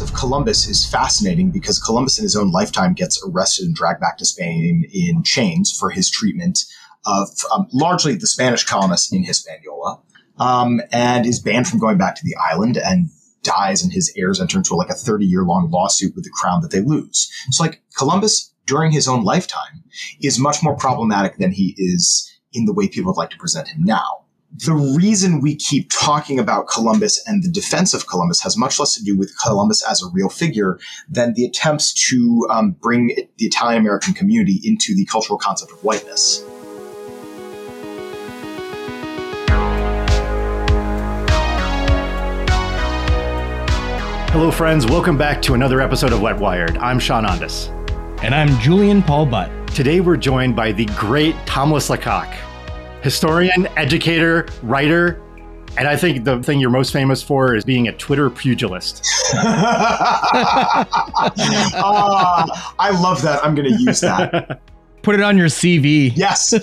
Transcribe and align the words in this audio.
of 0.00 0.14
Columbus 0.14 0.68
is 0.68 0.86
fascinating 0.86 1.50
because 1.50 1.78
Columbus 1.78 2.18
in 2.18 2.22
his 2.22 2.36
own 2.36 2.50
lifetime 2.50 2.92
gets 2.92 3.22
arrested 3.26 3.66
and 3.66 3.74
dragged 3.74 4.00
back 4.00 4.18
to 4.18 4.24
Spain 4.24 4.84
in 4.92 5.22
chains 5.22 5.76
for 5.76 5.90
his 5.90 6.10
treatment 6.10 6.64
of 7.06 7.28
um, 7.52 7.68
largely 7.72 8.14
the 8.14 8.26
Spanish 8.26 8.64
colonists 8.64 9.12
in 9.12 9.22
Hispaniola, 9.22 10.00
um, 10.38 10.80
and 10.92 11.24
is 11.24 11.40
banned 11.40 11.68
from 11.68 11.78
going 11.78 11.98
back 11.98 12.16
to 12.16 12.24
the 12.24 12.36
island 12.36 12.76
and 12.76 13.08
dies 13.42 13.82
and 13.82 13.92
his 13.92 14.12
heirs 14.16 14.40
enter 14.40 14.58
into 14.58 14.74
like 14.74 14.90
a 14.90 14.94
30 14.94 15.24
year 15.24 15.44
long 15.44 15.70
lawsuit 15.70 16.14
with 16.14 16.24
the 16.24 16.30
crown 16.30 16.60
that 16.62 16.72
they 16.72 16.80
lose. 16.80 17.30
So 17.50 17.62
like 17.62 17.80
Columbus 17.96 18.52
during 18.66 18.90
his 18.90 19.06
own 19.06 19.22
lifetime 19.22 19.84
is 20.20 20.38
much 20.38 20.62
more 20.62 20.76
problematic 20.76 21.38
than 21.38 21.52
he 21.52 21.74
is 21.78 22.30
in 22.52 22.64
the 22.64 22.72
way 22.72 22.88
people 22.88 23.12
would 23.12 23.18
like 23.18 23.30
to 23.30 23.38
present 23.38 23.68
him 23.68 23.84
now 23.84 24.25
the 24.64 24.72
reason 24.72 25.40
we 25.40 25.54
keep 25.54 25.90
talking 25.90 26.38
about 26.38 26.66
Columbus 26.66 27.22
and 27.26 27.42
the 27.42 27.48
defense 27.48 27.92
of 27.92 28.06
Columbus 28.06 28.40
has 28.40 28.56
much 28.56 28.78
less 28.78 28.94
to 28.94 29.04
do 29.04 29.16
with 29.16 29.36
Columbus 29.38 29.82
as 29.82 30.02
a 30.02 30.06
real 30.14 30.30
figure 30.30 30.78
than 31.10 31.34
the 31.34 31.44
attempts 31.44 31.92
to 32.08 32.46
um, 32.50 32.70
bring 32.70 33.08
the 33.08 33.44
Italian 33.44 33.82
American 33.82 34.14
community 34.14 34.60
into 34.64 34.94
the 34.94 35.04
cultural 35.06 35.38
concept 35.38 35.72
of 35.72 35.84
whiteness. 35.84 36.42
Hello, 44.30 44.50
friends. 44.50 44.86
Welcome 44.86 45.18
back 45.18 45.42
to 45.42 45.54
another 45.54 45.82
episode 45.82 46.12
of 46.12 46.20
Wetwired. 46.20 46.78
I'm 46.78 46.98
Sean 46.98 47.24
Ondas. 47.24 47.68
And 48.22 48.34
I'm 48.34 48.58
Julian 48.60 49.02
Paul 49.02 49.26
Butt. 49.26 49.50
Today, 49.68 50.00
we're 50.00 50.16
joined 50.16 50.56
by 50.56 50.72
the 50.72 50.86
great 50.86 51.34
Thomas 51.44 51.90
Lecaque 51.90 52.45
historian, 53.02 53.66
educator, 53.76 54.46
writer, 54.62 55.22
and 55.78 55.86
I 55.86 55.96
think 55.96 56.24
the 56.24 56.42
thing 56.42 56.58
you're 56.58 56.70
most 56.70 56.92
famous 56.92 57.22
for 57.22 57.54
is 57.54 57.64
being 57.64 57.88
a 57.88 57.92
Twitter 57.92 58.30
pugilist. 58.30 59.06
uh, 59.34 60.84
I 62.78 62.98
love 63.00 63.20
that. 63.22 63.44
I'm 63.44 63.54
going 63.54 63.70
to 63.70 63.82
use 63.82 64.00
that. 64.00 64.60
Put 65.02 65.14
it 65.14 65.20
on 65.20 65.36
your 65.38 65.48
CV. 65.48 66.12
Yes. 66.16 66.54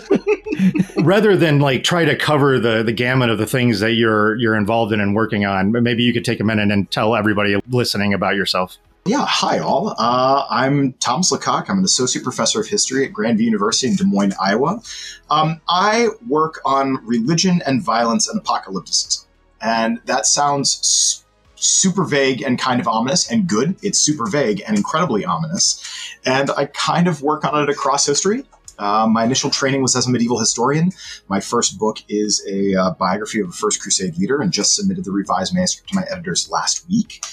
Rather 0.98 1.38
than 1.38 1.60
like 1.60 1.84
try 1.84 2.04
to 2.06 2.16
cover 2.16 2.60
the 2.60 2.84
the 2.84 2.92
gamut 2.92 3.30
of 3.30 3.38
the 3.38 3.46
things 3.46 3.80
that 3.80 3.94
you're 3.94 4.36
you're 4.36 4.58
involved 4.58 4.92
in 4.92 5.00
and 5.00 5.16
working 5.16 5.46
on, 5.46 5.72
maybe 5.72 6.04
you 6.04 6.12
could 6.12 6.26
take 6.26 6.42
a 6.42 6.44
minute 6.44 6.70
and 6.70 6.92
tell 6.92 7.16
everybody 7.16 7.56
listening 7.70 8.14
about 8.14 8.36
yourself. 8.36 8.78
Yeah, 9.06 9.26
hi 9.28 9.60
all. 9.60 9.94
Uh, 9.98 10.46
I'm 10.50 10.94
Thomas 10.94 11.30
Lecaque. 11.30 11.70
I'm 11.70 11.80
an 11.80 11.84
associate 11.84 12.24
professor 12.24 12.62
of 12.62 12.68
history 12.68 13.06
at 13.06 13.12
Grandview 13.12 13.42
University 13.42 13.90
in 13.90 13.98
Des 13.98 14.06
Moines, 14.06 14.34
Iowa. 14.42 14.82
Um, 15.30 15.60
I 15.68 16.08
work 16.30 16.62
on 16.64 17.06
religion 17.06 17.62
and 17.66 17.84
violence 17.84 18.30
and 18.30 18.42
apocalypticism. 18.42 19.26
And 19.62 20.00
that 20.06 20.26
sounds 20.26 21.26
super 21.56 22.06
vague 22.06 22.44
and 22.44 22.58
kind 22.58 22.80
of 22.80 22.88
ominous 22.88 23.30
and 23.30 23.46
good. 23.46 23.76
It's 23.84 24.00
super 24.00 24.26
vague 24.26 24.64
and 24.66 24.78
incredibly 24.78 25.26
ominous. 25.26 25.84
And 26.26 26.50
I 26.52 26.68
kind 26.68 27.10
of 27.10 27.22
work 27.22 27.44
on 27.44 27.62
it 27.62 27.70
across 27.70 28.06
history. 28.06 28.46
Uh, 28.80 29.06
my 29.06 29.26
initial 29.26 29.50
training 29.50 29.82
was 29.82 29.98
as 29.98 30.08
a 30.08 30.10
medieval 30.10 30.40
historian. 30.40 30.94
My 31.28 31.42
first 31.42 31.78
book 31.78 31.98
is 32.08 32.42
a 32.50 32.74
uh, 32.76 32.92
biography 32.92 33.42
of 33.42 33.50
a 33.50 33.52
First 33.52 33.82
Crusade 33.82 34.18
leader 34.18 34.42
and 34.42 34.54
just 34.54 34.76
submitted 34.76 35.04
the 35.04 35.12
revised 35.12 35.54
manuscript 35.54 35.90
to 35.90 35.96
my 35.96 36.06
editors 36.10 36.50
last 36.50 36.88
week. 36.88 37.26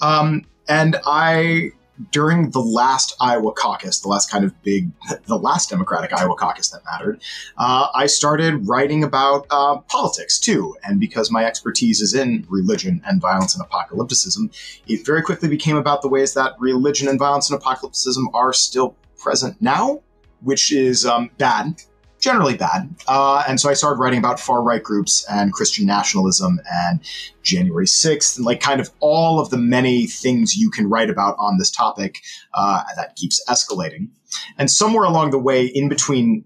Um, 0.00 0.46
and 0.68 0.96
I, 1.06 1.70
during 2.10 2.50
the 2.50 2.60
last 2.60 3.14
Iowa 3.20 3.52
caucus, 3.52 4.00
the 4.00 4.08
last 4.08 4.30
kind 4.30 4.44
of 4.44 4.60
big, 4.62 4.90
the 5.26 5.36
last 5.36 5.70
Democratic 5.70 6.12
Iowa 6.12 6.34
caucus 6.34 6.70
that 6.70 6.82
mattered, 6.84 7.22
uh, 7.58 7.88
I 7.94 8.06
started 8.06 8.66
writing 8.66 9.04
about 9.04 9.46
uh, 9.50 9.78
politics 9.88 10.38
too. 10.38 10.76
And 10.84 11.00
because 11.00 11.30
my 11.30 11.44
expertise 11.44 12.00
is 12.00 12.14
in 12.14 12.46
religion 12.48 13.02
and 13.06 13.20
violence 13.20 13.56
and 13.56 13.68
apocalypticism, 13.68 14.52
it 14.86 15.04
very 15.04 15.22
quickly 15.22 15.48
became 15.48 15.76
about 15.76 16.02
the 16.02 16.08
ways 16.08 16.34
that 16.34 16.54
religion 16.58 17.08
and 17.08 17.18
violence 17.18 17.50
and 17.50 17.60
apocalypticism 17.60 18.26
are 18.34 18.52
still 18.52 18.96
present 19.18 19.60
now, 19.60 20.02
which 20.40 20.72
is 20.72 21.06
um, 21.06 21.30
bad 21.38 21.80
generally 22.22 22.56
bad. 22.56 22.88
Uh, 23.08 23.42
and 23.48 23.60
so 23.60 23.68
I 23.68 23.74
started 23.74 24.00
writing 24.00 24.20
about 24.20 24.38
far 24.38 24.62
right 24.62 24.82
groups 24.82 25.26
and 25.28 25.52
Christian 25.52 25.84
nationalism 25.84 26.60
and 26.70 27.00
January 27.42 27.86
6th 27.86 28.36
and 28.36 28.46
like 28.46 28.60
kind 28.60 28.80
of 28.80 28.90
all 29.00 29.40
of 29.40 29.50
the 29.50 29.58
many 29.58 30.06
things 30.06 30.56
you 30.56 30.70
can 30.70 30.88
write 30.88 31.10
about 31.10 31.34
on 31.38 31.58
this 31.58 31.70
topic 31.70 32.22
uh, 32.54 32.84
that 32.96 33.16
keeps 33.16 33.44
escalating. 33.48 34.08
And 34.56 34.70
somewhere 34.70 35.04
along 35.04 35.32
the 35.32 35.38
way, 35.38 35.66
in 35.66 35.88
between 35.88 36.44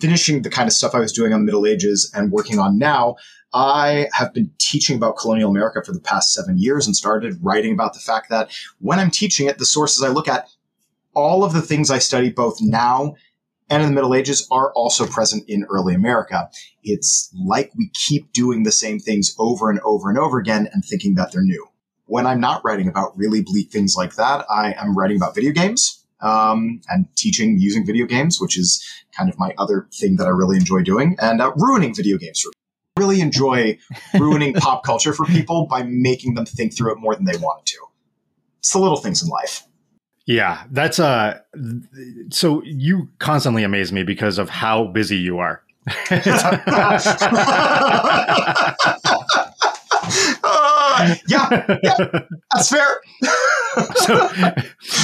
finishing 0.00 0.42
the 0.42 0.50
kind 0.50 0.66
of 0.66 0.72
stuff 0.72 0.94
I 0.94 1.00
was 1.00 1.12
doing 1.12 1.34
on 1.34 1.40
the 1.40 1.44
Middle 1.44 1.66
Ages 1.66 2.10
and 2.14 2.32
working 2.32 2.58
on 2.58 2.78
now, 2.78 3.16
I 3.52 4.08
have 4.14 4.32
been 4.32 4.50
teaching 4.58 4.96
about 4.96 5.18
colonial 5.18 5.50
America 5.50 5.82
for 5.84 5.92
the 5.92 6.00
past 6.00 6.32
seven 6.32 6.58
years 6.58 6.86
and 6.86 6.96
started 6.96 7.38
writing 7.42 7.72
about 7.72 7.92
the 7.92 8.00
fact 8.00 8.30
that 8.30 8.50
when 8.80 8.98
I'm 8.98 9.10
teaching 9.10 9.46
it, 9.46 9.58
the 9.58 9.66
sources 9.66 10.02
I 10.02 10.08
look 10.08 10.28
at, 10.28 10.48
all 11.14 11.44
of 11.44 11.52
the 11.52 11.62
things 11.62 11.90
I 11.90 11.98
study 11.98 12.30
both 12.30 12.58
now 12.60 13.14
and 13.70 13.82
in 13.82 13.88
the 13.88 13.94
Middle 13.94 14.14
Ages 14.14 14.46
are 14.50 14.72
also 14.72 15.06
present 15.06 15.44
in 15.48 15.64
early 15.64 15.94
America. 15.94 16.50
It's 16.82 17.32
like 17.34 17.72
we 17.76 17.90
keep 17.94 18.32
doing 18.32 18.62
the 18.62 18.72
same 18.72 18.98
things 18.98 19.34
over 19.38 19.70
and 19.70 19.80
over 19.80 20.08
and 20.08 20.18
over 20.18 20.38
again 20.38 20.68
and 20.72 20.84
thinking 20.84 21.14
that 21.14 21.32
they're 21.32 21.42
new. 21.42 21.66
When 22.06 22.26
I'm 22.26 22.40
not 22.40 22.64
writing 22.64 22.88
about 22.88 23.16
really 23.16 23.42
bleak 23.42 23.70
things 23.70 23.94
like 23.96 24.14
that, 24.14 24.46
I 24.50 24.74
am 24.78 24.96
writing 24.96 25.18
about 25.18 25.34
video 25.34 25.52
games 25.52 26.04
um, 26.20 26.80
and 26.88 27.06
teaching 27.16 27.58
using 27.58 27.84
video 27.84 28.06
games, 28.06 28.40
which 28.40 28.58
is 28.58 28.82
kind 29.16 29.28
of 29.28 29.38
my 29.38 29.54
other 29.58 29.88
thing 29.92 30.16
that 30.16 30.26
I 30.26 30.30
really 30.30 30.56
enjoy 30.56 30.82
doing, 30.82 31.16
and 31.20 31.40
uh, 31.40 31.52
ruining 31.56 31.94
video 31.94 32.16
games 32.16 32.40
for 32.40 32.50
really 32.98 33.20
enjoy 33.20 33.78
ruining 34.18 34.54
pop 34.54 34.84
culture 34.84 35.12
for 35.12 35.24
people 35.26 35.66
by 35.66 35.82
making 35.84 36.34
them 36.34 36.46
think 36.46 36.76
through 36.76 36.92
it 36.92 36.98
more 36.98 37.14
than 37.14 37.24
they 37.24 37.36
wanted 37.36 37.66
to. 37.66 37.78
It's 38.58 38.72
the 38.72 38.80
little 38.80 38.96
things 38.96 39.22
in 39.22 39.28
life. 39.28 39.67
Yeah, 40.28 40.64
that's 40.70 40.98
uh 40.98 41.40
so 42.28 42.62
you 42.62 43.08
constantly 43.18 43.64
amaze 43.64 43.92
me 43.92 44.02
because 44.02 44.36
of 44.36 44.50
how 44.50 44.84
busy 44.88 45.16
you 45.16 45.38
are. 45.38 45.62
uh, 50.44 51.16
yeah, 51.28 51.78
yeah, 51.82 52.20
that's 52.52 52.68
fair. 52.68 53.00
so, 53.94 54.28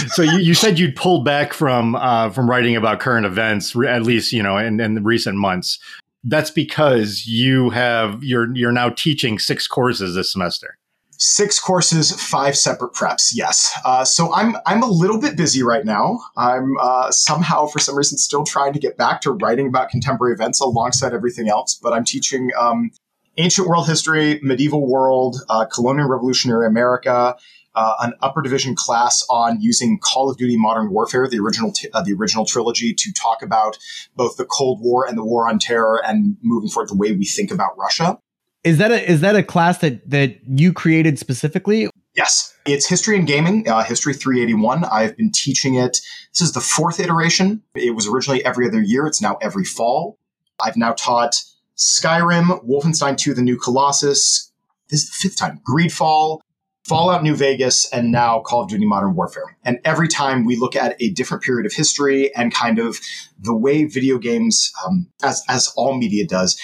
so 0.09 0.23
you, 0.23 0.39
you 0.41 0.53
said 0.53 0.79
you'd 0.79 0.95
pulled 0.95 1.25
back 1.25 1.55
from 1.55 1.97
uh, 1.97 2.29
from 2.29 2.51
writing 2.51 2.77
about 2.77 3.01
current 3.01 3.25
events, 3.25 3.75
at 3.75 4.03
least 4.03 4.31
you 4.31 4.43
know, 4.43 4.59
in, 4.59 4.79
in 4.79 4.93
the 4.93 5.01
recent 5.01 5.39
months. 5.39 5.79
That's 6.23 6.51
because 6.51 7.27
you 7.27 7.71
have 7.71 8.23
you're 8.23 8.55
you're 8.55 8.73
now 8.73 8.91
teaching 8.91 9.39
six 9.39 9.67
courses 9.67 10.17
this 10.17 10.31
semester 10.31 10.77
six 11.19 11.61
courses, 11.61 12.13
five 12.13 12.57
separate 12.57 12.93
preps. 12.93 13.33
Yes. 13.35 13.73
Uh, 13.85 14.05
so 14.05 14.35
I'm 14.35 14.57
I'm 14.67 14.83
a 14.83 14.89
little 14.89 15.21
bit 15.21 15.37
busy 15.37 15.63
right 15.63 15.85
now. 15.85 16.21
I'm 16.37 16.77
uh, 16.81 17.11
somehow, 17.11 17.67
for 17.67 17.79
some 17.79 17.97
reason, 17.97 18.19
still 18.19 18.45
trying 18.45 18.73
to 18.73 18.79
get 18.79 18.97
back 18.97 19.21
to 19.23 19.33
writing 19.33 19.67
about 19.67 19.91
contemporary 19.91 20.35
events 20.35 20.61
alongside 20.61 21.13
everything 21.15 21.49
else. 21.49 21.79
But 21.81 21.93
I'm 21.93 22.05
teaching 22.05 22.51
um, 22.59 22.91
ancient 23.37 23.69
world 23.69 23.87
history, 23.87 24.41
medieval 24.43 24.87
world, 24.87 25.37
uh, 25.49 25.67
colonial 25.67 26.09
revolutionary 26.09 26.67
America. 26.67 27.37
Uh, 27.77 27.93
an 28.03 28.13
upper 28.23 28.41
division 28.41 28.77
class 28.77 29.27
on 29.29 29.61
using 29.61 29.99
Call 29.99 30.31
of 30.31 30.37
Duty 30.37 30.57
Modern 30.57 30.91
Warfare, 30.91 31.27
the 31.27 31.41
original 31.41 31.73
t- 31.73 31.89
uh, 31.93 32.03
the 32.03 32.13
original 32.13 32.45
trilogy, 32.45 32.95
to 32.95 33.13
talk 33.13 33.43
about 33.43 33.79
both 34.15 34.37
the 34.37 34.45
Cold 34.45 34.81
War 34.81 35.05
and 35.09 35.19
the 35.19 35.25
War 35.25 35.49
on 35.49 35.59
Terror, 35.59 36.01
and 36.07 36.37
moving 36.41 36.71
forward 36.71 36.89
the 36.89 36.97
way 36.97 37.11
we 37.11 37.25
think 37.25 37.51
about 37.51 37.77
Russia. 37.77 38.21
Is 38.65 38.79
that 38.79 38.91
a 38.91 39.11
is 39.11 39.21
that 39.21 39.37
a 39.37 39.43
class 39.43 39.79
that 39.79 40.09
that 40.09 40.39
you 40.47 40.73
created 40.73 41.19
specifically? 41.19 41.89
Yes, 42.17 42.55
it's 42.65 42.89
history 42.89 43.19
and 43.19 43.27
gaming, 43.27 43.69
uh, 43.69 43.83
history 43.83 44.15
381. 44.15 44.85
I've 44.85 45.17
been 45.17 45.33
teaching 45.33 45.75
it. 45.75 46.01
This 46.33 46.41
is 46.41 46.53
the 46.53 46.61
fourth 46.61 46.99
iteration. 46.99 47.63
It 47.75 47.95
was 47.95 48.07
originally 48.07 48.45
every 48.45 48.67
other 48.69 48.81
year. 48.81 49.07
It's 49.07 49.21
now 49.21 49.37
every 49.43 49.65
fall. 49.65 50.19
I've 50.61 50.77
now 50.77 50.93
taught 50.93 51.43
Skyrim, 51.77 52.65
Wolfenstein 52.67 53.19
2: 53.19 53.35
The 53.35 53.43
New 53.43 53.59
Colossus. 53.59 54.51
This 54.89 55.03
is 55.03 55.11
the 55.11 55.29
fifth 55.29 55.37
time. 55.37 55.61
Greedfall, 55.69 56.41
Fallout 56.85 57.23
New 57.23 57.35
Vegas, 57.35 57.91
and 57.93 58.13
now 58.13 58.41
Call 58.41 58.63
of 58.63 58.69
Duty 58.69 58.87
Modern 58.87 59.15
Warfare. 59.15 59.57
And 59.65 59.79
every 59.85 60.09
time 60.09 60.45
we 60.45 60.57
look 60.57 60.77
at 60.77 60.97
a 61.01 61.11
different 61.11 61.43
period 61.43 61.67
of 61.67 61.73
history 61.73 62.35
and 62.35 62.55
kind 62.55 62.79
of 62.79 63.01
the 63.39 63.55
way 63.55 63.85
video 63.85 64.19
games, 64.19 64.73
um, 64.87 65.09
as, 65.23 65.43
as 65.49 65.73
all 65.77 65.97
media 65.99 66.27
does, 66.27 66.59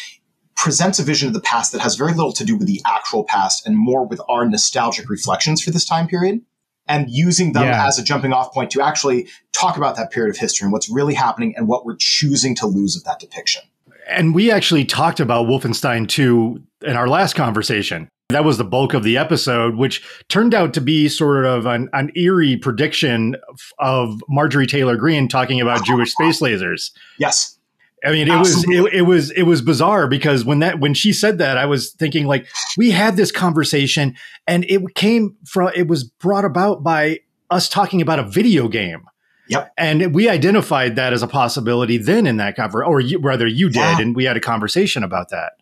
presents 0.60 0.98
a 0.98 1.02
vision 1.02 1.26
of 1.26 1.32
the 1.32 1.40
past 1.40 1.72
that 1.72 1.80
has 1.80 1.96
very 1.96 2.12
little 2.12 2.34
to 2.34 2.44
do 2.44 2.54
with 2.54 2.66
the 2.66 2.82
actual 2.86 3.24
past 3.24 3.66
and 3.66 3.78
more 3.78 4.06
with 4.06 4.20
our 4.28 4.46
nostalgic 4.46 5.08
reflections 5.08 5.62
for 5.62 5.70
this 5.70 5.86
time 5.86 6.06
period 6.06 6.38
and 6.86 7.08
using 7.08 7.54
them 7.54 7.62
yeah. 7.62 7.86
as 7.86 7.98
a 7.98 8.04
jumping 8.04 8.34
off 8.34 8.52
point 8.52 8.70
to 8.70 8.82
actually 8.82 9.26
talk 9.52 9.78
about 9.78 9.96
that 9.96 10.10
period 10.10 10.28
of 10.28 10.36
history 10.36 10.66
and 10.66 10.72
what's 10.72 10.90
really 10.90 11.14
happening 11.14 11.54
and 11.56 11.66
what 11.66 11.86
we're 11.86 11.96
choosing 11.98 12.54
to 12.54 12.66
lose 12.66 12.94
of 12.94 13.02
that 13.04 13.18
depiction. 13.18 13.62
And 14.06 14.34
we 14.34 14.50
actually 14.50 14.84
talked 14.84 15.18
about 15.18 15.46
Wolfenstein 15.46 16.06
2 16.06 16.62
in 16.82 16.94
our 16.94 17.08
last 17.08 17.34
conversation. 17.36 18.10
That 18.28 18.44
was 18.44 18.58
the 18.58 18.64
bulk 18.64 18.92
of 18.92 19.02
the 19.02 19.16
episode, 19.16 19.76
which 19.76 20.04
turned 20.28 20.52
out 20.52 20.74
to 20.74 20.82
be 20.82 21.08
sort 21.08 21.46
of 21.46 21.64
an, 21.64 21.88
an 21.94 22.12
eerie 22.14 22.58
prediction 22.58 23.34
of 23.78 24.22
Marjorie 24.28 24.66
Taylor 24.66 24.96
Greene 24.96 25.26
talking 25.26 25.58
about 25.58 25.86
Jewish 25.86 26.12
space 26.12 26.40
lasers. 26.40 26.90
Yes 27.18 27.56
I 28.04 28.12
mean, 28.12 28.28
it 28.28 28.32
Absolutely. 28.32 28.80
was 28.80 28.92
it, 28.92 28.96
it, 28.96 29.02
was 29.02 29.30
it 29.32 29.42
was 29.42 29.62
bizarre 29.62 30.08
because 30.08 30.44
when 30.44 30.60
that 30.60 30.80
when 30.80 30.94
she 30.94 31.12
said 31.12 31.38
that, 31.38 31.58
I 31.58 31.66
was 31.66 31.92
thinking 31.92 32.26
like 32.26 32.46
we 32.76 32.90
had 32.90 33.16
this 33.16 33.30
conversation, 33.30 34.16
and 34.46 34.64
it 34.64 34.94
came 34.94 35.36
from 35.46 35.70
it 35.74 35.86
was 35.86 36.04
brought 36.04 36.44
about 36.44 36.82
by 36.82 37.20
us 37.50 37.68
talking 37.68 38.00
about 38.00 38.18
a 38.18 38.22
video 38.22 38.68
game. 38.68 39.04
Yep. 39.48 39.72
And 39.76 40.14
we 40.14 40.28
identified 40.28 40.94
that 40.94 41.12
as 41.12 41.22
a 41.24 41.26
possibility 41.26 41.98
then 41.98 42.26
in 42.26 42.36
that 42.36 42.54
conversation, 42.54 42.88
or 42.88 43.00
you, 43.00 43.18
rather, 43.18 43.48
you 43.48 43.68
did, 43.68 43.76
yeah. 43.76 44.00
and 44.00 44.14
we 44.14 44.24
had 44.24 44.36
a 44.36 44.40
conversation 44.40 45.02
about 45.02 45.30
that. 45.30 45.54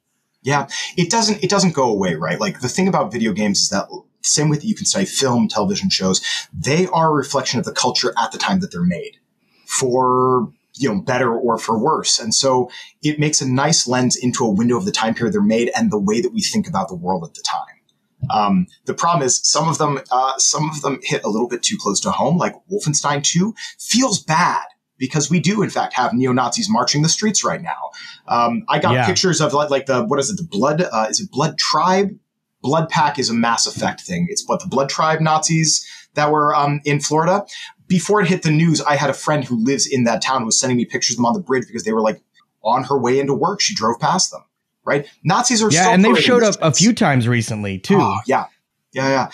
Yeah, 0.43 0.69
it 0.97 1.11
doesn't 1.11 1.43
it 1.43 1.51
doesn't 1.51 1.75
go 1.75 1.91
away, 1.91 2.15
right? 2.15 2.39
Like 2.39 2.61
the 2.61 2.69
thing 2.69 2.87
about 2.87 3.11
video 3.11 3.33
games 3.33 3.61
is 3.61 3.69
that 3.71 3.89
same 4.23 4.49
way 4.49 4.59
that 4.59 4.67
you 4.67 4.75
can 4.75 4.85
study 4.85 5.07
film, 5.07 5.49
television 5.49 5.91
shows, 5.91 6.21
they 6.53 6.87
are 6.89 7.11
a 7.11 7.15
reflection 7.15 7.59
of 7.59 7.65
the 7.65 7.73
culture 7.73 8.13
at 8.19 8.31
the 8.31 8.39
time 8.39 8.61
that 8.61 8.71
they're 8.71 8.83
made, 8.83 9.19
for 9.67 10.53
you 10.79 10.89
know 10.89 11.01
better 11.01 11.37
or 11.37 11.59
for 11.59 11.79
worse. 11.79 12.19
And 12.19 12.35
so 12.35 12.71
it 13.03 13.19
makes 13.19 13.41
a 13.41 13.49
nice 13.49 13.87
lens 13.87 14.17
into 14.17 14.45
a 14.45 14.51
window 14.51 14.77
of 14.77 14.85
the 14.85 14.93
time 14.93 15.15
period 15.15 15.35
they're 15.35 15.43
made 15.43 15.71
and 15.77 15.91
the 15.91 15.99
way 15.99 16.21
that 16.21 16.33
we 16.33 16.41
think 16.41 16.69
about 16.69 16.89
the 16.89 16.95
world 16.95 17.25
at 17.25 17.35
the 17.35 17.43
time. 17.43 17.75
Um, 18.31 18.67
the 18.85 18.95
problem 18.95 19.25
is 19.25 19.41
some 19.43 19.69
of 19.69 19.79
them, 19.79 20.01
uh, 20.11 20.37
some 20.39 20.69
of 20.71 20.83
them 20.83 20.99
hit 21.03 21.25
a 21.25 21.29
little 21.29 21.49
bit 21.49 21.63
too 21.63 21.77
close 21.79 22.01
to 22.01 22.11
home. 22.11 22.37
Like 22.37 22.55
Wolfenstein 22.71 23.23
2 23.23 23.55
feels 23.79 24.23
bad 24.23 24.65
because 24.99 25.31
we 25.31 25.41
do 25.41 25.63
in 25.63 25.71
fact 25.71 25.95
have 25.95 26.13
neo 26.13 26.33
Nazis 26.33 26.69
marching 26.69 27.03
the 27.03 27.09
streets 27.09 27.45
right 27.45 27.63
now. 27.63 27.91
Um, 28.27 28.65
I 28.69 28.79
got 28.79 28.95
yeah. 28.95 29.07
pictures 29.07 29.41
of 29.41 29.53
like, 29.53 29.71
like, 29.71 29.87
the 29.87 30.05
what 30.05 30.19
is 30.19 30.31
it? 30.31 30.37
The 30.37 30.49
blood 30.49 30.83
uh, 30.83 31.07
is 31.09 31.21
it 31.21 31.31
Blood 31.31 31.59
Tribe? 31.59 32.11
Blood 32.61 32.89
Pack 32.89 33.21
is 33.21 33.31
a 33.31 33.35
Mass 33.35 33.67
Effect 33.67 34.01
thing. 34.01 34.27
It's 34.29 34.47
what 34.47 34.61
the 34.61 34.67
Blood 34.67 34.89
Tribe 34.89 35.21
Nazis 35.21 35.87
that 36.19 36.31
were 36.31 36.55
um, 36.55 36.81
in 36.85 37.01
Florida. 37.01 37.47
Before 37.87 38.21
it 38.21 38.29
hit 38.29 38.43
the 38.43 38.51
news, 38.51 38.83
I 38.83 38.97
had 38.97 39.09
a 39.09 39.15
friend 39.15 39.45
who 39.45 39.57
lives 39.65 39.87
in 39.87 40.05
that 40.05 40.21
town 40.21 40.41
who 40.41 40.47
was 40.47 40.61
sending 40.61 40.77
me 40.77 40.85
pictures 40.85 41.15
of 41.15 41.17
them 41.17 41.27
on 41.27 41.33
the 41.33 41.41
bridge 41.41 41.67
because 41.67 41.85
they 41.85 41.93
were 41.93 42.03
like 42.03 42.21
on 42.63 42.85
her 42.85 42.99
way 42.99 43.19
into 43.19 43.33
work. 43.33 43.61
She 43.61 43.75
drove 43.75 43.99
past 43.99 44.31
them 44.31 44.43
right? 44.89 45.07
Nazis 45.23 45.63
are 45.63 45.71
yeah, 45.71 45.91
and 45.91 46.05
they've 46.05 46.19
showed 46.19 46.43
up 46.43 46.57
a 46.61 46.73
few 46.73 46.93
times 46.93 47.29
recently 47.29 47.79
too. 47.79 47.99
Oh, 48.01 48.19
yeah, 48.27 48.47
yeah, 48.93 49.09
yeah. 49.09 49.31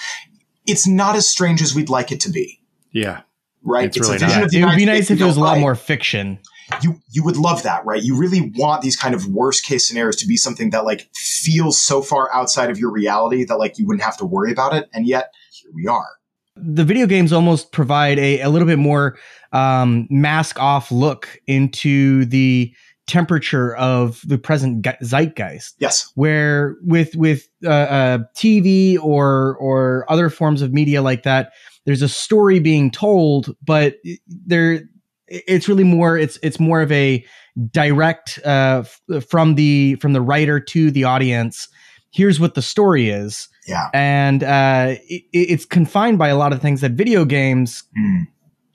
It's 0.66 0.86
not 0.86 1.14
as 1.14 1.28
strange 1.28 1.62
as 1.62 1.74
we'd 1.74 1.88
like 1.88 2.10
it 2.10 2.20
to 2.20 2.30
be. 2.30 2.60
Yeah, 2.92 3.22
right. 3.62 3.86
It's, 3.86 3.96
it's 3.96 4.08
really 4.08 4.18
not. 4.18 4.52
It 4.52 4.64
would 4.64 4.76
be 4.76 4.84
nice 4.84 5.10
if 5.10 5.20
it 5.20 5.24
was 5.24 5.36
a 5.36 5.40
lot 5.40 5.58
more 5.58 5.74
fiction. 5.74 6.38
You 6.82 7.00
you 7.12 7.22
would 7.24 7.36
love 7.36 7.62
that, 7.62 7.84
right? 7.84 8.02
You 8.02 8.18
really 8.18 8.52
want 8.56 8.82
these 8.82 8.96
kind 8.96 9.14
of 9.14 9.26
worst 9.28 9.64
case 9.64 9.86
scenarios 9.86 10.16
to 10.16 10.26
be 10.26 10.36
something 10.36 10.70
that 10.70 10.84
like 10.84 11.08
feels 11.14 11.80
so 11.80 12.02
far 12.02 12.34
outside 12.34 12.70
of 12.70 12.78
your 12.78 12.90
reality 12.90 13.44
that 13.44 13.58
like 13.58 13.78
you 13.78 13.86
wouldn't 13.86 14.02
have 14.02 14.16
to 14.18 14.24
worry 14.24 14.50
about 14.50 14.74
it, 14.74 14.88
and 14.92 15.06
yet 15.06 15.30
here 15.52 15.70
we 15.74 15.86
are. 15.86 16.08
The 16.56 16.84
video 16.84 17.06
games 17.06 17.32
almost 17.32 17.72
provide 17.72 18.18
a, 18.18 18.40
a 18.40 18.48
little 18.48 18.66
bit 18.66 18.78
more 18.78 19.18
um, 19.52 20.06
mask 20.10 20.60
off 20.60 20.92
look 20.92 21.40
into 21.46 22.24
the 22.26 22.72
temperature 23.06 23.74
of 23.76 24.22
the 24.24 24.38
present 24.38 24.84
zeitgeist. 25.02 25.74
Yes. 25.78 26.10
Where 26.14 26.76
with 26.82 27.14
with 27.16 27.48
uh, 27.64 27.68
uh, 27.68 28.18
TV 28.36 28.98
or 29.02 29.56
or 29.56 30.06
other 30.08 30.30
forms 30.30 30.62
of 30.62 30.72
media 30.72 31.02
like 31.02 31.24
that, 31.24 31.52
there's 31.84 32.02
a 32.02 32.08
story 32.08 32.60
being 32.60 32.90
told, 32.90 33.54
but 33.64 33.96
there 34.28 34.82
it's 35.28 35.68
really 35.68 35.84
more 35.84 36.16
it's 36.16 36.38
it's 36.42 36.60
more 36.60 36.80
of 36.80 36.92
a 36.92 37.24
direct 37.70 38.38
uh, 38.44 38.84
from 39.28 39.54
the 39.54 39.96
from 39.96 40.12
the 40.12 40.22
writer 40.22 40.60
to 40.60 40.90
the 40.90 41.04
audience. 41.04 41.68
Here's 42.10 42.38
what 42.38 42.54
the 42.54 42.62
story 42.62 43.10
is. 43.10 43.48
Yeah. 43.66 43.88
And 43.94 44.42
uh, 44.42 44.96
it, 45.08 45.24
it's 45.32 45.64
confined 45.64 46.18
by 46.18 46.28
a 46.28 46.36
lot 46.36 46.52
of 46.52 46.60
things 46.60 46.80
that 46.82 46.92
video 46.92 47.24
games. 47.24 47.84
Mm. 47.98 48.28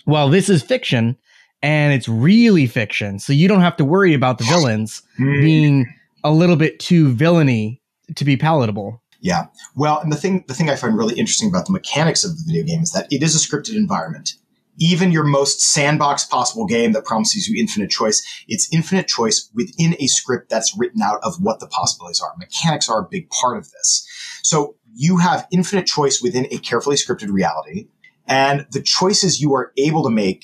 Well, 0.05 0.29
this 0.29 0.49
is 0.49 0.63
fiction 0.63 1.17
and 1.61 1.93
it's 1.93 2.07
really 2.07 2.67
fiction. 2.67 3.19
So 3.19 3.33
you 3.33 3.47
don't 3.47 3.61
have 3.61 3.77
to 3.77 3.85
worry 3.85 4.13
about 4.13 4.37
the 4.37 4.45
villains 4.45 5.01
hmm. 5.17 5.41
being 5.41 5.95
a 6.23 6.31
little 6.31 6.55
bit 6.55 6.79
too 6.79 7.11
villainy 7.11 7.81
to 8.15 8.25
be 8.25 8.37
palatable. 8.37 9.01
Yeah. 9.21 9.47
Well, 9.75 9.99
and 9.99 10.11
the 10.11 10.15
thing 10.15 10.45
the 10.47 10.53
thing 10.53 10.69
I 10.69 10.75
find 10.75 10.97
really 10.97 11.15
interesting 11.15 11.49
about 11.49 11.65
the 11.65 11.73
mechanics 11.73 12.23
of 12.23 12.37
the 12.37 12.43
video 12.47 12.63
game 12.63 12.81
is 12.81 12.91
that 12.93 13.07
it 13.11 13.21
is 13.21 13.35
a 13.35 13.47
scripted 13.47 13.75
environment. 13.75 14.33
Even 14.81 15.11
your 15.11 15.25
most 15.25 15.59
sandbox 15.59 16.23
possible 16.23 16.65
game 16.65 16.93
that 16.93 17.03
promises 17.03 17.49
you 17.49 17.59
infinite 17.59 17.89
choice, 17.89 18.23
it's 18.47 18.71
infinite 18.73 19.09
choice 19.09 19.49
within 19.53 19.97
a 19.99 20.07
script 20.07 20.49
that's 20.49 20.73
written 20.77 21.01
out 21.01 21.19
of 21.21 21.35
what 21.41 21.59
the 21.59 21.67
possibilities 21.67 22.21
are. 22.21 22.33
Mechanics 22.37 22.87
are 22.87 23.01
a 23.01 23.07
big 23.11 23.29
part 23.29 23.57
of 23.57 23.69
this. 23.71 24.07
So 24.49 24.77
you 24.95 25.17
have 25.17 25.47
infinite 25.51 25.85
choice 25.85 26.23
within 26.23 26.47
a 26.49 26.57
carefully 26.57 26.95
scripted 26.95 27.31
reality, 27.31 27.87
and 28.25 28.65
the 28.71 28.81
choices 28.81 29.39
you 29.39 29.53
are 29.53 29.71
able 29.77 30.03
to 30.03 30.09
make 30.09 30.43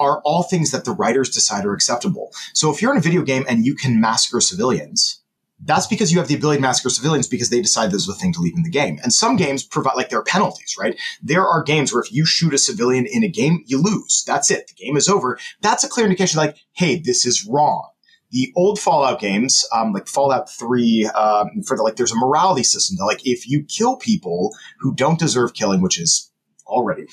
are 0.00 0.20
all 0.24 0.42
things 0.42 0.72
that 0.72 0.84
the 0.84 0.90
writers 0.90 1.30
decide 1.30 1.64
are 1.64 1.72
acceptable. 1.72 2.32
So 2.54 2.72
if 2.72 2.82
you're 2.82 2.90
in 2.90 2.98
a 2.98 3.00
video 3.00 3.22
game 3.22 3.44
and 3.48 3.64
you 3.64 3.76
can 3.76 4.00
massacre 4.00 4.40
civilians, 4.40 5.22
that's 5.60 5.86
because 5.86 6.10
you 6.10 6.18
have 6.18 6.26
the 6.26 6.34
ability 6.34 6.58
to 6.58 6.62
massacre 6.62 6.90
civilians 6.90 7.28
because 7.28 7.50
they 7.50 7.62
decide 7.62 7.92
this 7.92 8.02
is 8.02 8.08
the 8.08 8.14
thing 8.14 8.32
to 8.32 8.40
leave 8.40 8.56
in 8.56 8.64
the 8.64 8.68
game. 8.68 8.98
And 9.04 9.12
some 9.12 9.36
games 9.36 9.62
provide, 9.62 9.94
like, 9.94 10.08
there 10.08 10.18
are 10.18 10.24
penalties, 10.24 10.74
right? 10.76 10.98
There 11.22 11.46
are 11.46 11.62
games 11.62 11.92
where 11.92 12.02
if 12.02 12.12
you 12.12 12.26
shoot 12.26 12.52
a 12.52 12.58
civilian 12.58 13.06
in 13.06 13.22
a 13.22 13.28
game, 13.28 13.62
you 13.64 13.80
lose. 13.80 14.24
That's 14.26 14.50
it. 14.50 14.66
The 14.66 14.74
game 14.74 14.96
is 14.96 15.08
over. 15.08 15.38
That's 15.60 15.84
a 15.84 15.88
clear 15.88 16.04
indication, 16.04 16.38
like, 16.38 16.56
hey, 16.72 16.98
this 16.98 17.24
is 17.24 17.46
wrong. 17.46 17.90
The 18.36 18.52
old 18.54 18.78
Fallout 18.78 19.18
games, 19.18 19.64
um, 19.72 19.94
like 19.94 20.08
Fallout 20.08 20.50
3, 20.50 21.06
um, 21.06 21.62
for 21.66 21.74
the, 21.74 21.82
like, 21.82 21.96
there's 21.96 22.12
a 22.12 22.16
morality 22.16 22.64
system 22.64 22.96
that, 22.98 23.06
like, 23.06 23.26
if 23.26 23.48
you 23.48 23.64
kill 23.64 23.96
people 23.96 24.54
who 24.80 24.94
don't 24.94 25.18
deserve 25.18 25.54
killing, 25.54 25.80
which 25.80 25.98
is 25.98 26.30
already 26.66 27.06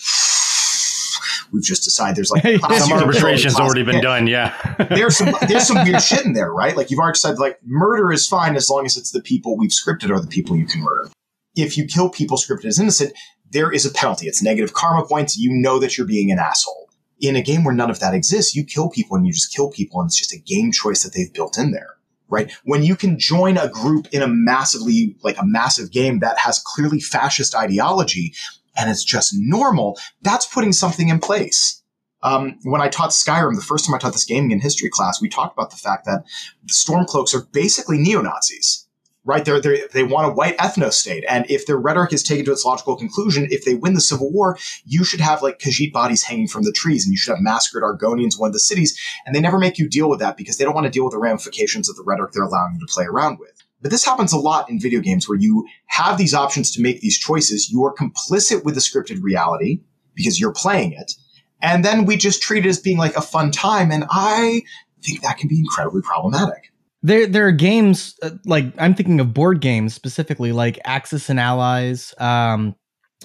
we've 1.54 1.64
just 1.64 1.84
decided 1.84 2.16
there's 2.18 2.32
like 2.32 2.44
some 2.80 2.92
arbitration's 2.94 3.56
already 3.56 3.84
been 3.84 4.02
done. 4.02 4.28
Yeah, 4.28 4.54
there's 4.90 5.18
some 5.18 5.34
there's 5.48 5.68
some 5.68 5.84
weird 5.84 6.02
shit 6.10 6.26
in 6.26 6.34
there, 6.34 6.52
right? 6.52 6.76
Like 6.76 6.90
you've 6.90 7.00
already 7.00 7.14
decided 7.14 7.40
like 7.40 7.60
murder 7.64 8.12
is 8.12 8.28
fine 8.28 8.56
as 8.56 8.70
long 8.70 8.86
as 8.86 8.98
it's 8.98 9.12
the 9.12 9.22
people 9.22 9.58
we've 9.58 9.72
scripted 9.72 10.10
are 10.10 10.20
the 10.20 10.28
people 10.28 10.58
you 10.58 10.66
can 10.66 10.82
murder. 10.82 11.10
If 11.56 11.78
you 11.78 11.86
kill 11.86 12.10
people 12.10 12.38
scripted 12.38 12.66
as 12.66 12.80
innocent, 12.80 13.14
there 13.52 13.72
is 13.72 13.86
a 13.86 13.92
penalty. 13.92 14.28
It's 14.28 14.42
negative 14.42 14.74
karma 14.74 15.06
points. 15.06 15.38
You 15.38 15.52
know 15.54 15.78
that 15.80 15.98
you're 15.98 16.08
being 16.08 16.32
an 16.32 16.40
asshole. 16.40 16.83
In 17.24 17.36
a 17.36 17.42
game 17.42 17.64
where 17.64 17.74
none 17.74 17.90
of 17.90 18.00
that 18.02 18.14
exists, 18.14 18.54
you 18.54 18.66
kill 18.66 18.90
people 18.90 19.18
and 19.18 19.26
you 19.26 19.34
just 19.34 19.56
kill 19.56 19.72
people, 19.72 20.00
and 20.00 20.08
it's 20.08 20.20
just 20.20 20.34
a 20.34 20.40
game 20.40 20.72
choice 20.72 21.04
that 21.04 21.14
they've 21.14 21.34
built 21.34 21.58
in 21.58 21.72
there 21.72 21.96
right? 22.30 22.52
When 22.64 22.82
you 22.84 22.96
can 22.96 23.20
join 23.20 23.58
a 23.58 23.70
group 23.70 24.08
in 24.12 24.24
a 24.24 24.28
massively, 24.28 25.16
like 25.22 25.38
a 25.38 25.46
massive 25.46 25.92
game 25.92 26.20
that 26.20 26.40
has 26.40 26.60
clearly 26.66 27.00
fascist 27.00 27.56
ideology, 27.56 28.34
and 28.76 28.90
it's 28.90 29.04
just 29.04 29.34
normal, 29.38 30.00
that's 30.24 30.48
putting 30.48 30.74
something 30.74 31.10
in 31.10 31.20
place. 31.20 31.84
Um, 32.24 32.58
when 32.64 32.82
I 32.82 32.88
taught 32.88 33.12
Skyrim, 33.12 33.56
the 33.56 33.62
first 33.62 33.86
time 33.86 33.94
I 33.94 34.00
taught 34.00 34.14
this 34.14 34.26
gaming 34.26 34.52
and 34.52 34.62
history 34.62 34.90
class, 34.90 35.22
we 35.22 35.30
talked 35.30 35.56
about 35.56 35.70
the 35.70 35.78
fact 35.78 36.06
that 36.06 36.24
the 36.64 36.74
Stormcloaks 36.74 37.36
are 37.36 37.46
basically 37.52 37.98
neo 37.98 38.22
Nazis, 38.22 38.83
right? 39.26 39.46
They're, 39.46 39.62
they're, 39.62 39.88
they 39.92 40.04
want 40.04 40.32
a 40.32 40.34
white 40.34 40.58
ethno 40.58 40.92
state. 40.92 41.24
And 41.30 41.50
if 41.50 41.66
their 41.66 41.78
rhetoric 41.78 42.14
is 42.14 42.24
taken 42.24 42.46
to 42.46 42.52
its 42.52 42.66
logical 42.66 42.96
conclusion, 42.96 43.48
if 43.52 43.64
they 43.66 43.76
win 43.76 43.94
the 43.94 44.02
Civil 44.02 44.32
War, 44.32 44.58
you 44.86 45.04
should 45.04 45.22
have 45.22 45.42
like 45.42 45.60
Khajiit 45.60 45.94
bodies 45.94 46.24
hanging 46.24 46.48
from 46.48 46.64
the 46.64 46.72
trees 46.72 47.06
and 47.06 47.12
you 47.12 47.18
should 47.18 47.32
have 47.32 47.42
massacred 47.42 47.84
Argonians 47.84 48.40
one 48.40 48.48
of 48.48 48.54
the 48.54 48.60
cities. 48.60 49.00
And 49.26 49.34
they 49.34 49.42
never 49.42 49.60
make 49.60 49.78
you 49.78 49.88
deal 49.88 50.10
with 50.10 50.20
that 50.20 50.38
because 50.38 50.58
they 50.58 50.66
don't 50.66 50.76
want 50.76 50.86
to 50.86 50.92
deal 50.92 51.06
with 51.06 51.14
the 51.14 51.20
ramifications 51.20 51.90
of 51.90 51.96
the 51.96 52.04
rhetoric 52.04 52.32
they're 52.32 52.44
allowing 52.44 52.74
you 52.74 52.86
to 52.86 52.94
play 52.94 53.06
around 53.06 53.40
with. 53.40 53.52
But 53.82 53.92
this 53.92 54.06
happens 54.06 54.32
a 54.32 54.38
lot 54.38 54.70
in 54.70 54.80
video 54.80 55.02
games 55.02 55.28
where 55.28 55.38
you 55.38 55.68
have 55.88 56.18
these 56.18 56.34
options 56.34 56.72
to 56.72 56.82
make 56.82 57.02
these 57.02 57.18
choices. 57.18 57.70
You 57.70 57.84
are 57.84 57.94
complicit 57.94 58.64
with 58.64 58.76
the 58.76 58.82
scripted 58.82 59.22
reality 59.22 59.82
because 60.16 60.40
you're 60.40 60.54
playing 60.54 60.94
it. 60.94 61.14
And 61.62 61.84
then 61.84 62.06
we 62.06 62.18
just 62.18 62.42
treat 62.42 62.66
it 62.66 62.70
as 62.70 62.80
being 62.80 62.98
like 62.98 63.16
a 63.16 63.22
fun 63.22 63.52
time. 63.52 63.92
And 63.92 64.06
I 64.10 64.64
think 65.02 65.22
that 65.22 65.38
can 65.38 65.48
be 65.48 65.60
incredibly 65.60 66.02
problematic. 66.02 66.73
There, 67.04 67.28
there 67.28 67.48
are 67.48 67.52
games 67.52 68.16
uh, 68.24 68.32
like 68.46 68.66
I'm 68.78 68.96
thinking 68.96 69.20
of 69.20 69.34
board 69.34 69.60
games 69.60 69.94
specifically, 69.94 70.52
like 70.52 70.80
Axis 70.86 71.30
and 71.30 71.40
Allies, 71.40 72.14
um, 72.18 72.76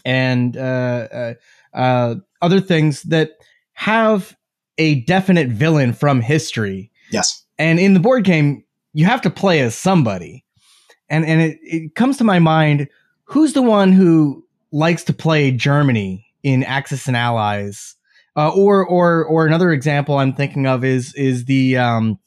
and 0.04 0.56
uh, 0.56 0.60
uh, 1.12 1.34
uh 1.74 2.14
other 2.42 2.60
things 2.60 3.02
that 3.04 3.32
have 3.74 4.36
a 4.78 5.00
definite 5.02 5.48
villain 5.48 5.92
from 5.92 6.20
history. 6.20 6.90
Yes. 7.10 7.44
And 7.58 7.78
in 7.78 7.94
the 7.94 8.00
board 8.00 8.24
game, 8.24 8.64
you 8.92 9.04
have 9.04 9.22
to 9.22 9.30
play 9.30 9.60
as 9.60 9.74
somebody 9.74 10.44
and 11.08 11.24
and 11.24 11.40
it, 11.40 11.58
it 11.62 11.94
comes 11.94 12.16
to 12.18 12.24
my 12.24 12.38
mind 12.38 12.88
who's 13.24 13.52
the 13.52 13.62
one 13.62 13.92
who 13.92 14.44
likes 14.72 15.04
to 15.04 15.12
play 15.12 15.50
Germany 15.50 16.26
in 16.42 16.62
Axis 16.62 17.06
and 17.06 17.16
Allies, 17.16 17.94
uh, 18.36 18.50
or 18.50 18.86
or 18.86 19.24
or 19.24 19.46
another 19.46 19.72
example 19.72 20.18
I'm 20.18 20.34
thinking 20.34 20.66
of 20.66 20.84
is 20.84 21.14
is 21.14 21.46
the 21.46 21.76
um, 21.78 22.18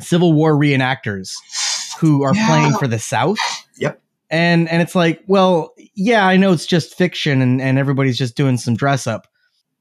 Civil 0.00 0.32
War 0.32 0.54
reenactors 0.54 1.32
who 1.98 2.22
are 2.22 2.34
yeah. 2.34 2.46
playing 2.46 2.74
for 2.74 2.86
the 2.86 2.98
South. 2.98 3.38
Yep. 3.78 4.00
And 4.30 4.68
and 4.68 4.82
it's 4.82 4.94
like, 4.94 5.22
well, 5.26 5.74
yeah, 5.94 6.26
I 6.26 6.36
know 6.36 6.52
it's 6.52 6.66
just 6.66 6.96
fiction 6.96 7.40
and 7.40 7.60
and 7.60 7.78
everybody's 7.78 8.18
just 8.18 8.36
doing 8.36 8.56
some 8.56 8.74
dress 8.74 9.06
up, 9.06 9.26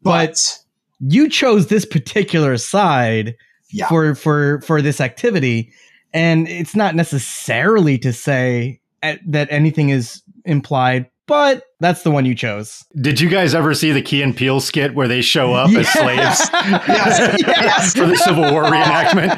but, 0.02 0.28
but 0.28 0.60
you 1.00 1.30
chose 1.30 1.68
this 1.68 1.86
particular 1.86 2.58
side 2.58 3.36
yeah. 3.72 3.88
for 3.88 4.16
for 4.16 4.62
for 4.62 4.82
this 4.82 5.02
activity 5.02 5.74
and 6.14 6.48
it's 6.48 6.76
not 6.76 6.96
necessarily 6.96 7.98
to 8.00 8.14
say 8.14 8.80
that 9.02 9.48
anything 9.52 9.90
is 9.90 10.24
implied 10.46 11.10
but 11.28 11.64
that's 11.80 12.02
the 12.04 12.10
one 12.12 12.26
you 12.26 12.34
chose. 12.34 12.84
Did 13.00 13.20
you 13.20 13.30
guys 13.30 13.54
ever 13.54 13.74
see 13.74 13.92
the 13.92 14.02
Key 14.02 14.22
and 14.24 14.36
Peele 14.36 14.60
skit 14.60 14.96
where 14.96 15.08
they 15.08 15.22
show 15.22 15.54
up 15.54 15.70
as 15.70 15.88
slaves 15.90 16.18
Yes. 16.88 17.38
Yes. 17.46 17.94
for 17.96 18.06
the 18.08 18.16
Civil 18.16 18.52
War 18.52 18.64
reenactment? 18.72 19.38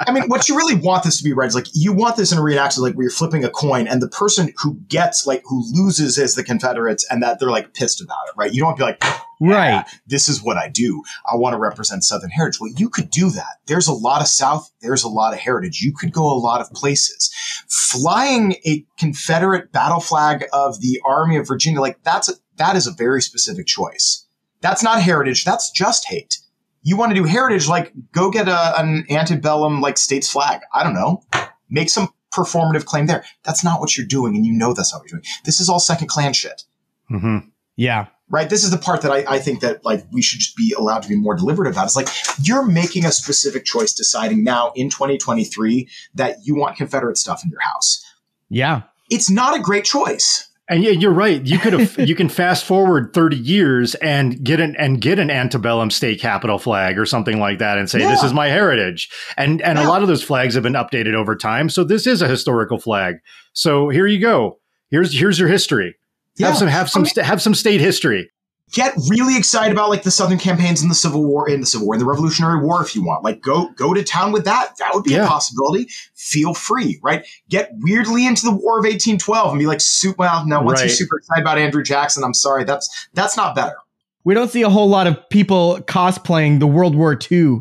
I 0.00 0.12
mean, 0.12 0.24
what 0.28 0.48
you 0.48 0.56
really 0.56 0.74
want 0.74 1.04
this 1.04 1.18
to 1.18 1.24
be, 1.24 1.32
right, 1.32 1.48
is 1.48 1.54
like 1.54 1.66
you 1.72 1.92
want 1.92 2.16
this 2.16 2.32
in 2.32 2.38
a 2.38 2.40
reenactment, 2.40 2.78
like 2.80 2.94
where 2.94 3.04
you're 3.04 3.10
flipping 3.10 3.44
a 3.44 3.50
coin, 3.50 3.86
and 3.88 4.02
the 4.02 4.08
person 4.08 4.52
who 4.62 4.74
gets, 4.88 5.26
like, 5.26 5.42
who 5.46 5.64
loses 5.72 6.18
is 6.18 6.34
the 6.34 6.44
Confederates, 6.44 7.06
and 7.10 7.22
that 7.22 7.38
they're 7.40 7.50
like 7.50 7.74
pissed 7.74 8.00
about 8.00 8.18
it, 8.28 8.34
right? 8.36 8.52
You 8.52 8.60
don't 8.60 8.68
want 8.68 8.78
to 8.78 8.80
be 8.82 8.86
like, 8.86 9.04
Right. 9.40 9.68
"Yeah, 9.68 9.84
this 10.06 10.28
is 10.28 10.42
what 10.42 10.56
I 10.56 10.68
do. 10.68 11.02
I 11.30 11.36
want 11.36 11.54
to 11.54 11.58
represent 11.58 12.04
Southern 12.04 12.30
heritage. 12.30 12.60
Well, 12.60 12.72
you 12.76 12.88
could 12.88 13.10
do 13.10 13.30
that. 13.30 13.58
There's 13.66 13.86
a 13.86 13.92
lot 13.92 14.20
of 14.20 14.28
South. 14.28 14.70
There's 14.80 15.04
a 15.04 15.08
lot 15.08 15.32
of 15.32 15.38
heritage. 15.38 15.80
You 15.80 15.92
could 15.92 16.12
go 16.12 16.24
a 16.26 16.38
lot 16.38 16.60
of 16.60 16.70
places. 16.72 17.30
Flying 17.68 18.56
a 18.66 18.84
Confederate 18.98 19.70
battle 19.72 20.00
flag 20.00 20.46
of 20.52 20.80
the 20.80 21.00
Army 21.04 21.36
of 21.36 21.46
Virginia, 21.46 21.80
like 21.80 22.02
that's 22.02 22.28
a, 22.28 22.32
that 22.56 22.76
is 22.76 22.86
a 22.86 22.92
very 22.92 23.22
specific 23.22 23.66
choice. 23.66 24.26
That's 24.60 24.82
not 24.82 25.00
heritage. 25.02 25.44
That's 25.44 25.70
just 25.70 26.08
hate. 26.08 26.38
You 26.82 26.96
want 26.96 27.10
to 27.10 27.14
do 27.14 27.24
heritage, 27.24 27.68
like 27.68 27.92
go 28.12 28.30
get 28.30 28.48
a, 28.48 28.80
an 28.80 29.04
antebellum 29.10 29.80
like 29.80 29.98
state's 29.98 30.28
flag. 30.30 30.60
I 30.72 30.82
don't 30.82 30.94
know. 30.94 31.22
Make 31.70 31.90
some 31.90 32.08
performative 32.32 32.84
claim 32.84 33.06
there. 33.06 33.24
That's 33.44 33.62
not 33.62 33.80
what 33.80 33.96
you're 33.96 34.06
doing, 34.06 34.36
and 34.36 34.44
you 34.44 34.52
know 34.52 34.72
that's 34.74 34.92
not 34.92 35.02
what 35.02 35.10
you're 35.10 35.20
doing. 35.20 35.30
This 35.44 35.60
is 35.60 35.68
all 35.68 35.80
second 35.80 36.08
Klan 36.08 36.32
shit 36.32 36.64
hmm 37.08 37.38
Yeah. 37.76 38.06
Right? 38.30 38.48
This 38.48 38.64
is 38.64 38.70
the 38.70 38.78
part 38.78 39.02
that 39.02 39.10
I, 39.10 39.24
I 39.28 39.38
think 39.38 39.60
that 39.60 39.84
like 39.84 40.04
we 40.12 40.22
should 40.22 40.40
just 40.40 40.56
be 40.56 40.74
allowed 40.76 41.02
to 41.02 41.08
be 41.08 41.16
more 41.16 41.34
deliberate 41.34 41.70
about. 41.70 41.86
It's 41.86 41.96
like 41.96 42.08
you're 42.42 42.64
making 42.64 43.04
a 43.04 43.12
specific 43.12 43.64
choice, 43.64 43.92
deciding 43.92 44.44
now 44.44 44.72
in 44.74 44.90
2023 44.90 45.88
that 46.14 46.36
you 46.42 46.54
want 46.54 46.76
Confederate 46.76 47.16
stuff 47.16 47.42
in 47.44 47.50
your 47.50 47.60
house. 47.60 48.04
Yeah. 48.48 48.82
It's 49.10 49.30
not 49.30 49.58
a 49.58 49.62
great 49.62 49.84
choice. 49.84 50.48
And 50.70 50.84
yeah, 50.84 50.90
you're 50.90 51.12
right. 51.12 51.44
You 51.46 51.58
could 51.58 51.72
have 51.72 51.98
you 52.08 52.14
can 52.14 52.28
fast 52.28 52.64
forward 52.64 53.14
30 53.14 53.36
years 53.36 53.94
and 53.96 54.44
get 54.44 54.60
an 54.60 54.76
and 54.76 55.00
get 55.00 55.18
an 55.18 55.30
antebellum 55.30 55.90
state 55.90 56.20
capitol 56.20 56.58
flag 56.58 56.98
or 56.98 57.06
something 57.06 57.40
like 57.40 57.58
that 57.60 57.78
and 57.78 57.88
say 57.88 58.00
this 58.00 58.22
is 58.22 58.34
my 58.34 58.48
heritage. 58.48 59.08
And 59.38 59.62
and 59.62 59.78
a 59.78 59.88
lot 59.88 60.02
of 60.02 60.08
those 60.08 60.22
flags 60.22 60.54
have 60.54 60.62
been 60.62 60.74
updated 60.74 61.14
over 61.14 61.34
time. 61.36 61.70
So 61.70 61.84
this 61.84 62.06
is 62.06 62.20
a 62.20 62.28
historical 62.28 62.78
flag. 62.78 63.16
So 63.54 63.88
here 63.88 64.06
you 64.06 64.20
go. 64.20 64.60
Here's 64.90 65.18
here's 65.18 65.38
your 65.38 65.48
history. 65.48 65.96
Yeah. 66.38 66.48
Have 66.48 66.56
some 66.58 66.68
have 66.68 66.90
some 66.90 67.04
sta- 67.06 67.22
have 67.22 67.42
some 67.42 67.54
state 67.54 67.80
history. 67.80 68.30
Get 68.72 68.92
really 69.08 69.38
excited 69.38 69.72
about 69.72 69.88
like 69.88 70.02
the 70.02 70.10
Southern 70.10 70.36
campaigns 70.38 70.82
in 70.82 70.90
the 70.90 70.94
Civil 70.94 71.24
War, 71.24 71.48
in 71.48 71.60
the 71.60 71.66
Civil 71.66 71.86
War, 71.86 71.94
in 71.94 72.00
the 72.00 72.04
Revolutionary 72.06 72.60
War, 72.62 72.82
if 72.82 72.94
you 72.94 73.02
want. 73.02 73.24
Like 73.24 73.40
go 73.40 73.70
go 73.76 73.94
to 73.94 74.04
town 74.04 74.30
with 74.30 74.44
that. 74.44 74.76
That 74.78 74.90
would 74.94 75.04
be 75.04 75.12
Yeah. 75.12 75.24
a 75.24 75.26
possibility. 75.26 75.88
Feel 76.14 76.52
free, 76.52 77.00
right? 77.02 77.26
Get 77.48 77.70
weirdly 77.76 78.26
into 78.26 78.44
the 78.44 78.52
War 78.52 78.78
of 78.78 78.84
1812 78.84 79.50
and 79.52 79.58
be 79.58 79.66
like, 79.66 79.80
super. 79.80 80.16
Well, 80.18 80.46
no, 80.46 80.60
once 80.60 80.80
you're 80.80 80.88
super 80.90 81.16
excited 81.18 81.40
about 81.42 81.56
Andrew 81.58 81.82
Jackson, 81.82 82.22
I'm 82.24 82.34
sorry, 82.34 82.64
that's 82.64 83.08
that's 83.14 83.36
not 83.38 83.54
better. 83.54 83.76
We 84.24 84.34
don't 84.34 84.50
see 84.50 84.62
a 84.62 84.68
whole 84.68 84.88
lot 84.88 85.06
of 85.06 85.16
people 85.30 85.78
cosplaying 85.86 86.58
the 86.60 86.66
World 86.66 86.94
War 86.94 87.18
II 87.32 87.60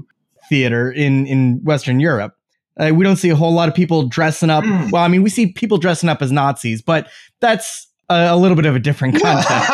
theater 0.49 0.91
in, 0.91 1.25
in 1.25 1.61
Western 1.63 1.99
Europe. 2.01 2.35
Uh, 2.77 2.91
we 2.93 3.03
don't 3.05 3.15
see 3.15 3.29
a 3.29 3.35
whole 3.35 3.53
lot 3.53 3.69
of 3.69 3.75
people 3.75 4.07
dressing 4.07 4.49
up. 4.49 4.63
Mm. 4.63 4.91
Well, 4.91 5.01
I 5.03 5.07
mean, 5.07 5.23
we 5.23 5.29
see 5.29 5.47
people 5.53 5.77
dressing 5.77 6.09
up 6.09 6.21
as 6.21 6.31
Nazis, 6.31 6.81
but 6.81 7.07
that's 7.39 7.86
a, 8.09 8.27
a 8.29 8.37
little 8.37 8.55
bit 8.55 8.65
of 8.65 8.75
a 8.75 8.79
different 8.79 9.21
context. 9.21 9.71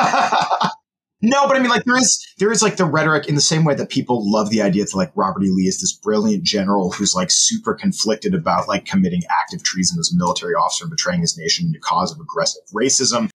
no, 1.22 1.48
but 1.48 1.56
I 1.56 1.60
mean, 1.60 1.70
like 1.70 1.84
there 1.86 1.98
is 1.98 2.26
there 2.38 2.52
is 2.52 2.62
like 2.62 2.78
the 2.78 2.86
rhetoric 2.86 3.28
in 3.28 3.36
the 3.36 3.42
same 3.42 3.64
way 3.64 3.76
that 3.76 3.90
people 3.90 4.30
love 4.30 4.50
the 4.50 4.62
idea 4.62 4.84
that 4.84 4.96
like 4.96 5.12
Robert 5.16 5.44
E. 5.44 5.50
Lee 5.50 5.68
is 5.68 5.82
this 5.82 5.94
brilliant 5.94 6.44
general 6.44 6.92
who's 6.92 7.16
like 7.16 7.30
super 7.32 7.74
conflicted 7.74 8.34
about 8.34 8.68
like 8.68 8.86
committing 8.86 9.22
active 9.30 9.64
treason 9.64 10.00
as 10.00 10.12
a 10.14 10.18
military 10.18 10.54
officer 10.54 10.84
and 10.86 10.92
betraying 10.92 11.22
his 11.22 11.38
nation 11.38 11.66
in 11.68 11.72
the 11.72 11.80
cause 11.80 12.12
of 12.12 12.20
aggressive 12.20 12.64
racism, 12.74 13.30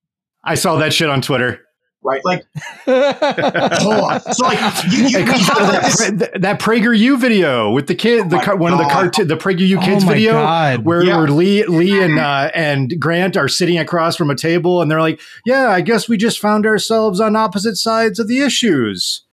I 0.45 0.55
saw 0.55 0.77
that 0.77 0.93
shit 0.93 1.11
on 1.11 1.21
Twitter. 1.21 1.61
Right? 2.03 2.21
Like, 2.25 2.45
hold 2.87 3.95
on. 4.01 4.21
So 4.21 4.45
like 4.47 4.59
you, 4.93 5.07
you 5.09 5.19
It 5.19 5.25
we 5.25 5.31
comes 5.31 5.49
out 5.51 5.59
have 5.59 5.73
that, 5.73 5.83
this. 5.83 6.29
Pra- 6.31 6.39
that 6.41 6.61
PragerU 6.61 7.19
video 7.21 7.71
with 7.71 7.87
the 7.87 7.95
kid, 7.95 8.31
the 8.31 8.37
Oh 8.37 8.39
my 8.39 8.45
car, 8.45 8.57
one 8.57 8.73
of 8.73 8.79
the 8.79 8.85
God. 8.85 8.93
cartoon, 8.93 9.29
the 9.29 9.37
PragerU 9.37 9.83
kids 9.85 10.05
oh 10.05 10.09
video. 10.09 10.33
God. 10.33 10.85
where, 10.85 11.03
Yeah. 11.03 11.19
where 11.19 11.29
Lee 11.29 11.65
Lee 11.67 12.03
and 12.03 12.19
uh, 12.19 12.51
and 12.55 12.95
Grant 13.01 13.37
are 13.37 13.49
sitting 13.49 13.79
across 13.79 14.17
from 14.17 14.31
a 14.31 14.35
table, 14.37 14.81
and 14.83 14.91
they're 14.91 15.01
like, 15.01 15.21
"Yeah, 15.45 15.69
I 15.69 15.81
guess 15.81 16.09
we 16.09 16.17
just 16.17 16.39
found 16.39 16.67
ourselves 16.67 17.21
on 17.21 17.37
opposite 17.37 17.77
sides 17.77 18.19
of 18.19 18.29
the 18.29 18.41
issues." 18.41 19.25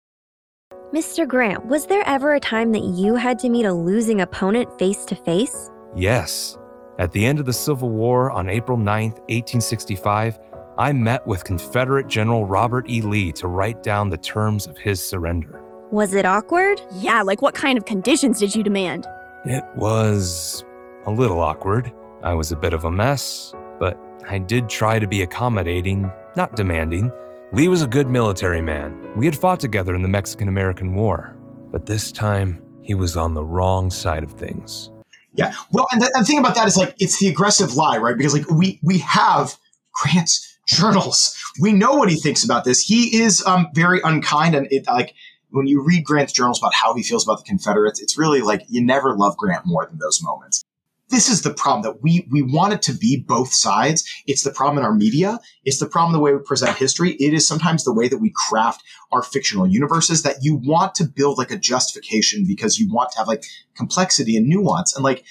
Mr. 0.93 1.27
Grant, 1.27 1.67
was 1.67 1.87
there 1.87 2.05
ever 2.07 2.35
a 2.35 2.41
time 2.41 2.71
that 2.71 2.85
you 2.85 3.17
had 3.17 3.37
to 3.41 3.49
meet 3.49 3.65
a 3.67 3.73
losing 3.75 4.21
opponent 4.21 4.69
face 4.79 5.05
to 5.07 5.17
face? 5.17 5.71
Yes. 5.97 6.57
At 7.01 7.11
the 7.11 7.27
end 7.27 7.41
of 7.41 7.47
the 7.47 7.53
Civil 7.53 7.91
War 7.91 8.31
on 8.31 8.49
April 8.49 8.79
9th, 8.79 9.19
1865, 9.29 10.39
I 10.77 10.93
met 10.93 11.25
with 11.25 11.45
Confederate 11.45 12.09
General 12.09 12.47
Robert 12.47 12.91
E. 12.91 13.01
Lee 13.01 13.31
to 13.33 13.47
write 13.47 13.85
down 13.85 14.11
the 14.11 14.17
terms 14.17 14.67
of 14.67 14.77
his 14.77 15.01
surrender. 15.01 15.63
Was 15.93 16.15
it 16.15 16.27
awkward? 16.27 16.83
Yeah, 16.95 17.23
like 17.23 17.41
what 17.43 17.55
kind 17.55 17.79
of 17.79 17.85
conditions 17.85 18.41
did 18.41 18.57
you 18.57 18.65
demand? 18.65 19.07
It 19.45 19.63
was 19.77 20.65
a 21.07 21.13
little 21.13 21.39
awkward. 21.39 21.93
I 22.25 22.35
was 22.35 22.51
a 22.51 22.57
bit 22.57 22.73
of 22.73 22.85
a 22.85 22.91
mess, 22.91 23.55
but 23.79 23.97
I 24.29 24.39
did 24.39 24.69
try 24.69 24.99
to 24.99 25.07
be 25.07 25.23
accommodating, 25.23 26.11
not 26.35 26.57
demanding. 26.57 27.13
Lee 27.53 27.69
was 27.69 27.83
a 27.83 27.87
good 27.87 28.09
military 28.09 28.61
man. 28.61 28.99
We 29.15 29.27
had 29.27 29.37
fought 29.37 29.61
together 29.61 29.95
in 29.95 30.03
the 30.03 30.09
Mexican 30.09 30.49
American 30.49 30.97
War, 30.97 31.37
but 31.71 31.87
this 31.87 32.11
time 32.11 32.61
he 32.83 32.95
was 32.95 33.17
on 33.17 33.35
the 33.35 33.45
wrong 33.45 33.93
side 33.93 34.25
of 34.25 34.33
things. 34.33 34.91
Yeah. 35.35 35.55
Well, 35.71 35.87
and 35.93 36.03
the, 36.03 36.11
and 36.15 36.25
the 36.25 36.27
thing 36.27 36.39
about 36.41 36.57
that 36.57 36.67
is 36.67 36.77
like 36.77 36.97
it's 36.99 37.21
the 37.21 37.29
aggressive 37.29 37.75
lie, 37.75 37.99
right? 37.99 38.17
Because 38.17 38.35
like 38.35 38.51
we 38.51 38.81
we 38.83 38.99
have 38.99 39.57
Grant's 39.93 40.54
journals. 40.67 41.37
We 41.61 41.73
know 41.73 41.95
what 41.95 42.11
he 42.11 42.17
thinks 42.17 42.45
about 42.45 42.65
this. 42.65 42.81
He 42.81 43.21
is 43.23 43.45
um 43.47 43.69
very 43.75 44.01
unkind, 44.03 44.55
and 44.55 44.67
it 44.71 44.87
like 44.87 45.15
when 45.51 45.67
you 45.67 45.83
read 45.83 46.05
Grant's 46.05 46.33
journals 46.33 46.59
about 46.59 46.75
how 46.75 46.95
he 46.95 47.03
feels 47.03 47.25
about 47.25 47.39
the 47.39 47.45
Confederates, 47.45 48.01
it's 48.01 48.19
really 48.19 48.41
like 48.41 48.63
you 48.69 48.85
never 48.85 49.17
love 49.17 49.37
Grant 49.37 49.65
more 49.65 49.87
than 49.87 49.99
those 49.99 50.21
moments. 50.23 50.65
This 51.11 51.29
is 51.29 51.43
the 51.43 51.53
problem 51.53 51.83
that 51.83 52.03
we 52.03 52.27
we 52.31 52.43
want 52.43 52.73
it 52.73 52.83
to 52.83 52.93
be 52.93 53.17
both 53.17 53.53
sides. 53.53 54.05
It's 54.27 54.43
the 54.43 54.51
problem 54.51 54.79
in 54.79 54.85
our 54.85 54.95
media. 54.95 55.39
It's 55.65 55.79
the 55.79 55.87
problem 55.87 56.13
the 56.13 56.19
way 56.19 56.33
we 56.33 56.41
present 56.41 56.77
history. 56.77 57.13
It 57.13 57.35
is 57.35 57.47
sometimes 57.47 57.85
the 57.85 57.93
way 57.93 58.09
that 58.09 58.19
we 58.19 58.33
craft 58.49 58.83
our 59.13 59.23
fictional 59.23 59.67
universes 59.67 60.23
that 60.23 60.39
you 60.43 60.57
want 60.57 60.95
to 60.97 61.05
build 61.05 61.39
like 61.39 61.51
a 61.51 61.59
justification 61.59 62.45
because 62.49 62.79
you 62.79 62.93
want 62.93 63.13
to 63.13 63.19
have 63.19 63.29
like 63.29 63.45
complexity 63.77 64.37
and 64.37 64.49
nuance. 64.49 64.97
And 64.97 65.05
like, 65.05 65.25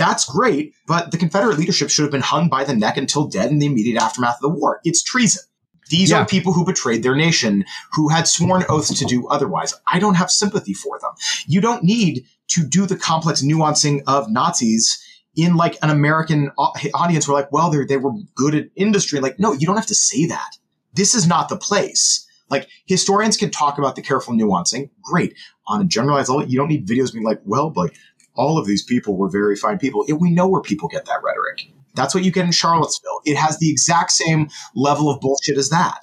that's 0.00 0.24
great, 0.24 0.72
but 0.86 1.10
the 1.10 1.18
Confederate 1.18 1.58
leadership 1.58 1.90
should 1.90 2.02
have 2.02 2.10
been 2.10 2.22
hung 2.22 2.48
by 2.48 2.64
the 2.64 2.74
neck 2.74 2.96
until 2.96 3.26
dead 3.26 3.50
in 3.50 3.58
the 3.58 3.66
immediate 3.66 4.00
aftermath 4.02 4.36
of 4.36 4.40
the 4.40 4.48
war. 4.48 4.80
It's 4.82 5.02
treason. 5.02 5.42
These 5.90 6.10
Yeah. 6.10 6.20
are 6.20 6.26
people 6.26 6.52
who 6.54 6.64
betrayed 6.64 7.02
their 7.02 7.14
nation, 7.16 7.64
who 7.92 8.08
had 8.08 8.26
sworn 8.26 8.64
oaths 8.68 8.96
to 8.98 9.04
do 9.04 9.26
otherwise. 9.28 9.74
I 9.92 9.98
don't 9.98 10.14
have 10.14 10.30
sympathy 10.30 10.72
for 10.72 10.98
them. 11.00 11.10
You 11.46 11.60
don't 11.60 11.82
need 11.84 12.24
to 12.48 12.62
do 12.64 12.86
the 12.86 12.96
complex 12.96 13.42
nuancing 13.42 14.00
of 14.06 14.30
Nazis 14.30 14.98
in 15.36 15.56
like 15.56 15.76
an 15.82 15.90
American 15.90 16.50
au- 16.58 16.72
audience 16.94 17.28
where 17.28 17.34
like, 17.40 17.52
well, 17.52 17.70
they 17.70 17.84
they 17.84 17.96
were 17.98 18.12
good 18.34 18.54
at 18.54 18.66
industry. 18.76 19.20
Like, 19.20 19.38
no, 19.38 19.52
you 19.52 19.66
don't 19.66 19.76
have 19.76 19.86
to 19.86 19.94
say 19.94 20.26
that. 20.26 20.56
This 20.94 21.14
is 21.14 21.26
not 21.26 21.48
the 21.48 21.56
place. 21.56 22.26
Like 22.48 22.68
historians 22.86 23.36
can 23.36 23.50
talk 23.50 23.78
about 23.78 23.94
the 23.96 24.02
careful 24.02 24.32
nuancing. 24.34 24.90
Great. 25.02 25.34
On 25.68 25.80
a 25.80 25.84
generalized 25.84 26.28
level, 26.30 26.48
you 26.48 26.56
don't 26.58 26.68
need 26.68 26.86
videos 26.86 27.12
being 27.12 27.24
like, 27.24 27.40
well, 27.44 27.72
like 27.76 27.94
all 28.40 28.58
of 28.58 28.66
these 28.66 28.84
people 28.92 29.12
were 29.20 29.28
very 29.28 29.56
fine 29.56 29.78
people. 29.78 30.04
Yeah, 30.08 30.16
we 30.24 30.30
know 30.30 30.48
where 30.48 30.62
people 30.62 30.88
get 30.88 31.04
that 31.06 31.20
rhetoric. 31.22 31.58
That's 31.94 32.14
what 32.14 32.24
you 32.24 32.32
get 32.32 32.46
in 32.46 32.52
Charlottesville. 32.52 33.20
It 33.24 33.36
has 33.36 33.58
the 33.58 33.70
exact 33.70 34.10
same 34.12 34.48
level 34.74 35.10
of 35.10 35.20
bullshit 35.20 35.58
as 35.58 35.68
that. 35.70 36.00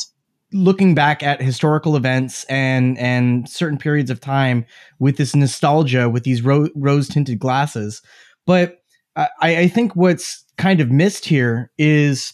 looking 0.54 0.96
back 0.96 1.22
at 1.24 1.42
historical 1.42 1.96
events 1.98 2.46
and 2.46 2.98
and 2.98 3.50
certain 3.50 3.78
periods 3.78 4.10
of 4.10 4.20
time 4.22 4.66
with 5.00 5.18
this 5.18 5.36
nostalgia 5.36 6.10
with 6.10 6.24
these 6.24 6.42
ro- 6.42 6.70
rose 6.76 7.08
tinted 7.10 7.38
glasses 7.40 8.02
but 8.46 8.78
I, 9.18 9.28
I 9.42 9.68
think 9.68 9.96
what's 9.96 10.46
kind 10.58 10.80
of 10.80 10.90
missed 10.90 11.26
here 11.26 11.72
is 11.78 12.34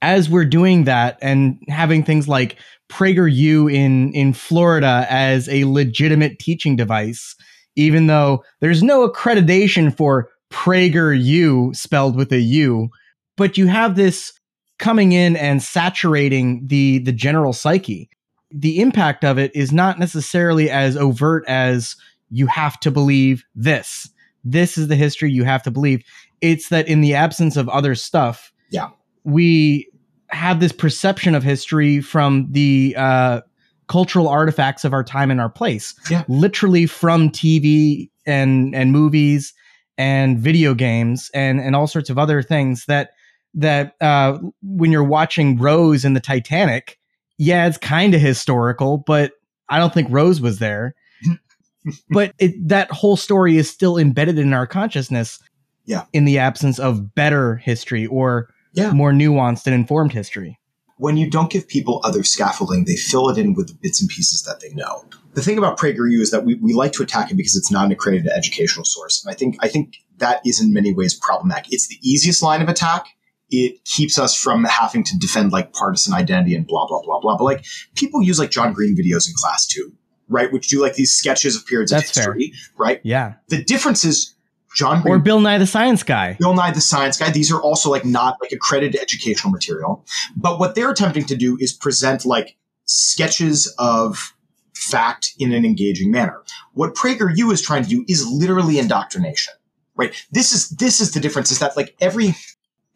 as 0.00 0.30
we're 0.30 0.44
doing 0.44 0.84
that 0.84 1.18
and 1.22 1.58
having 1.68 2.04
things 2.04 2.28
like 2.28 2.56
PragerU 2.88 3.72
in 3.72 4.12
in 4.14 4.32
Florida 4.32 5.06
as 5.10 5.48
a 5.48 5.64
legitimate 5.64 6.38
teaching 6.38 6.76
device, 6.76 7.34
even 7.76 8.06
though 8.06 8.44
there's 8.60 8.82
no 8.82 9.08
accreditation 9.08 9.94
for 9.96 10.28
PragerU 10.52 11.74
spelled 11.76 12.16
with 12.16 12.32
a 12.32 12.40
U, 12.40 12.88
but 13.36 13.56
you 13.56 13.66
have 13.66 13.96
this 13.96 14.32
coming 14.78 15.12
in 15.12 15.36
and 15.36 15.62
saturating 15.62 16.66
the 16.66 16.98
the 17.00 17.12
general 17.12 17.52
psyche. 17.52 18.08
The 18.50 18.80
impact 18.80 19.24
of 19.24 19.38
it 19.38 19.54
is 19.54 19.72
not 19.72 19.98
necessarily 19.98 20.70
as 20.70 20.96
overt 20.96 21.44
as 21.46 21.94
you 22.30 22.46
have 22.46 22.80
to 22.80 22.90
believe 22.90 23.44
this. 23.54 24.08
This 24.42 24.76
is 24.78 24.88
the 24.88 24.96
history 24.96 25.30
you 25.30 25.44
have 25.44 25.62
to 25.64 25.70
believe. 25.70 26.02
It's 26.40 26.68
that 26.70 26.88
in 26.88 27.00
the 27.00 27.14
absence 27.14 27.56
of 27.56 27.68
other 27.68 27.94
stuff, 27.94 28.52
Yeah. 28.70 28.88
we 29.24 29.88
have 30.28 30.60
this 30.60 30.72
perception 30.72 31.34
of 31.34 31.42
history 31.42 32.00
from 32.00 32.48
the 32.50 32.94
uh, 32.96 33.40
cultural 33.90 34.28
artifacts 34.28 34.84
of 34.84 34.94
our 34.94 35.04
time 35.04 35.30
and 35.30 35.40
our 35.40 35.50
place. 35.50 35.94
Yeah. 36.08 36.24
Literally 36.28 36.86
from 36.86 37.28
TV 37.28 38.08
and 38.24 38.74
and 38.74 38.92
movies 38.92 39.52
and 39.98 40.38
video 40.38 40.72
games 40.74 41.30
and 41.34 41.60
and 41.60 41.74
all 41.76 41.86
sorts 41.88 42.08
of 42.08 42.16
other 42.16 42.40
things 42.42 42.86
that 42.86 43.10
that 43.52 43.96
uh, 44.00 44.38
when 44.62 44.92
you're 44.92 45.02
watching 45.02 45.58
Rose 45.58 46.04
in 46.04 46.14
the 46.14 46.20
Titanic, 46.20 46.98
yeah, 47.36 47.66
it's 47.66 47.78
kind 47.78 48.14
of 48.14 48.20
historical, 48.20 48.98
but 49.06 49.32
I 49.68 49.78
don't 49.80 49.92
think 49.92 50.06
Rose 50.10 50.40
was 50.40 50.60
there. 50.60 50.94
but 52.10 52.32
it, 52.38 52.52
that 52.68 52.90
whole 52.92 53.16
story 53.16 53.56
is 53.56 53.68
still 53.68 53.98
embedded 53.98 54.38
in 54.38 54.52
our 54.52 54.68
consciousness. 54.68 55.40
Yeah. 55.84 56.04
In 56.12 56.26
the 56.26 56.38
absence 56.38 56.78
of 56.78 57.12
better 57.16 57.56
history 57.56 58.06
or 58.06 58.50
Yeah. 58.74 58.92
more 58.92 59.10
nuanced 59.10 59.66
and 59.66 59.74
informed 59.74 60.12
history. 60.12 60.59
When 61.00 61.16
you 61.16 61.30
don't 61.30 61.50
give 61.50 61.66
people 61.66 61.98
other 62.04 62.22
scaffolding, 62.22 62.84
they 62.84 62.94
fill 62.94 63.30
it 63.30 63.38
in 63.38 63.54
with 63.54 63.68
the 63.68 63.74
bits 63.80 64.02
and 64.02 64.10
pieces 64.10 64.42
that 64.42 64.60
they 64.60 64.68
know. 64.74 65.02
The 65.32 65.40
thing 65.40 65.56
about 65.56 65.78
PragerU 65.78 66.20
is 66.20 66.30
that 66.30 66.44
we, 66.44 66.56
we 66.56 66.74
like 66.74 66.92
to 66.92 67.02
attack 67.02 67.30
it 67.30 67.36
because 67.36 67.56
it's 67.56 67.70
not 67.70 67.86
an 67.86 67.92
accredited 67.92 68.30
educational 68.30 68.84
source. 68.84 69.24
And 69.24 69.32
I 69.32 69.34
think 69.34 69.56
I 69.60 69.68
think 69.68 69.96
that 70.18 70.42
is 70.44 70.60
in 70.60 70.74
many 70.74 70.92
ways 70.92 71.14
problematic. 71.14 71.72
It's 71.72 71.88
the 71.88 71.96
easiest 72.02 72.42
line 72.42 72.60
of 72.60 72.68
attack. 72.68 73.06
It 73.48 73.82
keeps 73.86 74.18
us 74.18 74.36
from 74.36 74.64
having 74.64 75.02
to 75.04 75.18
defend 75.18 75.52
like 75.52 75.72
partisan 75.72 76.12
identity 76.12 76.54
and 76.54 76.66
blah 76.66 76.86
blah 76.86 77.00
blah 77.02 77.18
blah. 77.18 77.38
But 77.38 77.44
like 77.44 77.64
people 77.94 78.22
use 78.22 78.38
like 78.38 78.50
John 78.50 78.74
Green 78.74 78.94
videos 78.94 79.26
in 79.26 79.32
class 79.34 79.66
too, 79.66 79.94
right? 80.28 80.52
Which 80.52 80.68
do 80.68 80.82
like 80.82 80.96
these 80.96 81.14
sketches 81.14 81.56
of 81.56 81.64
periods 81.66 81.92
That's 81.92 82.10
of 82.10 82.22
fair. 82.24 82.34
history, 82.34 82.52
right? 82.76 83.00
Yeah. 83.04 83.34
The 83.48 83.64
difference 83.64 84.04
is 84.04 84.34
John 84.74 85.02
Or 85.06 85.18
Bill 85.18 85.40
Nye 85.40 85.58
the 85.58 85.66
Science 85.66 86.02
Guy. 86.02 86.36
Bill 86.38 86.54
Nye 86.54 86.70
the 86.70 86.80
Science 86.80 87.16
Guy. 87.16 87.30
These 87.30 87.50
are 87.52 87.60
also 87.60 87.90
like 87.90 88.04
not 88.04 88.36
like 88.40 88.52
accredited 88.52 89.00
educational 89.00 89.52
material. 89.52 90.04
But 90.36 90.58
what 90.58 90.74
they're 90.74 90.90
attempting 90.90 91.24
to 91.26 91.36
do 91.36 91.56
is 91.60 91.72
present 91.72 92.24
like 92.24 92.56
sketches 92.84 93.72
of 93.78 94.34
fact 94.74 95.32
in 95.38 95.52
an 95.52 95.64
engaging 95.64 96.10
manner. 96.10 96.42
What 96.74 96.94
PragerU 96.94 97.52
is 97.52 97.60
trying 97.62 97.82
to 97.82 97.88
do 97.88 98.04
is 98.08 98.26
literally 98.26 98.78
indoctrination. 98.78 99.54
Right? 99.96 100.14
This 100.30 100.52
is 100.52 100.70
this 100.70 101.00
is 101.00 101.12
the 101.12 101.20
difference 101.20 101.50
is 101.50 101.58
that 101.58 101.76
like 101.76 101.94
every 102.00 102.34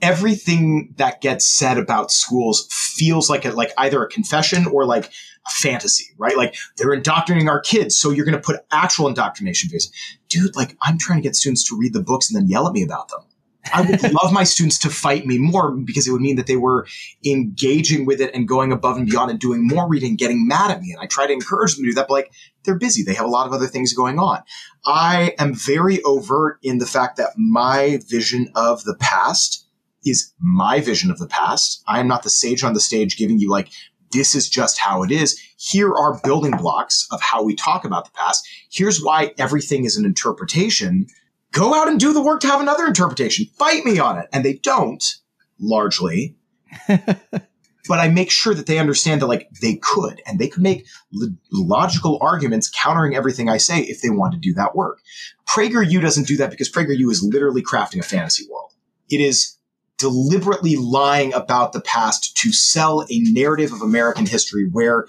everything 0.04 0.92
that 0.99 1.23
gets 1.23 1.46
said 1.46 1.78
about 1.78 2.12
schools 2.12 2.68
feels 2.70 3.30
like 3.30 3.46
a, 3.46 3.50
like 3.50 3.73
either 3.78 4.04
a 4.04 4.08
confession 4.08 4.66
or 4.66 4.84
like 4.84 5.06
a 5.06 5.50
fantasy, 5.50 6.04
right? 6.18 6.37
Like 6.37 6.56
they're 6.76 6.92
indoctrinating 6.92 7.49
our 7.49 7.61
kids, 7.61 7.96
so 7.96 8.11
you're 8.11 8.26
going 8.26 8.37
to 8.37 8.40
put 8.40 8.61
actual 8.70 9.08
indoctrination 9.08 9.70
videos. 9.70 9.90
Dude, 10.28 10.54
like 10.56 10.76
I'm 10.82 10.99
trying 10.99 11.18
to 11.18 11.23
get 11.23 11.37
students 11.37 11.66
to 11.70 11.78
read 11.78 11.94
the 11.94 12.02
books 12.02 12.30
and 12.30 12.38
then 12.38 12.49
yell 12.49 12.68
at 12.68 12.75
me 12.75 12.82
about 12.82 13.08
them. 13.08 13.20
I 13.73 13.80
would 13.80 14.02
love 14.23 14.30
my 14.30 14.44
students 14.44 14.78
to 14.80 14.90
fight 14.90 15.25
me 15.26 15.38
more 15.38 15.70
because 15.70 16.06
it 16.06 16.12
would 16.12 16.20
mean 16.20 16.37
that 16.37 16.46
they 16.46 16.56
were 16.56 16.87
engaging 17.25 18.04
with 18.04 18.20
it 18.20 18.34
and 18.34 18.46
going 18.46 18.73
above 18.73 18.99
and 18.99 19.08
beyond 19.08 19.30
and 19.30 19.40
doing 19.40 19.66
more 19.66 19.88
reading, 19.88 20.16
getting 20.16 20.46
mad 20.46 20.70
at 20.70 20.82
me. 20.82 20.92
And 20.92 21.00
I 21.00 21.06
try 21.06 21.26
to 21.26 21.32
encourage 21.32 21.76
them 21.76 21.84
to 21.84 21.90
do 21.90 21.94
that, 21.94 22.08
but 22.08 22.14
like 22.14 22.32
they're 22.64 22.78
busy. 22.78 23.02
They 23.02 23.14
have 23.14 23.25
a 23.25 23.30
lot 23.30 23.46
of 23.46 23.54
other 23.54 23.66
things 23.66 23.94
going 23.94 24.18
on. 24.18 24.42
I 24.84 25.34
am 25.38 25.54
very 25.54 26.02
overt 26.02 26.58
in 26.62 26.76
the 26.76 26.87
fact 26.87 27.16
that 27.16 27.30
my 27.38 28.00
vision 28.06 28.50
of 28.54 28.84
the 28.84 28.96
past 28.96 29.63
is 30.04 30.32
my 30.40 30.80
vision 30.80 31.11
of 31.11 31.18
the 31.18 31.26
past. 31.26 31.82
I 31.87 32.00
am 32.00 32.08
not 32.08 32.23
the 32.23 32.30
sage 32.30 32.62
on 32.62 32.75
the 32.75 32.80
stage 32.80 33.16
giving 33.16 33.38
you 33.38 33.50
like, 33.50 33.70
this 34.12 34.34
is 34.34 34.49
just 34.49 34.78
how 34.78 35.02
it 35.02 35.11
is. 35.11 35.38
Here 35.56 35.92
are 35.92 36.20
building 36.23 36.56
blocks 36.56 37.06
of 37.11 37.20
how 37.20 37.42
we 37.42 37.54
talk 37.54 37.84
about 37.84 38.04
the 38.04 38.12
past. 38.12 38.46
Here's 38.70 39.02
why 39.02 39.34
everything 39.38 39.84
is 39.84 39.96
an 39.96 40.04
interpretation. 40.04 41.06
Go 41.52 41.75
out 41.75 41.88
and 41.88 41.99
do 41.99 42.12
the 42.12 42.23
work 42.23 42.40
to 42.40 42.46
have 42.46 42.61
another 42.61 42.87
interpretation. 42.87 43.46
Fight 43.58 43.84
me 43.84 43.99
on 43.99 44.18
it. 44.18 44.28
And 44.32 44.44
they 44.44 44.54
don't, 44.54 45.04
largely. 45.58 46.37
but 47.88 47.99
I 47.99 48.08
make 48.08 48.30
sure 48.30 48.54
that 48.54 48.66
they 48.66 48.78
understand 48.78 49.20
that 49.20 49.26
like 49.26 49.49
they 49.61 49.76
could 49.76 50.20
and 50.26 50.38
they 50.38 50.49
could 50.49 50.62
make 50.62 50.87
lo- 51.12 51.34
logical 51.52 52.18
arguments 52.20 52.70
countering 52.70 53.14
everything 53.14 53.49
I 53.49 53.58
say 53.58 53.80
if 53.80 54.00
they 54.00 54.11
want 54.11 54.32
to 54.34 54.38
do 54.38 54.54
that 54.54 54.75
work. 54.75 55.00
PragerU 55.49 56.00
doesn't 56.00 56.26
do 56.26 56.37
that 56.38 56.50
because 56.50 56.70
PragerU 56.70 57.11
is 57.11 57.23
literally 57.23 57.62
crafting 57.62 58.00
a 58.00 58.04
fantasy 58.04 58.46
world. 58.50 58.73
It 59.11 59.20
is 59.20 59.53
deliberately 59.98 60.76
lying 60.76 61.32
about 61.32 61.72
the 61.72 61.80
past 61.80 62.36
to 62.38 62.52
sell 62.52 63.02
a 63.02 63.18
narrative 63.30 63.72
of 63.72 63.82
American 63.82 64.26
history 64.26 64.68
where 64.70 65.06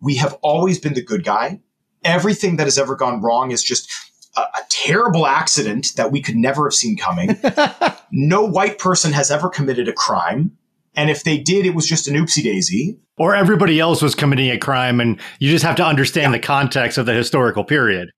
we 0.00 0.16
have 0.16 0.38
always 0.42 0.78
been 0.78 0.94
the 0.94 1.02
good 1.02 1.24
guy. 1.24 1.60
Everything 2.04 2.56
that 2.56 2.64
has 2.64 2.78
ever 2.78 2.96
gone 2.96 3.20
wrong 3.20 3.50
is 3.50 3.62
just 3.62 3.90
a, 4.36 4.40
a 4.40 4.62
terrible 4.70 5.26
accident 5.26 5.88
that 5.96 6.12
we 6.12 6.22
could 6.22 6.36
never 6.36 6.66
have 6.66 6.74
seen 6.74 6.96
coming. 6.96 7.38
no 8.10 8.44
white 8.44 8.78
person 8.78 9.12
has 9.12 9.30
ever 9.30 9.48
committed 9.48 9.88
a 9.88 9.92
crime. 9.92 10.56
And 10.94 11.08
if 11.08 11.24
they 11.24 11.38
did, 11.38 11.66
it 11.66 11.74
was 11.74 11.86
just 11.86 12.08
an 12.08 12.14
oopsie 12.14 12.42
daisy. 12.42 12.98
Or 13.16 13.34
everybody 13.34 13.78
else 13.78 14.02
was 14.02 14.14
committing 14.14 14.50
a 14.50 14.58
crime, 14.58 14.98
and 14.98 15.20
you 15.38 15.50
just 15.50 15.64
have 15.64 15.76
to 15.76 15.84
understand 15.84 16.34
the 16.34 16.38
context 16.38 16.98
of 16.98 17.06
the 17.06 17.12
historical 17.12 17.64
period. 17.64 18.10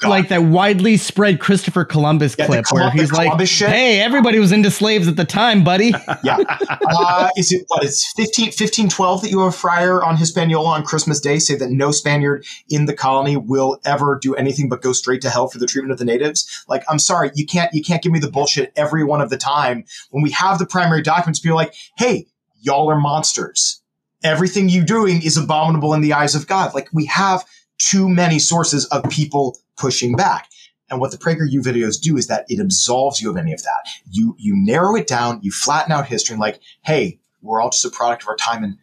God. 0.00 0.08
like 0.08 0.28
that 0.28 0.42
widely 0.42 0.96
spread 0.96 1.38
Christopher 1.40 1.84
Columbus 1.84 2.34
Yeah, 2.38 2.46
clip 2.46 2.64
where 2.72 2.82
Colum- 2.90 2.98
he's 2.98 3.12
like, 3.12 3.46
shit. 3.46 3.68
"Hey, 3.68 4.00
everybody 4.00 4.38
was 4.38 4.50
into 4.52 4.70
slaves 4.70 5.06
at 5.08 5.16
the 5.16 5.24
time, 5.24 5.62
buddy." 5.64 5.92
Yeah. 6.24 6.38
Uh, 6.70 7.28
is 7.36 7.52
it 7.52 7.64
what? 7.68 7.84
It's 7.84 8.12
15, 8.16 8.46
1512 8.46 9.22
that 9.22 9.30
you 9.30 9.40
have 9.40 9.48
a 9.48 9.52
friar 9.56 10.02
on 10.02 10.16
Hispaniola 10.16 10.68
on 10.70 10.84
Christmas 10.84 11.20
Day 11.20 11.38
say 11.38 11.54
that 11.56 11.70
no 11.70 11.90
Spaniard 11.90 12.44
in 12.68 12.86
the 12.86 12.94
colony 12.94 13.36
will 13.36 13.78
ever 13.84 14.18
do 14.20 14.34
anything 14.34 14.68
but 14.68 14.80
go 14.82 14.92
straight 14.92 15.20
to 15.22 15.30
hell 15.30 15.48
for 15.48 15.58
the 15.58 15.66
treatment 15.66 15.92
of 15.92 15.98
the 15.98 16.04
natives. 16.04 16.64
Like, 16.68 16.82
I'm 16.88 16.98
sorry, 16.98 17.30
you 17.34 17.46
can't 17.46 17.72
you 17.74 17.82
can't 17.82 18.02
give 18.02 18.12
me 18.12 18.18
the 18.18 18.30
bullshit 18.30 18.72
every 18.76 19.04
one 19.04 19.20
of 19.20 19.30
the 19.30 19.36
time 19.36 19.84
when 20.10 20.22
we 20.22 20.30
have 20.30 20.58
the 20.58 20.66
primary 20.66 21.02
documents. 21.02 21.40
Be 21.40 21.52
like, 21.52 21.74
hey, 21.96 22.26
y'all 22.60 22.90
are 22.90 22.98
monsters. 22.98 23.80
Everything 24.22 24.68
you 24.70 24.82
doing 24.84 25.22
is 25.22 25.36
abominable 25.36 25.92
in 25.92 26.00
the 26.00 26.14
eyes 26.14 26.34
of 26.34 26.46
God. 26.46 26.74
Like 26.74 26.88
we 26.92 27.04
have 27.06 27.44
too 27.78 28.08
many 28.08 28.38
sources 28.38 28.86
of 28.86 29.04
people 29.10 29.58
pushing 29.76 30.16
back. 30.16 30.48
And 30.90 31.00
what 31.00 31.10
the 31.10 31.16
PragerU 31.16 31.60
videos 31.62 32.00
do 32.00 32.16
is 32.16 32.26
that 32.26 32.44
it 32.48 32.60
absolves 32.60 33.20
you 33.20 33.30
of 33.30 33.36
any 33.36 33.52
of 33.52 33.62
that. 33.62 33.88
You 34.10 34.36
you 34.38 34.54
narrow 34.56 34.94
it 34.96 35.06
down, 35.06 35.40
you 35.42 35.50
flatten 35.50 35.92
out 35.92 36.06
history, 36.06 36.34
and 36.34 36.40
like, 36.40 36.60
hey, 36.82 37.18
we're 37.40 37.60
all 37.60 37.70
just 37.70 37.84
a 37.84 37.90
product 37.90 38.22
of 38.22 38.28
our 38.28 38.36
time, 38.36 38.62
and 38.62 38.76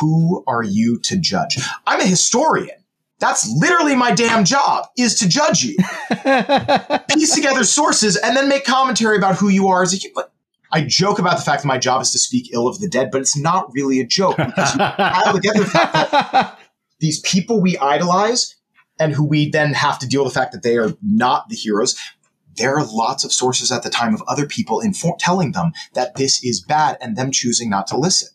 who 0.00 0.44
are 0.46 0.62
you 0.62 0.98
to 1.00 1.16
judge? 1.16 1.58
I'm 1.86 2.00
a 2.00 2.06
historian. 2.06 2.84
That's 3.18 3.48
literally 3.56 3.96
my 3.96 4.12
damn 4.12 4.44
job 4.44 4.88
is 4.98 5.18
to 5.20 5.28
judge 5.28 5.62
you, 5.62 5.76
piece 7.08 7.34
together 7.34 7.64
sources, 7.64 8.16
and 8.16 8.36
then 8.36 8.48
make 8.48 8.64
commentary 8.64 9.16
about 9.16 9.36
who 9.36 9.48
you 9.48 9.68
are 9.68 9.82
as 9.82 9.94
a 9.94 9.96
human. 9.96 10.24
I 10.70 10.82
joke 10.82 11.18
about 11.18 11.38
the 11.38 11.42
fact 11.42 11.62
that 11.62 11.68
my 11.68 11.78
job 11.78 12.02
is 12.02 12.12
to 12.12 12.18
speak 12.18 12.52
ill 12.52 12.68
of 12.68 12.78
the 12.80 12.88
dead, 12.88 13.10
but 13.10 13.22
it's 13.22 13.36
not 13.36 13.72
really 13.72 14.00
a 14.00 14.06
joke 14.06 14.36
because 14.36 14.74
you 14.74 14.78
pile 14.78 15.32
together 15.32 15.60
the 15.60 15.66
fact 15.66 15.92
that 15.92 16.58
these 17.00 17.20
people 17.20 17.60
we 17.60 17.78
idolize 17.78 18.56
and 18.98 19.12
who 19.12 19.24
we 19.24 19.50
then 19.50 19.74
have 19.74 19.98
to 20.00 20.06
deal 20.06 20.24
with 20.24 20.32
the 20.34 20.40
fact 20.40 20.52
that 20.52 20.62
they 20.62 20.76
are 20.76 20.92
not 21.02 21.48
the 21.48 21.56
heroes. 21.56 21.96
There 22.56 22.78
are 22.78 22.86
lots 22.86 23.24
of 23.24 23.32
sources 23.32 23.70
at 23.70 23.82
the 23.82 23.90
time 23.90 24.14
of 24.14 24.22
other 24.26 24.46
people 24.46 24.80
inform- 24.80 25.18
telling 25.18 25.52
them 25.52 25.72
that 25.92 26.16
this 26.16 26.42
is 26.42 26.60
bad 26.60 26.96
and 27.00 27.16
them 27.16 27.30
choosing 27.30 27.68
not 27.68 27.86
to 27.88 27.98
listen. 27.98 28.28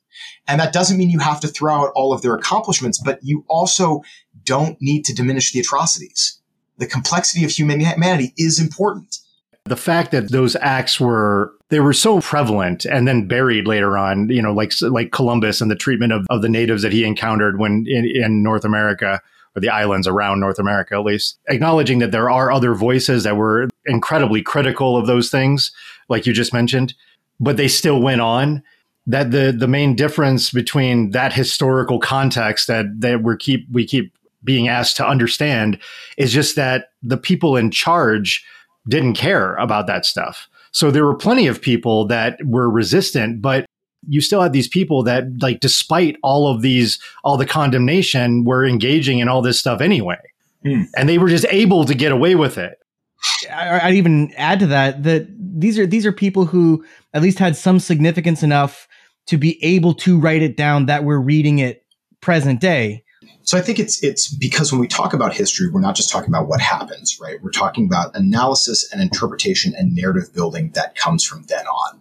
And 0.47 0.59
that 0.59 0.73
doesn't 0.73 0.97
mean 0.97 1.09
you 1.09 1.19
have 1.19 1.39
to 1.41 1.47
throw 1.47 1.73
out 1.73 1.91
all 1.95 2.13
of 2.13 2.21
their 2.21 2.35
accomplishments, 2.35 2.99
but 3.03 3.19
you 3.23 3.43
also 3.47 4.03
don't 4.43 4.77
need 4.79 5.05
to 5.05 5.15
diminish 5.15 5.51
the 5.51 5.59
atrocities. 5.59 6.39
The 6.77 6.85
complexity 6.85 7.43
of 7.45 7.51
human- 7.51 7.79
humanity 7.79 8.33
is 8.37 8.59
important. 8.59 9.17
the 9.65 9.75
fact 9.77 10.11
that 10.11 10.31
those 10.31 10.55
acts 10.59 10.99
were 10.99 11.53
they 11.69 11.79
were 11.79 11.93
so 11.93 12.19
prevalent 12.19 12.83
and 12.85 13.07
then 13.07 13.27
buried 13.27 13.67
later 13.67 13.95
on 13.95 14.27
you 14.27 14.41
know 14.41 14.51
like 14.51 14.71
like 14.81 15.11
columbus 15.11 15.61
and 15.61 15.69
the 15.69 15.75
treatment 15.75 16.11
of, 16.11 16.25
of 16.31 16.41
the 16.41 16.49
natives 16.49 16.81
that 16.81 16.91
he 16.91 17.03
encountered 17.05 17.59
when 17.59 17.85
in, 17.87 18.05
in 18.05 18.41
north 18.41 18.65
america 18.65 19.21
or 19.55 19.61
the 19.61 19.69
islands 19.69 20.07
around 20.07 20.39
north 20.39 20.59
america 20.59 20.95
at 20.95 21.03
least 21.03 21.39
acknowledging 21.49 21.99
that 21.99 22.11
there 22.11 22.29
are 22.29 22.51
other 22.51 22.73
voices 22.73 23.23
that 23.23 23.37
were 23.37 23.67
incredibly 23.85 24.41
critical 24.41 24.97
of 24.97 25.07
those 25.07 25.29
things 25.29 25.71
like 26.09 26.25
you 26.25 26.33
just 26.33 26.53
mentioned 26.53 26.93
but 27.39 27.57
they 27.57 27.67
still 27.67 28.01
went 28.01 28.21
on 28.21 28.61
that 29.07 29.31
the 29.31 29.55
the 29.57 29.67
main 29.67 29.95
difference 29.95 30.51
between 30.51 31.11
that 31.11 31.33
historical 31.33 31.99
context 31.99 32.67
that 32.67 32.85
that 32.99 33.23
we 33.23 33.35
keep 33.37 33.67
we 33.71 33.85
keep 33.85 34.13
being 34.43 34.67
asked 34.67 34.97
to 34.97 35.07
understand 35.07 35.77
is 36.17 36.31
just 36.31 36.55
that 36.55 36.91
the 37.03 37.17
people 37.17 37.55
in 37.55 37.71
charge 37.71 38.45
didn't 38.87 39.13
care 39.13 39.55
about 39.55 39.87
that 39.87 40.05
stuff. 40.05 40.47
So 40.71 40.89
there 40.89 41.05
were 41.05 41.15
plenty 41.15 41.47
of 41.47 41.61
people 41.61 42.05
that 42.07 42.39
were 42.43 42.69
resistant, 42.69 43.41
but 43.41 43.65
you 44.07 44.21
still 44.21 44.41
had 44.41 44.53
these 44.53 44.67
people 44.67 45.03
that 45.03 45.25
like 45.41 45.59
despite 45.59 46.17
all 46.23 46.47
of 46.47 46.61
these 46.61 46.99
all 47.23 47.37
the 47.37 47.45
condemnation 47.45 48.43
were 48.43 48.65
engaging 48.65 49.19
in 49.19 49.27
all 49.27 49.41
this 49.41 49.59
stuff 49.59 49.81
anyway. 49.81 50.19
Hmm. 50.63 50.83
And 50.95 51.09
they 51.09 51.17
were 51.17 51.29
just 51.29 51.45
able 51.49 51.85
to 51.85 51.93
get 51.93 52.11
away 52.11 52.35
with 52.35 52.57
it. 52.57 52.79
I- 53.51 53.81
I'd 53.83 53.95
even 53.95 54.33
add 54.35 54.59
to 54.59 54.67
that 54.67 55.03
that 55.03 55.27
these 55.37 55.77
are 55.77 55.85
these 55.85 56.05
are 56.05 56.11
people 56.11 56.45
who 56.45 56.83
at 57.13 57.21
least 57.21 57.39
had 57.39 57.55
some 57.55 57.79
significance 57.79 58.43
enough 58.43 58.87
to 59.27 59.37
be 59.37 59.63
able 59.63 59.93
to 59.93 60.19
write 60.19 60.41
it 60.41 60.57
down 60.57 60.87
that 60.87 61.03
we're 61.03 61.19
reading 61.19 61.59
it 61.59 61.83
present 62.21 62.59
day. 62.59 63.03
So 63.43 63.57
I 63.57 63.61
think 63.61 63.79
it's 63.79 64.03
it's 64.03 64.33
because 64.33 64.71
when 64.71 64.79
we 64.79 64.87
talk 64.87 65.13
about 65.13 65.33
history, 65.33 65.69
we're 65.69 65.81
not 65.81 65.95
just 65.95 66.09
talking 66.09 66.29
about 66.29 66.47
what 66.47 66.61
happens, 66.61 67.19
right? 67.19 67.41
We're 67.41 67.51
talking 67.51 67.85
about 67.85 68.15
analysis 68.15 68.91
and 68.91 69.01
interpretation 69.01 69.73
and 69.77 69.95
narrative 69.95 70.33
building 70.33 70.71
that 70.71 70.95
comes 70.95 71.23
from 71.23 71.43
then 71.43 71.65
on. 71.65 72.00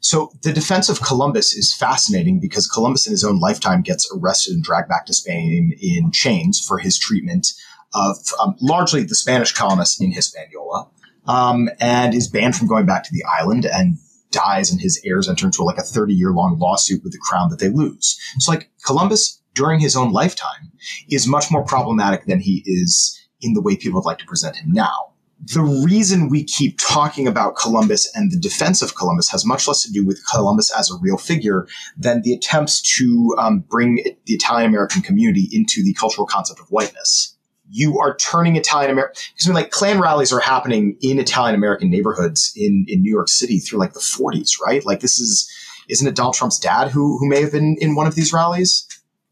So 0.00 0.32
the 0.42 0.52
defense 0.52 0.88
of 0.88 1.02
Columbus 1.02 1.52
is 1.52 1.74
fascinating 1.74 2.40
because 2.40 2.66
Columbus 2.66 3.06
in 3.06 3.12
his 3.12 3.24
own 3.24 3.38
lifetime 3.38 3.82
gets 3.82 4.10
arrested 4.14 4.54
and 4.54 4.62
dragged 4.62 4.88
back 4.88 5.06
to 5.06 5.14
Spain 5.14 5.76
in 5.80 6.10
chains 6.12 6.60
for 6.60 6.78
his 6.78 6.98
treatment 6.98 7.52
of 7.94 8.16
um, 8.40 8.56
largely 8.60 9.02
the 9.02 9.14
Spanish 9.14 9.52
colonists 9.52 10.00
in 10.00 10.12
Hispaniola, 10.12 10.88
um, 11.26 11.68
and 11.80 12.14
is 12.14 12.28
banned 12.28 12.56
from 12.56 12.68
going 12.68 12.86
back 12.86 13.02
to 13.04 13.12
the 13.12 13.24
island 13.24 13.66
and 13.66 13.98
dies 14.30 14.70
and 14.70 14.80
his 14.80 15.00
heirs 15.04 15.28
enter 15.28 15.46
into 15.46 15.64
like 15.64 15.78
a 15.78 15.82
30 15.82 16.14
year 16.14 16.30
long 16.30 16.58
lawsuit 16.58 17.02
with 17.02 17.12
the 17.12 17.18
crown 17.18 17.50
that 17.50 17.58
they 17.58 17.68
lose. 17.68 18.18
So 18.38 18.52
like 18.52 18.70
Columbus 18.84 19.42
during 19.54 19.80
his 19.80 19.96
own 19.96 20.12
lifetime 20.12 20.72
is 21.10 21.26
much 21.26 21.50
more 21.50 21.64
problematic 21.64 22.26
than 22.26 22.40
he 22.40 22.62
is 22.64 23.18
in 23.40 23.54
the 23.54 23.60
way 23.60 23.76
people 23.76 24.00
would 24.00 24.06
like 24.06 24.18
to 24.18 24.26
present 24.26 24.56
him 24.56 24.72
now. 24.72 25.09
The 25.42 25.62
reason 25.62 26.28
we 26.28 26.44
keep 26.44 26.78
talking 26.78 27.26
about 27.26 27.56
Columbus 27.56 28.10
and 28.14 28.30
the 28.30 28.36
defense 28.36 28.82
of 28.82 28.94
Columbus 28.94 29.30
has 29.30 29.44
much 29.44 29.66
less 29.66 29.82
to 29.84 29.90
do 29.90 30.04
with 30.04 30.22
Columbus 30.30 30.70
as 30.78 30.90
a 30.90 30.98
real 31.00 31.16
figure 31.16 31.66
than 31.96 32.20
the 32.22 32.34
attempts 32.34 32.82
to 32.98 33.34
um, 33.38 33.60
bring 33.60 33.96
the 34.26 34.34
Italian 34.34 34.68
American 34.68 35.00
community 35.00 35.48
into 35.50 35.82
the 35.82 35.94
cultural 35.94 36.26
concept 36.26 36.60
of 36.60 36.66
whiteness 36.68 37.36
you 37.70 37.98
are 38.00 38.16
turning 38.16 38.56
Italian 38.56 38.90
American 38.90 39.22
because 39.32 39.46
I 39.46 39.50
mean, 39.50 39.54
like 39.54 39.70
Klan 39.70 40.00
rallies 40.00 40.32
are 40.32 40.40
happening 40.40 40.96
in 41.00 41.18
Italian 41.18 41.54
American 41.54 41.88
neighborhoods 41.88 42.52
in 42.56 42.84
in 42.88 43.02
New 43.02 43.10
York 43.10 43.28
City 43.28 43.60
through 43.60 43.78
like 43.78 43.92
the 43.92 44.00
40s, 44.00 44.60
right? 44.64 44.84
Like 44.84 45.00
this 45.00 45.20
is 45.20 45.50
isn't 45.88 46.06
it 46.06 46.16
Donald 46.16 46.34
Trump's 46.34 46.58
dad 46.58 46.88
who 46.88 47.16
who 47.18 47.28
may 47.28 47.40
have 47.40 47.52
been 47.52 47.76
in 47.80 47.94
one 47.94 48.06
of 48.06 48.14
these 48.14 48.32
rallies? 48.32 48.86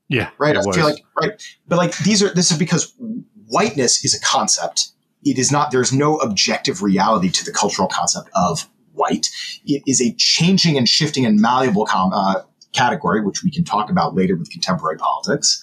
Yeah, 0.09 0.31
right. 0.38 0.57
I 0.57 0.61
was. 0.64 0.75
feel 0.75 0.87
like 0.87 1.05
right, 1.21 1.42
but 1.66 1.77
like 1.77 1.97
these 1.99 2.23
are 2.23 2.33
this 2.33 2.51
is 2.51 2.59
because 2.59 2.94
whiteness 3.49 4.05
is 4.05 4.14
a 4.14 4.21
concept. 4.21 4.92
It 5.31 5.38
is 5.38 5.53
not. 5.53 5.71
There's 5.71 5.93
no 5.93 6.17
objective 6.17 6.83
reality 6.83 7.31
to 7.31 7.45
the 7.45 7.53
cultural 7.53 7.88
concept 7.88 8.31
of 8.35 8.69
white. 8.93 9.29
It 9.64 9.83
is 9.87 10.01
a 10.01 10.14
changing 10.19 10.77
and 10.77 10.88
shifting 10.88 11.25
and 11.27 11.41
malleable 11.41 11.87
com, 11.87 12.12
uh, 12.12 12.43
category, 12.73 13.25
which 13.25 13.43
we 13.43 13.51
can 13.51 13.64
talk 13.64 13.91
about 13.91 14.14
later 14.14 14.37
with 14.37 14.51
contemporary 14.51 14.99
politics. 14.99 15.62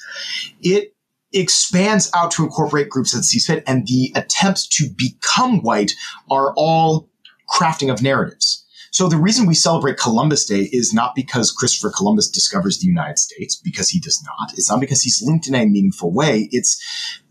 It 0.62 0.94
expands 1.34 2.10
out 2.16 2.32
to 2.32 2.44
incorporate 2.44 2.90
groups 2.90 3.12
that 3.12 3.24
sees 3.24 3.46
fit, 3.46 3.64
and 3.68 3.86
the 3.88 4.12
attempts 4.16 4.68
to 4.68 4.90
become 4.96 5.62
white 5.62 5.94
are 6.32 6.54
all 6.56 7.10
crafting 7.54 7.92
of 7.92 8.02
narratives. 8.02 8.66
So 8.92 9.10
the 9.10 9.18
reason 9.18 9.46
we 9.46 9.56
celebrate 9.56 9.98
Columbus 9.98 10.46
Day 10.46 10.70
is 10.72 10.94
not 10.94 11.16
because 11.16 11.52
Christopher 11.52 11.92
Columbus 11.96 12.30
discovers 12.30 12.80
the 12.80 12.88
United 12.88 13.20
States, 13.20 13.56
because 13.58 13.90
he 13.90 14.00
does 14.00 14.24
not. 14.24 14.54
It's 14.54 14.70
not 14.70 14.80
because 14.80 15.02
he's 15.02 15.22
linked 15.22 15.48
in 15.48 15.56
a 15.56 15.66
meaningful 15.66 16.14
way. 16.14 16.48
It's 16.52 16.82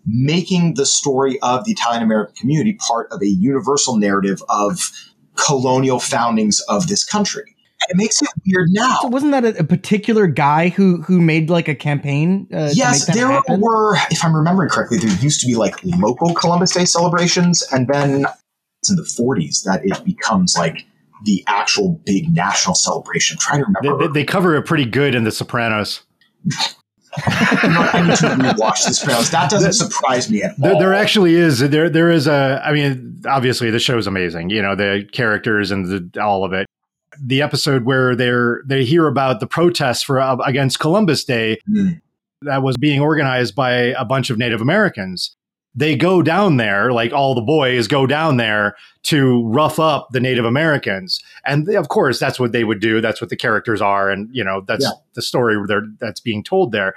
making 0.07 0.75
the 0.75 0.87
story 0.87 1.39
of 1.41 1.65
the 1.65 1.73
Italian 1.73 2.03
American 2.03 2.35
community 2.37 2.75
part 2.75 3.11
of 3.11 3.23
a 3.23 3.27
universal 3.27 3.97
narrative 3.97 4.43
of 4.49 4.91
colonial 5.37 5.99
foundings 5.99 6.61
of 6.69 6.87
this 6.89 7.05
country 7.05 7.55
it 7.89 7.97
makes 7.97 8.23
it 8.23 8.29
weird 8.47 8.69
now. 8.71 8.99
So 9.03 9.09
wasn't 9.09 9.33
that 9.33 9.45
a, 9.45 9.61
a, 9.61 9.65
particular 9.65 10.27
guy 10.27 10.69
who 10.69 11.03
who 11.03 11.21
made 11.21 11.51
like 11.51 11.69
a 11.69 11.75
campaign? 11.75 12.47
Uh, 12.53 12.71
yes, 12.73 13.07
there 13.07 13.29
happen? 13.29 13.61
were. 13.61 13.97
If 14.11 14.25
I'm 14.25 14.35
remembering 14.35 14.71
correctly, 14.71 14.99
there 14.99 15.15
used 15.19 15.41
to 15.41 15.47
be 15.47 15.55
like 15.55 15.77
local 15.85 16.35
Columbus 16.35 16.73
Day 16.73 16.85
celebrations, 16.85 17.63
and 17.73 17.89
then 17.89 18.27
it's 18.81 18.91
in 18.91 18.97
the 18.97 19.03
40s 19.03 19.65
that 19.65 19.81
it 19.85 20.05
becomes 20.05 20.57
like 20.57 20.87
the 21.25 21.45
actual 21.47 22.01
big 22.05 22.33
national 22.33 22.75
celebration. 22.75 23.37
I'm 23.37 23.41
trying 23.41 23.61
to 23.61 23.67
remember. 23.67 24.09
They, 24.09 24.21
they, 24.21 24.25
cover 24.25 24.55
it 24.57 24.63
pretty 24.63 24.87
good 24.87 25.15
in 25.15 25.25
The 25.25 25.33
Sopranos. 25.33 26.03
I 27.27 28.03
need 28.07 28.17
to 28.17 28.27
rewatch 28.27 28.87
The 28.87 28.95
Sopranos. 28.95 29.31
That 29.31 29.51
doesn't 29.51 29.75
surprise 29.75 30.31
me 30.31 30.43
at 30.43 30.57
there, 30.59 30.75
all. 30.75 30.81
There 30.81 30.95
actually 30.95 31.35
is. 31.35 31.59
There, 31.61 31.89
there 31.89 32.11
is 32.11 32.27
a. 32.27 32.61
I 32.65 32.73
mean, 32.73 33.23
obviously, 33.27 33.71
the 33.71 33.79
show's 33.79 34.07
amazing. 34.07 34.51
You 34.51 34.63
know, 34.63 34.75
the 34.75 35.09
characters 35.13 35.71
and 35.71 35.87
the, 35.87 36.21
all 36.21 36.45
of 36.45 36.53
it 36.53 36.67
the 37.21 37.43
episode 37.43 37.85
where 37.85 38.15
they're 38.15 38.63
they 38.67 38.85
hear 38.85 39.07
about 39.07 39.41
the 39.41 39.47
protests 39.47 40.03
for 40.03 40.21
uh, 40.21 40.37
against 40.39 40.81
Columbus 40.81 41.25
Day 41.25 41.59
mm. 41.69 42.01
that 42.43 42.63
was 42.63 42.77
being 42.77 43.01
organized 43.01 43.55
by 43.55 43.73
a 43.73 44.05
bunch 44.05 44.31
of 44.31 44.39
Native 44.39 44.61
Americans. 44.61 45.37
They 45.77 45.97
go 45.97 46.23
down 46.23 46.57
there, 46.57 46.93
like 46.93 47.13
all 47.13 47.35
the 47.35 47.41
boys 47.41 47.89
go 47.89 48.07
down 48.07 48.37
there 48.37 48.77
to 49.05 49.45
rough 49.49 49.81
up 49.81 50.09
the 50.13 50.21
Native 50.21 50.45
Americans, 50.45 51.21
and 51.45 51.67
they, 51.67 51.75
of 51.75 51.89
course 51.89 52.21
that's 52.21 52.39
what 52.39 52.53
they 52.53 52.65
would 52.65 52.81
do. 52.81 53.01
That's 53.01 53.21
what 53.21 53.31
the 53.31 53.37
characters 53.37 53.81
are, 53.81 54.09
and 54.11 54.29
you 54.33 54.45
know 54.45 54.63
that's 54.67 54.85
yeah. 54.85 54.93
the 55.15 55.23
story 55.23 55.57
that's 56.01 56.21
being 56.21 56.45
told 56.45 56.73
there. 56.73 56.95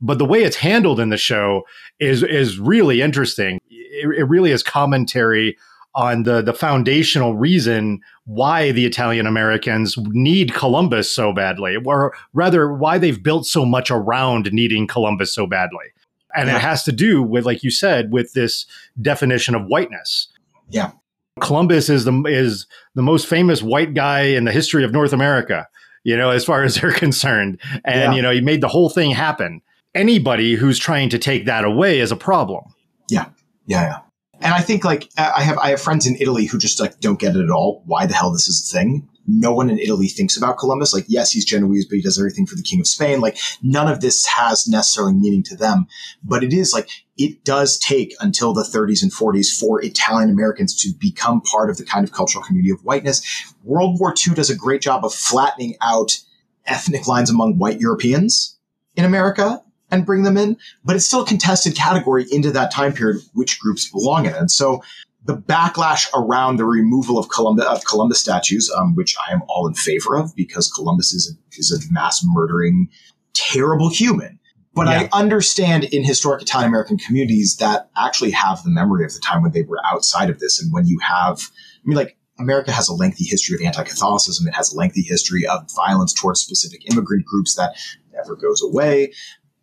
But 0.00 0.18
the 0.18 0.24
way 0.24 0.42
it's 0.42 0.56
handled 0.56 1.00
in 1.00 1.10
the 1.10 1.16
show 1.16 1.64
is 2.00 2.22
is 2.22 2.58
really 2.58 3.02
interesting. 3.02 3.60
It, 3.68 4.18
it 4.18 4.24
really 4.24 4.52
is 4.52 4.62
commentary 4.62 5.56
on 5.94 6.24
the 6.24 6.42
the 6.42 6.52
foundational 6.52 7.36
reason 7.36 8.00
why 8.24 8.72
the 8.72 8.86
Italian 8.86 9.26
Americans 9.26 9.96
need 9.98 10.54
Columbus 10.54 11.14
so 11.14 11.32
badly, 11.32 11.76
or 11.84 12.14
rather, 12.32 12.72
why 12.72 12.98
they've 12.98 13.22
built 13.22 13.46
so 13.46 13.64
much 13.64 13.90
around 13.90 14.50
needing 14.52 14.86
Columbus 14.86 15.32
so 15.32 15.46
badly. 15.46 15.86
And 16.36 16.48
yeah. 16.48 16.56
it 16.56 16.60
has 16.60 16.82
to 16.84 16.92
do 16.92 17.22
with, 17.22 17.46
like 17.46 17.62
you 17.62 17.70
said, 17.70 18.12
with 18.12 18.32
this 18.32 18.66
definition 19.00 19.54
of 19.54 19.66
whiteness. 19.66 20.28
Yeah. 20.70 20.92
Columbus 21.40 21.88
is 21.88 22.04
the 22.04 22.22
is 22.26 22.66
the 22.94 23.02
most 23.02 23.26
famous 23.26 23.62
white 23.62 23.94
guy 23.94 24.22
in 24.22 24.44
the 24.44 24.52
history 24.52 24.84
of 24.84 24.92
North 24.92 25.12
America, 25.12 25.66
you 26.04 26.16
know, 26.16 26.30
as 26.30 26.44
far 26.44 26.62
as 26.62 26.74
they're 26.80 26.92
concerned. 26.92 27.60
And 27.84 28.12
yeah. 28.12 28.14
you 28.14 28.22
know, 28.22 28.30
he 28.30 28.40
made 28.40 28.60
the 28.60 28.68
whole 28.68 28.88
thing 28.88 29.10
happen. 29.10 29.60
Anybody 29.94 30.54
who's 30.54 30.78
trying 30.78 31.08
to 31.10 31.18
take 31.18 31.44
that 31.46 31.64
away 31.64 32.00
is 32.00 32.10
a 32.10 32.16
problem. 32.16 32.64
Yeah. 33.08 33.26
Yeah, 33.66 33.82
yeah. 33.82 33.98
And 34.40 34.52
I 34.52 34.60
think 34.60 34.84
like 34.84 35.08
I 35.16 35.42
have 35.42 35.58
I 35.58 35.70
have 35.70 35.80
friends 35.80 36.06
in 36.06 36.16
Italy 36.16 36.44
who 36.44 36.58
just 36.58 36.80
like 36.80 37.00
don't 37.00 37.18
get 37.18 37.36
it 37.36 37.42
at 37.42 37.50
all. 37.50 37.82
Why 37.86 38.06
the 38.06 38.14
hell 38.14 38.30
this 38.32 38.48
is 38.48 38.68
a 38.68 38.78
thing? 38.78 39.08
No 39.26 39.52
one 39.52 39.70
in 39.70 39.78
Italy 39.78 40.08
thinks 40.08 40.36
about 40.36 40.58
Columbus. 40.58 40.92
Like, 40.92 41.06
yes, 41.08 41.32
he's 41.32 41.44
Genoese, 41.44 41.86
but 41.86 41.96
he 41.96 42.02
does 42.02 42.18
everything 42.18 42.46
for 42.46 42.56
the 42.56 42.62
King 42.62 42.80
of 42.80 42.86
Spain. 42.86 43.20
Like, 43.20 43.38
none 43.62 43.88
of 43.88 44.00
this 44.00 44.26
has 44.26 44.68
necessarily 44.68 45.14
meaning 45.14 45.42
to 45.44 45.56
them. 45.56 45.86
But 46.22 46.44
it 46.44 46.52
is 46.52 46.72
like 46.72 46.88
it 47.16 47.44
does 47.44 47.78
take 47.78 48.14
until 48.20 48.52
the 48.52 48.62
30s 48.62 49.02
and 49.02 49.12
40s 49.12 49.58
for 49.58 49.82
Italian 49.82 50.30
Americans 50.30 50.74
to 50.82 50.92
become 50.98 51.40
part 51.40 51.70
of 51.70 51.76
the 51.76 51.84
kind 51.84 52.04
of 52.06 52.12
cultural 52.12 52.44
community 52.44 52.70
of 52.70 52.84
whiteness. 52.84 53.22
World 53.62 53.98
War 54.00 54.14
II 54.26 54.34
does 54.34 54.50
a 54.50 54.56
great 54.56 54.82
job 54.82 55.04
of 55.04 55.14
flattening 55.14 55.76
out 55.80 56.20
ethnic 56.66 57.06
lines 57.06 57.30
among 57.30 57.58
white 57.58 57.80
Europeans 57.80 58.58
in 58.96 59.04
America 59.04 59.62
and 59.90 60.06
bring 60.06 60.22
them 60.22 60.36
in, 60.36 60.56
but 60.84 60.96
it's 60.96 61.06
still 61.06 61.22
a 61.22 61.26
contested 61.26 61.76
category 61.76 62.26
into 62.30 62.50
that 62.50 62.72
time 62.72 62.92
period, 62.92 63.22
which 63.34 63.60
groups 63.60 63.90
belong 63.90 64.26
in. 64.26 64.34
And 64.34 64.50
so 64.50 64.82
the 65.24 65.36
backlash 65.36 66.06
around 66.14 66.56
the 66.56 66.64
removal 66.64 67.18
of 67.18 67.28
Columbus, 67.30 67.64
of 67.64 67.84
Columbus 67.84 68.20
statues, 68.20 68.70
um, 68.76 68.94
which 68.94 69.16
I 69.26 69.32
am 69.32 69.42
all 69.48 69.66
in 69.66 69.74
favor 69.74 70.16
of 70.16 70.34
because 70.36 70.70
Columbus 70.70 71.12
is 71.14 71.34
a, 71.34 71.58
is 71.58 71.72
a 71.72 71.92
mass 71.92 72.22
murdering, 72.24 72.88
terrible 73.32 73.88
human. 73.88 74.38
But 74.74 74.88
yeah. 74.88 75.08
I 75.12 75.18
understand 75.18 75.84
in 75.84 76.04
historic 76.04 76.42
Italian 76.42 76.68
American 76.68 76.98
communities 76.98 77.56
that 77.56 77.90
actually 77.96 78.32
have 78.32 78.62
the 78.64 78.70
memory 78.70 79.04
of 79.04 79.14
the 79.14 79.20
time 79.20 79.42
when 79.42 79.52
they 79.52 79.62
were 79.62 79.78
outside 79.86 80.30
of 80.30 80.40
this. 80.40 80.60
And 80.60 80.72
when 80.72 80.86
you 80.86 80.98
have, 80.98 81.40
I 81.40 81.88
mean, 81.88 81.96
like, 81.96 82.16
America 82.40 82.72
has 82.72 82.88
a 82.88 82.92
lengthy 82.92 83.24
history 83.24 83.54
of 83.54 83.62
anti-Catholicism. 83.64 84.48
It 84.48 84.54
has 84.54 84.72
a 84.72 84.76
lengthy 84.76 85.02
history 85.02 85.46
of 85.46 85.70
violence 85.76 86.12
towards 86.12 86.40
specific 86.40 86.90
immigrant 86.90 87.24
groups 87.24 87.54
that 87.54 87.76
never 88.12 88.34
goes 88.34 88.60
away 88.60 89.12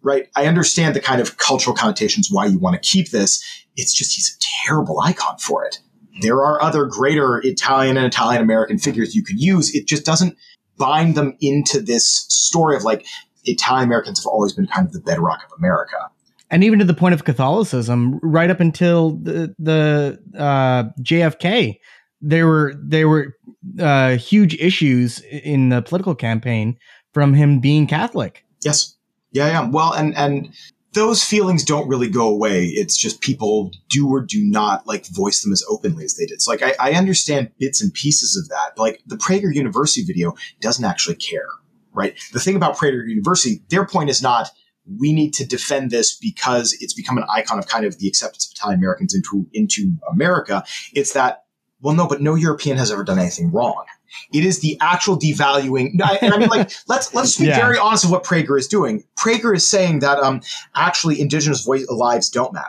right? 0.01 0.29
I 0.35 0.47
understand 0.47 0.95
the 0.95 0.99
kind 0.99 1.21
of 1.21 1.37
cultural 1.37 1.75
connotations 1.75 2.29
why 2.31 2.45
you 2.45 2.59
want 2.59 2.81
to 2.81 2.89
keep 2.89 3.09
this. 3.09 3.43
It's 3.75 3.93
just 3.93 4.15
he's 4.15 4.35
a 4.35 4.67
terrible 4.67 4.99
icon 4.99 5.37
for 5.37 5.65
it. 5.65 5.79
There 6.21 6.43
are 6.43 6.61
other 6.61 6.85
greater 6.85 7.39
Italian 7.39 7.97
and 7.97 8.05
Italian 8.05 8.41
American 8.41 8.77
figures 8.77 9.15
you 9.15 9.23
could 9.23 9.39
use. 9.39 9.73
It 9.73 9.87
just 9.87 10.05
doesn't 10.05 10.37
bind 10.77 11.15
them 11.15 11.35
into 11.39 11.79
this 11.79 12.25
story 12.27 12.75
of 12.75 12.83
like 12.83 13.05
Italian 13.45 13.87
Americans 13.87 14.19
have 14.19 14.27
always 14.27 14.53
been 14.53 14.67
kind 14.67 14.85
of 14.85 14.93
the 14.93 14.99
bedrock 14.99 15.43
of 15.43 15.51
America. 15.57 16.09
And 16.49 16.63
even 16.63 16.79
to 16.79 16.85
the 16.85 16.93
point 16.93 17.13
of 17.13 17.23
Catholicism, 17.23 18.19
right 18.21 18.49
up 18.49 18.59
until 18.59 19.11
the 19.11 19.55
the 19.57 20.19
uh, 20.37 20.83
JFK, 21.01 21.77
there 22.19 22.45
were 22.45 22.75
there 22.77 23.07
were 23.07 23.37
uh, 23.79 24.17
huge 24.17 24.55
issues 24.55 25.21
in 25.21 25.69
the 25.69 25.81
political 25.81 26.13
campaign 26.13 26.77
from 27.13 27.33
him 27.33 27.59
being 27.59 27.87
Catholic. 27.87 28.43
Yes, 28.63 28.97
yeah, 29.31 29.47
yeah. 29.47 29.69
Well, 29.69 29.93
and 29.93 30.15
and 30.17 30.53
those 30.93 31.23
feelings 31.23 31.63
don't 31.63 31.87
really 31.87 32.09
go 32.09 32.27
away. 32.27 32.65
It's 32.65 32.97
just 32.97 33.21
people 33.21 33.71
do 33.89 34.09
or 34.09 34.21
do 34.21 34.43
not 34.43 34.85
like 34.85 35.07
voice 35.07 35.41
them 35.41 35.53
as 35.53 35.63
openly 35.69 36.03
as 36.03 36.15
they 36.15 36.25
did. 36.25 36.41
So 36.41 36.51
like 36.51 36.61
I, 36.61 36.75
I 36.79 36.93
understand 36.93 37.51
bits 37.59 37.81
and 37.81 37.93
pieces 37.93 38.35
of 38.35 38.49
that, 38.49 38.77
like 38.77 39.01
the 39.05 39.15
Prager 39.15 39.53
University 39.53 40.03
video 40.03 40.33
doesn't 40.59 40.83
actually 40.83 41.15
care, 41.15 41.47
right? 41.93 42.15
The 42.33 42.39
thing 42.39 42.55
about 42.55 42.77
Prager 42.77 43.07
University, 43.07 43.63
their 43.69 43.85
point 43.85 44.09
is 44.09 44.21
not 44.21 44.51
we 44.99 45.13
need 45.13 45.33
to 45.35 45.45
defend 45.45 45.91
this 45.91 46.17
because 46.17 46.75
it's 46.81 46.93
become 46.93 47.17
an 47.17 47.23
icon 47.29 47.59
of 47.59 47.67
kind 47.67 47.85
of 47.85 47.99
the 47.99 48.07
acceptance 48.07 48.47
of 48.47 48.51
Italian 48.51 48.79
Americans 48.79 49.13
into 49.13 49.47
into 49.53 49.93
America. 50.09 50.63
It's 50.93 51.13
that 51.13 51.45
well, 51.81 51.95
no, 51.95 52.07
but 52.07 52.21
no 52.21 52.35
European 52.35 52.77
has 52.77 52.91
ever 52.91 53.03
done 53.03 53.17
anything 53.17 53.51
wrong. 53.51 53.85
It 54.33 54.45
is 54.45 54.59
the 54.59 54.77
actual 54.81 55.17
devaluing. 55.17 55.91
And 56.21 56.33
I 56.33 56.37
mean, 56.37 56.49
like, 56.49 56.71
let's 56.87 57.13
let's 57.13 57.37
be 57.37 57.45
yeah. 57.45 57.59
very 57.59 57.77
honest 57.77 58.05
of 58.05 58.11
what 58.11 58.23
Prager 58.23 58.57
is 58.57 58.67
doing. 58.67 59.03
Prager 59.17 59.55
is 59.55 59.67
saying 59.67 59.99
that 59.99 60.19
um, 60.19 60.41
actually 60.75 61.19
indigenous 61.19 61.63
voice, 61.63 61.87
lives 61.89 62.29
don't 62.29 62.53
matter. 62.53 62.67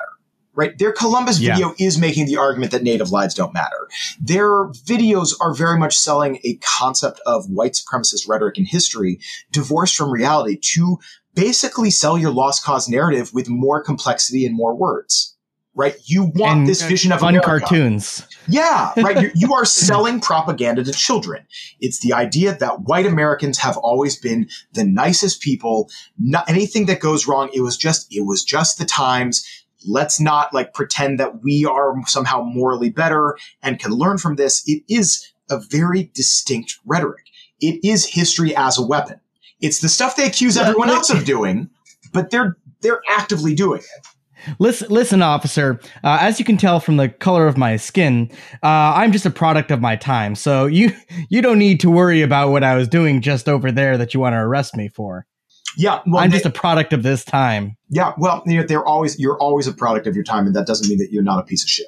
Right? 0.55 0.77
Their 0.77 0.93
Columbus 0.93 1.41
yeah. 1.41 1.55
video 1.55 1.75
is 1.79 1.97
making 1.97 2.27
the 2.27 2.37
argument 2.37 2.73
that 2.73 2.83
native 2.83 3.11
lives 3.11 3.35
don't 3.35 3.55
matter. 3.55 3.89
Their 4.21 4.69
videos 4.69 5.33
are 5.41 5.55
very 5.55 5.79
much 5.79 5.97
selling 5.97 6.41
a 6.45 6.57
concept 6.57 7.21
of 7.25 7.49
white 7.49 7.73
supremacist 7.73 8.29
rhetoric 8.29 8.59
in 8.59 8.67
history, 8.67 9.19
divorced 9.51 9.97
from 9.97 10.11
reality, 10.11 10.59
to 10.75 10.99
basically 11.35 11.91
sell 11.91 12.19
your 12.19 12.33
lost 12.33 12.63
cause 12.65 12.87
narrative 12.87 13.33
with 13.33 13.49
more 13.49 13.83
complexity 13.83 14.45
and 14.45 14.55
more 14.55 14.75
words 14.75 15.32
right? 15.75 15.95
You 16.05 16.25
want 16.35 16.61
And, 16.61 16.69
this 16.69 16.83
vision 16.83 17.13
of 17.13 17.21
fun 17.21 17.35
America. 17.35 17.61
cartoons. 17.67 18.27
Yeah, 18.49 18.93
right. 18.99 19.21
You're, 19.21 19.31
you 19.35 19.55
are 19.55 19.65
selling 19.89 20.21
propaganda 20.21 20.85
to 20.85 20.93
children. 20.93 21.47
It's 21.81 22.01
the 22.01 22.13
idea 22.13 22.57
that 22.57 22.83
white 22.83 23.07
Americans 23.07 23.59
have 23.59 23.77
always 23.79 24.17
been 24.17 24.49
the 24.73 24.85
nicest 24.85 25.41
people. 25.41 25.91
Not 26.19 26.49
anything 26.49 26.87
that 26.87 27.01
goes 27.01 27.27
wrong. 27.27 27.51
It 27.55 27.61
was 27.61 27.77
just, 27.77 28.07
it 28.15 28.27
was 28.27 28.45
just 28.45 28.79
the 28.79 28.85
times. 28.85 29.47
Let's 29.87 30.21
not 30.21 30.53
like 30.55 30.75
pretend 30.75 31.19
that 31.21 31.43
we 31.43 31.65
are 31.65 31.95
somehow 32.07 32.43
morally 32.43 32.91
better 32.91 33.37
and 33.63 33.79
can 33.79 33.93
learn 33.93 34.19
from 34.19 34.37
this. 34.37 34.63
It 34.67 34.83
is 34.89 35.33
a 35.51 35.59
very 35.59 36.11
distinct 36.15 36.79
rhetoric. 36.85 37.25
It 37.61 37.81
is 37.85 38.05
history 38.07 38.55
as 38.55 38.79
a 38.79 38.87
weapon. 38.87 39.21
It's 39.61 39.81
the 39.81 39.89
stuff 39.89 40.17
they 40.17 40.27
accuse 40.27 40.57
everyone 40.57 40.91
else 40.91 41.11
of 41.11 41.25
doing, 41.25 41.71
but 42.13 42.31
they're 42.31 42.57
they're 42.81 43.01
actively 43.09 43.55
doing 43.55 43.81
it. 43.81 44.07
Listen, 44.59 44.89
listen, 44.89 45.23
officer. 45.23 45.81
Uh, 46.05 46.19
as 46.21 46.39
you 46.39 46.45
can 46.45 46.57
tell 46.57 46.81
from 46.81 46.97
the 46.97 47.09
color 47.09 47.47
of 47.47 47.57
my 47.57 47.77
skin, 47.77 48.31
uh, 48.63 48.95
I'm 48.97 49.13
just 49.13 49.27
a 49.27 49.31
product 49.31 49.71
of 49.71 49.81
my 49.81 49.97
time. 49.97 50.35
So 50.35 50.67
you 50.67 50.93
you 51.29 51.43
don't 51.43 51.59
need 51.59 51.81
to 51.81 51.91
worry 51.91 52.23
about 52.23 52.51
what 52.51 52.65
I 52.65 52.75
was 52.77 52.89
doing 52.89 53.21
just 53.21 53.49
over 53.49 53.71
there 53.73 53.97
that 53.99 54.15
you 54.15 54.21
want 54.21 54.35
to 54.35 54.39
arrest 54.39 54.77
me 54.77 54.89
for. 54.89 55.27
Yeah, 55.79 56.01
well, 56.07 56.23
I'm 56.23 56.31
they- 56.31 56.37
just 56.37 56.47
a 56.47 56.51
product 56.51 56.93
of 56.93 57.03
this 57.03 57.25
time. 57.25 57.77
yeah. 57.89 58.13
Well, 58.19 58.43
you 58.47 58.59
know, 58.61 58.67
they're 58.67 58.85
always 58.85 59.19
you're 59.19 59.39
always 59.39 59.67
a 59.67 59.73
product 59.73 60.07
of 60.07 60.15
your 60.15 60.25
time, 60.25 60.47
and 60.47 60.55
that 60.55 60.67
doesn't 60.67 60.89
mean 60.89 60.99
that 60.99 61.09
you're 61.11 61.23
not 61.23 61.39
a 61.39 61.45
piece 61.45 61.63
of 61.63 61.69
shit. 61.71 61.87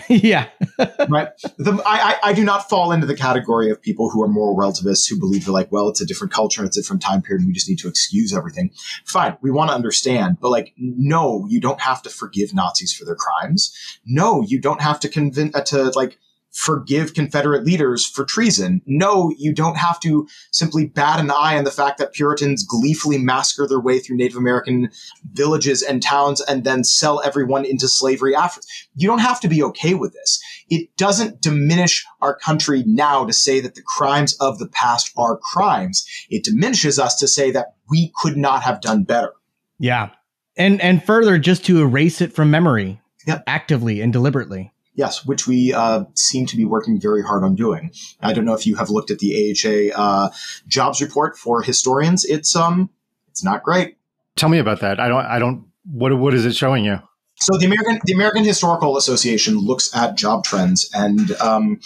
yeah. 0.08 0.48
right? 1.08 1.28
The, 1.56 1.80
I, 1.86 2.18
I, 2.22 2.32
do 2.32 2.44
not 2.44 2.68
fall 2.68 2.90
into 2.90 3.06
the 3.06 3.14
category 3.14 3.70
of 3.70 3.80
people 3.80 4.10
who 4.10 4.22
are 4.22 4.28
moral 4.28 4.56
relativists 4.56 5.06
who 5.06 5.18
believe 5.18 5.44
they're 5.44 5.54
like, 5.54 5.70
well, 5.70 5.88
it's 5.88 6.00
a 6.00 6.06
different 6.06 6.32
culture 6.32 6.60
and 6.60 6.66
it's 6.66 6.76
a 6.76 6.82
different 6.82 7.00
time 7.00 7.22
period 7.22 7.40
and 7.40 7.46
we 7.46 7.52
just 7.52 7.68
need 7.68 7.78
to 7.78 7.88
excuse 7.88 8.34
everything. 8.34 8.70
Fine, 9.04 9.36
we 9.40 9.50
want 9.50 9.70
to 9.70 9.74
understand, 9.74 10.38
but 10.40 10.50
like, 10.50 10.72
no, 10.76 11.46
you 11.48 11.60
don't 11.60 11.80
have 11.80 12.02
to 12.02 12.10
forgive 12.10 12.52
Nazis 12.52 12.92
for 12.92 13.04
their 13.04 13.14
crimes. 13.14 13.72
No, 14.04 14.42
you 14.42 14.60
don't 14.60 14.82
have 14.82 14.98
to 15.00 15.08
convince 15.08 15.54
uh, 15.54 15.60
to 15.62 15.84
like 15.94 16.18
forgive 16.54 17.14
Confederate 17.14 17.64
leaders 17.64 18.06
for 18.06 18.24
treason. 18.24 18.80
No, 18.86 19.34
you 19.36 19.52
don't 19.52 19.76
have 19.76 19.98
to 20.00 20.26
simply 20.52 20.86
bat 20.86 21.18
an 21.18 21.30
eye 21.30 21.58
on 21.58 21.64
the 21.64 21.70
fact 21.70 21.98
that 21.98 22.12
Puritans 22.12 22.64
gleefully 22.64 23.18
massacre 23.18 23.66
their 23.66 23.80
way 23.80 23.98
through 23.98 24.16
Native 24.16 24.36
American 24.38 24.88
villages 25.32 25.82
and 25.82 26.00
towns 26.00 26.40
and 26.40 26.62
then 26.62 26.84
sell 26.84 27.20
everyone 27.24 27.64
into 27.64 27.88
slavery 27.88 28.36
afterwards. 28.36 28.68
You 28.94 29.08
don't 29.08 29.18
have 29.18 29.40
to 29.40 29.48
be 29.48 29.62
okay 29.64 29.94
with 29.94 30.12
this. 30.12 30.40
It 30.70 30.96
doesn't 30.96 31.40
diminish 31.42 32.04
our 32.22 32.36
country 32.36 32.84
now 32.86 33.24
to 33.26 33.32
say 33.32 33.58
that 33.60 33.74
the 33.74 33.82
crimes 33.82 34.34
of 34.40 34.58
the 34.58 34.68
past 34.68 35.10
are 35.16 35.36
crimes. 35.36 36.06
It 36.30 36.44
diminishes 36.44 37.00
us 37.00 37.16
to 37.16 37.26
say 37.26 37.50
that 37.50 37.74
we 37.90 38.12
could 38.20 38.36
not 38.36 38.62
have 38.62 38.80
done 38.80 39.02
better. 39.02 39.32
Yeah. 39.80 40.10
And 40.56 40.80
and 40.80 41.02
further, 41.02 41.36
just 41.36 41.64
to 41.66 41.80
erase 41.80 42.20
it 42.20 42.32
from 42.32 42.50
memory, 42.50 43.00
Yep. 43.26 43.42
actively 43.48 44.00
and 44.00 44.12
deliberately. 44.12 44.72
Yes, 44.94 45.26
which 45.26 45.46
we 45.46 45.72
uh, 45.72 46.04
seem 46.14 46.46
to 46.46 46.56
be 46.56 46.64
working 46.64 47.00
very 47.00 47.22
hard 47.22 47.42
on 47.42 47.54
doing. 47.56 47.90
I 48.20 48.32
don't 48.32 48.44
know 48.44 48.54
if 48.54 48.66
you 48.66 48.76
have 48.76 48.90
looked 48.90 49.10
at 49.10 49.18
the 49.18 49.52
AHA 49.52 50.00
uh, 50.00 50.30
jobs 50.68 51.02
report 51.02 51.36
for 51.36 51.62
historians. 51.62 52.24
It's 52.24 52.54
um, 52.54 52.90
it's 53.28 53.42
not 53.42 53.64
great. 53.64 53.96
Tell 54.36 54.48
me 54.48 54.58
about 54.58 54.80
that. 54.80 55.00
I 55.00 55.08
don't. 55.08 55.26
I 55.26 55.38
don't. 55.38 55.66
What 55.90 56.16
What 56.18 56.34
is 56.34 56.46
it 56.46 56.54
showing 56.54 56.84
you? 56.84 57.00
So 57.40 57.58
the 57.58 57.66
American 57.66 58.00
the 58.04 58.12
American 58.12 58.44
Historical 58.44 58.96
Association 58.96 59.58
looks 59.58 59.94
at 59.96 60.16
job 60.16 60.44
trends 60.44 60.88
and 60.94 61.32
um, 61.40 61.80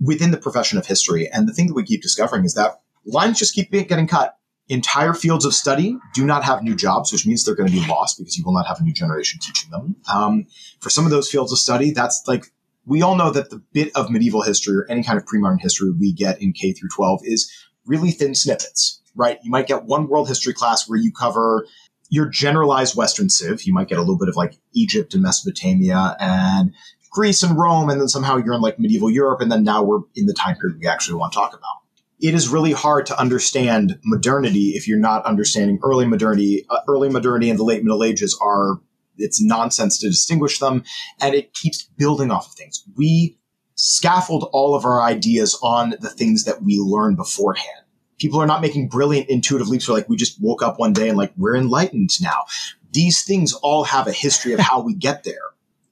within 0.00 0.30
the 0.30 0.36
profession 0.36 0.78
of 0.78 0.86
history. 0.86 1.28
And 1.28 1.48
the 1.48 1.52
thing 1.52 1.68
that 1.68 1.74
we 1.74 1.84
keep 1.84 2.02
discovering 2.02 2.44
is 2.44 2.54
that 2.54 2.80
lines 3.04 3.38
just 3.38 3.54
keep 3.54 3.70
getting 3.70 4.06
cut. 4.06 4.37
Entire 4.68 5.14
fields 5.14 5.44
of 5.44 5.54
study 5.54 5.96
do 6.14 6.26
not 6.26 6.44
have 6.44 6.62
new 6.62 6.74
jobs, 6.74 7.10
which 7.12 7.26
means 7.26 7.44
they're 7.44 7.54
going 7.54 7.70
to 7.70 7.74
be 7.74 7.86
lost 7.86 8.18
because 8.18 8.36
you 8.36 8.44
will 8.44 8.52
not 8.52 8.66
have 8.66 8.80
a 8.80 8.82
new 8.82 8.92
generation 8.92 9.40
teaching 9.40 9.70
them. 9.70 9.96
Um, 10.12 10.46
for 10.80 10.90
some 10.90 11.04
of 11.04 11.10
those 11.10 11.30
fields 11.30 11.52
of 11.52 11.58
study, 11.58 11.90
that's 11.90 12.22
like 12.26 12.52
we 12.84 13.02
all 13.02 13.16
know 13.16 13.30
that 13.30 13.50
the 13.50 13.62
bit 13.72 13.90
of 13.94 14.10
medieval 14.10 14.42
history 14.42 14.76
or 14.76 14.86
any 14.90 15.02
kind 15.02 15.18
of 15.18 15.26
pre-modern 15.26 15.58
history 15.58 15.90
we 15.90 16.12
get 16.12 16.40
in 16.42 16.52
K 16.52 16.72
through 16.72 16.90
12 16.94 17.20
is 17.24 17.50
really 17.86 18.10
thin 18.10 18.34
snippets, 18.34 19.00
right? 19.14 19.38
You 19.42 19.50
might 19.50 19.66
get 19.66 19.84
one 19.84 20.08
world 20.08 20.28
history 20.28 20.52
class 20.52 20.88
where 20.88 20.98
you 20.98 21.12
cover 21.12 21.66
your 22.10 22.26
generalized 22.26 22.96
Western 22.96 23.28
Civ. 23.28 23.62
You 23.64 23.72
might 23.72 23.88
get 23.88 23.98
a 23.98 24.02
little 24.02 24.18
bit 24.18 24.28
of 24.28 24.36
like 24.36 24.54
Egypt 24.74 25.14
and 25.14 25.22
Mesopotamia 25.22 26.16
and 26.20 26.74
Greece 27.10 27.42
and 27.42 27.58
Rome, 27.58 27.90
and 27.90 28.00
then 28.00 28.08
somehow 28.08 28.36
you're 28.36 28.54
in 28.54 28.60
like 28.60 28.78
medieval 28.78 29.10
Europe, 29.10 29.40
and 29.40 29.50
then 29.50 29.64
now 29.64 29.82
we're 29.82 30.00
in 30.14 30.26
the 30.26 30.34
time 30.34 30.56
period 30.56 30.78
we 30.78 30.86
actually 30.86 31.16
want 31.16 31.32
to 31.32 31.38
talk 31.38 31.54
about. 31.54 31.87
It 32.20 32.34
is 32.34 32.48
really 32.48 32.72
hard 32.72 33.06
to 33.06 33.20
understand 33.20 33.98
modernity 34.04 34.70
if 34.70 34.88
you're 34.88 34.98
not 34.98 35.24
understanding 35.24 35.78
early 35.82 36.06
modernity. 36.06 36.66
Uh, 36.68 36.78
early 36.88 37.08
modernity 37.08 37.48
and 37.48 37.58
the 37.58 37.64
late 37.64 37.82
Middle 37.82 38.02
Ages 38.02 38.36
are 38.42 38.80
it's 39.18 39.42
nonsense 39.42 39.98
to 39.98 40.08
distinguish 40.08 40.58
them, 40.58 40.84
and 41.20 41.34
it 41.34 41.52
keeps 41.52 41.82
building 41.82 42.30
off 42.30 42.48
of 42.48 42.52
things. 42.54 42.84
We 42.96 43.38
scaffold 43.74 44.48
all 44.52 44.74
of 44.74 44.84
our 44.84 45.02
ideas 45.02 45.58
on 45.62 45.94
the 46.00 46.10
things 46.10 46.44
that 46.44 46.62
we 46.62 46.78
learn 46.78 47.14
beforehand. 47.14 47.84
People 48.18 48.40
are 48.40 48.46
not 48.46 48.62
making 48.62 48.88
brilliant 48.88 49.28
intuitive 49.28 49.68
leaps 49.68 49.88
where 49.88 49.96
like 49.96 50.08
we 50.08 50.16
just 50.16 50.42
woke 50.42 50.62
up 50.62 50.78
one 50.78 50.92
day 50.92 51.08
and 51.08 51.16
like 51.16 51.32
we're 51.36 51.56
enlightened 51.56 52.10
now. 52.20 52.44
These 52.92 53.22
things 53.22 53.52
all 53.52 53.84
have 53.84 54.08
a 54.08 54.12
history 54.12 54.52
of 54.52 54.58
how 54.60 54.80
we 54.80 54.94
get 54.94 55.22
there. 55.22 55.36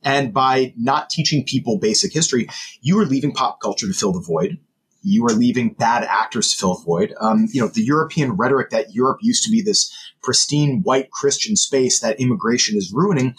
And 0.02 0.32
by 0.32 0.72
not 0.76 1.10
teaching 1.10 1.44
people 1.44 1.78
basic 1.78 2.12
history, 2.12 2.48
you 2.80 2.98
are 2.98 3.04
leaving 3.04 3.32
pop 3.32 3.60
culture 3.60 3.86
to 3.86 3.92
fill 3.92 4.12
the 4.12 4.20
void. 4.20 4.58
You 5.08 5.24
are 5.26 5.32
leaving 5.32 5.74
bad 5.74 6.02
actors 6.02 6.50
to 6.50 6.58
fill 6.58 6.74
the 6.74 6.84
void. 6.84 7.14
Um, 7.20 7.46
you 7.52 7.60
know, 7.60 7.68
the 7.68 7.84
European 7.84 8.32
rhetoric 8.32 8.70
that 8.70 8.92
Europe 8.92 9.18
used 9.22 9.44
to 9.44 9.50
be 9.50 9.62
this 9.62 9.94
pristine 10.20 10.82
white 10.82 11.12
Christian 11.12 11.54
space 11.54 12.00
that 12.00 12.20
immigration 12.20 12.76
is 12.76 12.92
ruining 12.92 13.36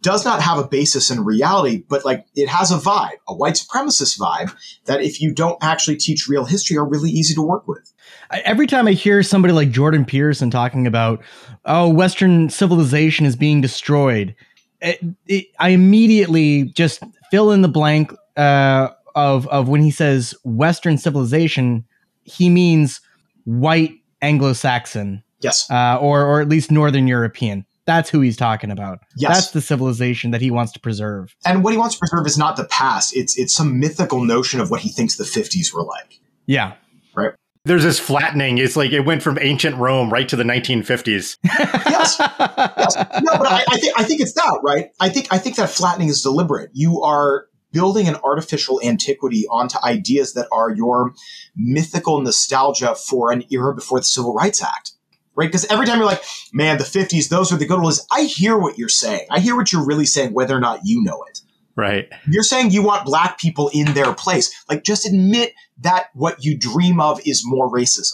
does 0.00 0.24
not 0.24 0.42
have 0.42 0.58
a 0.58 0.66
basis 0.66 1.10
in 1.10 1.24
reality, 1.24 1.82
but 1.88 2.04
like 2.04 2.26
it 2.34 2.48
has 2.48 2.70
a 2.70 2.76
vibe, 2.76 3.16
a 3.28 3.34
white 3.34 3.54
supremacist 3.54 4.18
vibe 4.18 4.54
that 4.84 5.02
if 5.02 5.20
you 5.20 5.32
don't 5.32 5.56
actually 5.62 5.96
teach 5.96 6.26
real 6.28 6.44
history 6.44 6.76
are 6.76 6.86
really 6.86 7.10
easy 7.10 7.34
to 7.34 7.42
work 7.42 7.66
with. 7.66 7.92
Every 8.30 8.66
time 8.66 8.86
I 8.86 8.92
hear 8.92 9.22
somebody 9.22 9.52
like 9.52 9.70
Jordan 9.70 10.04
Peterson 10.04 10.50
talking 10.50 10.86
about, 10.86 11.22
oh, 11.64 11.88
Western 11.88 12.50
civilization 12.50 13.24
is 13.24 13.36
being 13.36 13.60
destroyed, 13.62 14.34
it, 14.80 15.00
it, 15.26 15.46
I 15.58 15.70
immediately 15.70 16.64
just 16.64 17.02
fill 17.30 17.50
in 17.52 17.62
the 17.62 17.68
blank 17.68 18.12
uh, 18.36 18.88
of 19.14 19.46
of 19.48 19.68
when 19.68 19.82
he 19.82 19.90
says 19.90 20.34
Western 20.44 20.98
civilization, 20.98 21.84
he 22.24 22.48
means 22.50 23.00
white 23.44 23.92
Anglo-Saxon, 24.22 25.22
Yes. 25.40 25.70
uh, 25.70 25.98
or 26.00 26.24
or 26.24 26.40
at 26.40 26.48
least 26.48 26.70
Northern 26.70 27.06
European. 27.06 27.66
That's 27.86 28.08
who 28.08 28.20
he's 28.22 28.36
talking 28.38 28.70
about. 28.70 29.00
Yes. 29.16 29.34
That's 29.34 29.50
the 29.50 29.60
civilization 29.60 30.30
that 30.30 30.40
he 30.40 30.50
wants 30.50 30.72
to 30.72 30.80
preserve. 30.80 31.36
and 31.44 31.62
what 31.62 31.72
he 31.72 31.78
wants 31.78 31.94
to 31.96 31.98
preserve 31.98 32.26
is 32.26 32.38
not 32.38 32.56
the 32.56 32.64
past. 32.64 33.14
It's 33.16 33.36
it's 33.38 33.54
some 33.54 33.78
mythical 33.78 34.24
notion 34.24 34.60
of 34.60 34.70
what 34.70 34.80
he 34.80 34.88
thinks 34.88 35.16
the 35.16 35.24
50s 35.24 35.72
were 35.74 35.82
like. 35.84 36.18
Yeah. 36.46 36.74
Right. 37.14 37.32
There's 37.66 37.82
this 37.82 37.98
flattening. 37.98 38.58
It's 38.58 38.76
like 38.76 38.92
it 38.92 39.00
went 39.00 39.22
from 39.22 39.38
ancient 39.40 39.76
Rome 39.76 40.10
right 40.10 40.28
to 40.28 40.36
the 40.36 40.44
1950s. 40.44 41.36
Yes. 41.94 42.16
yes. 42.18 42.96
No, 43.22 43.32
but 43.38 43.46
I, 43.46 43.64
I 43.70 43.76
think 43.78 43.98
I 44.00 44.04
think 44.04 44.20
it's 44.20 44.32
that, 44.34 44.60
right? 44.62 44.90
I 45.00 45.08
think 45.10 45.28
I 45.30 45.38
think 45.38 45.56
that 45.56 45.68
flattening 45.70 46.08
is 46.08 46.22
deliberate. 46.22 46.70
You 46.72 47.02
are 47.02 47.46
building 47.74 48.08
an 48.08 48.16
artificial 48.24 48.80
antiquity 48.82 49.44
onto 49.50 49.76
ideas 49.84 50.32
that 50.32 50.48
are 50.50 50.70
your 50.70 51.12
mythical 51.54 52.22
nostalgia 52.22 52.94
for 52.94 53.32
an 53.32 53.44
era 53.50 53.74
before 53.74 53.98
the 53.98 54.04
Civil 54.04 54.32
Rights 54.32 54.62
Act. 54.62 54.92
Right? 55.36 55.48
Because 55.48 55.64
every 55.66 55.84
time 55.84 55.98
you're 55.98 56.06
like, 56.06 56.22
man, 56.52 56.78
the 56.78 56.84
50s, 56.84 57.28
those 57.28 57.50
were 57.50 57.58
the 57.58 57.66
good 57.66 57.82
ones. 57.82 58.06
I 58.10 58.22
hear 58.22 58.56
what 58.56 58.78
you're 58.78 58.88
saying. 58.88 59.26
I 59.30 59.40
hear 59.40 59.56
what 59.56 59.72
you're 59.72 59.84
really 59.84 60.06
saying, 60.06 60.32
whether 60.32 60.56
or 60.56 60.60
not 60.60 60.80
you 60.84 61.02
know 61.02 61.24
it. 61.28 61.40
Right. 61.76 62.08
You're 62.30 62.44
saying 62.44 62.70
you 62.70 62.84
want 62.84 63.04
black 63.04 63.38
people 63.38 63.68
in 63.74 63.94
their 63.94 64.14
place. 64.14 64.54
Like, 64.68 64.84
just 64.84 65.06
admit 65.06 65.52
that 65.80 66.06
what 66.14 66.44
you 66.44 66.56
dream 66.56 67.00
of 67.00 67.20
is 67.26 67.42
more 67.44 67.68
racism. 67.68 68.12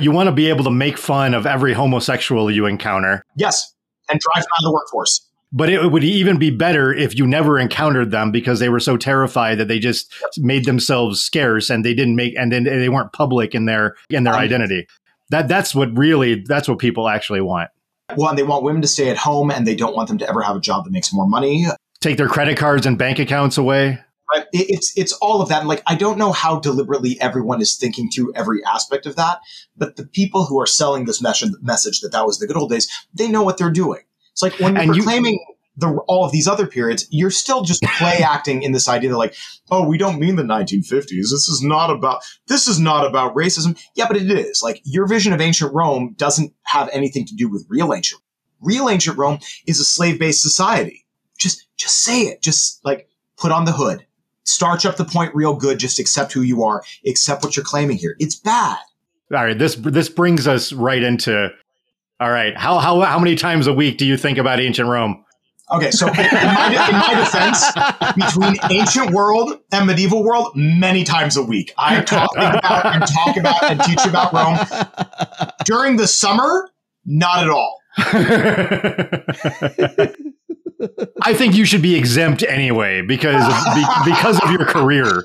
You 0.00 0.12
want 0.12 0.28
to 0.28 0.32
be 0.32 0.48
able 0.48 0.62
to 0.64 0.70
make 0.70 0.96
fun 0.96 1.34
of 1.34 1.44
every 1.44 1.72
homosexual 1.72 2.50
you 2.50 2.66
encounter, 2.66 3.22
Yes. 3.36 3.74
And 4.08 4.18
drive 4.18 4.42
them 4.42 4.50
out 4.58 4.64
of 4.64 4.64
the 4.64 4.72
workforce. 4.72 5.29
But 5.52 5.68
it 5.68 5.90
would 5.90 6.04
even 6.04 6.38
be 6.38 6.50
better 6.50 6.92
if 6.92 7.16
you 7.16 7.26
never 7.26 7.58
encountered 7.58 8.10
them 8.10 8.30
because 8.30 8.60
they 8.60 8.68
were 8.68 8.80
so 8.80 8.96
terrified 8.96 9.58
that 9.58 9.68
they 9.68 9.78
just 9.78 10.12
made 10.38 10.64
themselves 10.64 11.20
scarce 11.20 11.70
and 11.70 11.84
they 11.84 11.94
didn't 11.94 12.16
make 12.16 12.34
and 12.36 12.52
then 12.52 12.64
they 12.64 12.88
weren't 12.88 13.12
public 13.12 13.54
in 13.54 13.64
their 13.64 13.96
in 14.08 14.24
their 14.24 14.34
Um, 14.34 14.40
identity. 14.40 14.86
That 15.30 15.48
that's 15.48 15.74
what 15.74 15.96
really 15.96 16.44
that's 16.46 16.68
what 16.68 16.78
people 16.78 17.08
actually 17.08 17.40
want. 17.40 17.70
Well, 18.16 18.28
and 18.28 18.38
they 18.38 18.42
want 18.42 18.64
women 18.64 18.82
to 18.82 18.88
stay 18.88 19.08
at 19.10 19.16
home 19.16 19.50
and 19.50 19.66
they 19.66 19.76
don't 19.76 19.94
want 19.94 20.08
them 20.08 20.18
to 20.18 20.28
ever 20.28 20.42
have 20.42 20.56
a 20.56 20.60
job 20.60 20.84
that 20.84 20.90
makes 20.90 21.12
more 21.12 21.28
money. 21.28 21.66
Take 22.00 22.16
their 22.16 22.28
credit 22.28 22.56
cards 22.56 22.86
and 22.86 22.98
bank 22.98 23.18
accounts 23.18 23.58
away. 23.58 24.00
Right? 24.32 24.46
It's 24.52 24.92
it's 24.96 25.12
all 25.14 25.42
of 25.42 25.48
that. 25.48 25.60
And 25.60 25.68
like 25.68 25.82
I 25.86 25.96
don't 25.96 26.18
know 26.18 26.32
how 26.32 26.60
deliberately 26.60 27.20
everyone 27.20 27.60
is 27.60 27.76
thinking 27.76 28.10
through 28.10 28.32
every 28.34 28.64
aspect 28.64 29.06
of 29.06 29.16
that, 29.16 29.40
but 29.76 29.96
the 29.96 30.06
people 30.06 30.44
who 30.46 30.60
are 30.60 30.66
selling 30.66 31.04
this 31.04 31.20
mes- 31.20 31.56
message 31.62 32.00
that 32.00 32.12
that 32.12 32.26
was 32.26 32.38
the 32.38 32.46
good 32.46 32.56
old 32.56 32.70
days, 32.70 32.88
they 33.12 33.28
know 33.28 33.42
what 33.42 33.58
they're 33.58 33.70
doing. 33.70 34.00
It's 34.42 34.42
like 34.42 34.58
when 34.60 34.76
And 34.76 34.86
you're 34.86 34.96
you- 34.96 35.02
proclaiming 35.02 35.44
the 35.76 35.88
all 36.08 36.24
of 36.24 36.32
these 36.32 36.46
other 36.48 36.66
periods, 36.66 37.06
you're 37.10 37.30
still 37.30 37.62
just 37.62 37.82
play 37.98 38.18
acting 38.18 38.62
in 38.62 38.72
this 38.72 38.88
idea 38.88 39.10
that 39.10 39.16
like, 39.16 39.34
oh, 39.70 39.86
we 39.86 39.96
don't 39.98 40.18
mean 40.18 40.36
the 40.36 40.42
1950s. 40.42 41.08
This 41.08 41.48
is 41.48 41.62
not 41.62 41.90
about 41.90 42.22
this 42.48 42.66
is 42.68 42.78
not 42.78 43.06
about 43.06 43.34
racism. 43.34 43.80
Yeah, 43.94 44.06
but 44.08 44.16
it 44.16 44.30
is. 44.30 44.62
Like 44.62 44.80
your 44.84 45.06
vision 45.06 45.32
of 45.32 45.40
ancient 45.40 45.72
Rome 45.72 46.14
doesn't 46.18 46.52
have 46.64 46.88
anything 46.92 47.24
to 47.26 47.34
do 47.34 47.48
with 47.48 47.64
real 47.68 47.94
ancient. 47.94 48.20
Real 48.60 48.90
ancient 48.90 49.16
Rome 49.16 49.38
is 49.66 49.80
a 49.80 49.84
slave-based 49.84 50.42
society 50.42 51.06
just 51.38 51.66
just 51.78 52.02
say 52.04 52.22
it. 52.24 52.42
Just 52.42 52.84
like 52.84 53.08
put 53.38 53.50
on 53.50 53.64
the 53.64 53.72
hood. 53.72 54.04
Starch 54.44 54.84
up 54.84 54.96
the 54.96 55.04
point 55.06 55.34
real 55.34 55.54
good. 55.54 55.78
Just 55.78 55.98
accept 55.98 56.32
who 56.34 56.42
you 56.42 56.62
are. 56.64 56.82
Accept 57.06 57.42
what 57.42 57.56
you're 57.56 57.64
claiming 57.64 57.96
here. 57.96 58.14
It's 58.18 58.34
bad. 58.36 58.76
All 59.32 59.44
right, 59.44 59.58
this 59.58 59.74
this 59.76 60.08
brings 60.10 60.46
us 60.46 60.72
right 60.72 61.02
into. 61.02 61.48
All 62.20 62.30
right, 62.30 62.54
how 62.54 62.78
how 62.78 63.00
how 63.00 63.18
many 63.18 63.34
times 63.34 63.66
a 63.66 63.72
week 63.72 63.96
do 63.96 64.04
you 64.04 64.18
think 64.18 64.36
about 64.36 64.60
ancient 64.60 64.88
Rome? 64.88 65.24
Okay, 65.72 65.90
so 65.90 66.08
in 66.08 66.14
my, 66.14 66.88
in 66.90 66.96
my 66.98 67.14
defense, 67.16 67.64
between 68.16 68.56
ancient 68.70 69.12
world 69.12 69.58
and 69.72 69.86
medieval 69.86 70.22
world, 70.24 70.52
many 70.54 71.04
times 71.04 71.36
a 71.36 71.42
week, 71.42 71.72
I 71.78 72.02
talk 72.02 72.32
about 72.32 72.86
and 72.86 73.06
talk 73.06 73.36
about 73.36 73.62
and 73.70 73.80
teach 73.82 74.04
about 74.04 74.32
Rome. 74.32 74.58
During 75.64 75.96
the 75.96 76.06
summer, 76.08 76.68
not 77.06 77.44
at 77.44 77.50
all. 77.50 77.80
I 81.22 81.34
think 81.34 81.54
you 81.54 81.64
should 81.64 81.82
be 81.82 81.94
exempt 81.94 82.42
anyway 82.42 83.02
because 83.02 83.44
of, 83.44 83.74
be, 83.74 83.84
because 84.04 84.40
of 84.42 84.50
your 84.50 84.64
career. 84.64 85.24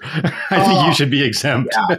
I 0.51 0.63
think 0.63 0.79
you 0.83 0.89
oh. 0.89 0.93
should 0.93 1.11
be 1.11 1.23
exempt. 1.23 1.75
Yeah. 1.89 1.97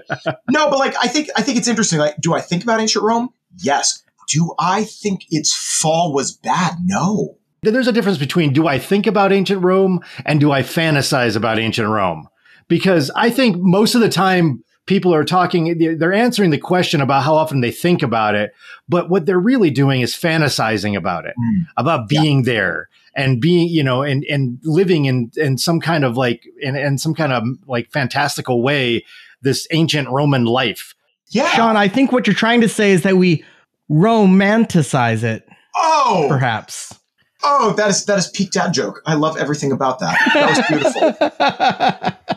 No, 0.50 0.70
but 0.70 0.78
like 0.78 0.94
I 1.02 1.08
think 1.08 1.28
I 1.36 1.42
think 1.42 1.58
it's 1.58 1.68
interesting. 1.68 1.98
Like, 1.98 2.16
do 2.18 2.32
I 2.32 2.40
think 2.40 2.62
about 2.62 2.80
ancient 2.80 3.04
Rome? 3.04 3.30
Yes. 3.58 4.02
Do 4.28 4.54
I 4.58 4.84
think 4.84 5.22
its 5.30 5.54
fall 5.54 6.12
was 6.12 6.32
bad? 6.32 6.76
No. 6.84 7.38
There's 7.62 7.88
a 7.88 7.92
difference 7.92 8.18
between 8.18 8.52
do 8.52 8.68
I 8.68 8.78
think 8.78 9.06
about 9.06 9.32
ancient 9.32 9.62
Rome 9.62 10.00
and 10.24 10.38
do 10.38 10.52
I 10.52 10.62
fantasize 10.62 11.36
about 11.36 11.58
ancient 11.58 11.88
Rome? 11.88 12.28
Because 12.68 13.10
I 13.14 13.30
think 13.30 13.56
most 13.58 13.94
of 13.94 14.00
the 14.00 14.08
time 14.08 14.62
people 14.86 15.12
are 15.12 15.24
talking, 15.24 15.78
they're 15.98 16.12
answering 16.12 16.50
the 16.50 16.58
question 16.58 17.00
about 17.00 17.24
how 17.24 17.34
often 17.34 17.60
they 17.60 17.72
think 17.72 18.02
about 18.02 18.34
it, 18.34 18.52
but 18.88 19.10
what 19.10 19.26
they're 19.26 19.38
really 19.38 19.70
doing 19.70 20.00
is 20.00 20.14
fantasizing 20.14 20.96
about 20.96 21.26
it, 21.26 21.34
mm. 21.38 21.62
about 21.76 22.08
being 22.08 22.38
yeah. 22.38 22.52
there 22.52 22.88
and 23.14 23.40
being, 23.40 23.68
you 23.68 23.82
know, 23.82 24.02
and 24.02 24.24
and 24.24 24.58
living 24.62 25.06
in 25.06 25.30
in 25.36 25.58
some 25.58 25.80
kind 25.80 26.04
of 26.04 26.16
like 26.16 26.44
in, 26.60 26.76
in 26.76 26.98
some 26.98 27.14
kind 27.14 27.32
of 27.32 27.44
like 27.66 27.90
fantastical 27.90 28.62
way 28.62 29.04
this 29.42 29.66
ancient 29.72 30.08
Roman 30.08 30.44
life. 30.44 30.94
Yeah, 31.28 31.48
Sean, 31.50 31.76
I 31.76 31.88
think 31.88 32.12
what 32.12 32.26
you're 32.26 32.34
trying 32.34 32.60
to 32.60 32.68
say 32.68 32.92
is 32.92 33.02
that 33.02 33.16
we 33.16 33.44
romanticize 33.90 35.22
it. 35.22 35.48
Oh, 35.74 36.26
perhaps. 36.28 36.98
Oh, 37.42 37.72
that 37.74 37.90
is 37.90 38.04
that 38.06 38.18
is 38.18 38.28
peak 38.28 38.50
dad 38.50 38.72
joke. 38.72 39.02
I 39.06 39.14
love 39.14 39.36
everything 39.36 39.72
about 39.72 40.00
that. 40.00 40.18
That 40.34 40.48
was 40.48 40.66
beautiful. 40.68 42.36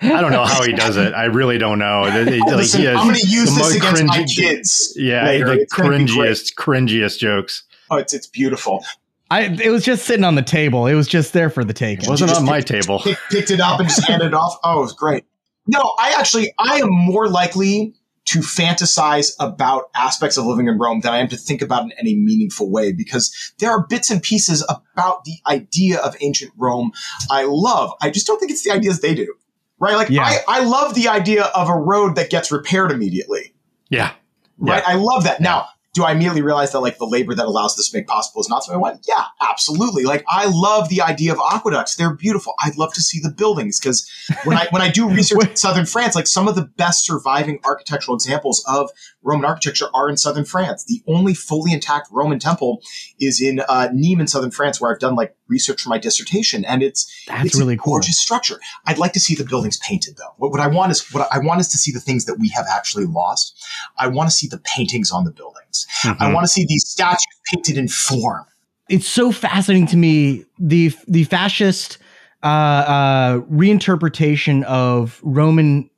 I 0.00 0.20
don't 0.20 0.30
know 0.30 0.44
how 0.44 0.62
he 0.62 0.72
does 0.72 0.96
it. 0.96 1.12
I 1.12 1.24
really 1.24 1.58
don't 1.58 1.78
know. 1.78 2.04
Oh, 2.04 2.54
listen, 2.54 2.86
I'm 2.86 3.08
going 3.08 3.16
to 3.16 3.28
use 3.28 3.54
this 3.56 3.76
against 3.76 4.04
my 4.04 4.24
kids. 4.24 4.94
Yeah, 4.96 5.24
later. 5.26 5.46
the 5.46 5.60
it's 5.62 5.74
cringiest, 5.74 6.54
cringiest 6.54 7.18
jokes. 7.18 7.64
Oh, 7.90 7.96
it's 7.96 8.14
it's 8.14 8.26
beautiful. 8.26 8.84
I 9.30 9.42
it 9.42 9.70
was 9.70 9.84
just 9.84 10.06
sitting 10.06 10.24
on 10.24 10.34
the 10.34 10.42
table. 10.42 10.86
It 10.86 10.94
was 10.94 11.08
just 11.08 11.32
there 11.32 11.50
for 11.50 11.64
the 11.64 11.74
take. 11.74 12.02
It 12.02 12.08
wasn't 12.08 12.32
on 12.32 12.44
my 12.44 12.60
table. 12.60 13.00
Pick, 13.00 13.18
picked 13.30 13.50
it 13.50 13.60
up 13.60 13.80
and 13.80 13.88
just 13.88 14.06
handed 14.06 14.26
it 14.26 14.34
off. 14.34 14.56
Oh, 14.64 14.78
it 14.78 14.82
was 14.82 14.92
great. 14.92 15.24
No, 15.66 15.80
I 15.98 16.14
actually 16.18 16.52
I 16.58 16.78
am 16.78 16.90
more 16.90 17.28
likely 17.28 17.94
to 18.28 18.40
fantasize 18.40 19.32
about 19.40 19.84
aspects 19.94 20.36
of 20.36 20.44
living 20.44 20.68
in 20.68 20.78
Rome 20.78 21.00
than 21.00 21.14
I 21.14 21.18
am 21.18 21.28
to 21.28 21.36
think 21.36 21.62
about 21.62 21.84
in 21.84 21.92
any 21.92 22.14
meaningful 22.14 22.70
way 22.70 22.92
because 22.92 23.54
there 23.58 23.70
are 23.70 23.86
bits 23.86 24.10
and 24.10 24.22
pieces 24.22 24.62
about 24.68 25.24
the 25.24 25.36
idea 25.46 25.98
of 26.00 26.14
ancient 26.20 26.52
Rome 26.56 26.92
I 27.30 27.44
love. 27.48 27.92
I 28.02 28.10
just 28.10 28.26
don't 28.26 28.38
think 28.38 28.50
it's 28.50 28.62
the 28.62 28.70
ideas 28.70 29.00
they 29.00 29.14
do. 29.14 29.34
Right? 29.80 29.94
Like 29.94 30.10
yeah. 30.10 30.24
I, 30.24 30.40
I 30.48 30.64
love 30.64 30.94
the 30.94 31.08
idea 31.08 31.44
of 31.44 31.68
a 31.68 31.76
road 31.76 32.16
that 32.16 32.28
gets 32.28 32.52
repaired 32.52 32.90
immediately. 32.90 33.54
Yeah. 33.88 34.12
Right? 34.58 34.82
Yeah. 34.86 34.92
I 34.92 34.94
love 34.96 35.24
that. 35.24 35.40
Now, 35.40 35.68
do 35.98 36.04
I 36.04 36.12
immediately 36.12 36.42
realize 36.42 36.70
that 36.70 36.78
like 36.78 36.98
the 36.98 37.06
labor 37.06 37.34
that 37.34 37.46
allows 37.46 37.74
this 37.74 37.90
to 37.90 37.98
make 37.98 38.06
possible 38.06 38.40
is 38.40 38.48
not 38.48 38.62
something 38.62 38.76
I 38.76 38.80
want? 38.80 39.04
Yeah, 39.08 39.24
absolutely. 39.40 40.04
Like 40.04 40.24
I 40.28 40.46
love 40.46 40.88
the 40.88 41.02
idea 41.02 41.32
of 41.32 41.40
aqueducts. 41.50 41.96
They're 41.96 42.14
beautiful. 42.14 42.54
I'd 42.62 42.78
love 42.78 42.94
to 42.94 43.02
see 43.02 43.18
the 43.18 43.30
buildings 43.30 43.80
because 43.80 44.08
when 44.44 44.56
I 44.56 44.68
when 44.70 44.80
I 44.80 44.90
do 44.90 45.08
research 45.10 45.44
in 45.44 45.56
southern 45.56 45.86
France, 45.86 46.14
like 46.14 46.28
some 46.28 46.46
of 46.46 46.54
the 46.54 46.62
best 46.62 47.04
surviving 47.04 47.58
architectural 47.64 48.14
examples 48.14 48.64
of 48.68 48.92
Roman 49.22 49.44
architecture 49.44 49.86
are 49.94 50.08
in 50.08 50.16
southern 50.16 50.44
France. 50.44 50.84
The 50.84 51.02
only 51.06 51.34
fully 51.34 51.72
intact 51.72 52.08
Roman 52.10 52.38
temple 52.38 52.80
is 53.20 53.40
in 53.40 53.60
uh, 53.60 53.88
Nîmes 53.92 54.20
in 54.20 54.26
southern 54.28 54.50
France, 54.50 54.80
where 54.80 54.92
I've 54.92 55.00
done 55.00 55.16
like 55.16 55.36
research 55.48 55.82
for 55.82 55.88
my 55.88 55.98
dissertation, 55.98 56.64
and 56.64 56.82
it's 56.82 57.24
that's 57.26 57.46
it's 57.46 57.58
really 57.58 57.74
a 57.74 57.78
cool. 57.78 57.94
gorgeous 57.94 58.18
structure. 58.18 58.60
I'd 58.86 58.98
like 58.98 59.12
to 59.14 59.20
see 59.20 59.34
the 59.34 59.44
buildings 59.44 59.78
painted 59.78 60.16
though. 60.16 60.34
What, 60.36 60.52
what 60.52 60.60
I 60.60 60.68
want 60.68 60.92
is 60.92 61.12
what 61.12 61.28
I 61.32 61.38
want 61.38 61.60
is 61.60 61.68
to 61.68 61.78
see 61.78 61.92
the 61.92 62.00
things 62.00 62.26
that 62.26 62.38
we 62.38 62.48
have 62.50 62.66
actually 62.70 63.06
lost. 63.06 63.56
I 63.98 64.06
want 64.06 64.28
to 64.28 64.34
see 64.34 64.46
the 64.46 64.58
paintings 64.58 65.10
on 65.10 65.24
the 65.24 65.32
buildings. 65.32 65.86
Mm-hmm. 66.02 66.22
I 66.22 66.32
want 66.32 66.44
to 66.44 66.48
see 66.48 66.64
these 66.66 66.86
statues 66.86 67.26
painted 67.52 67.76
in 67.76 67.88
form. 67.88 68.44
It's 68.88 69.06
so 69.06 69.32
fascinating 69.32 69.86
to 69.88 69.96
me 69.96 70.44
the 70.58 70.94
the 71.08 71.24
fascist 71.24 71.98
uh, 72.42 72.46
uh, 72.46 73.40
reinterpretation 73.50 74.62
of 74.64 75.20
Roman 75.24 75.90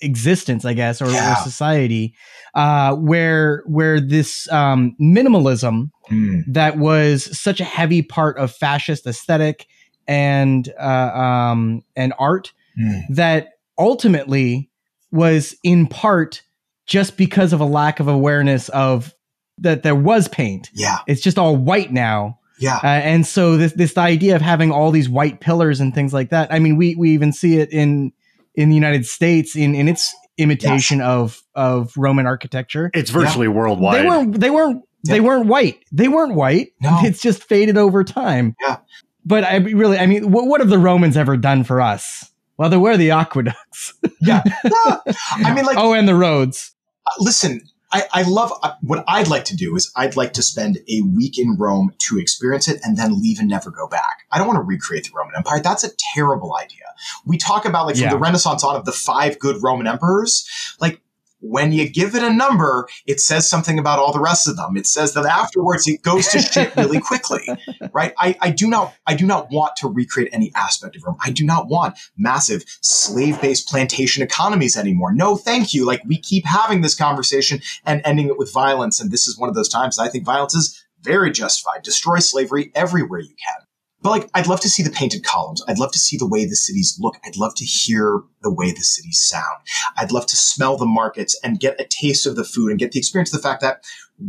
existence, 0.00 0.64
I 0.64 0.74
guess, 0.74 1.00
or, 1.00 1.10
yeah. 1.10 1.32
or 1.32 1.36
society, 1.42 2.14
uh, 2.54 2.94
where 2.94 3.62
where 3.66 4.00
this 4.00 4.50
um, 4.52 4.94
minimalism 5.00 5.90
mm. 6.10 6.42
that 6.46 6.78
was 6.78 7.38
such 7.38 7.60
a 7.60 7.64
heavy 7.64 8.02
part 8.02 8.38
of 8.38 8.52
fascist 8.52 9.06
aesthetic 9.06 9.66
and 10.06 10.72
uh, 10.78 11.10
um, 11.14 11.82
and 11.96 12.12
art 12.18 12.52
mm. 12.80 13.02
that 13.10 13.54
ultimately 13.78 14.70
was 15.10 15.56
in 15.62 15.86
part 15.86 16.42
just 16.86 17.16
because 17.16 17.52
of 17.52 17.60
a 17.60 17.64
lack 17.64 17.98
of 18.00 18.08
awareness 18.08 18.68
of 18.70 19.14
that 19.58 19.82
there 19.82 19.94
was 19.94 20.28
paint. 20.28 20.70
Yeah, 20.74 20.98
it's 21.06 21.20
just 21.20 21.38
all 21.38 21.56
white 21.56 21.92
now. 21.92 22.38
Yeah, 22.60 22.76
uh, 22.76 22.86
and 22.86 23.26
so 23.26 23.56
this 23.56 23.72
this 23.72 23.98
idea 23.98 24.36
of 24.36 24.42
having 24.42 24.70
all 24.70 24.92
these 24.92 25.08
white 25.08 25.40
pillars 25.40 25.80
and 25.80 25.92
things 25.92 26.12
like 26.12 26.30
that. 26.30 26.52
I 26.52 26.60
mean, 26.60 26.76
we 26.76 26.94
we 26.94 27.10
even 27.10 27.32
see 27.32 27.58
it 27.58 27.72
in 27.72 28.12
in 28.54 28.68
the 28.68 28.76
United 28.76 29.06
States 29.06 29.56
in 29.56 29.74
in 29.74 29.88
its 29.88 30.14
imitation 30.38 30.98
yes. 30.98 31.06
of 31.06 31.42
of 31.54 31.92
Roman 31.96 32.26
architecture. 32.26 32.90
It's 32.94 33.10
virtually 33.10 33.46
yeah. 33.46 33.52
worldwide. 33.52 34.00
They 34.00 34.08
weren't 34.08 34.40
they 34.40 34.50
weren't 34.50 34.82
yeah. 35.04 35.14
they 35.14 35.20
weren't 35.20 35.46
white. 35.46 35.84
They 35.92 36.08
weren't 36.08 36.34
white. 36.34 36.72
No. 36.80 37.00
It's 37.04 37.20
just 37.20 37.44
faded 37.44 37.76
over 37.76 38.04
time. 38.04 38.56
Yeah. 38.60 38.78
But 39.24 39.44
I 39.44 39.56
really 39.56 39.98
I 39.98 40.06
mean 40.06 40.30
what 40.30 40.46
what 40.46 40.60
have 40.60 40.70
the 40.70 40.78
Romans 40.78 41.16
ever 41.16 41.36
done 41.36 41.64
for 41.64 41.80
us? 41.80 42.30
Well, 42.56 42.70
they 42.70 42.76
were 42.76 42.96
the 42.96 43.10
aqueducts. 43.10 43.94
yeah. 44.20 44.42
I 44.64 45.52
mean 45.54 45.64
like 45.64 45.76
Oh, 45.76 45.92
and 45.92 46.06
the 46.06 46.14
roads. 46.14 46.74
Uh, 47.06 47.14
listen, 47.18 47.60
I, 47.94 48.08
I 48.12 48.22
love 48.22 48.52
uh, 48.64 48.72
what 48.80 49.04
I'd 49.06 49.28
like 49.28 49.44
to 49.44 49.56
do 49.56 49.76
is 49.76 49.92
I'd 49.94 50.16
like 50.16 50.32
to 50.32 50.42
spend 50.42 50.78
a 50.88 51.02
week 51.02 51.38
in 51.38 51.56
Rome 51.56 51.92
to 52.08 52.18
experience 52.18 52.66
it 52.66 52.80
and 52.82 52.96
then 52.98 53.22
leave 53.22 53.38
and 53.38 53.48
never 53.48 53.70
go 53.70 53.86
back. 53.86 54.24
I 54.32 54.38
don't 54.38 54.48
want 54.48 54.56
to 54.56 54.62
recreate 54.62 55.04
the 55.04 55.12
Roman 55.14 55.36
Empire. 55.36 55.60
That's 55.60 55.84
a 55.84 55.90
terrible 56.12 56.56
idea. 56.56 56.82
We 57.24 57.38
talk 57.38 57.64
about 57.64 57.86
like 57.86 57.94
from 57.94 58.04
yeah. 58.04 58.10
the 58.10 58.18
Renaissance 58.18 58.64
on 58.64 58.74
of 58.74 58.84
the 58.84 58.90
five 58.90 59.38
good 59.38 59.62
Roman 59.62 59.86
emperors. 59.86 60.44
Like 60.80 61.00
when 61.46 61.72
you 61.72 61.88
give 61.88 62.14
it 62.14 62.22
a 62.22 62.32
number, 62.32 62.88
it 63.06 63.20
says 63.20 63.48
something 63.48 63.78
about 63.78 63.98
all 63.98 64.12
the 64.12 64.20
rest 64.20 64.48
of 64.48 64.56
them. 64.56 64.76
It 64.76 64.86
says 64.86 65.14
that 65.14 65.26
afterwards 65.26 65.86
it 65.86 66.02
goes 66.02 66.28
to 66.28 66.40
shit 66.40 66.74
really 66.74 67.00
quickly, 67.00 67.46
right? 67.92 68.14
I, 68.18 68.36
I 68.40 68.50
do 68.50 68.68
not, 68.68 68.94
I 69.06 69.14
do 69.14 69.26
not 69.26 69.50
want 69.50 69.76
to 69.76 69.88
recreate 69.88 70.30
any 70.32 70.52
aspect 70.54 70.96
of 70.96 71.04
Rome. 71.04 71.16
I 71.22 71.30
do 71.30 71.44
not 71.44 71.68
want 71.68 71.98
massive 72.16 72.64
slave-based 72.80 73.68
plantation 73.68 74.22
economies 74.22 74.76
anymore. 74.76 75.12
No, 75.12 75.36
thank 75.36 75.74
you. 75.74 75.84
Like 75.84 76.02
we 76.06 76.18
keep 76.18 76.46
having 76.46 76.80
this 76.80 76.94
conversation 76.94 77.60
and 77.84 78.00
ending 78.04 78.28
it 78.28 78.38
with 78.38 78.52
violence, 78.52 79.00
and 79.00 79.10
this 79.10 79.26
is 79.26 79.38
one 79.38 79.48
of 79.48 79.54
those 79.54 79.68
times 79.68 79.98
I 79.98 80.08
think 80.08 80.24
violence 80.24 80.54
is 80.54 80.82
very 81.02 81.30
justified. 81.30 81.82
Destroy 81.82 82.18
slavery 82.18 82.72
everywhere 82.74 83.20
you 83.20 83.34
can. 83.36 83.66
But 84.04 84.10
like, 84.10 84.30
I'd 84.34 84.46
love 84.46 84.60
to 84.60 84.68
see 84.68 84.82
the 84.82 84.90
painted 84.90 85.24
columns. 85.24 85.64
I'd 85.66 85.78
love 85.78 85.90
to 85.92 85.98
see 85.98 86.18
the 86.18 86.28
way 86.28 86.44
the 86.44 86.54
cities 86.54 86.96
look. 87.00 87.16
I'd 87.24 87.38
love 87.38 87.54
to 87.54 87.64
hear 87.64 88.20
the 88.42 88.52
way 88.52 88.70
the 88.70 88.82
cities 88.82 89.18
sound. 89.18 89.62
I'd 89.96 90.12
love 90.12 90.26
to 90.26 90.36
smell 90.36 90.76
the 90.76 90.84
markets 90.84 91.34
and 91.42 91.58
get 91.58 91.80
a 91.80 91.86
taste 91.88 92.26
of 92.26 92.36
the 92.36 92.44
food 92.44 92.70
and 92.70 92.78
get 92.78 92.92
the 92.92 92.98
experience 92.98 93.32
of 93.32 93.40
the 93.40 93.48
fact 93.48 93.62
that 93.62 93.82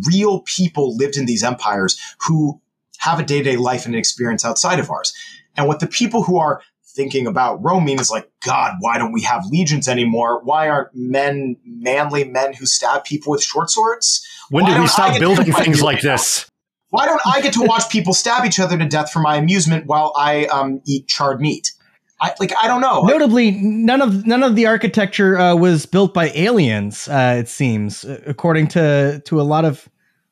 real 0.08 0.44
people 0.44 0.96
lived 0.96 1.18
in 1.18 1.26
these 1.26 1.44
empires 1.44 2.00
who 2.26 2.62
have 3.00 3.20
a 3.20 3.24
day 3.24 3.40
to 3.40 3.44
day 3.44 3.58
life 3.58 3.86
and 3.86 3.94
an 3.94 4.00
experience 4.00 4.46
outside 4.46 4.80
of 4.80 4.90
ours. 4.90 5.14
And 5.58 5.68
what 5.68 5.82
the 5.82 5.88
people 5.88 6.24
who 6.24 6.40
are 6.40 6.62
thinking 6.96 7.28
about 7.28 7.62
Rome 7.62 7.84
mean 7.84 8.00
is 8.00 8.10
like, 8.10 8.32
God, 8.46 8.76
why 8.80 8.98
don't 8.98 9.12
we 9.12 9.24
have 9.24 9.46
legions 9.48 9.90
anymore? 9.90 10.42
Why 10.42 10.70
aren't 10.70 10.96
men 10.96 11.58
manly 11.66 12.24
men 12.24 12.54
who 12.54 12.66
stab 12.66 13.04
people 13.04 13.32
with 13.32 13.44
short 13.44 13.70
swords? 13.70 14.26
When 14.50 14.64
why 14.64 14.74
did 14.74 14.80
we 14.80 14.88
stop 14.88 15.20
building 15.20 15.52
things 15.52 15.82
like 15.82 16.00
this? 16.00 16.50
Why 16.96 17.06
don't 17.06 17.22
I 17.26 17.42
get 17.42 17.54
to 17.54 17.62
watch 17.62 17.90
people 17.90 18.14
stab 18.14 18.46
each 18.46 18.58
other 18.58 18.78
to 18.78 18.86
death 18.86 19.12
for 19.12 19.20
my 19.20 19.36
amusement 19.36 19.86
while 19.86 20.14
I 20.18 20.46
um, 20.46 20.82
eat 20.86 21.08
charred 21.08 21.42
meat? 21.42 21.74
I, 22.22 22.34
like 22.40 22.54
I 22.62 22.68
don't 22.68 22.80
know. 22.80 23.02
Notably, 23.02 23.52
none 23.52 24.02
of 24.02 24.26
none 24.26 24.44
of 24.44 24.56
the 24.56 24.68
architecture 24.68 25.38
uh, 25.38 25.56
was 25.56 25.86
built 25.86 26.14
by 26.14 26.30
aliens. 26.30 27.10
Uh, 27.10 27.36
it 27.40 27.50
seems, 27.50 28.06
according 28.06 28.68
to 28.70 29.22
to 29.26 29.42
a 29.42 29.44
lot 29.44 29.66
of 29.66 29.90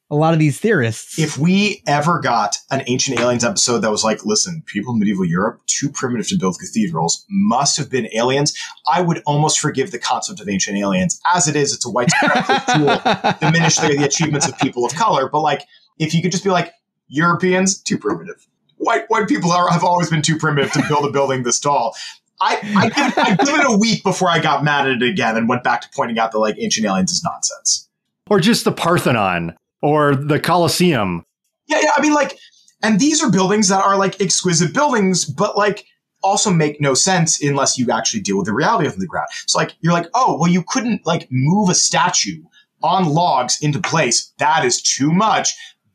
a 0.10 0.16
lot 0.16 0.32
of 0.32 0.40
these 0.40 0.60
theorists. 0.60 1.18
If 1.18 1.38
we 1.38 1.82
ever 1.88 2.20
got 2.20 2.56
an 2.72 2.84
ancient 2.88 3.20
aliens 3.20 3.44
episode 3.44 3.80
that 3.80 3.90
was 3.90 4.04
like, 4.04 4.24
listen, 4.26 4.64
people 4.66 4.94
in 4.94 5.00
medieval 5.00 5.26
Europe 5.26 5.62
too 5.66 5.90
primitive 5.90 6.28
to 6.28 6.38
build 6.38 6.58
cathedrals 6.60 7.26
must 7.30 7.78
have 7.78 7.90
been 7.90 8.08
aliens, 8.14 8.54
I 8.88 9.02
would 9.02 9.24
almost 9.26 9.60
forgive 9.60 9.92
the 9.92 10.00
concept 10.00 10.40
of 10.40 10.48
ancient 10.48 10.78
aliens. 10.78 11.20
As 11.34 11.48
it 11.48 11.56
is, 11.56 11.74
it's 11.74 11.86
a 11.86 11.90
white 11.90 12.10
supremacist 12.10 12.66
tool 12.74 13.34
diminish 13.42 13.76
the, 13.78 13.96
the 13.98 14.06
achievements 14.06 14.48
of 14.48 14.58
people 14.60 14.86
of 14.86 14.94
color. 14.94 15.28
But 15.30 15.42
like 15.42 15.64
if 16.00 16.14
you 16.14 16.22
could 16.22 16.32
just 16.32 16.44
be 16.44 16.50
like 16.50 16.72
Europeans, 17.08 17.82
too 17.82 17.98
primitive. 17.98 18.48
white 18.78 19.10
white 19.10 19.28
people 19.28 19.52
are, 19.52 19.70
have 19.70 19.84
always 19.84 20.10
been 20.10 20.22
too 20.22 20.38
primitive 20.38 20.72
to 20.74 20.84
build 20.88 21.06
a 21.06 21.12
building 21.12 21.44
this 21.44 21.60
tall. 21.60 21.96
I 22.41 22.60
I 22.76 22.89
give, 22.89 23.08
it, 23.08 23.18
I 23.18 23.36
give 23.36 23.60
it 23.60 23.72
a 23.72 23.78
week 23.78 24.04
before 24.04 24.30
I 24.30 24.39
got 24.39 24.64
mad 24.64 24.88
at 24.88 25.02
it 25.02 25.10
again 25.10 25.38
and 25.38 25.48
went 25.48 25.64
back 25.64 25.82
to 25.82 25.89
pointing 25.96 26.20
out 26.20 26.32
that 26.32 26.39
like 26.39 26.56
ancient 26.60 26.86
aliens 26.86 27.12
is 27.12 27.24
nonsense. 27.24 27.89
Or 28.30 28.39
just 28.39 28.66
the 28.66 28.72
Parthenon 28.72 29.56
or 29.82 30.16
the 30.16 30.39
Colosseum. 30.39 31.24
Yeah, 31.68 31.80
yeah. 31.82 31.91
I 31.96 32.02
mean, 32.02 32.14
like, 32.14 32.38
and 32.82 33.00
these 33.00 33.24
are 33.24 33.32
buildings 33.32 33.70
that 33.70 33.84
are 33.84 33.98
like 33.98 34.20
exquisite 34.22 34.74
buildings, 34.74 35.26
but 35.26 35.58
like 35.58 35.86
also 36.22 36.50
make 36.50 36.80
no 36.80 36.94
sense 36.94 37.41
unless 37.44 37.78
you 37.78 37.91
actually 37.91 38.22
deal 38.22 38.38
with 38.38 38.46
the 38.46 38.54
reality 38.54 38.88
of 38.88 38.98
the 38.98 39.08
ground. 39.08 39.28
So 39.46 39.60
like, 39.60 39.76
you're 39.82 39.94
like, 39.94 40.08
oh, 40.14 40.38
well, 40.39 40.50
you 40.50 40.64
couldn't 40.68 41.06
like 41.06 41.28
move 41.30 41.70
a 41.70 41.76
statue 41.76 42.41
on 42.82 43.10
logs 43.10 43.58
into 43.62 43.80
place. 43.80 44.34
That 44.39 44.66
is 44.66 44.82
too 44.82 45.12
much. 45.12 45.54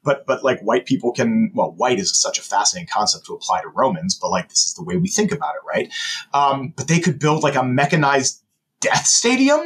But 0.08 0.24
but 0.26 0.42
like 0.42 0.60
white 0.60 0.86
people 0.86 1.12
can 1.12 1.50
well, 1.54 1.72
white 1.72 1.98
is 1.98 2.18
such 2.18 2.38
a 2.38 2.42
fascinating 2.42 2.88
concept 2.90 3.26
to 3.26 3.34
apply 3.34 3.60
to 3.60 3.68
Romans, 3.68 4.14
but 4.20 4.30
like 4.30 4.48
this 4.48 4.64
is 4.64 4.72
the 4.74 4.82
way 4.82 4.96
we 4.96 5.08
think 5.08 5.32
about 5.32 5.54
it, 5.56 5.60
right? 5.68 5.92
Um, 6.32 6.72
but 6.76 6.88
they 6.88 6.98
could 6.98 7.18
build 7.18 7.42
like 7.42 7.56
a 7.56 7.62
mechanized 7.62 8.42
death 8.80 9.06
stadium. 9.06 9.60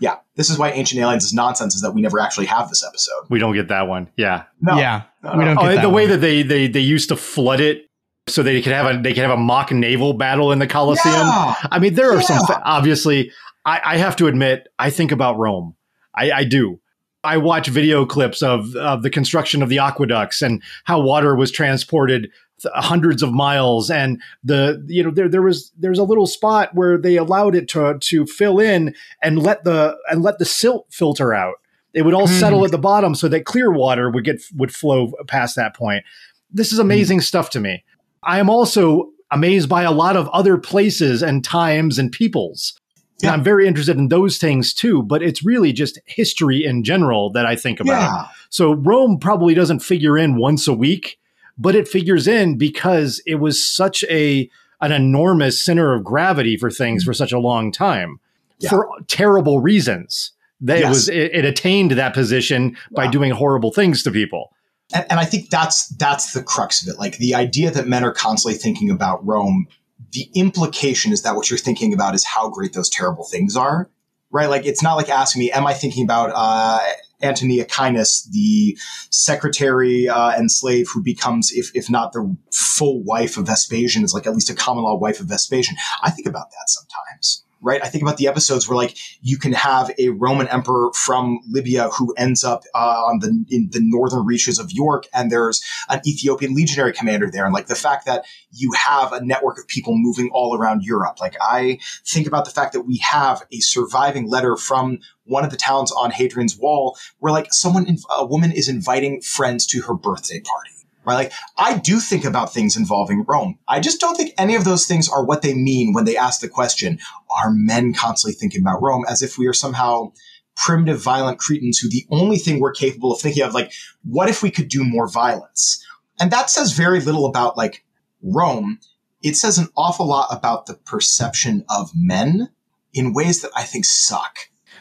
Yeah, 0.00 0.16
this 0.34 0.48
is 0.48 0.58
why 0.58 0.70
Ancient 0.70 1.00
Aliens 1.02 1.24
is 1.24 1.34
nonsense. 1.34 1.74
Is 1.74 1.82
that 1.82 1.92
we 1.92 2.00
never 2.00 2.18
actually 2.20 2.46
have 2.46 2.70
this 2.70 2.82
episode? 2.82 3.26
We 3.28 3.38
don't 3.38 3.52
get 3.54 3.68
that 3.68 3.86
one. 3.86 4.08
Yeah. 4.16 4.44
No, 4.62 4.78
yeah, 4.78 5.02
no, 5.22 5.36
we 5.36 5.44
don't 5.44 5.58
Oh, 5.58 5.62
get 5.62 5.74
the 5.76 5.80
that 5.82 5.90
way 5.90 6.06
that 6.06 6.22
they, 6.22 6.42
they 6.42 6.68
they 6.68 6.80
used 6.80 7.10
to 7.10 7.16
flood 7.16 7.60
it 7.60 7.86
so 8.28 8.42
they 8.42 8.62
could 8.62 8.72
have 8.72 8.86
a 8.86 9.02
they 9.02 9.12
could 9.12 9.22
have 9.22 9.30
a 9.30 9.36
mock 9.36 9.70
naval 9.72 10.14
battle 10.14 10.52
in 10.52 10.58
the 10.58 10.66
Colosseum. 10.66 11.14
Yeah. 11.14 11.54
I 11.70 11.78
mean, 11.78 11.94
there 11.94 12.16
are 12.16 12.22
some 12.22 12.38
Yeah. 12.40 12.46
fa- 12.46 12.62
obviously. 12.64 13.30
I, 13.64 13.80
I 13.84 13.96
have 13.98 14.16
to 14.16 14.26
admit, 14.26 14.66
I 14.76 14.90
think 14.90 15.12
about 15.12 15.38
Rome. 15.38 15.76
I, 16.16 16.32
I 16.32 16.44
do. 16.44 16.80
I 17.24 17.36
watch 17.36 17.68
video 17.68 18.04
clips 18.04 18.42
of 18.42 18.74
of 18.76 19.02
the 19.02 19.10
construction 19.10 19.62
of 19.62 19.68
the 19.68 19.78
aqueducts 19.78 20.42
and 20.42 20.62
how 20.84 21.00
water 21.00 21.36
was 21.36 21.50
transported 21.50 22.30
hundreds 22.74 23.22
of 23.22 23.32
miles, 23.32 23.90
and 23.90 24.20
the 24.44 24.84
you 24.88 25.02
know 25.02 25.10
there 25.10 25.28
there 25.28 25.42
was 25.42 25.72
there's 25.78 25.98
a 25.98 26.04
little 26.04 26.26
spot 26.26 26.74
where 26.74 26.98
they 26.98 27.16
allowed 27.16 27.54
it 27.54 27.68
to 27.68 27.96
to 28.00 28.26
fill 28.26 28.58
in 28.58 28.94
and 29.22 29.42
let 29.42 29.64
the 29.64 29.96
and 30.10 30.22
let 30.22 30.38
the 30.38 30.44
silt 30.44 30.86
filter 30.90 31.32
out. 31.32 31.56
It 31.94 32.02
would 32.02 32.14
all 32.14 32.26
Hmm. 32.26 32.34
settle 32.34 32.64
at 32.64 32.70
the 32.70 32.78
bottom 32.78 33.14
so 33.14 33.28
that 33.28 33.44
clear 33.44 33.70
water 33.70 34.10
would 34.10 34.24
get 34.24 34.42
would 34.56 34.74
flow 34.74 35.12
past 35.26 35.56
that 35.56 35.76
point. 35.76 36.04
This 36.50 36.72
is 36.72 36.78
amazing 36.78 37.20
stuff 37.20 37.50
to 37.50 37.60
me. 37.60 37.84
I 38.22 38.38
am 38.38 38.50
also 38.50 39.10
amazed 39.30 39.68
by 39.68 39.82
a 39.82 39.92
lot 39.92 40.16
of 40.16 40.28
other 40.28 40.58
places 40.58 41.22
and 41.22 41.42
times 41.42 41.98
and 41.98 42.12
peoples. 42.12 42.78
And 43.22 43.28
Yeah. 43.28 43.32
I'm 43.32 43.44
very 43.44 43.66
interested 43.66 43.96
in 43.96 44.08
those 44.08 44.38
things 44.38 44.74
too, 44.74 45.02
but 45.02 45.22
it's 45.22 45.44
really 45.44 45.72
just 45.72 45.98
history 46.06 46.64
in 46.64 46.82
general 46.82 47.30
that 47.32 47.46
I 47.46 47.56
think 47.56 47.80
about. 47.80 48.00
Yeah. 48.00 48.26
So 48.50 48.74
Rome 48.74 49.18
probably 49.18 49.54
doesn't 49.54 49.80
figure 49.80 50.18
in 50.18 50.36
once 50.36 50.66
a 50.66 50.74
week, 50.74 51.18
but 51.56 51.74
it 51.74 51.86
figures 51.88 52.26
in 52.26 52.58
because 52.58 53.22
it 53.26 53.36
was 53.36 53.62
such 53.64 54.04
a 54.10 54.50
an 54.80 54.90
enormous 54.90 55.64
center 55.64 55.94
of 55.94 56.02
gravity 56.02 56.56
for 56.56 56.68
things 56.70 57.02
mm-hmm. 57.02 57.10
for 57.10 57.14
such 57.14 57.30
a 57.32 57.38
long 57.38 57.70
time 57.70 58.18
Yeah. 58.58 58.70
for 58.70 58.88
terrible 59.06 59.60
reasons. 59.60 60.32
That 60.60 60.80
it 60.80 60.88
was 60.88 61.08
it, 61.08 61.32
it 61.34 61.44
attained 61.44 61.92
that 61.92 62.14
position 62.14 62.76
by 62.92 63.08
doing 63.08 63.30
horrible 63.32 63.72
things 63.72 64.02
to 64.04 64.10
people. 64.10 64.52
and, 64.94 65.06
and 65.10 65.20
I 65.20 65.24
think 65.24 65.50
that's 65.50 65.88
that's 65.96 66.32
the 66.32 66.42
crux 66.42 66.82
of 66.82 66.92
it. 66.92 66.98
Like 66.98 67.18
the 67.18 67.34
idea 67.34 67.70
that 67.70 67.86
men 67.86 68.04
are 68.04 68.12
constantly 68.12 68.58
thinking 68.58 68.90
about 68.90 69.24
Rome. 69.26 69.66
The 70.12 70.28
implication 70.34 71.12
is 71.12 71.22
that 71.22 71.36
what 71.36 71.50
you're 71.50 71.58
thinking 71.58 71.92
about 71.92 72.14
is 72.14 72.24
how 72.24 72.48
great 72.50 72.74
those 72.74 72.90
terrible 72.90 73.24
things 73.24 73.56
are, 73.56 73.90
right? 74.30 74.48
Like 74.48 74.66
it's 74.66 74.82
not 74.82 74.94
like 74.94 75.08
asking 75.08 75.40
me, 75.40 75.50
"Am 75.50 75.66
I 75.66 75.74
thinking 75.74 76.04
about 76.04 76.32
uh, 76.34 76.80
Antonia 77.22 77.64
Caenis, 77.64 78.28
the 78.30 78.76
secretary 79.10 80.08
uh, 80.08 80.30
and 80.30 80.50
slave 80.50 80.86
who 80.92 81.02
becomes, 81.02 81.50
if 81.52 81.70
if 81.74 81.88
not 81.88 82.12
the 82.12 82.36
full 82.52 83.02
wife 83.02 83.36
of 83.36 83.46
Vespasian, 83.46 84.04
is 84.04 84.12
like 84.12 84.26
at 84.26 84.34
least 84.34 84.50
a 84.50 84.54
common 84.54 84.84
law 84.84 84.96
wife 84.96 85.20
of 85.20 85.26
Vespasian?" 85.26 85.76
I 86.02 86.10
think 86.10 86.26
about 86.26 86.50
that 86.50 86.68
sometimes. 86.68 87.44
Right, 87.64 87.80
I 87.80 87.86
think 87.86 88.02
about 88.02 88.16
the 88.16 88.26
episodes 88.26 88.68
where, 88.68 88.76
like, 88.76 88.96
you 89.20 89.38
can 89.38 89.52
have 89.52 89.92
a 89.96 90.08
Roman 90.08 90.48
emperor 90.48 90.90
from 90.94 91.38
Libya 91.48 91.90
who 91.90 92.12
ends 92.18 92.42
up 92.42 92.64
uh, 92.74 92.78
on 92.78 93.20
the 93.20 93.28
in 93.50 93.68
the 93.70 93.78
northern 93.80 94.26
reaches 94.26 94.58
of 94.58 94.72
York, 94.72 95.06
and 95.14 95.30
there's 95.30 95.62
an 95.88 96.00
Ethiopian 96.04 96.56
legionary 96.56 96.92
commander 96.92 97.30
there, 97.30 97.44
and 97.44 97.54
like 97.54 97.68
the 97.68 97.76
fact 97.76 98.04
that 98.06 98.24
you 98.50 98.72
have 98.72 99.12
a 99.12 99.24
network 99.24 99.58
of 99.58 99.68
people 99.68 99.94
moving 99.96 100.28
all 100.32 100.58
around 100.58 100.82
Europe. 100.82 101.20
Like 101.20 101.36
I 101.40 101.78
think 102.04 102.26
about 102.26 102.46
the 102.46 102.50
fact 102.50 102.72
that 102.72 102.82
we 102.82 102.98
have 102.98 103.44
a 103.52 103.60
surviving 103.60 104.28
letter 104.28 104.56
from 104.56 104.98
one 105.24 105.44
of 105.44 105.52
the 105.52 105.56
towns 105.56 105.92
on 105.92 106.10
Hadrian's 106.10 106.58
Wall, 106.58 106.98
where 107.20 107.32
like 107.32 107.54
someone, 107.54 107.86
a 108.16 108.26
woman, 108.26 108.50
is 108.50 108.68
inviting 108.68 109.20
friends 109.20 109.68
to 109.68 109.82
her 109.82 109.94
birthday 109.94 110.40
party. 110.40 110.81
Right? 111.04 111.14
Like, 111.14 111.32
I 111.58 111.78
do 111.78 111.98
think 111.98 112.24
about 112.24 112.52
things 112.52 112.76
involving 112.76 113.24
Rome. 113.26 113.58
I 113.66 113.80
just 113.80 114.00
don't 114.00 114.16
think 114.16 114.34
any 114.38 114.54
of 114.54 114.64
those 114.64 114.86
things 114.86 115.08
are 115.08 115.24
what 115.24 115.42
they 115.42 115.54
mean 115.54 115.92
when 115.92 116.04
they 116.04 116.16
ask 116.16 116.40
the 116.40 116.48
question, 116.48 116.98
are 117.42 117.50
men 117.50 117.92
constantly 117.92 118.34
thinking 118.34 118.60
about 118.60 118.82
Rome 118.82 119.04
as 119.08 119.22
if 119.22 119.36
we 119.36 119.46
are 119.46 119.52
somehow 119.52 120.12
primitive, 120.56 121.02
violent 121.02 121.38
Cretans 121.38 121.78
who 121.78 121.88
the 121.88 122.06
only 122.10 122.38
thing 122.38 122.60
we're 122.60 122.72
capable 122.72 123.12
of 123.12 123.20
thinking 123.20 123.42
of, 123.42 123.54
like, 123.54 123.72
what 124.04 124.28
if 124.28 124.42
we 124.42 124.50
could 124.50 124.68
do 124.68 124.84
more 124.84 125.08
violence? 125.08 125.84
And 126.20 126.30
that 126.30 126.50
says 126.50 126.72
very 126.72 127.00
little 127.00 127.26
about, 127.26 127.56
like, 127.56 127.84
Rome. 128.22 128.78
It 129.22 129.36
says 129.36 129.58
an 129.58 129.68
awful 129.76 130.06
lot 130.06 130.28
about 130.30 130.66
the 130.66 130.74
perception 130.74 131.64
of 131.68 131.90
men 131.94 132.50
in 132.92 133.12
ways 133.14 133.42
that 133.42 133.50
I 133.56 133.62
think 133.62 133.84
suck. 133.84 134.36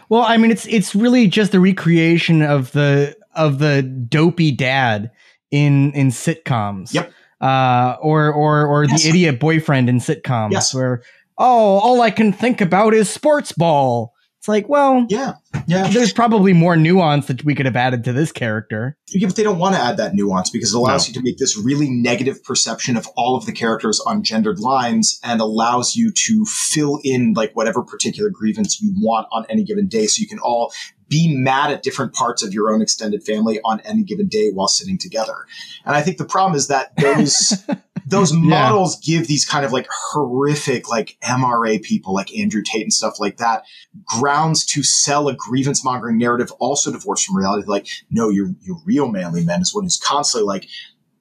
Well, 0.10 0.24
I 0.24 0.38
mean, 0.38 0.52
it's 0.52 0.68
it's 0.68 0.94
really 0.94 1.28
just 1.28 1.52
the 1.52 1.60
recreation 1.60 2.42
of 2.42 2.72
the 2.74 3.16
of 3.34 3.60
the 3.60 3.82
dopey 3.82 4.52
dad 4.52 5.12
in 5.52 5.92
in 5.94 6.10
sitcoms. 6.10 6.94
Yep. 6.94 7.12
Uh, 7.40 7.98
or 8.02 8.32
or 8.32 8.66
or 8.68 8.86
Yes. 8.86 9.04
the 9.04 9.10
idiot 9.10 9.40
boyfriend 9.40 9.90
in 9.90 10.00
sitcoms. 10.00 10.52
Yes. 10.52 10.74
Where 10.74 11.02
oh, 11.38 11.80
all 11.80 12.02
I 12.02 12.12
can 12.12 12.32
think 12.34 12.62
about 12.62 12.94
is 12.94 13.10
sports 13.10 13.52
ball. 13.52 14.14
It's 14.38 14.48
like, 14.48 14.68
well, 14.68 15.06
Yeah. 15.08 15.34
Yeah. 15.68 15.88
there's 15.90 16.14
probably 16.14 16.52
more 16.54 16.76
nuance 16.76 17.28
that 17.28 17.44
we 17.46 17.54
could 17.54 17.68
have 17.68 17.76
added 17.76 18.04
to 18.06 18.14
this 18.14 18.32
character. 18.32 18.98
Yeah, 19.10 19.28
but 19.28 19.36
they 19.36 19.44
don't 19.44 19.60
want 19.60 19.76
to 19.76 19.82
add 19.82 19.98
that 19.98 20.16
nuance 20.16 20.50
because 20.50 20.74
it 20.74 20.78
allows 20.78 21.06
No. 21.06 21.08
you 21.10 21.14
to 21.16 21.22
make 21.24 21.38
this 21.38 21.56
really 21.56 21.92
negative 21.92 22.44
perception 22.44 22.98
of 22.98 23.08
all 23.16 23.36
of 23.36 23.46
the 23.46 23.52
characters 23.52 24.00
on 24.00 24.24
gendered 24.24 24.58
lines 24.60 25.20
and 25.24 25.42
allows 25.42 25.96
you 25.96 26.12
to 26.26 26.46
fill 26.46 27.00
in 27.04 27.34
like 27.34 27.52
whatever 27.56 27.84
particular 27.84 28.32
grievance 28.32 28.82
you 28.82 28.92
want 28.98 29.28
on 29.32 29.46
any 29.48 29.64
given 29.64 29.88
day 29.88 30.08
so 30.08 30.20
you 30.22 30.28
can 30.28 30.40
all 30.40 30.74
be 31.12 31.36
mad 31.36 31.72
at 31.72 31.84
different 31.84 32.14
parts 32.14 32.42
of 32.42 32.54
your 32.54 32.74
own 32.74 32.82
extended 32.82 33.22
family 33.22 33.60
on 33.66 33.82
any 33.82 34.02
given 34.02 34.28
day 34.28 34.50
while 34.52 34.70
sitting 34.70 34.98
together. 34.98 35.46
And 35.86 35.94
I 35.94 36.02
think 36.02 36.18
the 36.18 36.26
problem 36.26 36.56
is 36.56 36.70
that 36.70 36.96
those 36.96 37.64
those 38.08 38.34
models 38.34 39.00
give 39.00 39.28
these 39.28 39.46
kind 39.46 39.66
of 39.66 39.74
like 39.74 39.88
horrific 39.92 40.90
like 40.90 41.18
MRA 41.22 41.82
people 41.84 42.14
like 42.14 42.36
Andrew 42.38 42.64
Tate 42.64 42.84
and 42.84 42.94
stuff 42.94 43.20
like 43.20 43.38
that 43.38 43.64
grounds 44.06 44.66
to 44.68 44.84
sell 44.84 45.28
a 45.28 45.36
grievance 45.36 45.84
mongering 45.84 46.18
narrative 46.18 46.52
also 46.60 46.92
divorced 46.92 47.26
from 47.26 47.38
reality 47.38 47.66
like 47.68 47.88
no 48.10 48.30
your 48.30 48.50
your 48.62 48.78
real 48.86 49.08
manly 49.08 49.46
man 49.46 49.62
is 49.62 49.76
one 49.76 49.84
who's 49.84 49.98
constantly 49.98 50.48
like 50.48 50.68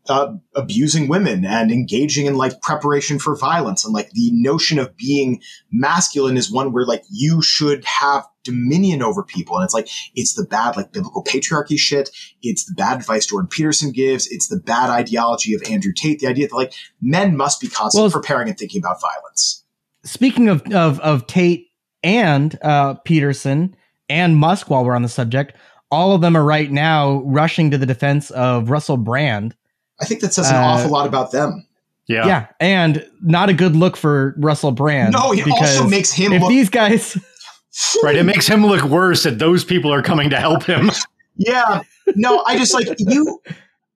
uh, 0.08 0.34
abusing 0.56 1.08
women 1.08 1.44
and 1.44 1.70
engaging 1.70 2.26
in 2.26 2.34
like 2.34 2.60
preparation 2.62 3.18
for 3.18 3.36
violence 3.36 3.84
and 3.84 3.94
like 3.94 4.10
the 4.10 4.30
notion 4.32 4.78
of 4.78 4.96
being 4.96 5.40
masculine 5.70 6.36
is 6.36 6.50
one 6.50 6.72
where 6.72 6.86
like 6.86 7.04
you 7.10 7.42
should 7.42 7.84
have 7.84 8.26
dominion 8.44 9.02
over 9.02 9.22
people 9.22 9.56
and 9.56 9.64
it's 9.64 9.74
like 9.74 9.88
it's 10.14 10.34
the 10.34 10.44
bad 10.44 10.76
like 10.76 10.92
biblical 10.92 11.22
patriarchy 11.22 11.78
shit 11.78 12.08
it's 12.42 12.64
the 12.64 12.72
bad 12.74 12.98
advice 12.98 13.26
jordan 13.26 13.46
peterson 13.48 13.92
gives 13.92 14.26
it's 14.28 14.48
the 14.48 14.56
bad 14.56 14.88
ideology 14.88 15.52
of 15.54 15.62
andrew 15.70 15.92
tate 15.94 16.20
the 16.20 16.26
idea 16.26 16.48
that 16.48 16.54
like 16.54 16.72
men 17.02 17.36
must 17.36 17.60
be 17.60 17.68
constantly 17.68 18.04
Well, 18.06 18.12
preparing 18.12 18.48
and 18.48 18.58
thinking 18.58 18.80
about 18.80 19.00
violence 19.00 19.64
Speaking 20.04 20.48
of 20.48 20.62
of, 20.72 20.98
of 21.00 21.26
Tate 21.26 21.66
and 22.02 22.58
uh, 22.62 22.94
Peterson 23.04 23.76
and 24.08 24.34
Musk, 24.38 24.70
while 24.70 24.82
we're 24.82 24.94
on 24.96 25.02
the 25.02 25.08
subject, 25.10 25.52
all 25.90 26.14
of 26.14 26.22
them 26.22 26.34
are 26.34 26.42
right 26.42 26.70
now 26.72 27.20
rushing 27.26 27.70
to 27.70 27.76
the 27.76 27.84
defense 27.84 28.30
of 28.30 28.70
Russell 28.70 28.96
Brand. 28.96 29.54
i 30.00 30.06
think 30.06 30.22
that 30.22 30.32
says 30.32 30.48
an 30.48 30.56
Uh, 30.56 30.60
awful 30.60 30.90
lot 30.90 31.06
about 31.06 31.32
them 31.32 31.66
Yeah. 32.06 32.26
Yeah, 32.26 32.46
and 32.60 33.06
not 33.20 33.50
a 33.50 33.52
good 33.52 33.76
look 33.76 33.94
for 33.98 34.34
Russell 34.38 34.72
Brand. 34.72 35.12
no 35.12 35.34
it 35.34 35.46
also 35.50 35.86
makes 35.86 36.10
him 36.12 36.32
if 36.32 36.40
look 36.40 36.48
these 36.48 36.70
guys 36.70 37.18
Right. 38.02 38.16
It 38.16 38.24
makes 38.24 38.46
him 38.46 38.64
look 38.66 38.82
worse 38.84 39.22
that 39.24 39.38
those 39.38 39.64
people 39.64 39.92
are 39.92 40.02
coming 40.02 40.30
to 40.30 40.36
help 40.36 40.64
him. 40.64 40.90
Yeah. 41.36 41.82
No, 42.16 42.42
I 42.46 42.58
just 42.58 42.74
like 42.74 42.86
you. 42.98 43.40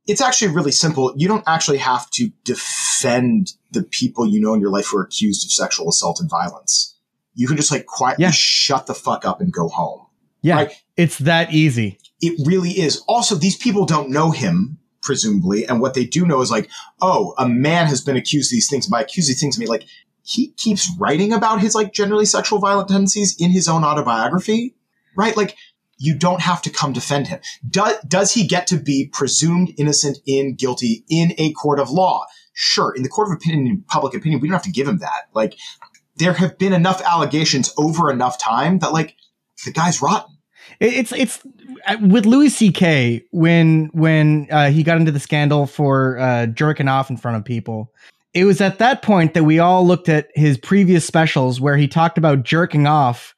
It's 0.06 0.22
actually 0.22 0.54
really 0.54 0.72
simple. 0.72 1.12
You 1.16 1.28
don't 1.28 1.44
actually 1.46 1.76
have 1.76 2.08
to 2.12 2.30
defend 2.44 3.52
the 3.72 3.82
people 3.82 4.26
you 4.26 4.40
know 4.40 4.54
in 4.54 4.60
your 4.62 4.70
life 4.70 4.86
who 4.86 4.96
are 4.98 5.02
accused 5.02 5.44
of 5.46 5.52
sexual 5.52 5.88
assault 5.90 6.20
and 6.20 6.30
violence. 6.30 6.96
You 7.34 7.46
can 7.46 7.56
just 7.58 7.70
like 7.70 7.84
quietly 7.84 8.22
Yeah. 8.22 8.30
shut 8.30 8.86
the 8.86 8.94
fuck 8.94 9.26
up 9.26 9.42
and 9.42 9.52
go 9.52 9.68
home. 9.68 10.06
Yeah, 10.40 10.54
Right. 10.56 10.72
it's 10.96 11.18
that 11.18 11.52
easy. 11.52 11.98
It 12.20 12.40
really 12.46 12.70
is. 12.70 13.02
Also, 13.08 13.34
these 13.34 13.56
people 13.56 13.84
don't 13.84 14.08
know 14.08 14.30
him, 14.30 14.78
presumably, 15.02 15.66
and 15.66 15.80
what 15.82 15.92
they 15.92 16.06
do 16.06 16.24
know 16.24 16.40
is 16.40 16.50
like, 16.50 16.70
oh, 17.02 17.34
a 17.36 17.46
man 17.46 17.88
has 17.88 18.00
been 18.00 18.16
accused 18.16 18.50
of 18.50 18.56
these 18.56 18.70
things. 18.70 18.86
By 18.86 19.02
accused 19.02 19.28
of 19.28 19.34
these 19.34 19.40
things, 19.40 19.58
I 19.58 19.60
mean 19.60 19.68
like 19.68 19.84
he 20.24 20.52
keeps 20.52 20.90
writing 20.98 21.32
about 21.32 21.60
his 21.60 21.74
like 21.74 21.92
generally 21.92 22.24
sexual 22.24 22.58
violent 22.58 22.88
tendencies 22.88 23.36
in 23.38 23.50
his 23.50 23.68
own 23.68 23.84
autobiography, 23.84 24.74
right? 25.16 25.36
Like 25.36 25.56
you 25.98 26.16
don't 26.18 26.40
have 26.40 26.62
to 26.62 26.70
come 26.70 26.92
defend 26.92 27.28
him. 27.28 27.40
Does 27.68 27.94
does 28.06 28.34
he 28.34 28.46
get 28.46 28.66
to 28.68 28.76
be 28.76 29.08
presumed 29.12 29.72
innocent 29.78 30.18
in 30.26 30.54
guilty 30.54 31.04
in 31.08 31.34
a 31.38 31.52
court 31.52 31.78
of 31.78 31.90
law? 31.90 32.24
sure, 32.54 32.94
in 32.94 33.02
the 33.02 33.08
court 33.08 33.28
of 33.28 33.34
opinion, 33.34 33.84
public 33.88 34.14
opinion, 34.14 34.40
we 34.40 34.48
don't 34.48 34.54
have 34.54 34.62
to 34.62 34.70
give 34.70 34.88
him 34.88 34.98
that. 34.98 35.28
Like, 35.34 35.58
there 36.16 36.32
have 36.32 36.56
been 36.56 36.72
enough 36.72 37.02
allegations 37.02 37.74
over 37.76 38.10
enough 38.10 38.38
time 38.38 38.78
that 38.78 38.92
like 38.92 39.16
the 39.64 39.72
guy's 39.72 40.00
rotten. 40.00 40.38
It's 40.80 41.12
it's 41.12 41.40
uh, 41.86 41.96
with 42.00 42.24
Louis 42.24 42.48
C.K. 42.48 43.24
when 43.32 43.90
when 43.92 44.48
uh, 44.50 44.70
he 44.70 44.82
got 44.82 44.96
into 44.96 45.12
the 45.12 45.20
scandal 45.20 45.66
for 45.66 46.18
uh, 46.18 46.46
jerking 46.46 46.88
off 46.88 47.10
in 47.10 47.16
front 47.16 47.36
of 47.36 47.44
people. 47.44 47.92
It 48.34 48.44
was 48.44 48.60
at 48.60 48.78
that 48.78 49.02
point 49.02 49.34
that 49.34 49.44
we 49.44 49.58
all 49.58 49.86
looked 49.86 50.08
at 50.08 50.28
his 50.34 50.58
previous 50.58 51.06
specials 51.06 51.60
where 51.60 51.76
he 51.76 51.86
talked 51.86 52.18
about 52.18 52.42
jerking 52.42 52.86
off 52.86 53.34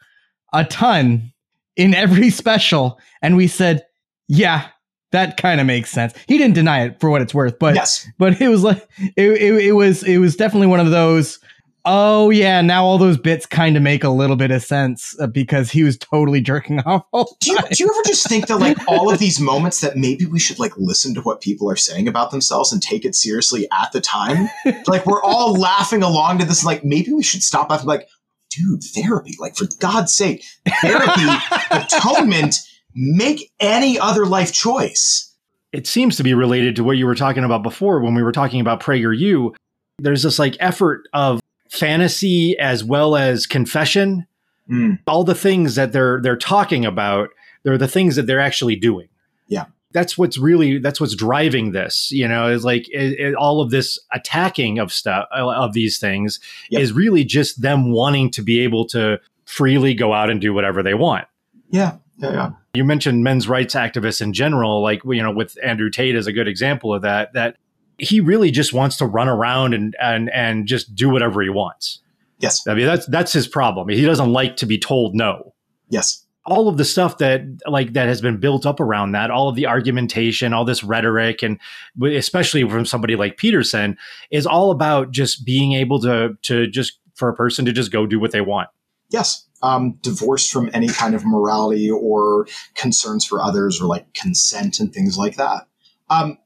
a 0.53 0.65
ton 0.65 1.33
in 1.77 1.95
every 1.95 2.31
special, 2.31 2.99
and 3.23 3.37
we 3.37 3.47
said, 3.47 3.85
"Yeah, 4.27 4.67
that 5.13 5.37
kind 5.37 5.61
of 5.61 5.67
makes 5.67 5.91
sense." 5.91 6.15
He 6.27 6.39
didn't 6.39 6.55
deny 6.55 6.85
it 6.85 6.99
for 6.99 7.11
what 7.11 7.23
it's 7.23 7.35
worth, 7.35 7.59
but 7.59 7.75
yes. 7.75 8.09
but 8.19 8.41
it 8.41 8.49
was 8.49 8.63
like 8.65 8.89
it, 8.99 9.31
it, 9.31 9.55
it 9.67 9.73
was 9.73 10.03
it 10.03 10.19
was 10.19 10.35
definitely 10.35 10.69
one 10.69 10.81
of 10.81 10.91
those 10.91 11.39
oh 11.87 12.31
yeah, 12.31 12.61
now 12.61 12.85
all 12.85 12.99
those 12.99 13.17
bits 13.17 13.47
kind 13.47 13.77
of 13.77 13.83
make 13.83 14.05
a 14.05 14.11
little 14.11 14.37
bit 14.37 14.51
of 14.51 14.63
sense 14.63 15.17
uh, 15.21 15.27
because 15.27 15.71
he 15.71 15.85
was 15.85 15.97
totally 15.97 16.41
jerking 16.41 16.81
off. 16.87 17.05
Do 17.41 17.53
you, 17.53 17.59
do 17.73 17.85
you 17.85 17.91
ever 17.91 18.03
just 18.05 18.29
think 18.29 18.49
that 18.49 18.59
like 18.59 18.77
all 18.89 19.11
of 19.11 19.19
these 19.19 19.41
moments 19.41 19.81
that 19.81 19.97
maybe 19.97 20.27
we 20.27 20.39
should 20.39 20.59
like 20.59 20.77
listen 20.77 21.15
to 21.15 21.23
what 21.23 21.41
people 21.41 21.71
are 21.71 21.77
saying 21.77 22.09
about 22.09 22.33
themselves 22.33 22.73
and 22.73 22.83
take 22.83 23.05
it 23.05 23.15
seriously 23.15 23.69
at 23.73 23.93
the 23.93 24.01
time? 24.01 24.49
like 24.87 25.07
we're 25.07 25.23
all 25.23 25.55
laughing 25.55 26.03
along 26.03 26.39
to 26.39 26.45
this. 26.45 26.65
Like 26.65 26.85
maybe 26.85 27.13
we 27.13 27.23
should 27.23 27.43
stop 27.43 27.71
after 27.71 27.87
like, 27.87 28.09
dude, 28.51 28.83
therapy. 28.83 29.37
Like 29.39 29.57
for 29.57 29.67
God's 29.79 30.13
sake, 30.13 30.45
therapy, 30.83 31.27
atonement. 31.71 32.57
Make 32.99 33.53
any 33.61 33.99
other 33.99 34.25
life 34.25 34.53
choice. 34.55 35.35
It 35.71 35.87
seems 35.87 36.17
to 36.17 36.23
be 36.23 36.33
related 36.33 36.77
to 36.77 36.85
what 36.85 36.97
you 36.97 37.05
were 37.05 37.15
talking 37.15 37.45
about 37.45 37.63
before 37.63 38.01
when 38.01 38.15
we 38.15 38.23
were 38.23 38.33
talking 38.33 38.61
about 38.61 38.81
PragerU. 38.81 39.55
There's 39.99 40.23
this 40.23 40.39
like 40.39 40.57
effort 40.61 41.07
of 41.13 41.41
fantasy 41.71 42.59
as 42.59 42.85
well 42.85 43.17
as 43.17 43.47
confession. 43.47 44.27
Mm. 44.71 44.99
All 45.07 45.25
the 45.25 45.35
things 45.35 45.75
that 45.77 45.93
they're 45.93 46.21
they're 46.21 46.37
talking 46.37 46.85
about, 46.85 47.29
they're 47.63 47.79
the 47.79 47.89
things 47.89 48.17
that 48.17 48.27
they're 48.27 48.41
actually 48.41 48.77
doing. 48.77 49.09
Yeah. 49.49 49.67
That's 49.93 50.19
what's 50.19 50.39
really 50.39 50.79
that's 50.79 51.01
what's 51.01 51.15
driving 51.15 51.73
this, 51.73 52.11
you 52.11 52.27
know, 52.27 52.49
is 52.49 52.65
like 52.65 52.89
it, 52.91 53.19
it, 53.19 53.35
all 53.35 53.61
of 53.61 53.71
this 53.71 53.99
attacking 54.13 54.79
of 54.79 54.93
stuff 54.93 55.27
of 55.33 55.73
these 55.73 55.99
things 55.99 56.41
yep. 56.69 56.83
is 56.83 56.93
really 56.93 57.25
just 57.25 57.63
them 57.63 57.93
wanting 57.93 58.31
to 58.33 58.43
be 58.43 58.61
able 58.61 58.87
to 58.89 59.19
freely 59.45 59.95
go 59.95 60.13
out 60.13 60.29
and 60.29 60.41
do 60.41 60.53
whatever 60.53 60.83
they 60.83 60.95
want. 60.95 61.27
Yeah. 61.71 61.97
Yeah, 62.19 62.33
yeah. 62.33 62.51
You 62.75 62.85
mentioned 62.85 63.25
men's 63.25 63.49
rights 63.49 63.75
activists 63.75 64.23
in 64.23 64.33
general, 64.33 64.83
like 64.83 65.03
you 65.05 65.23
know, 65.23 65.31
with 65.31 65.57
Andrew 65.63 65.91
Tate 65.91 66.15
as 66.15 66.27
a 66.27 66.33
good 66.33 66.49
example 66.49 66.95
of 66.95 67.03
that. 67.03 67.33
That 67.35 67.57
he 67.99 68.21
really 68.21 68.51
just 68.51 68.73
wants 68.73 68.97
to 68.99 69.07
run 69.07 69.29
around 69.29 69.75
and 69.75 69.97
and 70.01 70.31
and 70.31 70.67
just 70.67 70.95
do 70.95 71.09
whatever 71.09 71.43
he 71.43 71.49
wants. 71.49 72.01
Yes. 72.39 72.67
I 72.67 72.75
mean 72.75 72.87
that's 72.87 73.07
that's 73.07 73.33
his 73.33 73.47
problem. 73.47 73.89
He 73.89 74.05
doesn't 74.05 74.33
like 74.33 74.57
to 74.59 74.67
be 74.67 74.79
told 74.79 75.15
no. 75.15 75.55
Yes. 75.89 76.25
All 76.45 76.69
of 76.69 76.77
the 76.77 76.85
stuff 76.85 77.19
that 77.19 77.43
like 77.67 77.95
that 77.95 78.07
has 78.07 78.21
been 78.21 78.39
built 78.39 78.67
up 78.67 78.79
around 78.79 79.13
that, 79.13 79.31
all 79.31 79.49
of 79.49 79.57
the 79.57 79.67
argumentation, 79.67 80.53
all 80.53 80.65
this 80.65 80.85
rhetoric 80.85 81.43
and 81.43 81.59
especially 82.05 82.69
from 82.69 82.85
somebody 82.85 83.17
like 83.17 83.37
Peterson 83.37 83.97
is 84.31 84.47
all 84.47 84.71
about 84.71 85.11
just 85.11 85.45
being 85.45 85.73
able 85.73 86.01
to 86.01 86.37
to 86.43 86.67
just 86.69 86.99
for 87.15 87.29
a 87.29 87.35
person 87.35 87.65
to 87.65 87.73
just 87.73 87.91
go 87.91 88.07
do 88.07 88.21
what 88.21 88.31
they 88.31 88.43
want. 88.43 88.69
Yes. 89.11 89.47
Um, 89.63 89.99
divorced 90.03 90.53
from 90.53 90.71
any 90.75 90.89
kind 90.89 91.15
of 91.15 91.25
morality 91.25 91.91
or 91.91 92.47
concerns 92.75 93.25
for 93.25 93.43
others 93.43 93.81
or 93.81 93.87
like 93.87 94.13
consent 94.13 94.79
and 94.79 94.93
things 94.93 95.17
like 95.17 95.37
that. 95.37 95.67
Um, 96.11 96.39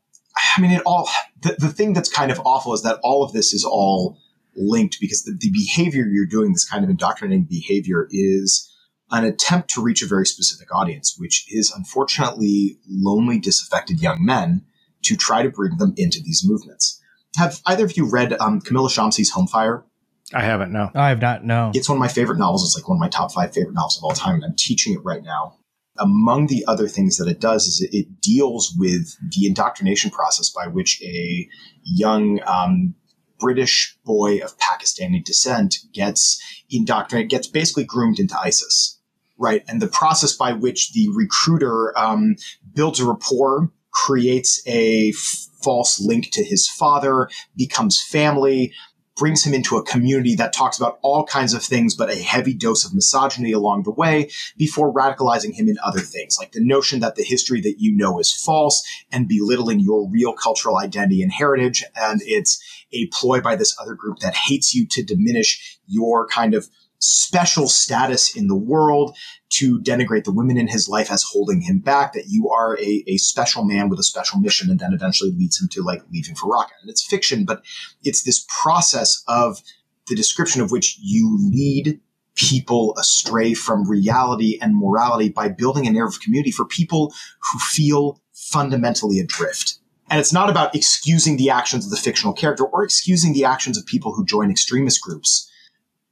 I 0.56 0.60
mean, 0.60 0.70
it 0.70 0.82
all, 0.86 1.08
the, 1.42 1.56
the 1.58 1.68
thing 1.68 1.92
that's 1.92 2.08
kind 2.08 2.30
of 2.30 2.40
awful 2.44 2.72
is 2.74 2.82
that 2.82 2.98
all 3.02 3.22
of 3.22 3.32
this 3.32 3.52
is 3.52 3.64
all 3.64 4.18
linked 4.56 4.98
because 5.00 5.24
the, 5.24 5.36
the 5.38 5.50
behavior 5.50 6.04
you're 6.04 6.26
doing, 6.26 6.52
this 6.52 6.68
kind 6.68 6.84
of 6.84 6.90
indoctrinating 6.90 7.46
behavior, 7.48 8.08
is 8.10 8.66
an 9.10 9.24
attempt 9.24 9.70
to 9.70 9.82
reach 9.82 10.02
a 10.02 10.06
very 10.06 10.26
specific 10.26 10.74
audience, 10.74 11.16
which 11.18 11.46
is 11.48 11.72
unfortunately 11.74 12.78
lonely, 12.88 13.38
disaffected 13.38 14.00
young 14.00 14.24
men 14.24 14.62
to 15.02 15.16
try 15.16 15.42
to 15.42 15.50
bring 15.50 15.76
them 15.78 15.94
into 15.96 16.20
these 16.22 16.42
movements. 16.44 17.00
Have 17.36 17.60
either 17.66 17.84
of 17.84 17.96
you 17.96 18.08
read 18.08 18.32
um, 18.40 18.60
Kamila 18.60 18.90
Shamsie's 18.90 19.30
Home 19.30 19.46
Fire? 19.46 19.84
I 20.32 20.42
haven't, 20.42 20.72
no. 20.72 20.90
I 20.94 21.08
have 21.08 21.20
not, 21.20 21.44
no. 21.44 21.72
It's 21.74 21.88
one 21.88 21.96
of 21.96 22.00
my 22.00 22.08
favorite 22.08 22.38
novels. 22.38 22.64
It's 22.64 22.76
like 22.80 22.88
one 22.88 22.96
of 22.96 23.00
my 23.00 23.08
top 23.08 23.32
five 23.32 23.52
favorite 23.52 23.74
novels 23.74 23.98
of 23.98 24.04
all 24.04 24.12
time, 24.12 24.36
and 24.36 24.44
I'm 24.44 24.54
teaching 24.56 24.94
it 24.94 25.04
right 25.04 25.22
now 25.22 25.56
among 26.00 26.46
the 26.46 26.64
other 26.66 26.88
things 26.88 27.16
that 27.18 27.28
it 27.28 27.40
does 27.40 27.66
is 27.66 27.88
it, 27.92 28.20
deals 28.20 28.74
with 28.76 29.16
the 29.30 29.46
indoctrination 29.46 30.10
process 30.10 30.50
by 30.50 30.66
which 30.66 31.00
a 31.02 31.48
young 31.84 32.40
um, 32.46 32.94
British 33.38 33.96
boy 34.04 34.38
of 34.38 34.56
Pakistani 34.58 35.24
descent 35.24 35.76
gets 35.92 36.40
indoctrinated, 36.70 37.30
gets 37.30 37.46
basically 37.46 37.84
groomed 37.84 38.18
into 38.18 38.38
ISIS, 38.38 39.00
right? 39.38 39.62
And 39.68 39.80
the 39.80 39.88
process 39.88 40.36
by 40.36 40.52
which 40.52 40.92
the 40.92 41.08
recruiter 41.14 41.98
um, 41.98 42.36
builds 42.74 43.00
a 43.00 43.06
rapport, 43.06 43.72
creates 43.92 44.62
a 44.66 45.10
f- 45.10 45.48
false 45.62 46.00
link 46.00 46.30
to 46.32 46.44
his 46.44 46.68
father, 46.68 47.28
becomes 47.56 48.02
family, 48.02 48.72
brings 49.20 49.44
him 49.44 49.52
into 49.52 49.76
a 49.76 49.82
community 49.82 50.34
that 50.34 50.50
talks 50.50 50.78
about 50.78 50.98
all 51.02 51.26
kinds 51.26 51.52
of 51.52 51.62
things, 51.62 51.94
but 51.94 52.08
a 52.08 52.16
heavy 52.16 52.54
dose 52.54 52.86
of 52.86 52.94
misogyny 52.94 53.52
along 53.52 53.82
the 53.82 53.90
way 53.90 54.30
before 54.56 54.90
radicalizing 54.94 55.52
him 55.52 55.68
in 55.68 55.76
other 55.84 56.00
things, 56.00 56.38
like 56.40 56.52
the 56.52 56.64
notion 56.64 57.00
that 57.00 57.16
the 57.16 57.22
history 57.22 57.60
that 57.60 57.74
you 57.78 57.94
know 57.94 58.18
is 58.18 58.32
false 58.32 58.82
and 59.12 59.28
belittling 59.28 59.78
your 59.78 60.08
real 60.08 60.32
cultural 60.32 60.78
identity 60.78 61.22
and 61.22 61.32
heritage. 61.32 61.84
And 61.94 62.22
it's 62.24 62.64
a 62.92 63.08
ploy 63.08 63.42
by 63.42 63.56
this 63.56 63.76
other 63.78 63.94
group 63.94 64.20
that 64.20 64.34
hates 64.34 64.74
you 64.74 64.86
to 64.86 65.02
diminish 65.02 65.78
your 65.86 66.26
kind 66.26 66.54
of 66.54 66.70
special 67.00 67.68
status 67.68 68.36
in 68.36 68.46
the 68.46 68.56
world 68.56 69.16
to 69.48 69.80
denigrate 69.80 70.24
the 70.24 70.32
women 70.32 70.56
in 70.56 70.68
his 70.68 70.88
life 70.88 71.10
as 71.10 71.24
holding 71.32 71.62
him 71.62 71.80
back, 71.80 72.12
that 72.12 72.26
you 72.28 72.48
are 72.50 72.78
a, 72.78 73.04
a 73.08 73.16
special 73.16 73.64
man 73.64 73.88
with 73.88 73.98
a 73.98 74.04
special 74.04 74.38
mission, 74.38 74.70
and 74.70 74.78
then 74.78 74.92
eventually 74.92 75.32
leads 75.32 75.60
him 75.60 75.68
to 75.68 75.82
like 75.82 76.02
leaving 76.12 76.34
for 76.34 76.50
Raqqa. 76.50 76.70
And 76.80 76.90
it's 76.90 77.04
fiction, 77.04 77.44
but 77.44 77.62
it's 78.02 78.22
this 78.22 78.46
process 78.62 79.22
of 79.26 79.62
the 80.08 80.14
description 80.14 80.60
of 80.60 80.70
which 80.70 80.98
you 81.00 81.38
lead 81.50 82.00
people 82.36 82.94
astray 82.98 83.54
from 83.54 83.88
reality 83.88 84.58
and 84.62 84.76
morality 84.76 85.28
by 85.28 85.48
building 85.48 85.86
a 85.86 85.90
narrative 85.90 86.20
community 86.20 86.50
for 86.50 86.64
people 86.64 87.12
who 87.40 87.58
feel 87.58 88.20
fundamentally 88.32 89.18
adrift. 89.18 89.78
And 90.08 90.18
it's 90.18 90.32
not 90.32 90.50
about 90.50 90.74
excusing 90.74 91.36
the 91.36 91.50
actions 91.50 91.84
of 91.84 91.90
the 91.90 91.96
fictional 91.96 92.32
character 92.32 92.64
or 92.64 92.82
excusing 92.82 93.32
the 93.32 93.44
actions 93.44 93.78
of 93.78 93.86
people 93.86 94.12
who 94.12 94.24
join 94.24 94.50
extremist 94.50 95.00
groups 95.00 95.49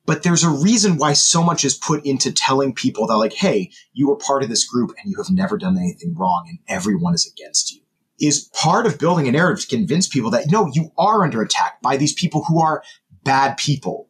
but 0.08 0.22
there's 0.22 0.42
a 0.42 0.48
reason 0.48 0.96
why 0.96 1.12
so 1.12 1.42
much 1.42 1.66
is 1.66 1.76
put 1.76 2.02
into 2.06 2.32
telling 2.32 2.72
people 2.72 3.06
that, 3.06 3.18
like, 3.18 3.34
hey, 3.34 3.70
you 3.92 4.08
were 4.08 4.16
part 4.16 4.42
of 4.42 4.48
this 4.48 4.64
group 4.64 4.94
and 4.96 5.12
you 5.12 5.18
have 5.18 5.28
never 5.28 5.58
done 5.58 5.76
anything 5.76 6.14
wrong 6.16 6.46
and 6.48 6.58
everyone 6.66 7.12
is 7.12 7.30
against 7.30 7.74
you. 7.74 7.82
Is 8.18 8.48
part 8.54 8.86
of 8.86 8.98
building 8.98 9.28
a 9.28 9.32
narrative 9.32 9.68
to 9.68 9.76
convince 9.76 10.08
people 10.08 10.30
that, 10.30 10.50
no, 10.50 10.70
you 10.72 10.92
are 10.96 11.24
under 11.24 11.42
attack 11.42 11.82
by 11.82 11.98
these 11.98 12.14
people 12.14 12.44
who 12.44 12.58
are 12.58 12.82
bad 13.22 13.58
people. 13.58 14.08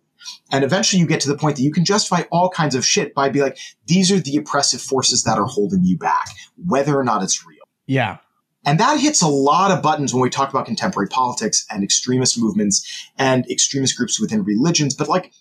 And 0.53 0.63
eventually 0.63 1.01
you 1.01 1.07
get 1.09 1.21
to 1.23 1.29
the 1.29 1.37
point 1.37 1.57
that 1.57 1.63
you 1.63 1.73
can 1.73 1.85
justify 1.85 2.23
all 2.31 2.49
kinds 2.49 2.77
of 2.77 2.87
shit 2.87 3.13
by 3.13 3.29
being 3.29 3.47
like, 3.47 3.59
these 3.87 4.13
are 4.13 4.21
the 4.21 4.37
oppressive 4.37 4.81
forces 4.81 5.25
that 5.25 5.37
are 5.37 5.47
holding 5.47 5.83
you 5.83 5.99
back, 5.99 6.29
whether 6.65 6.97
or 6.97 7.03
not 7.03 7.25
it's 7.25 7.45
real. 7.45 7.65
Yeah. 7.87 8.19
And 8.65 8.79
that 8.79 9.01
hits 9.01 9.21
a 9.21 9.29
lot 9.29 9.73
of 9.73 9.83
buttons 9.83 10.15
when 10.15 10.23
we 10.23 10.31
talk 10.31 10.51
about 10.51 10.67
contemporary 10.67 11.09
politics 11.09 11.67
and 11.71 11.83
extremist 11.83 12.39
movements 12.39 13.11
and 13.19 13.51
extremist 13.51 13.97
groups 13.97 14.21
within 14.21 14.45
religions. 14.45 14.95
But 14.95 15.09
like, 15.09 15.33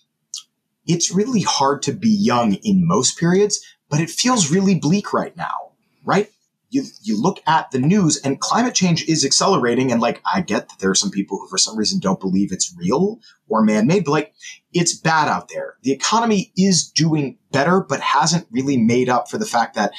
it's 0.88 1.14
really 1.14 1.42
hard 1.42 1.82
to 1.82 1.92
be 1.92 2.08
young 2.08 2.54
in 2.54 2.86
most 2.86 3.18
periods, 3.18 3.64
but 3.88 4.00
it 4.00 4.10
feels 4.10 4.50
really 4.50 4.74
bleak 4.74 5.12
right 5.12 5.36
now, 5.36 5.72
right? 6.04 6.30
You, 6.70 6.84
you 7.02 7.20
look 7.20 7.40
at 7.46 7.70
the 7.70 7.78
news 7.78 8.18
and 8.18 8.40
climate 8.40 8.74
change 8.74 9.08
is 9.08 9.24
accelerating. 9.24 9.90
And 9.92 10.02
like, 10.02 10.20
I 10.30 10.40
get 10.40 10.68
that 10.68 10.78
there 10.80 10.90
are 10.90 10.94
some 10.94 11.10
people 11.10 11.38
who 11.38 11.48
for 11.48 11.56
some 11.56 11.78
reason 11.78 11.98
don't 11.98 12.20
believe 12.20 12.52
it's 12.52 12.74
real 12.76 13.20
or 13.48 13.62
man 13.62 13.86
made, 13.86 14.04
but 14.04 14.10
like, 14.10 14.34
it's 14.72 14.94
bad 14.94 15.28
out 15.28 15.48
there. 15.48 15.76
The 15.82 15.92
economy 15.92 16.52
is 16.56 16.90
doing 16.90 17.38
better, 17.52 17.80
but 17.80 18.00
hasn't 18.00 18.46
really 18.50 18.76
made 18.76 19.08
up 19.08 19.30
for 19.30 19.38
the 19.38 19.46
fact 19.46 19.76
that 19.76 19.92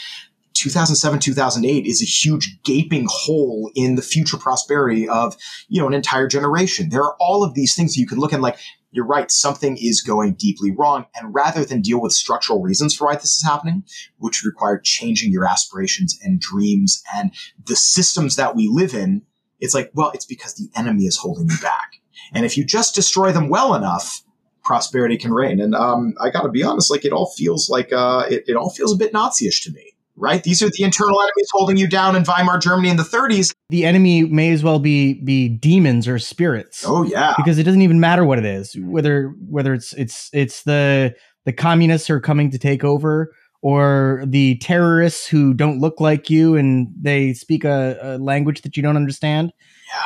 2007 0.59 1.19
2008 1.19 1.85
is 1.85 2.01
a 2.01 2.05
huge 2.05 2.59
gaping 2.63 3.07
hole 3.09 3.71
in 3.75 3.95
the 3.95 4.01
future 4.01 4.37
prosperity 4.37 5.07
of 5.07 5.35
you 5.67 5.81
know 5.81 5.87
an 5.87 5.93
entire 5.93 6.27
generation 6.27 6.89
there 6.89 7.03
are 7.03 7.15
all 7.19 7.43
of 7.43 7.53
these 7.53 7.75
things 7.75 7.97
you 7.97 8.07
can 8.07 8.19
look 8.19 8.33
at 8.33 8.41
like 8.41 8.57
you're 8.91 9.05
right, 9.05 9.29
something 9.29 9.77
is 9.79 10.01
going 10.01 10.33
deeply 10.33 10.71
wrong. 10.71 11.05
And 11.15 11.33
rather 11.33 11.63
than 11.63 11.81
deal 11.81 12.01
with 12.01 12.11
structural 12.11 12.61
reasons 12.61 12.95
for 12.95 13.05
why 13.05 13.15
this 13.15 13.37
is 13.37 13.43
happening, 13.43 13.83
which 14.17 14.43
require 14.43 14.79
changing 14.83 15.31
your 15.31 15.45
aspirations 15.45 16.17
and 16.23 16.39
dreams 16.39 17.03
and 17.15 17.31
the 17.63 17.75
systems 17.75 18.35
that 18.37 18.55
we 18.55 18.67
live 18.67 18.93
in, 18.93 19.21
it's 19.59 19.75
like, 19.75 19.91
well, 19.93 20.11
it's 20.11 20.25
because 20.25 20.55
the 20.55 20.69
enemy 20.75 21.03
is 21.03 21.17
holding 21.17 21.49
you 21.49 21.57
back. 21.61 21.93
And 22.33 22.45
if 22.45 22.57
you 22.57 22.65
just 22.65 22.95
destroy 22.95 23.31
them 23.31 23.49
well 23.49 23.75
enough, 23.75 24.23
prosperity 24.63 25.17
can 25.17 25.33
reign. 25.33 25.59
And 25.59 25.75
um, 25.75 26.13
I 26.19 26.29
got 26.29 26.43
to 26.43 26.49
be 26.49 26.63
honest, 26.63 26.91
like 26.91 27.05
it 27.05 27.13
all 27.13 27.31
feels 27.37 27.69
like 27.69 27.91
uh, 27.93 28.25
it, 28.29 28.43
it 28.47 28.55
all 28.55 28.69
feels 28.69 28.93
a 28.93 28.97
bit 28.97 29.13
Nazi-ish 29.13 29.63
to 29.63 29.71
me 29.71 29.93
right? 30.19 30.43
These 30.43 30.61
are 30.61 30.69
the 30.69 30.83
internal 30.83 31.19
enemies 31.21 31.49
holding 31.51 31.77
you 31.77 31.87
down 31.87 32.15
in 32.15 32.23
Weimar 32.23 32.59
Germany 32.59 32.89
in 32.89 32.97
the 32.97 33.03
30s. 33.03 33.53
The 33.69 33.85
enemy 33.85 34.23
may 34.23 34.51
as 34.51 34.63
well 34.63 34.79
be 34.79 35.15
be 35.15 35.47
demons 35.47 36.07
or 36.07 36.19
spirits. 36.19 36.83
Oh 36.85 37.03
yeah. 37.03 37.33
because 37.37 37.57
it 37.57 37.63
doesn't 37.63 37.81
even 37.81 37.99
matter 37.99 38.25
what 38.25 38.37
it 38.37 38.45
is 38.45 38.75
whether 38.77 39.33
whether 39.47 39.73
it's 39.73 39.93
it's 39.93 40.29
it's 40.33 40.63
the 40.63 41.15
the 41.45 41.53
communists 41.53 42.07
who 42.07 42.13
are 42.13 42.19
coming 42.19 42.51
to 42.51 42.57
take 42.57 42.83
over 42.83 43.33
or 43.61 44.23
the 44.25 44.57
terrorists 44.57 45.27
who 45.27 45.53
don't 45.53 45.79
look 45.79 45.99
like 45.99 46.29
you 46.29 46.55
and 46.55 46.87
they 46.99 47.33
speak 47.33 47.63
a, 47.63 47.97
a 48.01 48.17
language 48.17 48.61
that 48.61 48.77
you 48.77 48.83
don't 48.83 48.95
understand 48.95 49.51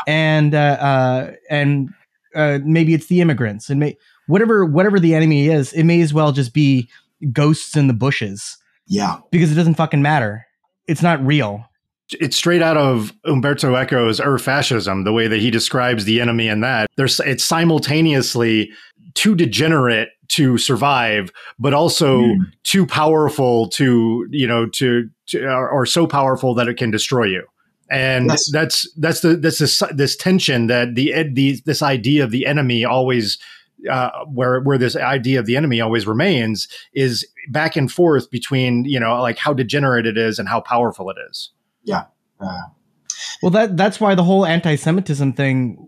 and 0.07 0.55
uh, 0.55 0.57
uh 0.57 1.31
and 1.49 1.89
uh 2.35 2.59
maybe 2.63 2.93
it's 2.93 3.07
the 3.07 3.21
immigrants 3.21 3.69
and 3.69 3.79
may, 3.79 3.97
whatever 4.27 4.65
whatever 4.65 4.99
the 4.99 5.13
enemy 5.13 5.47
is 5.47 5.73
it 5.73 5.83
may 5.83 6.01
as 6.01 6.13
well 6.13 6.31
just 6.31 6.53
be 6.53 6.89
ghosts 7.31 7.75
in 7.75 7.87
the 7.87 7.93
bushes 7.93 8.57
Yeah. 8.87 9.17
because 9.31 9.51
it 9.51 9.55
doesn't 9.55 9.75
fucking 9.75 10.01
matter 10.01 10.45
it's 10.87 11.01
not 11.01 11.25
real 11.25 11.65
it's 12.19 12.35
straight 12.35 12.61
out 12.61 12.77
of 12.77 13.11
Umberto 13.25 13.73
Eco's 13.75 14.19
Ur 14.19 14.37
Fascism, 14.37 15.03
the 15.03 15.13
way 15.13 15.27
that 15.27 15.39
he 15.39 15.49
describes 15.49 16.05
the 16.05 16.19
enemy 16.21 16.47
in 16.47 16.59
that. 16.61 16.87
There's 16.95 17.19
it's 17.21 17.43
simultaneously 17.43 18.69
too 19.15 19.35
degenerate 19.35 20.09
to 20.29 20.57
survive, 20.57 21.31
but 21.57 21.73
also 21.73 22.19
Mm. 22.21 22.37
too 22.63 22.85
powerful 22.85 23.69
to 23.69 24.27
you 24.29 24.45
know 24.47 24.67
to, 24.67 25.09
to 25.27 25.43
or, 25.45 25.69
or 25.69 25.85
so 25.85 26.05
powerful 26.05 26.53
that 26.55 26.67
it 26.67 26.75
can 26.77 26.91
destroy 26.91 27.23
you. 27.25 27.43
And 27.89 28.27
Yes. 28.27 28.51
that's 28.51 28.93
that's 28.97 29.21
the 29.21 29.35
that's 29.37 29.59
this 29.59 29.81
this 29.95 30.15
tension 30.15 30.67
that 30.67 30.95
the 30.95 31.13
ed- 31.13 31.35
the 31.35 31.61
this 31.65 31.81
idea 31.81 32.23
of 32.23 32.31
the 32.31 32.45
enemy 32.45 32.83
always 32.85 33.37
uh, 33.89 34.25
where 34.25 34.61
where 34.61 34.77
this 34.77 34.95
idea 34.95 35.39
of 35.39 35.45
the 35.45 35.57
enemy 35.57 35.81
always 35.81 36.07
remains 36.07 36.67
is 36.93 37.27
back 37.49 37.75
and 37.75 37.91
forth 37.91 38.29
between 38.31 38.85
you 38.85 38.99
know 38.99 39.21
like 39.21 39.37
how 39.37 39.53
degenerate 39.53 40.05
it 40.05 40.17
is 40.17 40.39
and 40.39 40.47
how 40.47 40.61
powerful 40.61 41.09
it 41.09 41.17
is. 41.29 41.51
Uh, 42.39 42.63
Well, 43.41 43.51
that 43.51 43.77
that's 43.77 43.99
why 43.99 44.15
the 44.15 44.23
whole 44.23 44.45
anti-Semitism 44.45 45.33
thing 45.33 45.87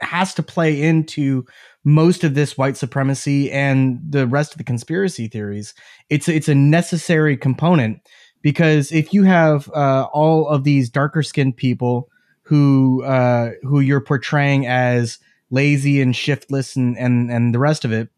has 0.00 0.34
to 0.34 0.42
play 0.42 0.80
into 0.82 1.44
most 1.84 2.24
of 2.24 2.34
this 2.34 2.58
white 2.58 2.76
supremacy 2.76 3.50
and 3.50 3.98
the 4.06 4.26
rest 4.26 4.52
of 4.52 4.58
the 4.58 4.64
conspiracy 4.64 5.28
theories. 5.28 5.74
It's 6.08 6.28
it's 6.28 6.48
a 6.48 6.54
necessary 6.54 7.36
component 7.36 8.00
because 8.42 8.92
if 8.92 9.12
you 9.12 9.24
have 9.24 9.70
uh, 9.70 10.06
all 10.12 10.48
of 10.48 10.64
these 10.64 10.90
darker 10.90 11.22
skinned 11.22 11.56
people 11.56 12.08
who 12.42 13.02
uh, 13.04 13.50
who 13.62 13.80
you're 13.80 14.00
portraying 14.00 14.66
as 14.66 15.18
lazy 15.50 16.00
and 16.00 16.14
shiftless 16.14 16.76
and 16.76 16.96
and 16.98 17.30
and 17.30 17.54
the 17.54 17.58
rest 17.58 17.84
of 17.84 17.92
it, 17.92 18.08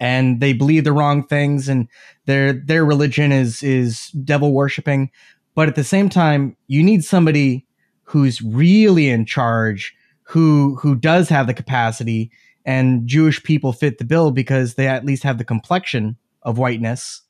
and 0.00 0.40
they 0.40 0.52
believe 0.52 0.84
the 0.84 0.92
wrong 0.92 1.26
things 1.26 1.68
and 1.68 1.88
their 2.26 2.52
their 2.52 2.84
religion 2.84 3.32
is 3.32 3.62
is 3.62 4.08
devil 4.24 4.52
worshipping, 4.52 5.10
but 5.54 5.68
at 5.68 5.74
the 5.74 5.84
same 5.84 6.08
time, 6.08 6.56
you 6.66 6.82
need 6.82 7.04
somebody 7.04 7.66
who's 8.04 8.42
really 8.42 9.08
in 9.08 9.24
charge, 9.26 9.94
who 10.24 10.76
who 10.76 10.94
does 10.94 11.28
have 11.28 11.46
the 11.46 11.54
capacity, 11.54 12.30
and 12.64 13.06
Jewish 13.06 13.42
people 13.42 13.72
fit 13.72 13.98
the 13.98 14.04
bill 14.04 14.30
because 14.30 14.74
they 14.74 14.88
at 14.88 15.04
least 15.04 15.22
have 15.22 15.38
the 15.38 15.44
complexion 15.44 16.16
of 16.42 16.58
whiteness. 16.58 17.22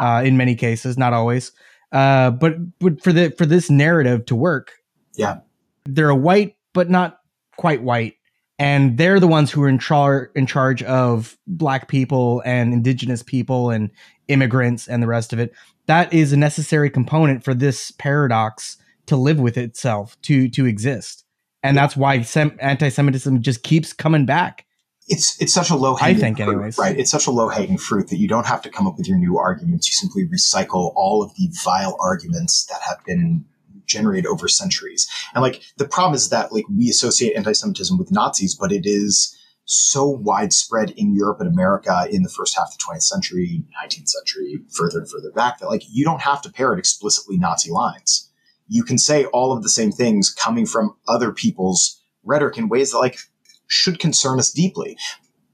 Uh, 0.00 0.22
in 0.24 0.38
many 0.38 0.54
cases, 0.54 0.96
not 0.96 1.12
always, 1.12 1.52
uh, 1.92 2.30
but 2.30 2.54
but 2.80 3.02
for 3.02 3.12
the 3.12 3.30
for 3.36 3.44
this 3.44 3.68
narrative 3.70 4.24
to 4.24 4.34
work, 4.34 4.72
Yeah. 5.16 5.40
they're 5.84 6.08
a 6.08 6.16
white 6.16 6.56
but 6.72 6.88
not 6.88 7.18
quite 7.58 7.82
white, 7.82 8.14
and 8.58 8.96
they're 8.96 9.20
the 9.20 9.26
ones 9.28 9.50
who 9.50 9.62
are 9.62 9.68
in 9.68 9.78
char 9.78 10.30
in 10.34 10.46
charge 10.46 10.82
of 10.82 11.36
black 11.46 11.88
people 11.88 12.42
and 12.44 12.72
indigenous 12.72 13.22
people 13.22 13.70
and 13.70 13.90
immigrants 14.28 14.88
and 14.88 15.02
the 15.02 15.06
rest 15.06 15.32
of 15.32 15.38
it. 15.38 15.52
That 15.86 16.12
is 16.12 16.32
a 16.32 16.36
necessary 16.36 16.90
component 16.90 17.44
for 17.44 17.54
this 17.54 17.90
paradox 17.92 18.76
to 19.06 19.16
live 19.16 19.38
with 19.38 19.56
itself 19.56 20.20
to 20.22 20.48
to 20.50 20.66
exist 20.66 21.24
and 21.62 21.76
that's 21.76 21.96
why 21.96 22.22
sem- 22.22 22.56
anti-semitism 22.60 23.42
just 23.42 23.62
keeps 23.62 23.92
coming 23.92 24.26
back 24.26 24.66
it's 25.08 25.40
it's 25.40 25.52
such 25.52 25.70
a 25.70 25.76
low 25.76 25.94
hanging 25.94 26.16
I 26.16 26.20
think 26.20 26.36
fruit, 26.38 26.48
anyways. 26.50 26.78
right? 26.78 26.98
It's 26.98 27.10
such 27.10 27.26
a 27.26 27.30
low 27.30 27.48
hanging 27.48 27.78
fruit 27.78 28.08
that 28.08 28.18
you 28.18 28.26
don't 28.26 28.46
have 28.46 28.60
to 28.62 28.70
come 28.70 28.86
up 28.86 28.96
with 28.96 29.06
your 29.06 29.18
new 29.18 29.38
arguments. 29.38 29.88
You 29.88 29.94
simply 29.94 30.26
recycle 30.26 30.92
all 30.96 31.22
of 31.22 31.32
the 31.36 31.48
vile 31.64 31.96
arguments 32.00 32.66
that 32.66 32.80
have 32.82 32.98
been 33.04 33.44
generated 33.86 34.26
over 34.26 34.48
centuries. 34.48 35.08
And 35.34 35.42
like 35.42 35.62
the 35.76 35.88
problem 35.88 36.14
is 36.14 36.28
that 36.30 36.52
like 36.52 36.64
we 36.68 36.88
associate 36.88 37.36
anti-Semitism 37.36 37.96
with 37.98 38.10
Nazis, 38.10 38.54
but 38.54 38.72
it 38.72 38.84
is 38.84 39.36
so 39.66 40.08
widespread 40.08 40.90
in 40.92 41.14
Europe 41.14 41.40
and 41.40 41.52
America 41.52 42.06
in 42.10 42.22
the 42.22 42.28
first 42.28 42.56
half 42.56 42.68
of 42.68 42.78
the 42.78 42.94
20th 42.94 43.02
century, 43.02 43.64
19th 43.82 44.08
century, 44.08 44.60
further 44.70 45.00
and 45.00 45.10
further 45.10 45.32
back 45.32 45.58
that 45.58 45.68
like 45.68 45.82
you 45.90 46.04
don't 46.04 46.22
have 46.22 46.40
to 46.42 46.52
parrot 46.52 46.78
explicitly 46.78 47.36
Nazi 47.36 47.70
lines. 47.70 48.30
You 48.68 48.84
can 48.84 48.98
say 48.98 49.24
all 49.26 49.52
of 49.52 49.62
the 49.62 49.68
same 49.68 49.92
things 49.92 50.30
coming 50.30 50.66
from 50.66 50.96
other 51.08 51.32
people's 51.32 52.00
rhetoric 52.24 52.58
in 52.58 52.68
ways 52.68 52.92
that 52.92 52.98
like 52.98 53.18
should 53.66 53.98
concern 53.98 54.38
us 54.38 54.50
deeply. 54.50 54.96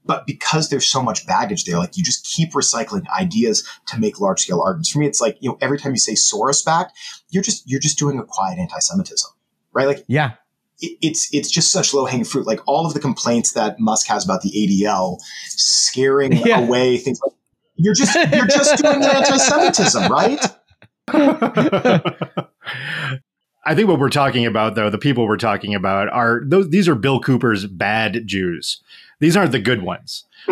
But 0.05 0.27
because 0.27 0.69
there's 0.69 0.85
so 0.85 1.01
much 1.01 1.25
baggage 1.25 1.65
there, 1.65 1.77
like 1.77 1.95
you 1.97 2.03
just 2.03 2.25
keep 2.25 2.51
recycling 2.53 3.03
ideas 3.17 3.67
to 3.87 3.99
make 3.99 4.19
large 4.19 4.41
scale 4.41 4.61
arguments. 4.61 4.89
For 4.89 4.99
me, 4.99 5.07
it's 5.07 5.21
like, 5.21 5.37
you 5.39 5.49
know, 5.49 5.57
every 5.61 5.79
time 5.79 5.93
you 5.93 5.97
say 5.97 6.13
Soros 6.13 6.63
back, 6.65 6.89
you're 7.29 7.43
just, 7.43 7.63
you're 7.69 7.79
just 7.79 7.97
doing 7.97 8.19
a 8.19 8.23
quiet 8.23 8.59
anti-Semitism, 8.59 9.29
right? 9.71 9.87
Like 9.87 10.03
yeah 10.07 10.31
it, 10.79 10.97
it's, 11.01 11.29
it's 11.33 11.49
just 11.49 11.71
such 11.71 11.93
low 11.93 12.05
hanging 12.05 12.25
fruit. 12.25 12.45
Like 12.45 12.59
all 12.67 12.85
of 12.85 12.93
the 12.93 12.99
complaints 12.99 13.53
that 13.53 13.79
Musk 13.79 14.07
has 14.07 14.25
about 14.25 14.41
the 14.41 14.51
ADL 14.51 15.19
scaring 15.47 16.33
Yeah. 16.33 16.59
away 16.59 16.97
things 16.97 17.19
like, 17.23 17.33
you're 17.75 17.95
just, 17.95 18.15
you're 18.33 18.45
just 18.47 18.83
doing 18.83 19.03
anti-Semitism, 19.03 20.11
right? 20.11 20.39
I 23.65 23.75
think 23.75 23.87
what 23.87 23.99
we're 23.99 24.09
talking 24.09 24.45
about, 24.45 24.75
though, 24.75 24.89
the 24.89 24.97
people 24.97 25.25
we're 25.25 25.37
talking 25.37 25.73
about 25.73 26.09
are 26.09 26.41
those. 26.45 26.69
These 26.69 26.87
are 26.89 26.95
Bill 26.95 27.19
Cooper's 27.21 27.65
bad 27.65 28.23
Jews. 28.25 28.81
These 29.19 29.37
aren't 29.37 29.51
the 29.51 29.59
good 29.59 29.81
ones. 29.83 30.25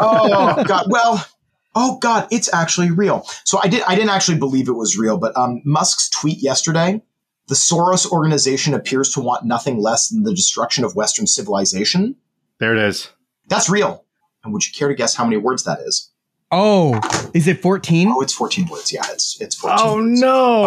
oh 0.00 0.64
god. 0.66 0.86
Well 0.88 1.26
oh 1.74 1.98
god 1.98 2.26
it's 2.30 2.52
actually 2.54 2.90
real. 2.90 3.26
So 3.44 3.58
i 3.62 3.68
did 3.68 3.82
i 3.86 3.94
didn't 3.94 4.10
actually 4.10 4.38
believe 4.38 4.68
it 4.68 4.72
was 4.72 4.96
real 4.96 5.18
but 5.18 5.36
um, 5.36 5.60
musk's 5.64 6.08
tweet 6.10 6.38
yesterday 6.42 7.02
the 7.48 7.54
soros 7.54 8.10
organization 8.10 8.74
appears 8.74 9.10
to 9.12 9.20
want 9.20 9.44
nothing 9.44 9.78
less 9.78 10.08
than 10.08 10.24
the 10.24 10.34
destruction 10.34 10.82
of 10.84 10.96
western 10.96 11.26
civilization. 11.28 12.16
There 12.58 12.74
it 12.74 12.82
is. 12.82 13.08
that's 13.48 13.68
real. 13.70 14.04
And 14.42 14.52
would 14.52 14.66
you 14.66 14.72
care 14.72 14.88
to 14.88 14.94
guess 14.94 15.14
how 15.14 15.24
many 15.24 15.36
words 15.36 15.64
that 15.64 15.80
is? 15.80 16.10
Oh 16.50 17.00
is 17.34 17.46
it 17.48 17.60
14 17.60 18.08
oh 18.10 18.20
it's 18.20 18.32
14 18.32 18.66
words. 18.68 18.92
Yeah 18.92 19.02
it's 19.10 19.40
it's 19.40 19.54
14 19.56 19.78
Oh 19.80 19.96
words. 19.96 20.20
no! 20.20 20.64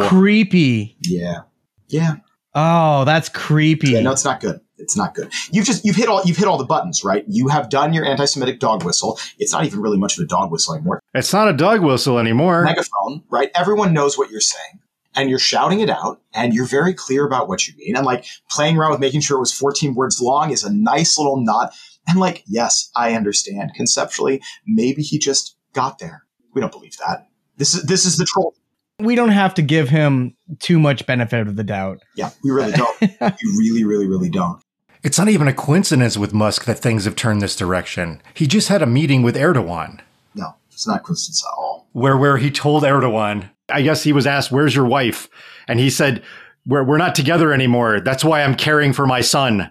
oh 0.00 0.08
creepy. 0.08 0.96
Yeah. 1.02 1.40
Yeah. 1.88 2.16
Oh 2.54 3.04
that's 3.04 3.28
creepy. 3.28 3.90
Yeah 3.90 4.00
no 4.00 4.12
it's 4.12 4.24
not 4.24 4.40
good 4.40 4.60
it's 4.78 4.96
not 4.96 5.14
good 5.14 5.32
you've 5.50 5.64
just 5.66 5.84
you've 5.84 5.96
hit 5.96 6.08
all 6.08 6.22
you've 6.24 6.36
hit 6.36 6.46
all 6.46 6.58
the 6.58 6.64
buttons 6.64 7.02
right 7.04 7.24
you 7.28 7.48
have 7.48 7.68
done 7.70 7.92
your 7.92 8.04
anti-semitic 8.04 8.58
dog 8.60 8.84
whistle 8.84 9.18
it's 9.38 9.52
not 9.52 9.64
even 9.64 9.80
really 9.80 9.98
much 9.98 10.18
of 10.18 10.24
a 10.24 10.26
dog 10.26 10.50
whistle 10.50 10.74
anymore 10.74 11.00
It's 11.14 11.32
not 11.32 11.48
a 11.48 11.52
dog 11.52 11.80
whistle 11.82 12.18
anymore. 12.18 12.62
megaphone, 12.62 13.22
right? 13.30 13.50
Everyone 13.54 13.92
knows 13.94 14.18
what 14.18 14.30
you're 14.30 14.40
saying. 14.40 14.80
And 15.18 15.30
you're 15.30 15.38
shouting 15.38 15.80
it 15.80 15.88
out 15.88 16.20
and 16.34 16.52
you're 16.52 16.66
very 16.66 16.92
clear 16.92 17.24
about 17.24 17.48
what 17.48 17.66
you 17.66 17.72
mean. 17.78 17.96
And 17.96 18.04
like 18.04 18.26
playing 18.50 18.76
around 18.76 18.90
with 18.90 19.00
making 19.00 19.22
sure 19.22 19.38
it 19.38 19.40
was 19.40 19.50
14 19.52 19.94
words 19.94 20.20
long 20.20 20.50
is 20.50 20.62
a 20.62 20.70
nice 20.70 21.16
little 21.16 21.38
nod. 21.42 21.70
And 22.06 22.20
like, 22.20 22.42
yes, 22.46 22.90
I 22.94 23.14
understand 23.14 23.72
conceptually. 23.74 24.42
Maybe 24.66 25.00
he 25.00 25.18
just 25.18 25.56
got 25.72 25.98
there. 26.00 26.24
We 26.52 26.60
don't 26.60 26.70
believe 26.70 26.98
that. 26.98 27.28
This 27.56 27.74
is 27.74 27.84
this 27.84 28.04
is 28.04 28.18
the 28.18 28.26
troll. 28.26 28.54
we 29.00 29.14
don't 29.14 29.30
have 29.30 29.54
to 29.54 29.62
give 29.62 29.88
him 29.88 30.36
too 30.58 30.78
much 30.78 31.06
benefit 31.06 31.48
of 31.48 31.56
the 31.56 31.64
doubt 31.64 32.02
Yeah, 32.14 32.30
we 32.44 32.50
really 32.50 32.72
don't. 32.72 33.00
we 33.00 33.58
really, 33.58 33.84
really, 33.84 34.06
really 34.06 34.28
don't. 34.28 34.60
It's 35.06 35.18
not 35.20 35.28
even 35.28 35.46
a 35.46 35.52
coincidence 35.52 36.18
with 36.18 36.34
Musk 36.34 36.64
that 36.64 36.80
things 36.80 37.04
have 37.04 37.14
turned 37.14 37.40
this 37.40 37.54
direction. 37.54 38.20
He 38.34 38.48
just 38.48 38.66
had 38.66 38.82
a 38.82 38.86
meeting 38.86 39.22
with 39.22 39.36
Erdogan 39.36 40.00
No, 40.34 40.56
it's 40.72 40.84
not 40.84 41.04
coincidence 41.04 41.44
at 41.46 41.56
all. 41.56 41.86
where 41.92 42.16
where 42.16 42.38
he 42.38 42.50
told 42.50 42.82
Erdogan, 42.82 43.48
I 43.68 43.82
guess 43.82 44.02
he 44.02 44.12
was 44.12 44.26
asked, 44.26 44.50
"Where's 44.50 44.74
your 44.74 44.84
wife?" 44.84 45.28
and 45.68 45.78
he 45.78 45.90
said, 45.90 46.24
"We're 46.66 46.82
we're 46.82 46.98
not 46.98 47.14
together 47.14 47.52
anymore. 47.52 48.00
That's 48.00 48.24
why 48.24 48.42
I'm 48.42 48.56
caring 48.56 48.92
for 48.92 49.06
my 49.06 49.20
son." 49.20 49.70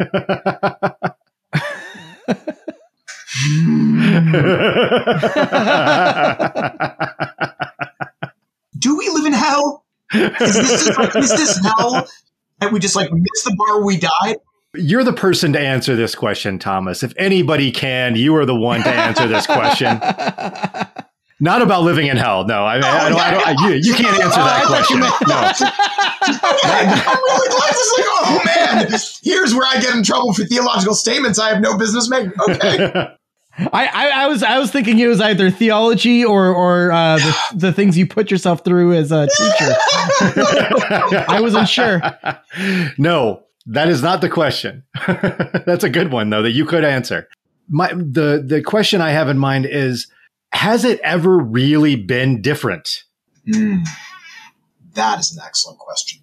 Do 8.80 8.98
we 8.98 9.08
live 9.10 9.26
in 9.26 9.32
hell? 9.32 9.84
Is 10.12 10.54
this, 10.54 10.88
is 11.14 11.30
this 11.30 11.60
hell? 11.64 12.04
And 12.60 12.72
we 12.72 12.78
just 12.78 12.96
like 12.96 13.10
missed 13.12 13.44
the 13.44 13.54
bar 13.56 13.84
we 13.84 13.98
died? 13.98 14.36
You're 14.74 15.04
the 15.04 15.12
person 15.12 15.52
to 15.52 15.60
answer 15.60 15.94
this 15.94 16.14
question, 16.14 16.58
Thomas. 16.58 17.02
If 17.02 17.14
anybody 17.16 17.70
can, 17.70 18.16
you 18.16 18.34
are 18.36 18.44
the 18.44 18.56
one 18.56 18.82
to 18.82 18.88
answer 18.88 19.28
this 19.28 19.46
question. 19.46 20.00
Not 21.40 21.62
about 21.62 21.82
living 21.82 22.06
in 22.06 22.16
hell. 22.16 22.46
No, 22.46 22.64
I, 22.64 22.76
I, 22.76 22.78
I 22.78 23.08
don't. 23.08 23.20
I 23.20 23.30
don't 23.30 23.46
I, 23.46 23.68
you, 23.68 23.74
you 23.74 23.94
can't 23.94 24.18
answer 24.20 24.40
that 24.40 24.64
question. 24.66 25.00
No. 25.00 25.06
I'm 26.26 27.18
really 27.22 27.48
glad 27.48 27.70
it's 27.70 27.94
like, 27.98 28.06
oh 28.08 28.42
man, 28.46 29.00
here's 29.22 29.54
where 29.54 29.66
I 29.66 29.80
get 29.80 29.94
in 29.94 30.02
trouble 30.02 30.32
for 30.32 30.44
theological 30.44 30.94
statements 30.94 31.38
I 31.38 31.50
have 31.50 31.60
no 31.60 31.76
business 31.76 32.08
making. 32.08 32.32
Okay. 32.48 33.14
I, 33.56 33.86
I, 33.86 34.24
I 34.24 34.26
was 34.26 34.42
I 34.42 34.58
was 34.58 34.72
thinking 34.72 34.98
it 34.98 35.06
was 35.06 35.20
either 35.20 35.50
theology 35.50 36.24
or 36.24 36.48
or 36.48 36.90
uh, 36.90 37.18
the, 37.18 37.36
the 37.54 37.72
things 37.72 37.96
you 37.96 38.06
put 38.06 38.30
yourself 38.30 38.64
through 38.64 38.94
as 38.94 39.12
a 39.12 39.28
teacher. 39.28 39.74
I 41.28 41.38
wasn't 41.40 41.68
sure. 41.68 42.00
No, 42.98 43.44
that 43.66 43.88
is 43.88 44.02
not 44.02 44.20
the 44.20 44.28
question. 44.28 44.82
That's 45.06 45.84
a 45.84 45.90
good 45.90 46.12
one 46.12 46.30
though 46.30 46.42
that 46.42 46.50
you 46.50 46.64
could 46.64 46.84
answer. 46.84 47.28
My 47.68 47.92
the 47.92 48.42
the 48.44 48.60
question 48.62 49.00
I 49.00 49.10
have 49.10 49.28
in 49.28 49.38
mind 49.38 49.66
is 49.66 50.08
has 50.52 50.84
it 50.84 51.00
ever 51.00 51.38
really 51.38 51.96
been 51.96 52.42
different? 52.42 53.04
Mm, 53.46 53.86
that 54.94 55.20
is 55.20 55.36
an 55.36 55.42
excellent 55.44 55.78
question. 55.78 56.22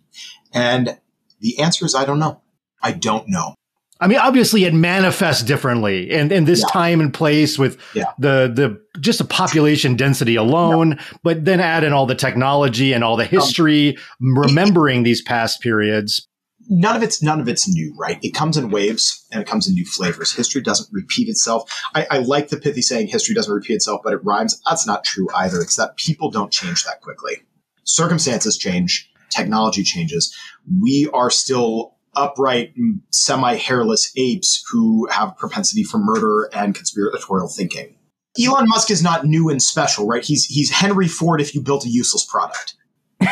And 0.53 0.99
the 1.39 1.59
answer 1.59 1.85
is 1.85 1.95
I 1.95 2.05
don't 2.05 2.19
know. 2.19 2.41
I 2.81 2.91
don't 2.91 3.27
know. 3.27 3.55
I 4.01 4.07
mean, 4.07 4.17
obviously, 4.17 4.65
it 4.65 4.73
manifests 4.73 5.43
differently 5.43 6.09
in, 6.09 6.31
in 6.31 6.45
this 6.45 6.61
Yeah. 6.61 6.73
time 6.73 6.99
and 6.99 7.13
place 7.13 7.59
with 7.59 7.77
Yeah. 7.93 8.05
the 8.19 8.51
the 8.53 8.99
just 8.99 9.19
the 9.19 9.25
population 9.25 9.95
density 9.95 10.35
alone, 10.35 10.97
but 11.23 11.45
then 11.45 11.59
add 11.59 11.83
in 11.83 11.93
all 11.93 12.05
the 12.07 12.15
technology 12.15 12.93
and 12.93 13.03
all 13.03 13.15
the 13.15 13.23
um, 13.25 13.29
history, 13.29 13.97
remembering 14.19 15.03
these 15.03 15.21
past 15.21 15.61
periods. 15.61 16.27
none 16.69 16.95
of 16.95 17.03
it's 17.03 17.21
none 17.21 17.39
of 17.41 17.47
it's 17.49 17.67
new, 17.67 17.93
right? 17.97 18.17
It 18.23 18.33
comes 18.33 18.55
in 18.57 18.69
waves 18.69 19.25
and 19.31 19.41
it 19.41 19.47
comes 19.47 19.67
in 19.67 19.73
new 19.75 19.85
flavors. 19.85 20.31
History 20.33 20.61
doesn't 20.61 20.87
repeat 20.91 21.27
itself. 21.27 21.69
I, 21.93 22.07
I 22.09 22.17
like 22.19 22.47
the 22.49 22.57
pithy 22.57 22.81
saying 22.81 23.07
history 23.07 23.35
doesn't 23.35 23.53
repeat 23.53 23.73
itself, 23.75 24.01
but 24.03 24.13
it 24.13 24.21
rhymes. 24.23 24.61
That's 24.69 24.87
not 24.87 25.03
true 25.03 25.27
either. 25.35 25.59
It's 25.61 25.75
that 25.75 25.97
people 25.97 26.31
don't 26.31 26.51
change 26.51 26.83
that 26.85 27.01
quickly. 27.01 27.41
Circumstances 27.83 28.57
change, 28.57 29.09
technology 29.29 29.83
changes. 29.83 30.33
We 30.81 31.09
are 31.13 31.29
still 31.29 31.95
upright, 32.15 32.73
semi 33.11 33.55
hairless 33.55 34.11
apes 34.15 34.63
who 34.71 35.07
have 35.07 35.37
propensity 35.37 35.83
for 35.83 35.97
murder 35.97 36.49
and 36.53 36.75
conspiratorial 36.75 37.47
thinking. 37.47 37.95
Elon 38.41 38.65
Musk 38.67 38.89
is 38.91 39.03
not 39.03 39.25
new 39.25 39.49
and 39.49 39.61
special, 39.61 40.07
right? 40.07 40.23
He's 40.23 40.45
he's 40.45 40.71
Henry 40.71 41.07
Ford 41.07 41.41
if 41.41 41.53
you 41.53 41.61
built 41.61 41.85
a 41.85 41.89
useless 41.89 42.25
product. 42.25 42.75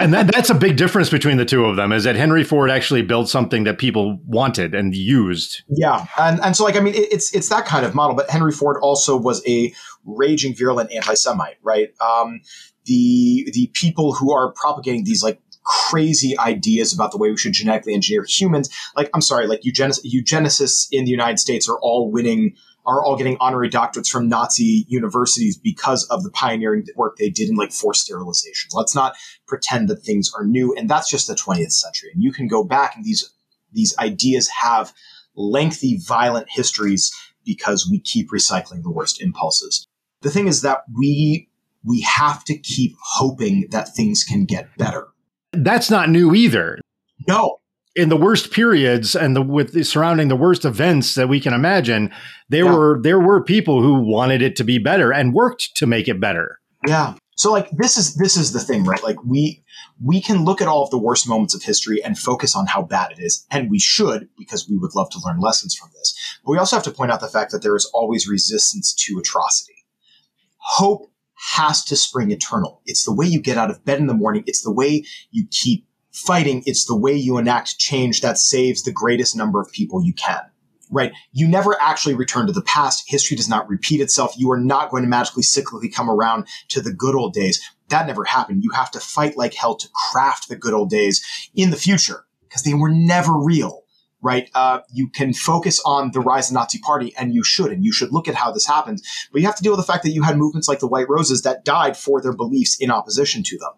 And 0.00 0.14
that, 0.14 0.30
that's 0.32 0.48
a 0.48 0.54
big 0.54 0.76
difference 0.76 1.10
between 1.10 1.38
the 1.38 1.44
two 1.44 1.64
of 1.64 1.74
them 1.74 1.92
is 1.92 2.04
that 2.04 2.14
Henry 2.14 2.44
Ford 2.44 2.70
actually 2.70 3.02
built 3.02 3.28
something 3.28 3.64
that 3.64 3.78
people 3.78 4.20
wanted 4.24 4.76
and 4.76 4.94
used. 4.94 5.62
Yeah, 5.68 6.06
and 6.16 6.40
and 6.40 6.56
so 6.56 6.62
like 6.62 6.76
I 6.76 6.80
mean, 6.80 6.94
it, 6.94 7.12
it's 7.12 7.34
it's 7.34 7.48
that 7.48 7.66
kind 7.66 7.84
of 7.84 7.96
model. 7.96 8.14
But 8.14 8.30
Henry 8.30 8.52
Ford 8.52 8.76
also 8.80 9.16
was 9.16 9.42
a 9.46 9.74
raging 10.04 10.54
virulent 10.54 10.92
anti-Semite, 10.92 11.56
right? 11.62 11.88
Um, 12.00 12.42
the 12.84 13.50
the 13.52 13.70
people 13.74 14.12
who 14.14 14.32
are 14.32 14.52
propagating 14.52 15.02
these 15.04 15.22
like 15.22 15.40
crazy 15.68 16.36
ideas 16.38 16.94
about 16.94 17.12
the 17.12 17.18
way 17.18 17.30
we 17.30 17.36
should 17.36 17.52
genetically 17.52 17.94
engineer 17.94 18.24
humans, 18.26 18.70
like 18.96 19.10
I'm 19.14 19.20
sorry, 19.20 19.46
like 19.46 19.64
eugenic- 19.64 20.02
eugenicists 20.04 20.88
in 20.90 21.04
the 21.04 21.10
United 21.10 21.38
States 21.38 21.68
are 21.68 21.78
all 21.80 22.10
winning. 22.10 22.54
Are 22.86 23.04
all 23.04 23.18
getting 23.18 23.36
honorary 23.38 23.68
doctorates 23.68 24.08
from 24.08 24.30
Nazi 24.30 24.86
universities 24.88 25.58
because 25.58 26.04
of 26.04 26.22
the 26.22 26.30
pioneering 26.30 26.86
work 26.96 27.18
they 27.18 27.28
did 27.28 27.50
in 27.50 27.54
like 27.54 27.70
forced 27.70 28.00
sterilization. 28.00 28.70
Let's 28.72 28.94
not 28.94 29.14
pretend 29.46 29.88
that 29.88 29.96
things 29.96 30.32
are 30.34 30.46
new, 30.46 30.74
and 30.74 30.88
that's 30.88 31.10
just 31.10 31.26
the 31.26 31.34
20th 31.34 31.72
century. 31.72 32.08
And 32.14 32.22
you 32.22 32.32
can 32.32 32.48
go 32.48 32.64
back, 32.64 32.96
and 32.96 33.04
these 33.04 33.30
these 33.70 33.94
ideas 33.98 34.48
have 34.48 34.94
lengthy, 35.36 35.98
violent 35.98 36.46
histories 36.48 37.12
because 37.44 37.86
we 37.90 38.00
keep 38.00 38.30
recycling 38.30 38.82
the 38.82 38.90
worst 38.90 39.20
impulses. 39.20 39.86
The 40.22 40.30
thing 40.30 40.46
is 40.46 40.62
that 40.62 40.84
we 40.96 41.50
we 41.84 42.00
have 42.02 42.44
to 42.44 42.56
keep 42.56 42.96
hoping 43.02 43.66
that 43.70 43.94
things 43.94 44.24
can 44.24 44.44
get 44.46 44.76
better. 44.78 45.08
That's 45.52 45.90
not 45.90 46.10
new 46.10 46.34
either. 46.34 46.78
No, 47.26 47.58
In 47.96 48.10
the 48.10 48.16
worst 48.16 48.52
periods 48.52 49.16
and 49.16 49.34
the 49.34 49.42
with 49.42 49.72
the 49.72 49.82
surrounding 49.82 50.28
the 50.28 50.36
worst 50.36 50.64
events 50.64 51.14
that 51.16 51.28
we 51.28 51.40
can 51.40 51.52
imagine, 51.52 52.10
there 52.48 52.64
Yeah. 52.66 52.72
were 52.72 53.00
there 53.02 53.18
were 53.20 53.42
people 53.42 53.82
who 53.82 53.94
wanted 54.02 54.40
it 54.42 54.54
to 54.56 54.64
be 54.64 54.78
better 54.78 55.12
and 55.12 55.34
worked 55.34 55.74
to 55.76 55.86
make 55.86 56.06
it 56.06 56.20
better. 56.20 56.58
Yeah. 56.86 57.14
So 57.36 57.50
like 57.50 57.70
this 57.72 57.96
is 57.96 58.14
this 58.16 58.36
is 58.36 58.52
the 58.52 58.60
thing, 58.60 58.84
right? 58.84 59.02
Like 59.02 59.22
we 59.24 59.64
we 60.00 60.20
can 60.20 60.44
look 60.44 60.60
at 60.60 60.68
all 60.68 60.82
of 60.84 60.90
the 60.90 60.98
worst 60.98 61.28
moments 61.28 61.54
of 61.54 61.62
history 61.62 62.02
and 62.04 62.16
focus 62.16 62.54
on 62.54 62.66
how 62.66 62.82
bad 62.82 63.10
it 63.12 63.18
is, 63.20 63.44
and 63.50 63.68
we 63.70 63.78
should 63.80 64.28
because 64.38 64.68
we 64.68 64.76
would 64.76 64.94
love 64.94 65.10
to 65.10 65.20
learn 65.24 65.40
lessons 65.40 65.74
from 65.74 65.90
this. 65.94 66.14
But 66.44 66.52
we 66.52 66.58
also 66.58 66.76
have 66.76 66.84
to 66.84 66.90
point 66.92 67.10
out 67.10 67.20
the 67.20 67.28
fact 67.28 67.50
that 67.52 67.62
there 67.62 67.74
is 67.76 67.90
always 67.94 68.28
resistance 68.28 68.94
to 69.06 69.18
atrocity. 69.18 69.84
Hope 70.58 71.10
has 71.54 71.84
to 71.84 71.96
spring 71.96 72.30
eternal. 72.30 72.80
It's 72.86 73.04
the 73.04 73.14
way 73.14 73.26
you 73.26 73.40
get 73.40 73.58
out 73.58 73.70
of 73.70 73.84
bed 73.84 73.98
in 73.98 74.06
the 74.06 74.14
morning. 74.14 74.44
It's 74.46 74.62
the 74.62 74.72
way 74.72 75.04
you 75.30 75.46
keep 75.50 75.86
fighting. 76.12 76.62
It's 76.66 76.86
the 76.86 76.96
way 76.96 77.14
you 77.14 77.38
enact 77.38 77.78
change 77.78 78.20
that 78.22 78.38
saves 78.38 78.82
the 78.82 78.92
greatest 78.92 79.36
number 79.36 79.60
of 79.60 79.70
people 79.72 80.04
you 80.04 80.12
can 80.12 80.40
right? 80.90 81.12
You 81.32 81.48
never 81.48 81.76
actually 81.80 82.14
return 82.14 82.46
to 82.46 82.52
the 82.52 82.62
past. 82.62 83.04
History 83.06 83.36
does 83.36 83.48
not 83.48 83.68
repeat 83.68 84.00
itself. 84.00 84.34
You 84.36 84.50
are 84.50 84.60
not 84.60 84.90
going 84.90 85.02
to 85.02 85.08
magically 85.08 85.42
cyclically 85.42 85.92
come 85.92 86.10
around 86.10 86.46
to 86.68 86.80
the 86.80 86.92
good 86.92 87.14
old 87.14 87.34
days. 87.34 87.60
That 87.88 88.06
never 88.06 88.24
happened. 88.24 88.64
You 88.64 88.70
have 88.70 88.90
to 88.92 89.00
fight 89.00 89.36
like 89.36 89.54
hell 89.54 89.76
to 89.76 89.88
craft 90.10 90.48
the 90.48 90.56
good 90.56 90.74
old 90.74 90.90
days 90.90 91.24
in 91.54 91.70
the 91.70 91.76
future 91.76 92.24
because 92.48 92.62
they 92.62 92.74
were 92.74 92.90
never 92.90 93.32
real. 93.32 93.84
Right? 94.20 94.50
Uh, 94.54 94.80
you 94.92 95.08
can 95.08 95.32
focus 95.32 95.80
on 95.84 96.10
the 96.10 96.20
rise 96.20 96.48
of 96.48 96.54
the 96.54 96.60
Nazi 96.60 96.78
Party, 96.78 97.14
and 97.16 97.32
you 97.32 97.44
should, 97.44 97.70
and 97.70 97.84
you 97.84 97.92
should 97.92 98.12
look 98.12 98.26
at 98.26 98.34
how 98.34 98.50
this 98.50 98.66
happened. 98.66 99.00
But 99.32 99.40
you 99.40 99.46
have 99.46 99.56
to 99.56 99.62
deal 99.62 99.72
with 99.72 99.80
the 99.80 99.92
fact 99.92 100.02
that 100.02 100.10
you 100.10 100.22
had 100.22 100.36
movements 100.36 100.66
like 100.66 100.80
the 100.80 100.88
White 100.88 101.08
Roses 101.08 101.42
that 101.42 101.64
died 101.64 101.96
for 101.96 102.20
their 102.20 102.32
beliefs 102.32 102.76
in 102.80 102.90
opposition 102.90 103.44
to 103.44 103.58
them. 103.58 103.70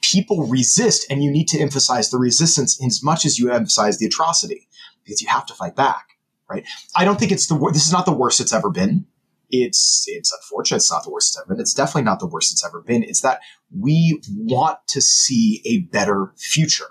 People 0.00 0.46
resist, 0.46 1.06
and 1.10 1.24
you 1.24 1.30
need 1.30 1.48
to 1.48 1.58
emphasize 1.58 2.10
the 2.10 2.18
resistance 2.18 2.80
as 2.84 3.02
much 3.02 3.24
as 3.24 3.38
you 3.38 3.50
emphasize 3.50 3.98
the 3.98 4.06
atrocity, 4.06 4.68
because 5.02 5.20
you 5.20 5.28
have 5.28 5.46
to 5.46 5.54
fight 5.54 5.74
back 5.74 6.14
right? 6.48 6.64
I 6.94 7.04
don't 7.04 7.18
think 7.18 7.32
it's 7.32 7.46
the 7.46 7.54
wor- 7.54 7.72
this 7.72 7.86
is 7.86 7.92
not 7.92 8.06
the 8.06 8.12
worst 8.12 8.40
it's 8.40 8.52
ever 8.52 8.70
been. 8.70 9.06
It's 9.50 10.04
it's 10.08 10.32
unfortunate 10.32 10.78
it's 10.78 10.90
not 10.90 11.04
the 11.04 11.10
worst 11.10 11.30
it's 11.30 11.40
ever 11.40 11.54
been. 11.54 11.60
It's 11.60 11.74
definitely 11.74 12.02
not 12.02 12.20
the 12.20 12.26
worst 12.26 12.52
it's 12.52 12.64
ever 12.64 12.80
been. 12.80 13.02
It's 13.02 13.20
that 13.20 13.40
we 13.76 14.20
want 14.36 14.78
to 14.88 15.00
see 15.00 15.62
a 15.64 15.80
better 15.92 16.32
future. 16.36 16.88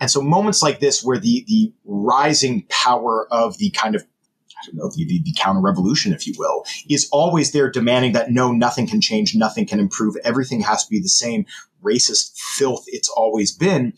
And 0.00 0.10
so 0.10 0.20
moments 0.20 0.62
like 0.62 0.80
this 0.80 1.02
where 1.02 1.18
the 1.18 1.44
the 1.46 1.72
rising 1.84 2.66
power 2.68 3.26
of 3.30 3.58
the 3.58 3.70
kind 3.70 3.94
of 3.94 4.02
I 4.02 4.66
don't 4.66 4.76
know, 4.76 4.90
the, 4.94 5.04
the, 5.04 5.20
the 5.22 5.34
counter 5.36 5.60
revolution, 5.60 6.14
if 6.14 6.26
you 6.26 6.32
will, 6.38 6.64
is 6.88 7.08
always 7.12 7.52
there 7.52 7.70
demanding 7.70 8.12
that 8.12 8.30
no, 8.30 8.52
nothing 8.52 8.86
can 8.86 9.02
change, 9.02 9.34
nothing 9.34 9.66
can 9.66 9.78
improve, 9.78 10.16
everything 10.24 10.62
has 10.62 10.82
to 10.84 10.90
be 10.90 10.98
the 10.98 11.10
same 11.10 11.44
racist 11.84 12.32
filth 12.36 12.84
it's 12.86 13.08
always 13.10 13.52
been 13.52 13.92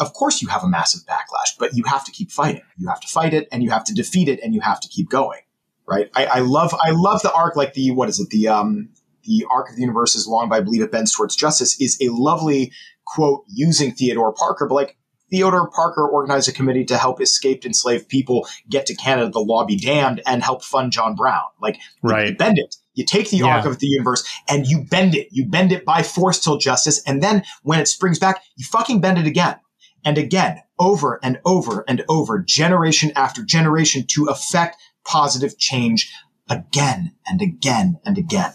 of 0.00 0.12
course 0.12 0.42
you 0.42 0.48
have 0.48 0.64
a 0.64 0.68
massive 0.68 1.02
backlash, 1.06 1.56
but 1.58 1.74
you 1.74 1.84
have 1.84 2.04
to 2.04 2.12
keep 2.12 2.30
fighting. 2.30 2.62
You 2.76 2.88
have 2.88 3.00
to 3.00 3.08
fight 3.08 3.34
it 3.34 3.48
and 3.52 3.62
you 3.62 3.70
have 3.70 3.84
to 3.84 3.94
defeat 3.94 4.28
it 4.28 4.40
and 4.42 4.54
you 4.54 4.60
have 4.60 4.80
to 4.80 4.88
keep 4.88 5.08
going. 5.08 5.40
Right. 5.86 6.10
I, 6.14 6.26
I 6.26 6.38
love 6.40 6.72
I 6.74 6.90
love 6.92 7.20
the 7.22 7.32
arc 7.32 7.56
like 7.56 7.74
the 7.74 7.90
what 7.90 8.08
is 8.08 8.18
it? 8.18 8.30
The 8.30 8.48
um 8.48 8.88
the 9.24 9.46
arc 9.50 9.68
of 9.70 9.76
the 9.76 9.80
universe 9.82 10.14
is 10.14 10.26
long, 10.26 10.48
but 10.48 10.56
I 10.56 10.60
believe 10.60 10.82
it 10.82 10.92
bends 10.92 11.14
towards 11.14 11.36
justice 11.36 11.80
is 11.80 11.98
a 12.00 12.08
lovely 12.10 12.72
quote 13.06 13.44
using 13.48 13.92
Theodore 13.92 14.32
Parker, 14.32 14.66
but 14.66 14.74
like 14.74 14.96
Theodore 15.30 15.68
Parker 15.70 16.06
organized 16.08 16.48
a 16.48 16.52
committee 16.52 16.84
to 16.86 16.96
help 16.96 17.20
escaped 17.20 17.64
enslaved 17.66 18.08
people 18.08 18.46
get 18.70 18.86
to 18.86 18.94
Canada, 18.94 19.30
the 19.30 19.40
law 19.40 19.64
be 19.66 19.76
damned, 19.76 20.22
and 20.26 20.42
help 20.42 20.62
fund 20.64 20.92
John 20.92 21.14
Brown. 21.16 21.42
Like 21.60 21.76
you- 21.76 21.80
you 22.04 22.10
Right. 22.10 22.38
bend 22.38 22.58
it. 22.58 22.76
You 22.94 23.04
take 23.04 23.30
the 23.30 23.38
Yeah. 23.38 23.56
arc 23.56 23.66
of 23.66 23.78
the 23.78 23.86
universe 23.86 24.24
and 24.48 24.66
you 24.66 24.84
bend 24.84 25.14
it. 25.14 25.28
You 25.32 25.46
bend 25.46 25.72
it 25.72 25.84
by 25.84 26.02
force 26.02 26.38
till 26.38 26.56
justice, 26.58 27.02
and 27.06 27.22
then 27.22 27.42
when 27.62 27.78
it 27.80 27.88
springs 27.88 28.18
back, 28.18 28.42
you 28.56 28.64
fucking 28.64 29.00
bend 29.00 29.18
it 29.18 29.26
again 29.26 29.56
and 30.04 30.16
again, 30.18 30.60
over 30.78 31.18
and 31.22 31.40
over 31.44 31.84
and 31.88 32.04
over, 32.08 32.38
generation 32.38 33.10
after 33.16 33.42
generation, 33.42 34.04
to 34.10 34.26
affect 34.26 34.76
positive 35.06 35.58
change 35.58 36.12
again 36.48 37.12
and 37.26 37.40
again 37.40 37.98
and 38.04 38.18
again. 38.18 38.52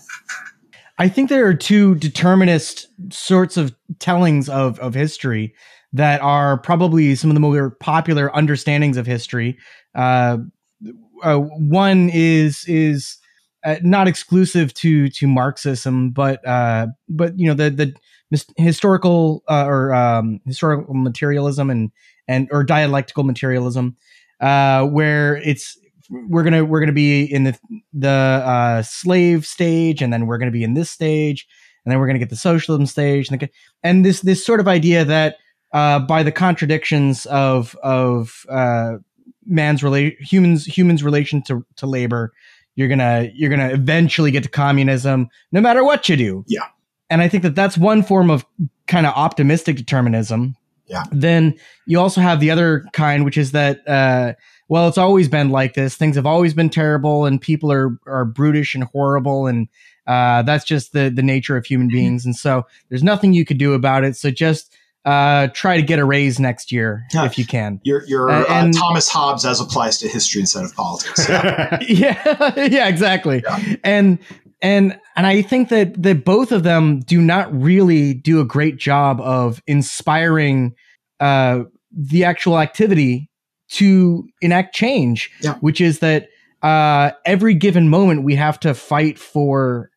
I 0.97 1.08
think 1.08 1.30
there 1.30 1.47
are 1.47 1.54
two 1.54 1.95
determinist 1.95 2.88
sorts 3.12 3.56
of 3.56 3.74
tellings 4.00 4.50
of, 4.50 4.78
of 4.80 4.93
history 4.93 5.54
that 5.93 6.22
are 6.22 6.58
probably 6.58 7.16
some 7.16 7.30
of 7.30 7.36
the 7.36 7.39
more 7.39 7.72
popular 7.72 8.36
understandings 8.36 8.97
of 8.97 9.08
history. 9.08 9.58
Uh, 9.95 10.38
uh, 11.24 11.38
one 11.38 12.10
is 12.14 12.64
is 12.68 13.18
uh, 13.66 13.78
not 13.82 14.08
exclusive 14.08 14.74
to 14.76 15.10
to 15.10 15.28
Marxism, 15.28 16.12
but 16.12 16.45
uh, 16.47 16.88
but 17.08 17.38
you 17.39 17.47
know 17.47 17.54
the 17.54 17.70
the 17.70 17.93
historical 18.58 19.43
uh, 19.50 19.66
or 19.66 19.93
um, 19.93 20.39
historical 20.45 20.93
materialism 20.93 21.70
and 21.70 21.91
and 22.28 22.47
or 22.52 22.64
dialectical 22.64 23.24
materialism, 23.24 23.97
uh, 24.39 24.86
where 24.86 25.38
it's 25.38 25.78
we're 26.10 26.43
gonna 26.43 26.66
we're 26.66 26.80
gonna 26.80 26.91
be 26.91 27.24
in 27.24 27.43
the 27.43 27.60
the 27.93 28.10
uh, 28.10 28.82
slave 28.82 29.45
stage, 29.45 30.01
and 30.01 30.12
then 30.12 30.26
we're 30.26 30.38
gonna 30.38 30.51
be 30.51 30.64
in 30.64 30.74
this 30.74 30.89
stage, 30.89 31.47
and 31.86 31.91
then 31.91 31.99
we're 31.99 32.07
gonna 32.07 32.20
get 32.20 32.30
the 32.30 32.36
socialism 32.36 32.86
stage, 32.86 33.30
and, 33.30 33.39
the, 33.39 33.49
and 33.84 34.05
this 34.05 34.22
this 34.22 34.45
sort 34.45 34.60
of 34.60 34.68
idea 34.68 35.05
that 35.05 35.38
uh, 35.74 35.99
by 35.99 36.24
the 36.24 36.32
contradictions 36.32 37.26
of 37.28 37.76
of 37.84 38.45
uh, 38.49 38.97
man's 39.45 39.84
relate 39.84 40.18
humans 40.20 40.66
humans 40.66 41.03
relation 41.03 41.41
to 41.43 41.66
to 41.76 41.86
labor, 41.86 42.34
you're 42.76 42.88
gonna 42.89 43.30
you're 43.34 43.49
gonna 43.49 43.70
eventually 43.70 44.32
get 44.32 44.43
to 44.43 44.49
communism, 44.49 45.30
no 45.51 45.62
matter 45.62 45.84
what 45.84 46.10
you 46.10 46.16
do. 46.16 46.43
Yeah. 46.47 46.66
and 47.10 47.22
I 47.22 47.28
think 47.28 47.43
that 47.43 47.55
that's 47.55 47.78
one 47.78 48.03
form 48.03 48.30
of 48.30 48.45
kind 48.88 49.05
of 49.05 49.14
optimistic 49.16 49.76
determinism. 49.76 50.55
Yeah. 50.88 51.03
Then 51.12 51.55
you 51.86 51.99
also 51.99 52.20
have 52.22 52.39
the 52.39 52.49
other 52.49 52.86
kind, 52.93 53.24
which 53.24 53.38
is 53.38 53.51
that 53.51 53.88
uh, 53.88 54.34
well, 54.70 54.88
it's 54.88 54.98
always 54.98 55.28
been 55.28 55.50
like 55.50 55.74
this. 55.74 55.96
Things 55.96 56.16
have 56.16 56.26
always 56.26 56.54
been 56.54 56.70
terrible, 56.70 57.26
and 57.26 57.42
people 57.42 57.72
are 57.72 57.98
are 58.08 58.24
brutish 58.26 58.76
and 58.76 58.84
horrible, 58.86 59.48
and 59.48 59.68
uh, 60.08 60.44
that's 60.44 60.64
just 60.66 60.94
the 60.94 61.10
the 61.10 61.24
nature 61.24 61.58
of 61.58 61.66
human 61.66 61.90
beings. 61.90 62.26
And 62.26 62.36
so 62.36 62.66
there's 62.90 63.04
nothing 63.04 63.34
you 63.34 63.46
could 63.46 63.58
do 63.58 63.74
about 63.74 64.04
it. 64.04 64.16
So 64.16 64.32
just 64.32 64.74
uh, 65.06 65.48
try 65.54 65.78
to 65.78 65.82
get 65.84 65.98
a 65.98 66.06
raise 66.06 66.40
next 66.40 66.72
year 66.72 67.04
Yeah. 67.14 67.26
if 67.26 67.38
you 67.38 67.46
can. 67.46 67.80
You're, 67.84 68.06
you're 68.06 68.30
Uh, 68.30 68.42
uh, 68.42 68.46
and- 68.50 68.74
Thomas 68.74 69.08
Hobbes 69.10 69.46
as 69.46 69.60
applies 69.62 69.98
to 70.00 70.08
history 70.08 70.42
instead 70.42 70.64
of 70.66 70.76
politics. 70.76 71.28
Yeah. 71.30 71.78
yeah 71.88 72.54
yeah 72.66 72.88
exactly 72.88 73.42
Yeah. 73.46 73.76
and 73.84 74.20
and 74.62 75.00
and 75.16 75.26
i 75.26 75.42
think 75.42 75.70
that 75.70 76.02
that 76.04 76.26
both 76.26 76.52
of 76.52 76.64
them 76.64 77.00
do 77.00 77.22
not 77.22 77.48
really 77.60 78.14
do 78.14 78.42
a 78.42 78.46
great 78.46 78.76
job 78.78 79.22
of 79.22 79.64
inspiring 79.68 80.76
uh 81.22 81.64
the 81.96 82.26
actual 82.26 82.60
activity 82.60 83.29
to 83.70 84.28
enact 84.42 84.76
change 84.76 85.32
Yeah. 85.42 85.56
which 85.56 85.80
is 85.82 86.00
that 86.00 86.28
uh 86.62 87.12
every 87.26 87.54
given 87.54 87.90
moment 87.90 88.24
we 88.24 88.36
have 88.36 88.60
to 88.62 88.74
fight 88.74 89.18
for 89.18 89.92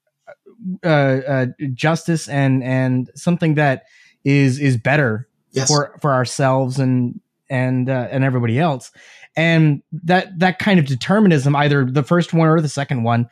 uh, 0.84 0.88
uh 0.88 1.46
justice 1.74 2.28
and 2.28 2.62
and 2.62 3.10
something 3.14 3.54
that 3.54 3.82
is 4.24 4.60
is 4.60 4.76
better 4.76 5.28
yes. 5.52 5.68
for 5.68 5.96
for 6.00 6.12
ourselves 6.12 6.78
and 6.78 7.20
and 7.50 7.90
uh, 7.90 8.08
and 8.10 8.24
everybody 8.24 8.58
else 8.58 8.92
and 9.36 9.82
that 9.92 10.38
that 10.38 10.58
kind 10.58 10.78
of 10.78 10.86
determinism 10.86 11.56
either 11.56 11.84
the 11.84 12.02
first 12.02 12.32
one 12.32 12.48
or 12.48 12.60
the 12.60 12.68
second 12.68 13.02
one 13.02 13.28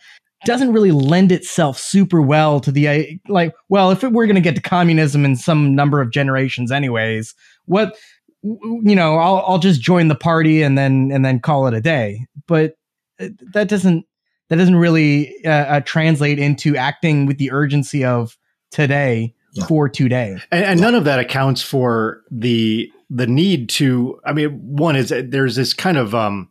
doesn't 0.47 0.73
really 0.73 0.91
lend 0.91 1.31
itself 1.31 1.79
super 1.79 2.21
well 2.23 2.61
to 2.61 2.73
the 2.73 3.21
like 3.29 3.55
well 3.69 3.91
if 3.91 4.03
it, 4.03 4.13
we're 4.13 4.27
going 4.27 4.35
to 4.35 4.41
get 4.41 4.55
to 4.57 4.63
communism 4.63 5.25
in 5.25 5.37
some 5.37 5.75
number 5.75 6.01
of 6.01 6.11
generations 6.11 6.73
anyways 6.73 7.35
what 7.67 7.97
you 8.43 8.95
know 8.95 9.17
I'll 9.17 9.45
I'll 9.47 9.59
just 9.59 9.81
join 9.81 10.09
the 10.09 10.15
party 10.15 10.63
and 10.63 10.77
then 10.79 11.11
and 11.13 11.25
then 11.25 11.41
call 11.41 11.67
it 11.67 11.75
a 11.75 11.81
day. 11.81 12.27
But 12.47 12.75
uh, 13.21 13.29
that 13.53 13.69
doesn't 13.69 14.07
that 14.49 14.57
doesn't 14.57 14.77
really 14.77 15.35
uh, 15.45 15.51
uh, 15.51 15.81
translate 15.81 16.39
into 16.39 16.77
acting 16.77 17.27
with 17.27 17.39
the 17.39 17.53
urgency 17.53 18.05
of 18.05 18.37
today 18.73 19.35
Yeah. 19.53 19.67
for 19.67 19.89
today. 19.89 20.37
And, 20.51 20.65
and 20.65 20.81
none 20.81 20.95
of 20.95 21.05
that 21.05 21.19
accounts 21.19 21.63
for 21.63 22.23
the 22.31 22.91
the 23.13 23.27
need 23.27 23.69
to 23.69 24.21
i 24.25 24.33
mean 24.33 24.51
one 24.63 24.95
is 24.95 25.09
that 25.09 25.33
there's 25.33 25.57
this 25.57 25.75
kind 25.75 25.97
of 25.99 26.15
um 26.15 26.49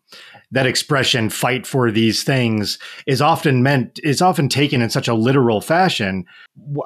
that 0.51 0.65
expression 0.65 1.29
fight 1.29 1.65
for 1.65 1.89
these 1.89 2.23
things 2.23 2.77
is 3.07 3.21
often 3.21 3.63
meant 3.63 3.97
is 4.03 4.21
often 4.21 4.49
taken 4.49 4.81
in 4.81 4.89
such 4.89 5.07
a 5.07 5.13
literal 5.13 5.61
fashion. 5.61 6.25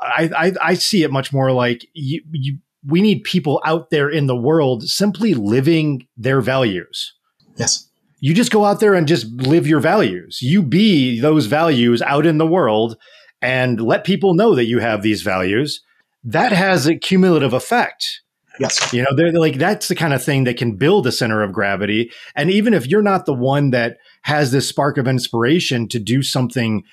I 0.01 0.30
i, 0.38 0.54
I 0.62 0.74
see 0.76 1.01
it 1.04 1.12
much 1.12 1.34
more 1.34 1.51
like 1.51 1.88
you, 1.93 2.22
you 2.32 2.58
we 2.88 3.01
need 3.01 3.23
people 3.23 3.61
out 3.65 3.89
there 3.89 4.09
in 4.09 4.27
the 4.27 4.36
world 4.36 4.84
simply 4.84 5.34
living 5.34 6.07
their 6.17 6.41
values 6.41 7.13
yes. 7.55 7.89
you 8.19 8.34
just 8.34 8.51
go 8.51 8.65
out 8.65 8.79
there 8.79 8.93
and 8.93 9.07
just 9.07 9.25
live 9.25 9.67
your 9.67 9.79
values. 9.79 10.41
You 10.41 10.63
be 10.63 11.19
those 11.19 11.45
values 11.45 12.01
out 12.01 12.25
in 12.25 12.38
the 12.38 12.47
world 12.47 12.97
and 13.41 13.81
let 13.81 14.03
people 14.05 14.34
know 14.34 14.55
that 14.55 14.65
you 14.65 14.79
have 14.79 15.01
these 15.01 15.21
values. 15.21 15.81
That 16.23 16.51
has 16.51 16.88
a 16.88 16.95
cumulative 16.95 17.53
effect. 17.53 18.21
Yes. 18.59 18.93
You 18.93 19.01
know, 19.01 19.15
they're 19.15 19.31
like 19.31 19.57
that's 19.57 19.88
the 19.88 19.95
kind 19.95 20.13
of 20.13 20.23
thing 20.23 20.43
that 20.43 20.57
can 20.57 20.75
build 20.75 21.07
a 21.07 21.11
center 21.11 21.41
of 21.41 21.51
gravity. 21.51 22.11
And 22.36 22.51
even 22.51 22.73
if 22.73 22.86
you're 22.86 23.01
not 23.01 23.25
the 23.25 23.34
one 23.34 23.71
that 23.71 23.97
has 24.21 24.51
this 24.51 24.69
spark 24.69 24.97
of 24.97 25.07
inspiration 25.07 25.88
to 25.89 25.99
do 25.99 26.21
something 26.21 26.84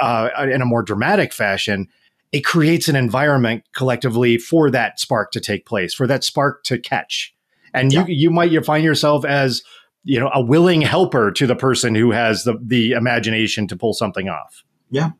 uh, 0.00 0.30
in 0.50 0.62
a 0.62 0.66
more 0.66 0.82
dramatic 0.82 1.32
fashion, 1.32 1.88
it 2.32 2.44
creates 2.44 2.88
an 2.88 2.96
environment 2.96 3.64
collectively 3.74 4.38
for 4.38 4.70
that 4.70 5.00
spark 5.00 5.30
to 5.32 5.40
take 5.40 5.66
place, 5.66 5.94
for 5.94 6.06
that 6.06 6.24
spark 6.24 6.62
to 6.64 6.78
catch. 6.78 7.34
And 7.74 7.92
Yeah. 7.92 8.06
you 8.06 8.14
you 8.14 8.30
might 8.30 8.50
you 8.50 8.62
find 8.62 8.84
yourself 8.84 9.24
as 9.24 9.62
you 10.04 10.18
know 10.18 10.30
a 10.34 10.42
willing 10.42 10.80
helper 10.80 11.30
to 11.32 11.46
the 11.46 11.56
person 11.56 11.94
who 11.94 12.10
has 12.10 12.44
the 12.44 12.58
the 12.62 12.92
imagination 12.92 13.66
to 13.68 13.76
pull 13.76 13.92
something 13.92 14.28
off. 14.28 14.62
Yeah, 14.90 15.10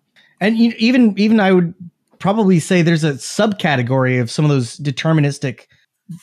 and 0.40 0.56
even 0.56 1.14
even 1.18 1.40
I 1.40 1.52
would 1.52 1.74
probably 2.18 2.58
say 2.58 2.82
there's 2.82 3.04
a 3.04 3.12
subcategory 3.12 4.20
of 4.20 4.30
some 4.30 4.44
of 4.44 4.50
those 4.50 4.76
deterministic 4.78 5.66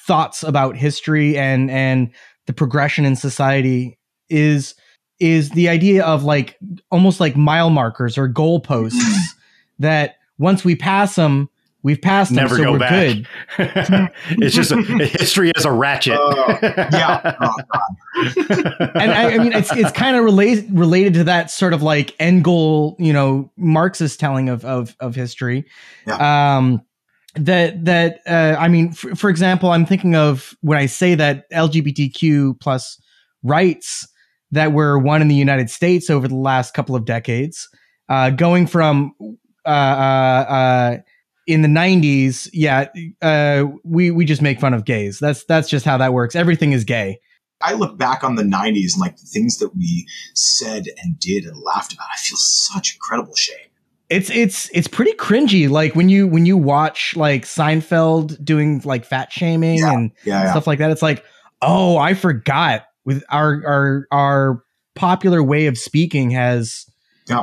thoughts 0.06 0.44
about 0.44 0.76
history 0.76 1.38
and 1.38 1.70
and 1.70 2.12
the 2.48 2.54
progression 2.54 3.06
in 3.06 3.16
society 3.16 3.98
is 4.30 4.76
is 5.20 5.52
the 5.52 5.70
idea 5.70 6.04
of 6.04 6.24
like 6.24 6.58
almost 6.92 7.20
like 7.20 7.38
mile 7.38 7.70
markers 7.70 8.18
or 8.18 8.28
goalposts 8.28 8.94
mm. 8.94 9.18
that 9.80 10.16
once 10.38 10.66
we 10.66 10.76
pass 10.76 11.16
them 11.16 11.50
we've 11.86 12.02
passed 12.02 12.32
them 12.32 12.44
Never 12.44 12.58
so 12.58 12.64
go 12.64 12.72
we're 12.74 12.80
back. 12.80 12.92
good 12.92 13.28
it's 14.42 14.56
just 14.56 14.72
a, 14.72 14.82
history 14.82 15.52
as 15.56 15.66
a 15.66 15.72
ratchet. 15.72 16.20
Uh, 16.20 16.58
yeah. 16.92 17.36
Oh, 17.40 17.54
and 18.96 19.12
I, 19.12 19.36
I 19.36 19.38
mean 19.38 19.54
it's 19.54 19.72
it's 19.72 19.92
kind 19.92 20.18
of 20.18 20.24
related 20.24 20.78
related 20.78 21.14
to 21.14 21.24
that 21.26 21.52
sort 21.52 21.74
of 21.74 21.84
like 21.84 22.16
end 22.20 22.44
goal, 22.44 22.96
you 22.98 23.14
know, 23.14 23.52
Marxist 23.56 24.20
telling 24.20 24.50
of 24.50 24.66
of 24.66 24.96
of 25.00 25.14
history. 25.14 25.66
Um, 26.08 26.82
that 27.36 27.86
that 27.86 28.22
uh, 28.26 28.56
I 28.60 28.68
mean, 28.68 28.94
for, 28.94 29.16
for 29.16 29.30
example, 29.30 29.70
I'm 29.70 29.86
thinking 29.86 30.16
of 30.16 30.56
when 30.62 30.78
I 30.78 30.88
say 30.88 31.16
that 31.16 31.50
LGBTQ 31.52 32.60
plus 32.60 33.00
rights 33.44 34.08
that 34.52 34.72
were 34.72 34.98
won 34.98 35.22
in 35.22 35.28
the 35.28 35.36
United 35.36 35.70
States 35.70 36.10
over 36.10 36.28
the 36.28 36.36
last 36.36 36.74
couple 36.74 36.96
of 36.96 37.06
decades, 37.06 37.68
uh, 38.10 38.30
going 38.32 38.68
from 38.68 39.14
uh, 39.66 39.70
uh, 39.70 40.52
uh, 40.52 40.98
in 41.48 41.62
the 41.62 41.68
90s, 41.68 42.50
yeah, 42.54 42.88
uh, 43.22 43.66
we 43.84 44.12
we 44.12 44.26
just 44.26 44.42
make 44.42 44.60
fun 44.60 44.74
of 44.74 44.86
gays. 44.86 45.20
That's 45.20 45.44
that's 45.46 45.70
just 45.70 45.86
how 45.86 45.98
that 45.98 46.14
works. 46.14 46.36
Everything 46.36 46.72
is 46.72 46.84
gay. 46.84 47.20
I 47.62 47.74
look 47.74 47.98
back 47.98 48.24
on 48.24 48.36
the 48.36 48.44
90s 48.44 48.94
and 48.94 49.02
like 49.02 49.18
the 49.18 49.26
things 49.28 49.60
that 49.60 49.76
we 49.76 50.08
said 50.34 50.86
and 51.04 51.18
did 51.20 51.46
and 51.46 51.58
laughed 51.62 51.94
about. 51.94 52.08
I 52.14 52.18
feel 52.20 52.38
such 52.38 52.96
incredible 52.96 53.36
shame. 53.36 53.56
It's 54.10 54.30
it's 54.30 54.70
it's 54.74 54.88
pretty 54.88 55.14
cringy. 55.14 55.70
Like 55.70 55.96
when 55.96 56.10
you 56.10 56.28
when 56.28 56.46
you 56.46 56.58
watch 56.58 57.16
like 57.16 57.44
Seinfeld 57.46 58.44
doing 58.44 58.82
like 58.86 59.06
fat 59.06 59.32
shaming 59.32 59.80
Yeah, 59.80 59.94
and 59.94 60.12
Yeah. 60.26 60.44
yeah. 60.44 60.52
stuff 60.52 60.68
like 60.68 60.80
that, 60.80 60.92
it's 60.92 61.02
like, 61.02 61.24
oh, 61.62 61.98
I 61.98 62.14
forgot. 62.14 62.84
With 63.06 63.24
our 63.30 63.62
our 63.68 64.08
our 64.12 64.64
popular 64.96 65.44
way 65.44 65.68
of 65.68 65.78
speaking 65.78 66.32
has 66.32 66.86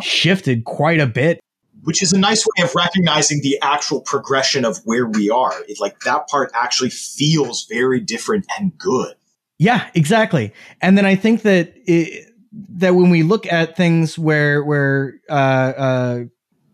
shifted 0.00 0.64
quite 0.64 1.00
a 1.00 1.06
bit. 1.06 1.38
Which 1.82 2.02
is 2.02 2.12
a 2.12 2.18
nice 2.18 2.44
way 2.46 2.64
of 2.64 2.74
recognizing 2.74 3.40
the 3.42 3.58
actual 3.60 4.00
progression 4.00 4.64
of 4.64 4.78
where 4.84 5.06
we 5.06 5.30
are. 5.30 5.52
It 5.68 5.80
like 5.80 6.00
that 6.00 6.28
part 6.28 6.50
actually 6.54 6.90
feels 6.90 7.66
very 7.68 8.00
different 8.00 8.46
and 8.58 8.76
good. 8.78 9.14
Yeah, 9.58 9.88
exactly. 9.94 10.52
And 10.80 10.96
then 10.96 11.06
I 11.06 11.16
think 11.16 11.42
that 11.42 11.72
it, 11.86 12.28
that 12.78 12.94
when 12.94 13.10
we 13.10 13.22
look 13.22 13.50
at 13.52 13.76
things 13.76 14.18
where 14.18 14.62
where 14.64 15.14
uh, 15.28 15.32
uh, 15.32 16.24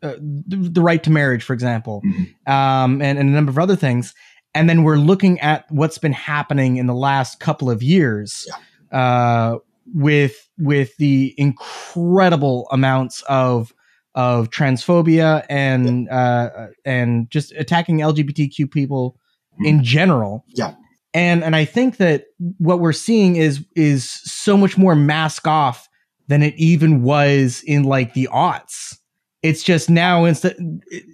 uh, 0.03 0.15
the, 0.21 0.57
the 0.73 0.81
right 0.83 1.03
to 1.03 1.11
marriage, 1.11 1.43
for 1.43 1.53
example, 1.53 2.03
Mhm. 2.05 2.51
um, 2.51 3.03
and, 3.03 3.19
and 3.19 3.29
a 3.29 3.33
number 3.33 3.51
of 3.51 3.59
other 3.59 3.77
things, 3.77 4.15
and 4.55 4.69
then 4.69 4.83
we're 4.85 4.97
looking 4.97 5.41
at 5.41 5.65
what's 5.71 5.99
been 5.99 6.13
happening 6.13 6.77
in 6.77 6.87
the 6.87 6.95
last 6.95 7.41
couple 7.41 7.71
of 7.71 7.83
years 7.83 8.49
uh, 8.93 9.57
with 9.95 10.49
with 10.59 10.97
the 10.97 11.35
incredible 11.37 12.69
amounts 12.71 13.23
of 13.29 13.73
of 14.15 14.51
transphobia 14.51 15.45
and 15.49 16.09
uh, 16.09 16.69
and 16.85 17.31
just 17.31 17.53
attacking 17.53 17.99
LGBTQ 17.99 18.71
people 18.71 19.19
in 19.61 19.83
general. 19.83 20.45
Yeah. 20.49 20.75
And 21.15 21.43
and 21.43 21.57
I 21.57 21.65
think 21.65 21.97
that 21.97 22.25
what 22.59 22.81
we're 22.81 22.93
seeing 22.93 23.37
is 23.37 23.65
is 23.75 24.11
so 24.11 24.57
much 24.57 24.77
more 24.77 24.95
mask 24.95 25.47
off 25.47 25.89
than 26.29 26.43
it 26.43 26.55
even 26.57 27.03
was 27.03 27.63
in 27.67 27.85
like 27.85 28.15
the 28.15 28.29
aughts. 28.33 28.97
It's 29.43 29.63
just 29.63 29.89
now 29.89 30.25
instead 30.25 30.57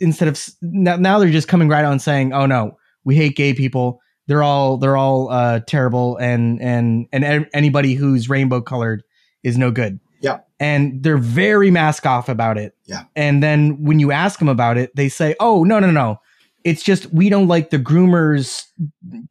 instead 0.00 0.28
of 0.28 0.40
now, 0.62 0.96
now 0.96 1.18
they're 1.18 1.30
just 1.30 1.48
coming 1.48 1.68
right 1.68 1.84
and 1.84 2.02
saying, 2.02 2.32
"Oh 2.32 2.46
no, 2.46 2.76
we 3.04 3.16
hate 3.16 3.36
gay 3.36 3.54
people. 3.54 4.00
They're 4.26 4.42
all 4.42 4.78
they're 4.78 4.96
all 4.96 5.30
uh, 5.30 5.60
terrible, 5.60 6.16
and 6.16 6.60
and 6.60 7.06
and 7.12 7.46
anybody 7.52 7.94
who's 7.94 8.28
rainbow 8.28 8.60
colored 8.60 9.02
is 9.42 9.56
no 9.56 9.70
good." 9.70 10.00
Yeah. 10.24 10.38
and 10.58 11.02
they're 11.02 11.18
very 11.18 11.70
mask 11.70 12.06
off 12.06 12.28
about 12.28 12.58
it. 12.58 12.74
Yeah. 12.86 13.04
and 13.14 13.42
then 13.42 13.82
when 13.82 13.98
you 14.00 14.10
ask 14.12 14.38
them 14.38 14.48
about 14.48 14.76
it, 14.78 14.94
they 14.96 15.08
say, 15.08 15.34
"Oh 15.40 15.62
no 15.64 15.78
no 15.80 15.90
no, 15.90 16.20
it's 16.64 16.82
just 16.82 17.12
we 17.12 17.28
don't 17.28 17.46
like 17.48 17.70
the 17.70 17.78
groomers, 17.78 18.64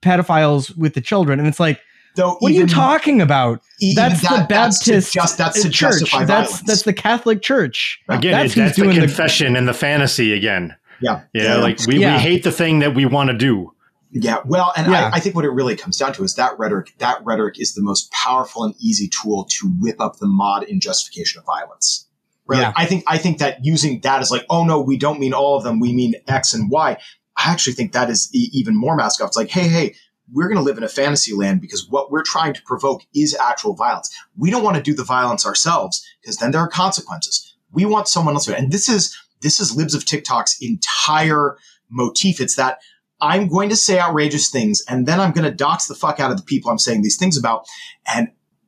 pedophiles 0.02 0.76
with 0.78 0.94
the 0.94 1.02
children," 1.02 1.40
and 1.40 1.48
it's 1.48 1.60
like, 1.60 1.80
Though 2.16 2.36
"What 2.40 2.52
are 2.52 2.56
you 2.56 2.68
talking 2.68 3.22
about?" 3.22 3.62
even 3.82 3.96
That's 3.96 4.22
the 4.22 4.28
that- 4.30 4.50
that's 4.50 4.80
to 4.86 4.92
Baptist 4.92 5.14
just 5.14 5.38
that's 5.38 5.62
to 5.64 5.70
church. 5.70 6.00
justify 6.00 6.26
That's 6.26 6.50
violence. 6.52 6.68
that's 6.68 6.82
the 6.84 6.94
Catholic 6.94 7.42
Church. 7.42 8.00
Again, 8.10 8.32
That's 8.34 8.54
that's, 8.56 8.68
that's 8.70 8.76
the 8.78 8.84
doing 8.84 8.96
the- 8.96 9.02
confession 9.08 9.56
and 9.56 9.68
the 9.68 9.74
fantasy 9.74 10.34
again. 10.34 10.76
yeah. 11.02 11.22
You 11.34 11.42
know, 11.44 11.56
Yeah. 11.58 11.62
like 11.64 11.80
we, 11.88 11.98
Yeah. 12.00 12.16
we 12.16 12.22
hate 12.22 12.44
the 12.44 12.52
thing 12.52 12.80
that 12.80 12.94
we 12.96 13.06
want 13.06 13.30
to 13.32 13.36
do. 13.38 13.72
Yeah, 14.14 14.42
well, 14.46 14.72
and 14.78 14.92
Yeah. 14.92 15.10
I, 15.14 15.18
I 15.18 15.20
think 15.20 15.36
what 15.36 15.46
it 15.46 15.50
really 15.50 15.76
comes 15.76 15.98
down 15.98 16.14
to 16.14 16.24
is 16.24 16.36
that 16.36 16.58
rhetoric. 16.60 16.94
That 17.00 17.24
rhetoric 17.26 17.60
is 17.60 17.74
the 17.74 17.82
most 17.82 18.12
powerful 18.12 18.64
and 18.64 18.76
easy 18.80 19.10
tool 19.10 19.46
to 19.50 19.68
whip 19.80 20.00
up 20.00 20.18
the 20.18 20.28
mod 20.28 20.64
in 20.64 20.80
justification 20.80 21.40
of 21.40 21.46
violence. 21.46 22.08
Right? 22.46 22.60
Yeah. 22.60 22.74
I 22.76 22.86
think 22.86 23.04
I 23.08 23.18
think 23.18 23.40
that 23.40 23.64
using 23.66 24.02
that 24.02 24.22
is 24.22 24.30
like, 24.30 24.46
oh 24.50 24.66
no, 24.66 24.82
we 24.82 24.98
don't 24.98 25.20
mean 25.20 25.34
all 25.34 25.58
of 25.58 25.64
them. 25.64 25.80
We 25.80 25.94
mean 25.94 26.16
X 26.28 26.54
and 26.54 26.70
Y. 26.70 26.98
I 27.36 27.52
actually 27.52 27.74
think 27.74 27.94
that 27.94 28.10
is 28.10 28.30
e- 28.34 28.50
even 28.54 28.76
more 28.76 28.96
mask 28.96 29.22
off. 29.22 29.30
It's 29.30 29.38
like, 29.38 29.50
hey, 29.50 29.68
hey, 29.68 29.96
we're 30.32 30.48
going 30.48 30.58
to 30.58 30.64
live 30.64 30.78
in 30.78 30.84
a 30.84 30.90
fantasy 30.90 31.34
land 31.34 31.62
because 31.62 31.88
what 31.90 32.12
we're 32.12 32.24
trying 32.24 32.54
to 32.54 32.62
provoke 32.64 33.02
is 33.16 33.36
actual 33.36 33.76
violence. 33.76 34.16
We 34.38 34.52
don't 34.52 34.64
want 34.64 34.78
to 34.78 34.84
do 34.84 34.94
the 34.94 35.04
violence 35.04 35.46
ourselves 35.46 36.06
because 36.22 36.38
then 36.38 36.52
there 36.52 36.62
are 36.62 36.68
consequences. 36.68 37.56
We 37.72 37.86
want 37.86 38.08
someone 38.08 38.36
else 38.36 38.46
to. 38.46 38.56
And 38.56 38.72
this 38.72 38.88
is 38.88 39.18
this 39.42 39.60
is 39.60 39.76
Libs 39.76 39.96
of 39.96 40.06
TikTok's 40.06 40.58
entire 40.62 41.58
motif. 41.90 42.40
It's 42.40 42.56
that 42.56 42.80
I'm 43.24 43.48
going 43.48 43.70
to 43.70 43.76
say 43.76 44.00
outrageous 44.00 44.50
things 44.50 44.84
and 44.90 45.06
then 45.08 45.20
I'm 45.20 45.32
going 45.32 45.50
to 45.50 45.56
dox 45.56 45.88
the 45.88 45.96
fuck 45.96 46.20
out 46.20 46.30
of 46.32 46.38
the 46.38 46.44
people 46.44 46.70
I'm 46.70 46.78
saying 46.78 47.02
these 47.04 47.18
things 47.18 47.38
about. 47.38 47.66
And 48.14 48.28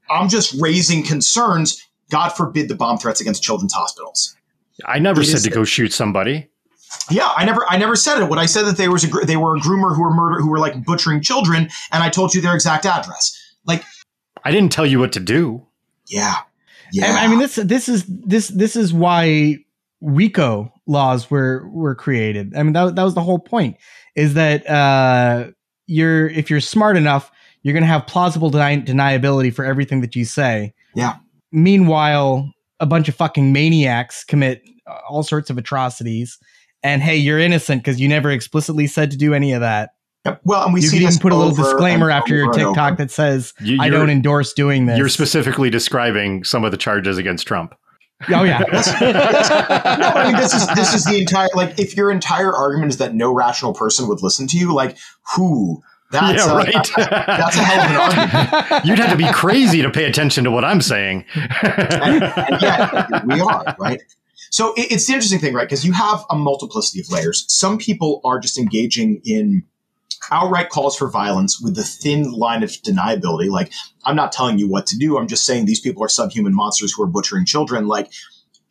I'm 0.10 0.30
just 0.30 0.56
raising 0.62 1.04
concerns. 1.04 1.86
God 2.10 2.30
forbid 2.30 2.70
the 2.70 2.76
bomb 2.76 2.98
threats 2.98 3.20
against 3.20 3.44
children's 3.44 3.74
hospitals. 3.74 4.36
I 4.86 5.00
never 5.00 5.22
It 5.22 5.26
said 5.26 5.36
is- 5.36 5.44
to 5.44 5.50
go 5.50 5.64
shoot 5.66 5.92
somebody. 5.94 6.48
Yeah, 7.12 7.30
I 7.36 7.44
never, 7.44 7.66
I 7.70 7.78
never 7.78 7.96
said 7.98 8.22
it. 8.22 8.30
What 8.30 8.40
I 8.40 8.46
said 8.46 8.64
that 8.64 8.78
they 8.78 8.88
was 8.88 9.04
a, 9.04 9.08
they 9.26 9.36
were 9.36 9.56
a 9.58 9.60
groomer 9.60 9.94
who 9.96 10.02
were 10.04 10.14
murder, 10.14 10.40
who 10.40 10.50
were 10.50 10.60
like 10.60 10.86
butchering 10.86 11.22
children, 11.22 11.70
and 11.92 12.04
I 12.04 12.10
told 12.10 12.34
you 12.34 12.40
their 12.42 12.54
exact 12.56 12.86
address. 12.86 13.36
Like, 13.66 13.84
I 14.46 14.52
didn't 14.52 14.72
tell 14.72 14.86
you 14.86 15.00
what 15.00 15.12
to 15.14 15.20
do. 15.20 15.66
yeah, 16.08 16.36
yeah. 16.94 17.18
I, 17.20 17.26
I 17.26 17.28
mean, 17.28 17.40
this 17.40 17.56
this 17.56 17.90
is 17.90 18.06
this 18.08 18.48
this 18.48 18.76
is 18.78 18.94
why 18.94 19.58
RICO 20.00 20.72
laws 20.88 21.30
were 21.30 21.68
were 21.70 21.96
created. 21.96 22.56
I 22.56 22.64
mean, 22.64 22.74
that 22.74 22.96
that 22.96 23.04
was 23.04 23.16
the 23.16 23.22
whole 23.24 23.40
point. 23.40 23.76
Is 24.16 24.34
that 24.36 24.68
uh, 24.70 25.52
you're 25.88 26.28
if 26.30 26.50
you're 26.50 26.62
smart 26.62 26.98
enough, 26.98 27.32
you're 27.64 27.74
going 27.74 27.84
to 27.84 27.88
have 27.88 28.08
plausible 28.08 28.52
deni- 28.52 28.86
deniability 28.86 29.54
for 29.54 29.66
everything 29.66 30.02
that 30.02 30.16
you 30.16 30.26
say. 30.26 30.74
Yeah. 30.94 31.16
Meanwhile, 31.52 32.52
a 32.80 32.86
bunch 32.86 33.10
of 33.10 33.16
fucking 33.16 33.52
maniacs 33.52 34.24
commit 34.24 34.62
uh, 34.88 34.98
all 35.10 35.24
sorts 35.24 35.50
of 35.50 35.58
atrocities, 35.58 36.38
and 36.84 37.02
hey, 37.02 37.16
you're 37.16 37.40
innocent 37.40 37.84
because 37.84 38.00
you 38.00 38.08
never 38.08 38.30
explicitly 38.32 38.88
said 38.88 39.12
to 39.12 39.18
do 39.18 39.34
any 39.34 39.54
of 39.54 39.62
that. 39.62 39.92
Yep. 40.26 40.42
well, 40.44 40.66
and 40.66 40.74
we 40.74 40.82
you 40.82 40.88
see 40.88 40.98
can 40.98 41.08
even 41.08 41.20
put 41.20 41.32
a 41.32 41.36
little 41.36 41.54
disclaimer 41.54 42.10
after 42.10 42.36
your 42.36 42.52
TikTok 42.52 42.98
that 42.98 43.12
says, 43.12 43.54
You, 43.60 43.78
"I 43.80 43.90
don't 43.90 44.10
endorse 44.10 44.54
doing 44.54 44.88
this." 44.88 44.98
You're 44.98 45.10
specifically 45.10 45.70
describing 45.70 46.44
some 46.44 46.64
of 46.64 46.72
the 46.72 46.78
charges 46.78 47.18
against 47.18 47.46
Trump. 47.46 47.76
Oh 48.30 48.44
yeah. 48.44 48.60
no, 48.70 50.08
I 50.08 50.28
mean 50.28 50.36
this 50.36 50.54
is 50.54 50.68
this 50.76 50.94
is 50.94 51.06
the 51.06 51.18
entire 51.20 51.50
like 51.54 51.80
if 51.80 51.96
your 51.96 52.12
entire 52.12 52.54
argument 52.54 52.92
is 52.92 52.98
that 52.98 53.14
no 53.14 53.34
rational 53.34 53.74
person 53.74 54.08
would 54.08 54.22
listen 54.22 54.48
to 54.48 54.58
you, 54.58 54.74
like 54.74 54.98
who? 55.36 55.82
That's 56.12 56.46
yeah, 56.46 56.54
a, 56.54 56.56
right. 56.56 56.88
that's 56.96 57.58
a 57.58 57.64
hell 57.64 57.84
of 57.84 57.92
an 57.92 58.20
argument. 58.22 58.86
You'd 58.86 59.00
have 59.00 59.12
to 59.12 59.18
be 59.18 59.30
crazy 59.32 59.82
to 59.82 59.90
pay 59.90 60.06
attention 60.06 60.44
to 60.44 60.52
what 60.52 60.64
I'm 60.64 60.80
saying. 60.80 61.26
and, 61.34 62.24
and 62.24 62.62
yet 62.62 63.26
we 63.26 63.42
are 63.42 63.76
right. 63.80 64.02
So 64.52 64.74
it, 64.76 64.92
it's 64.92 65.08
the 65.08 65.14
interesting 65.14 65.40
thing, 65.40 65.54
right? 65.54 65.68
Because 65.68 65.84
you 65.84 65.94
have 65.94 66.24
a 66.30 66.36
multiplicity 66.36 67.02
of 67.02 67.10
layers. 67.12 67.46
Some 67.48 67.78
people 67.78 68.22
are 68.24 68.40
just 68.40 68.58
engaging 68.58 69.22
in 69.26 69.64
outright 70.32 70.70
calls 70.70 70.96
for 70.98 71.10
violence 71.10 71.60
with 71.62 71.76
the 71.76 71.84
thin 71.84 72.32
line 72.32 72.64
of 72.64 72.72
deniability. 72.72 73.50
Like, 73.50 73.72
I'm 74.04 74.16
not 74.16 74.32
telling 74.32 74.58
you 74.58 74.68
what 74.68 74.88
to 74.88 74.98
do. 74.98 75.18
I'm 75.18 75.28
just 75.28 75.46
saying 75.46 75.66
these 75.66 75.80
people 75.80 76.04
are 76.04 76.10
subhuman 76.10 76.54
monsters 76.54 76.94
who 76.94 77.04
are 77.04 77.08
butchering 77.08 77.46
children. 77.46 77.88
Like, 77.88 78.12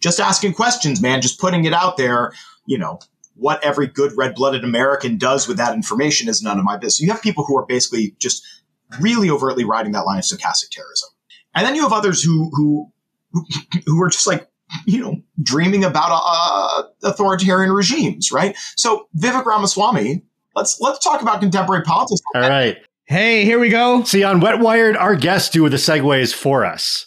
just 0.00 0.20
asking 0.20 0.55
questions, 0.55 1.00
man, 1.00 1.22
just 1.22 1.40
putting 1.40 1.64
it 1.64 1.72
out 1.72 1.96
there, 1.96 2.32
you 2.66 2.78
know, 2.78 2.98
what 3.36 3.62
every 3.64 3.86
good 3.86 4.12
red 4.16 4.34
blooded 4.34 4.64
American 4.64 5.18
does 5.18 5.48
with 5.48 5.57
that 5.57 5.74
information 5.74 6.28
is 6.28 6.42
none 6.42 6.59
of 6.59 6.64
my 6.64 6.76
business. 6.76 7.00
You 7.00 7.11
have 7.11 7.22
people 7.22 7.44
who 7.44 7.57
are 7.59 7.66
basically 7.66 8.14
just 8.18 8.46
really 9.00 9.30
overtly 9.30 9.64
riding 9.64 9.92
that 9.92 10.07
line 10.07 10.18
of 10.18 10.24
stochastic 10.24 10.70
terrorism. 10.70 11.09
And 11.55 11.66
then 11.66 11.74
you 11.74 11.82
have 11.82 11.92
others 11.92 12.22
who, 12.22 12.50
who, 12.52 12.92
who, 13.32 13.44
who 13.86 14.02
are 14.02 14.09
just 14.09 14.26
like, 14.26 14.48
you 14.86 15.00
know, 15.00 15.16
dreaming 15.42 15.84
about 15.84 16.11
uh, 16.11 16.82
authoritarian 17.02 17.72
regimes, 17.72 18.32
right? 18.32 18.57
So 18.76 19.09
Vivek 19.16 19.44
Ramaswamy, 19.44 20.22
let's 20.55 20.80
let's 20.80 20.98
talk 20.98 21.22
about 21.22 21.40
contemporary 21.40 21.82
politics. 21.82 22.20
All 22.34 22.42
right. 22.42 22.78
hey, 23.07 23.44
here 23.44 23.59
we 23.59 23.68
go. 23.68 24.02
See, 24.05 24.24
on 24.24 24.40
Wetwired, 24.40 24.96
our 24.98 25.16
guests 25.16 25.50
do 25.50 25.68
the 25.68 25.76
segues 25.76 26.34
for 26.34 26.64
us. 26.64 27.07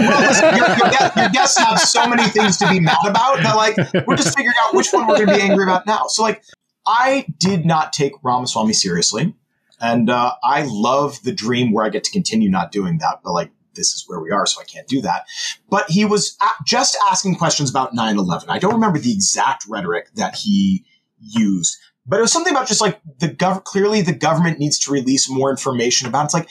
Well, 0.00 0.20
listen, 0.20 0.56
your, 0.56 0.66
your, 0.68 0.90
guests, 0.90 1.16
your 1.16 1.28
guests 1.28 1.58
have 1.58 1.78
so 1.78 2.06
many 2.08 2.26
things 2.28 2.56
to 2.58 2.68
be 2.68 2.80
mad 2.80 2.96
about 3.06 3.42
that, 3.42 3.56
like, 3.56 3.76
we're 4.06 4.16
just 4.16 4.34
figuring 4.36 4.56
out 4.62 4.74
which 4.74 4.90
one 4.90 5.06
we're 5.06 5.16
going 5.16 5.28
to 5.28 5.34
be 5.34 5.40
angry 5.42 5.64
about 5.64 5.86
now. 5.86 6.04
So, 6.08 6.22
like, 6.22 6.42
I 6.86 7.26
did 7.38 7.66
not 7.66 7.92
take 7.92 8.12
Ramaswamy 8.22 8.72
seriously, 8.72 9.34
and 9.80 10.08
uh, 10.08 10.34
I 10.42 10.64
love 10.66 11.22
the 11.22 11.32
dream 11.32 11.72
where 11.72 11.84
I 11.84 11.90
get 11.90 12.04
to 12.04 12.10
continue 12.10 12.48
not 12.48 12.72
doing 12.72 12.98
that. 12.98 13.20
But 13.22 13.32
like, 13.32 13.50
this 13.74 13.92
is 13.92 14.04
where 14.06 14.20
we 14.20 14.30
are, 14.30 14.46
so 14.46 14.60
I 14.60 14.64
can't 14.64 14.86
do 14.86 15.00
that. 15.02 15.26
But 15.68 15.90
he 15.90 16.04
was 16.04 16.36
a- 16.40 16.64
just 16.64 16.96
asking 17.10 17.36
questions 17.36 17.70
about 17.70 17.94
9/11. 17.94 18.44
I 18.48 18.58
don't 18.58 18.74
remember 18.74 18.98
the 18.98 19.12
exact 19.12 19.66
rhetoric 19.68 20.08
that 20.14 20.36
he 20.36 20.84
used, 21.20 21.76
but 22.06 22.18
it 22.18 22.22
was 22.22 22.32
something 22.32 22.52
about 22.52 22.68
just 22.68 22.80
like 22.80 23.00
the 23.18 23.28
gov. 23.28 23.64
Clearly, 23.64 24.02
the 24.02 24.14
government 24.14 24.58
needs 24.58 24.78
to 24.80 24.92
release 24.92 25.28
more 25.30 25.50
information 25.50 26.08
about. 26.08 26.22
It. 26.22 26.24
It's 26.24 26.34
like 26.34 26.48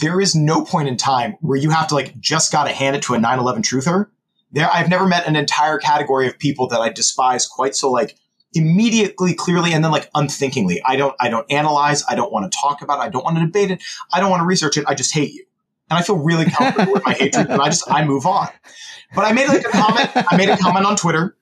there 0.00 0.20
is 0.20 0.34
no 0.34 0.64
point 0.64 0.88
in 0.88 0.96
time 0.96 1.36
where 1.40 1.58
you 1.58 1.70
have 1.70 1.88
to 1.88 1.94
like 1.94 2.18
just 2.18 2.50
got 2.52 2.64
to 2.64 2.72
hand 2.72 2.96
it 2.96 3.02
to 3.02 3.14
a 3.14 3.18
9/11 3.18 3.58
truther. 3.58 4.06
There, 4.52 4.68
I've 4.72 4.88
never 4.88 5.06
met 5.06 5.26
an 5.26 5.36
entire 5.36 5.78
category 5.78 6.26
of 6.26 6.38
people 6.38 6.66
that 6.68 6.80
I 6.80 6.88
despise 6.88 7.46
quite 7.46 7.76
so 7.76 7.90
like 7.90 8.16
immediately, 8.52 9.34
clearly, 9.34 9.72
and 9.72 9.84
then 9.84 9.92
like 9.92 10.10
unthinkingly. 10.14 10.82
I 10.84 10.96
don't, 10.96 11.14
I 11.20 11.28
don't 11.28 11.50
analyze. 11.52 12.02
I 12.08 12.16
don't 12.16 12.32
want 12.32 12.50
to 12.50 12.58
talk 12.58 12.82
about 12.82 12.98
it. 12.98 13.02
I 13.02 13.08
don't 13.08 13.22
want 13.22 13.36
to 13.38 13.46
debate 13.46 13.70
it. 13.70 13.82
I 14.12 14.18
don't 14.18 14.30
want 14.30 14.40
to 14.40 14.46
research 14.46 14.76
it. 14.76 14.84
I 14.88 14.94
just 14.94 15.14
hate 15.14 15.32
you, 15.32 15.44
and 15.88 15.98
I 15.98 16.02
feel 16.02 16.16
really 16.16 16.46
comfortable 16.46 16.94
with 16.94 17.04
my 17.04 17.12
hatred, 17.12 17.48
and 17.48 17.60
I 17.60 17.66
just 17.66 17.88
I 17.88 18.04
move 18.04 18.26
on. 18.26 18.48
But 19.14 19.24
I 19.24 19.32
made 19.32 19.48
like 19.48 19.64
a 19.64 19.70
comment. 19.70 20.10
I 20.14 20.36
made 20.36 20.48
a 20.48 20.56
comment 20.56 20.86
on 20.86 20.96
Twitter. 20.96 21.36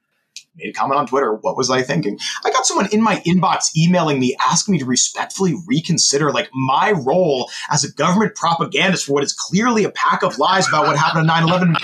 Made 0.56 0.70
a 0.70 0.72
comment 0.72 0.98
on 0.98 1.06
Twitter. 1.06 1.34
What 1.34 1.56
was 1.56 1.70
I 1.70 1.82
thinking? 1.82 2.18
I 2.44 2.50
got 2.50 2.66
someone 2.66 2.88
in 2.92 3.02
my 3.02 3.16
inbox 3.26 3.76
emailing 3.76 4.18
me, 4.18 4.36
asking 4.44 4.72
me 4.72 4.78
to 4.78 4.84
respectfully 4.84 5.54
reconsider 5.66 6.32
like 6.32 6.48
my 6.52 6.92
role 6.92 7.50
as 7.70 7.84
a 7.84 7.92
government 7.92 8.34
propagandist 8.34 9.06
for 9.06 9.12
what 9.12 9.22
is 9.22 9.32
clearly 9.32 9.84
a 9.84 9.90
pack 9.90 10.22
of 10.22 10.38
lies 10.38 10.66
about 10.68 10.86
what 10.86 10.98
happened 10.98 11.30
on 11.30 11.48
9/11 11.48 11.76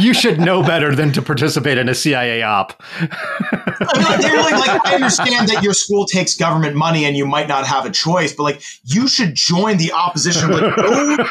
You 0.00 0.14
should 0.14 0.40
know 0.40 0.62
better 0.62 0.94
than 0.94 1.12
to 1.12 1.22
participate 1.22 1.78
in 1.78 1.88
a 1.88 1.94
CIA 1.94 2.42
op. 2.42 2.82
I 3.00 4.18
mean, 4.18 4.36
like, 4.36 4.66
like, 4.66 4.86
I 4.86 4.94
understand 4.94 5.48
that 5.48 5.62
your 5.62 5.74
school 5.74 6.06
takes 6.06 6.36
government 6.36 6.76
money 6.76 7.04
and 7.04 7.16
you 7.16 7.26
might 7.26 7.48
not 7.48 7.66
have 7.66 7.84
a 7.84 7.90
choice, 7.90 8.32
but 8.32 8.44
like, 8.44 8.62
you 8.84 9.08
should 9.08 9.34
join 9.34 9.76
the 9.76 9.92
opposition. 9.92 10.50
Like, 10.50 10.72
oh, 10.76 11.28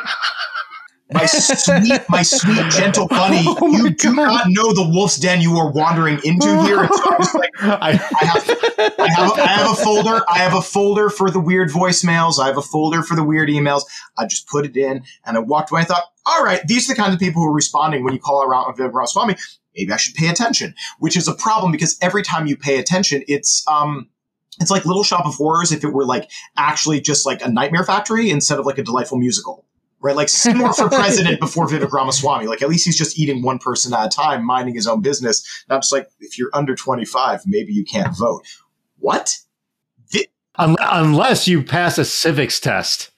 my 1.14 1.26
sweet, 1.26 2.02
my 2.10 2.24
sweet, 2.24 2.72
gentle 2.72 3.08
bunny, 3.08 3.44
Oh 3.46 3.72
you 3.72 3.92
do 3.92 4.16
God. 4.16 4.28
not 4.28 4.46
know 4.48 4.74
the 4.74 4.88
wolf's 4.90 5.18
den 5.18 5.40
you 5.42 5.56
are 5.58 5.72
wandering 5.72 6.20
into 6.24 6.48
here. 6.64 6.78
Like, 7.34 7.52
I, 7.62 7.92
I 7.92 8.26
have, 8.26 8.50
I 9.00 9.10
have, 9.12 9.32
I 9.40 9.48
have 9.48 9.72
a 9.72 9.76
folder. 9.76 10.22
I 10.28 10.40
have 10.40 10.56
a 10.56 10.62
folder 10.62 11.10
for 11.10 11.30
the 11.30 11.40
weird 11.40 11.70
voicemails. 11.70 12.40
I 12.40 12.48
have 12.48 12.58
a 12.58 12.62
folder 12.62 13.04
for 13.04 13.16
the 13.16 13.24
weird 13.24 13.50
emails. 13.50 13.84
I 14.18 14.26
just 14.26 14.48
put 14.48 14.66
it 14.66 14.76
in, 14.76 15.04
and 15.26 15.38
I 15.38 15.40
walked 15.42 15.72
away. 15.72 15.82
I 15.82 15.84
thought, 15.86 16.04
all 16.26 16.44
right, 16.44 16.62
these 16.68 16.90
are 16.90 16.96
the 16.96 17.02
kinds 17.02 17.14
of 17.14 17.20
people 17.20 17.42
who 17.42 17.50
are 17.50 17.54
responding 17.54 18.04
when 18.04 18.14
you 18.14 18.20
call 18.20 18.44
around 18.44 18.78
Ramaswamy. 18.78 19.36
Maybe 19.78 19.92
I 19.92 19.98
should 19.98 20.16
pay 20.16 20.30
attention, 20.30 20.74
which 21.00 21.18
is 21.18 21.28
a 21.28 21.34
problem 21.34 21.72
because 21.72 21.98
every 22.02 22.24
time 22.24 22.48
you 22.48 22.58
pay 22.58 22.80
attention, 22.80 23.24
it's 23.28 23.64
um, 23.68 24.10
it's 24.60 24.72
like 24.72 24.86
Little 24.86 25.04
Shop 25.04 25.26
of 25.26 25.36
Horrors 25.36 25.72
if 25.72 25.84
it 25.84 25.90
were 25.90 26.06
like 26.06 26.32
actually 26.58 27.02
just 27.02 27.26
like 27.26 27.44
a 27.44 27.50
nightmare 27.50 27.84
factory 27.84 28.30
instead 28.30 28.58
of 28.58 28.66
like 28.66 28.78
a 28.78 28.84
delightful 28.84 29.18
musical. 29.18 29.65
Right, 30.06 30.16
like 30.16 30.30
Seymour 30.42 30.74
for 30.74 30.88
president 30.88 31.40
before 31.40 31.68
Vivek 31.68 31.92
Ramaswamy. 31.92 32.46
Like 32.46 32.62
at 32.62 32.70
least 32.70 32.86
he's 32.86 32.98
just 32.98 33.18
eating 33.18 33.42
one 33.42 33.58
person 33.58 33.92
at 33.94 34.06
a 34.06 34.10
time, 34.10 34.46
minding 34.46 34.76
his 34.76 34.86
own 34.88 35.02
business. 35.02 35.44
Not 35.68 35.82
just 35.82 35.92
like 35.92 36.08
if 36.20 36.38
you're 36.38 36.52
under 36.54 36.76
25, 36.76 37.42
maybe 37.48 37.74
you 37.74 37.84
can't 37.84 38.16
vote. 38.16 38.44
What? 39.00 39.36
un- 40.58 40.76
unless 40.80 41.48
you 41.48 41.64
pass 41.64 41.98
a 41.98 42.06
civics 42.06 42.60
test. 42.60 43.12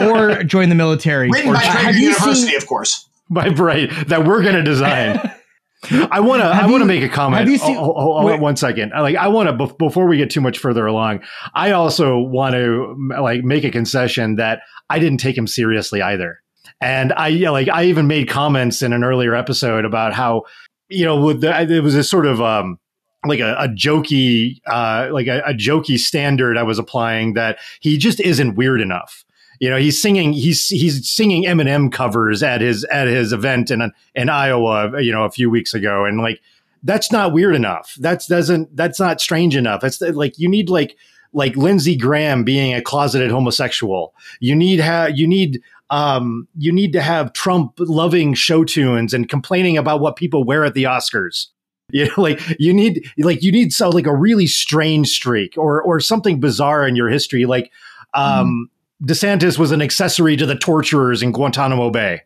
or 0.00 0.42
join 0.44 0.68
the 0.68 0.74
military. 0.74 1.28
Written 1.30 1.50
Or- 1.50 1.54
by 1.54 1.60
have 1.60 1.82
Trader 1.82 1.98
you 1.98 2.04
University, 2.10 2.46
seen- 2.52 2.56
of 2.56 2.66
course. 2.66 3.08
by 3.28 3.48
right 3.48 3.90
that 4.06 4.24
we're 4.24 4.42
going 4.42 4.54
to 4.54 4.62
design. 4.62 5.20
I 6.10 6.20
want 6.20 6.42
to. 6.42 6.46
I 6.46 6.66
want 6.66 6.82
to 6.82 6.86
make 6.86 7.02
a 7.02 7.08
comment. 7.08 7.40
have 7.40 7.48
you 7.48 7.58
seen- 7.58 7.76
oh, 7.76 7.94
oh, 7.96 8.18
oh, 8.18 8.26
wait. 8.26 8.40
one 8.40 8.56
second. 8.56 8.92
Like, 8.96 9.16
I 9.16 9.28
want 9.28 9.48
to 9.48 9.74
before 9.76 10.06
we 10.08 10.16
get 10.16 10.28
too 10.30 10.40
much 10.40 10.58
further 10.58 10.86
along. 10.86 11.22
I 11.54 11.70
also 11.70 12.18
want 12.18 12.54
to 12.54 12.96
like 13.20 13.44
make 13.44 13.64
a 13.64 13.70
concession 13.70 14.36
that 14.36 14.62
I 14.90 14.98
didn't 14.98 15.18
take 15.18 15.38
him 15.38 15.46
seriously 15.46 16.02
either, 16.02 16.40
and 16.80 17.12
I 17.12 17.28
yeah, 17.28 17.50
like 17.50 17.68
I 17.68 17.84
even 17.84 18.08
made 18.08 18.28
comments 18.28 18.82
in 18.82 18.92
an 18.92 19.04
earlier 19.04 19.34
episode 19.36 19.84
about 19.84 20.14
how 20.14 20.42
you 20.88 21.04
know 21.04 21.20
with 21.20 21.42
the, 21.42 21.60
it 21.60 21.82
was 21.82 21.94
a 21.94 22.02
sort 22.02 22.26
of 22.26 22.40
um 22.42 22.78
like 23.24 23.40
a, 23.40 23.54
a 23.58 23.68
jokey 23.68 24.60
uh 24.66 25.08
like 25.12 25.26
a, 25.26 25.40
a 25.46 25.52
jokey 25.52 25.98
standard 25.98 26.56
I 26.56 26.62
was 26.62 26.78
applying 26.78 27.34
that 27.34 27.58
he 27.80 27.98
just 27.98 28.20
isn't 28.20 28.56
weird 28.56 28.80
enough. 28.80 29.24
You 29.60 29.70
know, 29.70 29.76
he's 29.76 30.00
singing 30.00 30.32
he's 30.32 30.68
he's 30.68 31.08
singing 31.08 31.44
Eminem 31.44 31.92
covers 31.92 32.42
at 32.42 32.60
his 32.60 32.84
at 32.84 33.08
his 33.08 33.32
event 33.32 33.70
in 33.70 33.92
in 34.14 34.28
Iowa, 34.28 35.02
you 35.02 35.12
know, 35.12 35.24
a 35.24 35.30
few 35.30 35.50
weeks 35.50 35.74
ago, 35.74 36.04
and 36.04 36.20
like 36.20 36.40
that's 36.82 37.10
not 37.10 37.32
weird 37.32 37.54
enough. 37.54 37.96
That's 37.98 38.26
doesn't 38.26 38.76
that's 38.76 39.00
not 39.00 39.20
strange 39.20 39.56
enough. 39.56 39.82
It's 39.82 40.00
like 40.00 40.38
you 40.38 40.48
need 40.48 40.70
like 40.70 40.96
like 41.32 41.56
Lindsey 41.56 41.96
Graham 41.96 42.44
being 42.44 42.74
a 42.74 42.82
closeted 42.82 43.30
homosexual. 43.30 44.14
You 44.40 44.54
need 44.54 44.80
ha- 44.80 45.10
you 45.12 45.26
need 45.26 45.60
um 45.90 46.46
you 46.56 46.72
need 46.72 46.92
to 46.92 47.00
have 47.00 47.32
Trump 47.32 47.74
loving 47.78 48.34
show 48.34 48.64
tunes 48.64 49.12
and 49.14 49.28
complaining 49.28 49.76
about 49.76 50.00
what 50.00 50.16
people 50.16 50.44
wear 50.44 50.64
at 50.64 50.74
the 50.74 50.84
Oscars. 50.84 51.46
You 51.90 52.04
know, 52.04 52.12
like 52.18 52.38
you 52.58 52.74
need 52.74 53.10
like 53.16 53.42
you 53.42 53.50
need 53.50 53.72
so 53.72 53.88
like 53.88 54.04
a 54.04 54.14
really 54.14 54.46
strange 54.46 55.08
streak 55.08 55.54
or 55.56 55.80
or 55.82 56.00
something 56.00 56.38
bizarre 56.38 56.86
in 56.86 56.96
your 56.96 57.08
history. 57.08 57.46
Like 57.46 57.72
um 58.12 58.68
DeSantis 59.02 59.58
was 59.58 59.70
an 59.70 59.80
accessory 59.80 60.36
to 60.36 60.44
the 60.44 60.56
torturers 60.56 61.22
in 61.22 61.30
Guantanamo 61.30 61.90
Bay. 61.90 62.22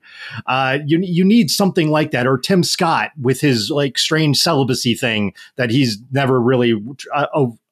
Uh, 0.46 0.78
you 0.86 0.98
you 1.02 1.24
need 1.24 1.50
something 1.50 1.90
like 1.90 2.12
that, 2.12 2.26
or 2.26 2.38
Tim 2.38 2.62
Scott 2.62 3.10
with 3.20 3.40
his 3.40 3.70
like 3.70 3.98
strange 3.98 4.38
celibacy 4.38 4.94
thing 4.94 5.34
that 5.56 5.70
he's 5.70 5.98
never 6.12 6.40
really 6.40 6.74
uh, 7.14 7.26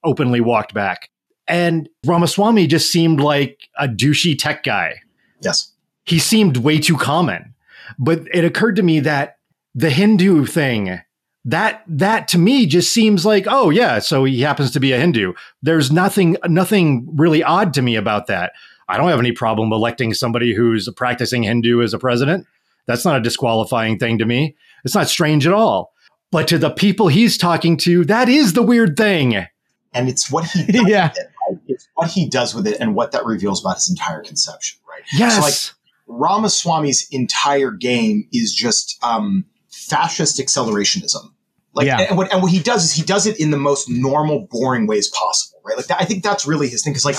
openly 0.05 0.40
walked 0.40 0.74
back. 0.74 1.11
And 1.48 1.88
Ramaswamy 2.05 2.66
just 2.66 2.92
seemed 2.92 3.20
like 3.20 3.68
a 3.78 3.88
douchey 3.88 4.38
tech 4.38 4.62
guy. 4.62 5.01
Yes. 5.40 5.72
He 6.05 6.18
seemed 6.18 6.59
way 6.59 6.78
too 6.78 6.96
common. 6.96 7.55
But 7.98 8.22
it 8.32 8.44
occurred 8.44 8.76
to 8.76 8.82
me 8.82 9.01
that 9.01 9.38
the 9.74 9.90
Hindu 9.90 10.44
thing 10.44 11.01
that 11.44 11.82
that 11.88 12.28
to 12.28 12.38
me 12.38 12.66
just 12.66 12.92
seems 12.92 13.24
like 13.24 13.46
oh 13.48 13.70
yeah 13.70 13.98
so 13.98 14.24
he 14.24 14.42
happens 14.42 14.70
to 14.70 14.78
be 14.78 14.92
a 14.92 14.98
hindu 14.98 15.32
there's 15.62 15.90
nothing 15.90 16.36
nothing 16.46 17.09
really 17.14 17.42
odd 17.42 17.72
to 17.72 17.80
me 17.80 17.96
about 17.96 18.26
that 18.26 18.53
i 18.91 18.97
don't 18.97 19.09
have 19.09 19.18
any 19.18 19.32
problem 19.32 19.72
electing 19.72 20.12
somebody 20.14 20.55
who's 20.55 20.86
a 20.88 20.93
practicing 20.93 21.43
hindu 21.43 21.82
as 21.82 21.95
a 21.95 21.99
president 21.99 22.47
that's 22.86 23.05
not 23.05 23.16
a 23.16 23.20
disqualifying 23.20 23.99
thing 23.99 24.18
to 24.18 24.24
me 24.26 24.57
it's 24.84 24.95
not 24.95 25.09
strange 25.09 25.47
at 25.47 25.53
all 25.53 25.93
but 26.30 26.47
to 26.49 26.59
the 26.59 26.70
people 26.70 27.09
he's 27.09 27.36
talking 27.38 27.76
to 27.76 28.05
that 28.05 28.28
is 28.28 28.53
the 28.53 28.62
weird 28.62 28.97
thing 28.97 29.47
And 29.93 30.09
it's 30.09 30.30
what 30.30 30.45
he 30.45 30.64
does 30.72 30.86
Yeah. 30.88 31.09
with 31.09 31.18
it, 31.18 31.26
right? 31.51 31.61
It's 31.66 31.88
what 31.95 32.11
he 32.11 32.28
does 32.28 32.55
with 32.55 32.66
it 32.68 32.76
and 32.80 32.95
what 32.95 33.11
that 33.12 33.24
reveals 33.24 33.61
about 33.61 33.76
his 33.76 33.91
entire 33.91 34.22
conception, 34.22 34.78
right? 34.88 35.03
yes 35.12 35.34
So, 35.34 35.41
like, 35.43 35.76
Ramaswamy's 36.20 37.09
entire 37.11 37.70
game 37.72 38.28
is 38.32 38.55
just 38.55 38.99
um, 39.03 39.45
fascist 39.68 40.38
accelerationism. 40.38 41.32
Like, 41.74 41.86
Yeah. 41.86 42.01
and, 42.01 42.16
what, 42.16 42.32
and 42.32 42.43
what 42.43 42.53
he 42.53 42.61
does 42.61 42.84
is 42.84 42.93
he 42.93 43.03
does 43.03 43.26
it 43.26 43.41
in 43.41 43.51
the 43.51 43.57
most 43.57 43.88
normal, 43.88 44.47
boring 44.51 44.86
ways 44.86 45.09
possible, 45.09 45.61
right? 45.64 45.76
Like, 45.76 45.86
that, 45.86 46.01
I 46.01 46.05
think 46.05 46.22
that's 46.22 46.47
really 46.47 46.68
his 46.68 46.82
thing. 46.84 46.93
Because 46.93 47.05
like, 47.05 47.16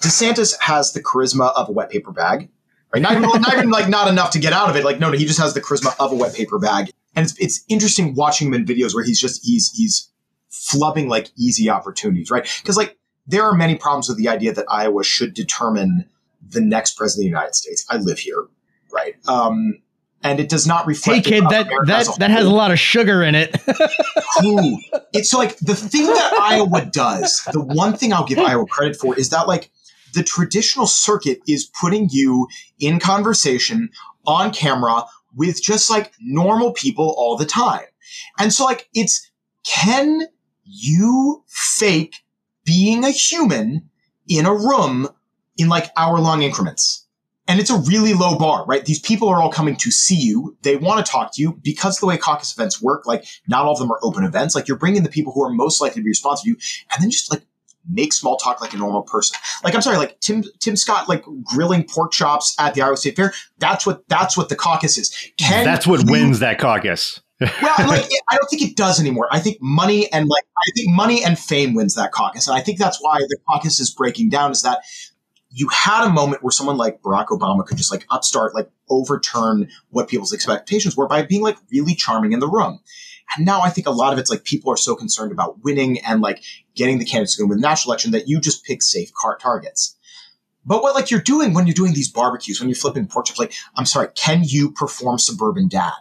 DeSantis 0.00 0.58
has 0.60 0.92
the 0.92 1.02
charisma 1.02 1.52
of 1.54 1.68
a 1.68 1.72
wet 1.72 1.90
paper 1.90 2.12
bag, 2.12 2.48
right? 2.92 3.02
Not 3.02 3.12
even, 3.12 3.22
not 3.22 3.52
even 3.54 3.70
like 3.70 3.88
not 3.88 4.08
enough 4.08 4.30
to 4.30 4.38
get 4.38 4.52
out 4.52 4.68
of 4.68 4.76
it. 4.76 4.84
Like, 4.84 4.98
no, 4.98 5.10
no, 5.10 5.16
he 5.16 5.24
just 5.24 5.40
has 5.40 5.54
the 5.54 5.60
charisma 5.60 5.94
of 5.98 6.12
a 6.12 6.14
wet 6.14 6.34
paper 6.34 6.58
bag, 6.58 6.90
and 7.14 7.24
it's 7.24 7.38
it's 7.38 7.64
interesting 7.68 8.14
watching 8.14 8.48
him 8.48 8.54
in 8.54 8.64
videos 8.64 8.94
where 8.94 9.04
he's 9.04 9.20
just 9.20 9.44
he's 9.44 9.70
he's 9.72 10.10
flubbing 10.50 11.08
like 11.08 11.30
easy 11.36 11.70
opportunities, 11.70 12.30
right? 12.30 12.48
Because 12.62 12.76
like 12.76 12.98
there 13.26 13.44
are 13.44 13.54
many 13.54 13.76
problems 13.76 14.08
with 14.08 14.18
the 14.18 14.28
idea 14.28 14.52
that 14.52 14.66
Iowa 14.68 15.04
should 15.04 15.34
determine 15.34 16.08
the 16.48 16.60
next 16.60 16.96
president 16.96 17.22
of 17.22 17.24
the 17.24 17.28
United 17.30 17.54
States. 17.54 17.84
I 17.90 17.96
live 17.96 18.18
here, 18.18 18.46
right? 18.92 19.14
Um, 19.26 19.80
and 20.22 20.40
it 20.40 20.48
does 20.48 20.66
not 20.66 20.86
reflect. 20.86 21.26
Hey 21.26 21.40
kid, 21.40 21.44
that 21.50 21.66
America 21.66 21.86
that 21.86 22.18
that 22.18 22.30
has 22.30 22.46
a 22.46 22.50
lot 22.50 22.70
of 22.70 22.78
sugar 22.78 23.22
in 23.22 23.34
it. 23.34 23.54
Ooh. 24.44 24.78
It's 25.12 25.30
so 25.30 25.38
like 25.38 25.56
the 25.58 25.74
thing 25.74 26.06
that 26.06 26.32
Iowa 26.40 26.84
does, 26.86 27.42
the 27.52 27.60
one 27.60 27.96
thing 27.96 28.12
I'll 28.12 28.26
give 28.26 28.38
Iowa 28.38 28.66
credit 28.66 28.96
for 28.96 29.16
is 29.18 29.30
that 29.30 29.46
like 29.46 29.70
the 30.16 30.22
traditional 30.22 30.86
circuit 30.86 31.40
is 31.46 31.66
putting 31.78 32.08
you 32.10 32.48
in 32.80 32.98
conversation 32.98 33.90
on 34.26 34.50
camera 34.50 35.04
with 35.36 35.62
just 35.62 35.90
like 35.90 36.12
normal 36.18 36.72
people 36.72 37.14
all 37.18 37.36
the 37.36 37.44
time. 37.44 37.84
And 38.38 38.52
so 38.52 38.64
like 38.64 38.88
it's 38.94 39.30
can 39.64 40.22
you 40.64 41.44
fake 41.46 42.16
being 42.64 43.04
a 43.04 43.10
human 43.10 43.90
in 44.26 44.46
a 44.46 44.54
room 44.54 45.08
in 45.58 45.68
like 45.68 45.90
hour 45.96 46.18
long 46.18 46.42
increments? 46.42 47.06
And 47.46 47.60
it's 47.60 47.70
a 47.70 47.78
really 47.78 48.14
low 48.14 48.36
bar, 48.38 48.64
right? 48.66 48.84
These 48.84 48.98
people 48.98 49.28
are 49.28 49.40
all 49.40 49.52
coming 49.52 49.76
to 49.76 49.90
see 49.92 50.16
you. 50.16 50.56
They 50.62 50.76
want 50.76 51.04
to 51.04 51.12
talk 51.12 51.32
to 51.34 51.42
you 51.42 51.60
because 51.62 51.98
the 51.98 52.06
way 52.06 52.16
caucus 52.16 52.52
events 52.52 52.82
work. 52.82 53.06
Like, 53.06 53.24
not 53.46 53.64
all 53.66 53.74
of 53.74 53.78
them 53.78 53.92
are 53.92 54.00
open 54.02 54.24
events. 54.24 54.56
Like, 54.56 54.66
you're 54.66 54.76
bringing 54.76 55.04
the 55.04 55.08
people 55.08 55.32
who 55.32 55.44
are 55.44 55.50
most 55.50 55.80
likely 55.80 56.00
to 56.00 56.04
be 56.04 56.10
responsive 56.10 56.42
to 56.42 56.50
you, 56.50 56.56
and 56.90 57.00
then 57.00 57.10
just 57.12 57.30
like 57.30 57.42
make 57.90 58.12
small 58.12 58.36
talk 58.36 58.60
like 58.60 58.74
a 58.74 58.76
normal 58.76 59.02
person. 59.02 59.38
Like, 59.64 59.74
I'm 59.74 59.82
sorry, 59.82 59.98
like 59.98 60.20
Tim 60.20 60.44
Tim 60.60 60.76
Scott, 60.76 61.08
like 61.08 61.24
grilling 61.44 61.84
pork 61.84 62.12
chops 62.12 62.54
at 62.58 62.74
the 62.74 62.82
Iowa 62.82 62.96
State 62.96 63.16
Fair. 63.16 63.32
That's 63.58 63.86
what 63.86 64.08
that's 64.08 64.36
what 64.36 64.48
the 64.48 64.56
caucus 64.56 64.98
is. 64.98 65.14
Can 65.38 65.64
that's 65.64 65.86
what 65.86 66.04
you- 66.04 66.12
wins 66.12 66.40
that 66.40 66.58
caucus 66.58 67.20
well, 67.40 67.50
like, 67.86 68.08
I 68.30 68.36
don't 68.36 68.48
think 68.48 68.62
it 68.62 68.76
does 68.76 68.98
anymore. 68.98 69.28
I 69.30 69.40
think 69.40 69.58
money 69.60 70.10
and 70.10 70.26
like, 70.26 70.44
I 70.56 70.70
think 70.74 70.88
money 70.96 71.22
and 71.22 71.38
fame 71.38 71.74
wins 71.74 71.94
that 71.94 72.10
caucus. 72.10 72.48
And 72.48 72.56
I 72.56 72.62
think 72.62 72.78
that's 72.78 72.96
why 72.98 73.18
the 73.18 73.36
caucus 73.46 73.78
is 73.78 73.90
breaking 73.90 74.30
down 74.30 74.52
is 74.52 74.62
that 74.62 74.80
you 75.50 75.68
had 75.68 76.06
a 76.06 76.10
moment 76.10 76.42
where 76.42 76.50
someone 76.50 76.78
like 76.78 77.02
Barack 77.02 77.26
Obama 77.26 77.66
could 77.66 77.76
just 77.76 77.92
like 77.92 78.06
upstart, 78.08 78.54
like 78.54 78.70
overturn 78.88 79.68
what 79.90 80.08
people's 80.08 80.32
expectations 80.32 80.96
were 80.96 81.06
by 81.06 81.22
being 81.22 81.42
like 81.42 81.58
really 81.70 81.94
charming 81.94 82.32
in 82.32 82.40
the 82.40 82.48
room. 82.48 82.80
And 83.36 83.46
now 83.46 83.60
I 83.60 83.70
think 83.70 83.86
a 83.86 83.92
lot 83.92 84.12
of 84.12 84.18
it's 84.18 84.30
like 84.30 84.44
people 84.44 84.72
are 84.72 84.76
so 84.76 84.94
concerned 84.94 85.32
about 85.32 85.62
winning 85.64 85.98
and 86.04 86.20
like 86.20 86.42
getting 86.74 86.98
the 86.98 87.04
candidates 87.04 87.36
to 87.36 87.44
win 87.44 87.58
the 87.58 87.62
national 87.62 87.92
election 87.92 88.12
that 88.12 88.28
you 88.28 88.40
just 88.40 88.64
pick 88.64 88.82
safe 88.82 89.12
car 89.14 89.36
targets. 89.36 89.96
But 90.64 90.82
what 90.82 90.94
like 90.94 91.10
you're 91.10 91.20
doing 91.20 91.54
when 91.54 91.66
you're 91.66 91.74
doing 91.74 91.94
these 91.94 92.10
barbecues, 92.10 92.60
when 92.60 92.68
you're 92.68 92.76
flipping 92.76 93.06
pork 93.06 93.26
chops, 93.26 93.38
like, 93.38 93.54
I'm 93.76 93.86
sorry, 93.86 94.08
can 94.14 94.42
you 94.44 94.72
perform 94.72 95.18
suburban 95.18 95.68
dad? 95.68 95.92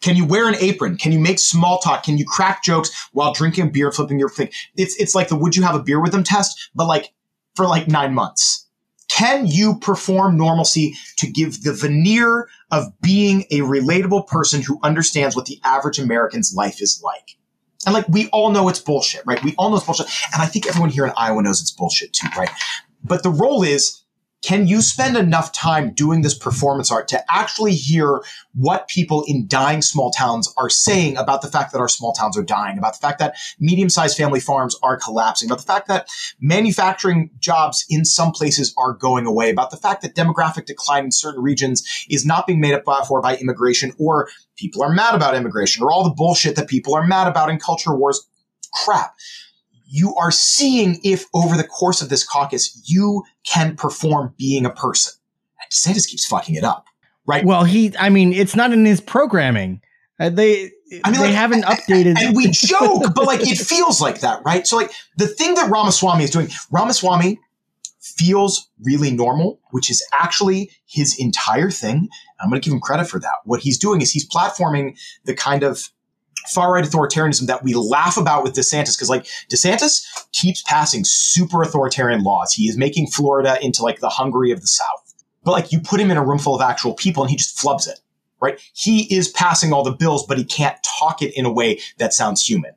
Can 0.00 0.16
you 0.16 0.24
wear 0.24 0.48
an 0.48 0.56
apron? 0.56 0.96
Can 0.96 1.12
you 1.12 1.18
make 1.18 1.38
small 1.38 1.78
talk? 1.78 2.02
Can 2.02 2.18
you 2.18 2.24
crack 2.24 2.62
jokes 2.62 2.90
while 3.12 3.32
drinking 3.32 3.70
beer, 3.70 3.92
flipping 3.92 4.18
your 4.18 4.28
thing? 4.28 4.50
It's 4.76 4.96
it's 4.96 5.14
like 5.14 5.28
the 5.28 5.36
would 5.36 5.56
you 5.56 5.62
have 5.62 5.76
a 5.76 5.82
beer 5.82 6.00
with 6.00 6.12
them 6.12 6.24
test, 6.24 6.70
but 6.74 6.86
like 6.86 7.12
for 7.54 7.66
like 7.66 7.88
nine 7.88 8.14
months. 8.14 8.61
Can 9.12 9.46
you 9.46 9.78
perform 9.78 10.38
normalcy 10.38 10.94
to 11.18 11.30
give 11.30 11.64
the 11.64 11.74
veneer 11.74 12.48
of 12.70 12.98
being 13.02 13.42
a 13.50 13.60
relatable 13.60 14.26
person 14.26 14.62
who 14.62 14.78
understands 14.82 15.36
what 15.36 15.46
the 15.46 15.60
average 15.64 15.98
American's 15.98 16.54
life 16.54 16.80
is 16.80 17.02
like? 17.04 17.36
And 17.84 17.92
like 17.92 18.08
we 18.08 18.28
all 18.28 18.50
know 18.50 18.68
it's 18.68 18.78
bullshit, 18.78 19.22
right? 19.26 19.42
We 19.44 19.54
all 19.58 19.70
know 19.70 19.76
it's 19.76 19.84
bullshit. 19.84 20.06
And 20.32 20.40
I 20.40 20.46
think 20.46 20.66
everyone 20.66 20.90
here 20.90 21.04
in 21.04 21.12
Iowa 21.16 21.42
knows 21.42 21.60
it's 21.60 21.72
bullshit 21.72 22.12
too, 22.14 22.28
right? 22.38 22.50
But 23.04 23.22
the 23.22 23.30
role 23.30 23.62
is 23.62 24.01
can 24.42 24.66
you 24.66 24.82
spend 24.82 25.16
enough 25.16 25.52
time 25.52 25.92
doing 25.94 26.22
this 26.22 26.36
performance 26.36 26.90
art 26.90 27.06
to 27.08 27.24
actually 27.32 27.74
hear 27.74 28.22
what 28.54 28.88
people 28.88 29.24
in 29.28 29.46
dying 29.46 29.80
small 29.80 30.10
towns 30.10 30.52
are 30.56 30.68
saying 30.68 31.16
about 31.16 31.42
the 31.42 31.48
fact 31.48 31.72
that 31.72 31.78
our 31.78 31.88
small 31.88 32.12
towns 32.12 32.36
are 32.36 32.42
dying, 32.42 32.76
about 32.76 32.94
the 32.94 32.98
fact 32.98 33.20
that 33.20 33.36
medium 33.60 33.88
sized 33.88 34.16
family 34.16 34.40
farms 34.40 34.76
are 34.82 34.96
collapsing, 34.96 35.48
about 35.48 35.58
the 35.58 35.66
fact 35.66 35.86
that 35.86 36.08
manufacturing 36.40 37.30
jobs 37.38 37.86
in 37.88 38.04
some 38.04 38.32
places 38.32 38.74
are 38.76 38.92
going 38.92 39.26
away, 39.26 39.50
about 39.50 39.70
the 39.70 39.76
fact 39.76 40.02
that 40.02 40.14
demographic 40.14 40.66
decline 40.66 41.04
in 41.04 41.12
certain 41.12 41.42
regions 41.42 41.82
is 42.10 42.26
not 42.26 42.46
being 42.46 42.60
made 42.60 42.74
up 42.74 42.82
for 43.06 43.22
by 43.22 43.36
immigration, 43.36 43.92
or 43.98 44.28
people 44.56 44.82
are 44.82 44.92
mad 44.92 45.14
about 45.14 45.36
immigration, 45.36 45.84
or 45.84 45.92
all 45.92 46.02
the 46.02 46.14
bullshit 46.14 46.56
that 46.56 46.68
people 46.68 46.94
are 46.94 47.06
mad 47.06 47.28
about 47.28 47.48
in 47.48 47.58
culture 47.58 47.94
wars. 47.94 48.28
Crap 48.84 49.14
you 49.92 50.14
are 50.16 50.30
seeing 50.30 50.98
if 51.04 51.26
over 51.34 51.54
the 51.54 51.64
course 51.64 52.00
of 52.00 52.08
this 52.08 52.24
caucus 52.24 52.80
you 52.86 53.24
can 53.44 53.76
perform 53.76 54.34
being 54.38 54.64
a 54.64 54.70
person. 54.70 55.12
And 55.60 55.70
DeSantis 55.70 56.08
keeps 56.08 56.24
fucking 56.26 56.54
it 56.54 56.64
up, 56.64 56.86
right? 57.26 57.44
well, 57.44 57.64
he. 57.64 57.94
I 57.98 58.08
mean, 58.08 58.32
it's 58.32 58.56
not 58.56 58.72
in 58.72 58.86
his 58.86 59.02
programming. 59.02 59.82
Uh, 60.18 60.30
they 60.30 60.70
I 61.04 61.10
mean, 61.10 61.20
they 61.20 61.26
like, 61.26 61.34
haven't 61.34 61.64
updated. 61.64 62.16
and 62.18 62.34
we 62.34 62.48
joke, 62.52 63.14
but 63.14 63.26
like 63.26 63.40
it 63.42 63.58
feels 63.66 64.00
like 64.00 64.20
that, 64.20 64.42
right? 64.44 64.66
So 64.66 64.76
like 64.76 64.92
the 65.18 65.26
thing 65.26 65.54
that 65.54 65.70
Ramaswamy 65.70 66.24
is 66.24 66.30
doing, 66.30 66.48
Ramaswamy 66.70 67.38
feels 68.00 68.68
really 68.82 69.10
normal, 69.10 69.60
which 69.72 69.90
is 69.90 70.02
actually 70.12 70.70
his 70.86 71.18
entire 71.18 71.70
thing. 71.70 72.08
I'm 72.40 72.48
going 72.48 72.60
to 72.60 72.64
give 72.64 72.74
him 72.74 72.80
credit 72.80 73.08
for 73.08 73.20
that. 73.20 73.34
What 73.44 73.60
he's 73.60 73.78
doing 73.78 74.00
is 74.00 74.10
he's 74.10 74.28
platforming 74.28 74.98
the 75.24 75.34
kind 75.34 75.62
of 75.62 75.90
far 76.52 76.72
right 76.72 76.84
authoritarianism 76.84 77.46
that 77.46 77.62
we 77.62 77.74
laugh 77.74 78.16
about 78.16 78.42
with 78.42 78.54
DeSantis 78.54 78.96
because 78.96 79.08
like 79.08 79.26
DeSantis 79.50 80.04
keeps 80.32 80.62
passing 80.62 81.04
super 81.04 81.62
authoritarian 81.62 82.22
laws. 82.24 82.52
He 82.52 82.64
is 82.64 82.76
making 82.76 83.08
Florida 83.08 83.58
into 83.62 83.82
like 83.82 84.00
the 84.00 84.08
Hungary 84.08 84.50
of 84.50 84.60
the 84.60 84.66
South. 84.66 85.14
But 85.44 85.52
like 85.52 85.72
you 85.72 85.80
put 85.80 86.00
him 86.00 86.10
in 86.10 86.16
a 86.16 86.24
room 86.24 86.38
full 86.38 86.54
of 86.54 86.60
actual 86.60 86.94
people 86.94 87.22
and 87.22 87.30
he 87.30 87.36
just 87.36 87.56
flubs 87.58 87.88
it, 87.88 88.00
right? 88.40 88.60
He 88.74 89.12
is 89.14 89.28
passing 89.28 89.72
all 89.72 89.82
the 89.84 89.92
bills, 89.92 90.26
but 90.26 90.38
he 90.38 90.44
can't 90.44 90.76
talk 90.98 91.22
it 91.22 91.36
in 91.36 91.44
a 91.46 91.52
way 91.52 91.80
that 91.98 92.12
sounds 92.12 92.44
human. 92.44 92.72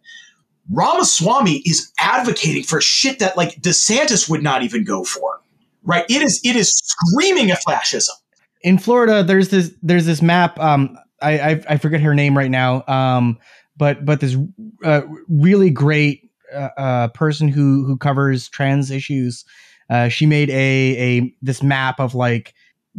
Ramaswamy 0.72 1.61
is 1.65 1.91
advocating 1.99 2.64
for 2.64 2.82
shit 2.82 3.19
that 3.19 3.38
like 3.38 3.61
DeSantis 3.61 4.30
would 4.30 4.41
not 4.41 4.64
even 4.64 4.84
go 4.84 5.03
for, 5.03 5.41
right? 5.84 6.06
It 6.10 6.22
is 6.22 6.41
it 6.44 6.56
is 6.56 6.72
screaming 6.73 7.52
at 7.52 7.61
fascism. 7.64 8.15
in 8.61 8.80
Florida, 8.80 9.23
there's 9.23 9.49
this 9.49 9.73
there's 9.84 10.07
this 10.07 10.22
map. 10.23 10.60
Um, 10.60 10.98
I 11.22 11.40
I, 11.40 11.64
I 11.70 11.78
forget 11.78 12.02
her 12.02 12.16
name 12.16 12.38
right 12.38 12.52
now. 12.52 12.84
Um, 12.88 13.38
but 13.78 14.06
but 14.06 14.20
this 14.20 14.36
uh, 14.84 15.02
really 15.28 15.70
great 15.70 16.30
uh, 16.54 16.70
uh, 16.78 17.08
person 17.10 17.48
who 17.48 17.86
who 17.86 17.98
covers 17.98 18.50
trans 18.50 18.92
issues. 18.92 19.46
Uh, 19.90 20.08
she 20.10 20.26
made 20.26 20.50
a 20.50 20.98
a 20.98 21.36
this 21.42 21.62
map 21.62 22.00
of 22.00 22.16
like 22.16 22.54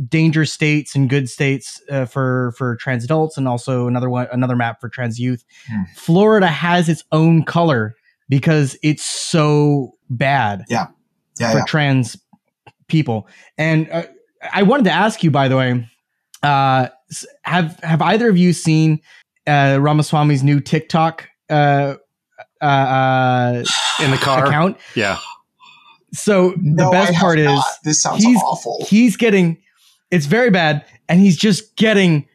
danger 0.09 0.45
states 0.45 0.95
and 0.95 1.09
good 1.09 1.29
states 1.29 1.81
uh, 1.91 2.05
for 2.05 2.53
for 2.57 2.77
trans 2.77 3.05
adults, 3.05 3.37
and 3.37 3.49
also 3.49 3.87
another 3.87 4.11
one 4.11 4.29
another 4.33 4.57
map 4.57 4.81
for 4.81 4.89
trans 4.89 5.19
youth. 5.19 5.45
Hmm. 5.69 5.83
Florida 5.97 6.49
has 6.49 6.89
its 6.89 7.05
own 7.13 7.45
color 7.45 7.95
because 8.29 8.77
it's 8.83 9.05
so 9.05 9.93
bad 10.11 10.65
Yeah, 10.69 10.89
yeah 11.39 11.53
for 11.53 11.59
yeah. 11.59 11.65
trans 11.65 12.17
people. 12.89 13.29
And 13.59 13.89
uh, 13.91 14.05
I 14.53 14.63
wanted 14.63 14.85
to 14.85 14.93
ask 14.93 15.23
you, 15.23 15.31
by 15.31 15.49
the 15.49 15.57
way, 15.57 15.89
uh, 16.43 16.89
have 17.43 17.79
have 17.83 18.03
either 18.03 18.29
of 18.29 18.37
you 18.37 18.53
seen 18.53 19.01
uh, 19.47 19.79
Ramaswamy's 19.81 20.43
new 20.43 20.61
TikTok 20.61 21.29
uh, 21.51 21.95
uh, 22.61 22.65
uh, 22.65 23.65
in 24.03 24.11
the 24.11 24.17
car. 24.19 24.47
account. 24.47 24.77
Yeah. 24.95 25.19
So 26.13 26.51
the 26.51 26.57
No, 26.63 26.89
I 26.89 26.93
best 26.93 27.13
have 27.13 27.21
part 27.21 27.39
is 27.39 27.47
not. 27.47 27.65
this 27.85 28.01
sounds 28.01 28.25
he's- 28.25 28.41
awful. 28.45 28.85
he's 28.89 29.17
getting 29.17 29.59
it's 30.11 30.27
very 30.27 30.51
bad, 30.51 30.85
and 31.09 31.21
he's 31.21 31.37
just 31.37 31.75
getting 31.77 32.27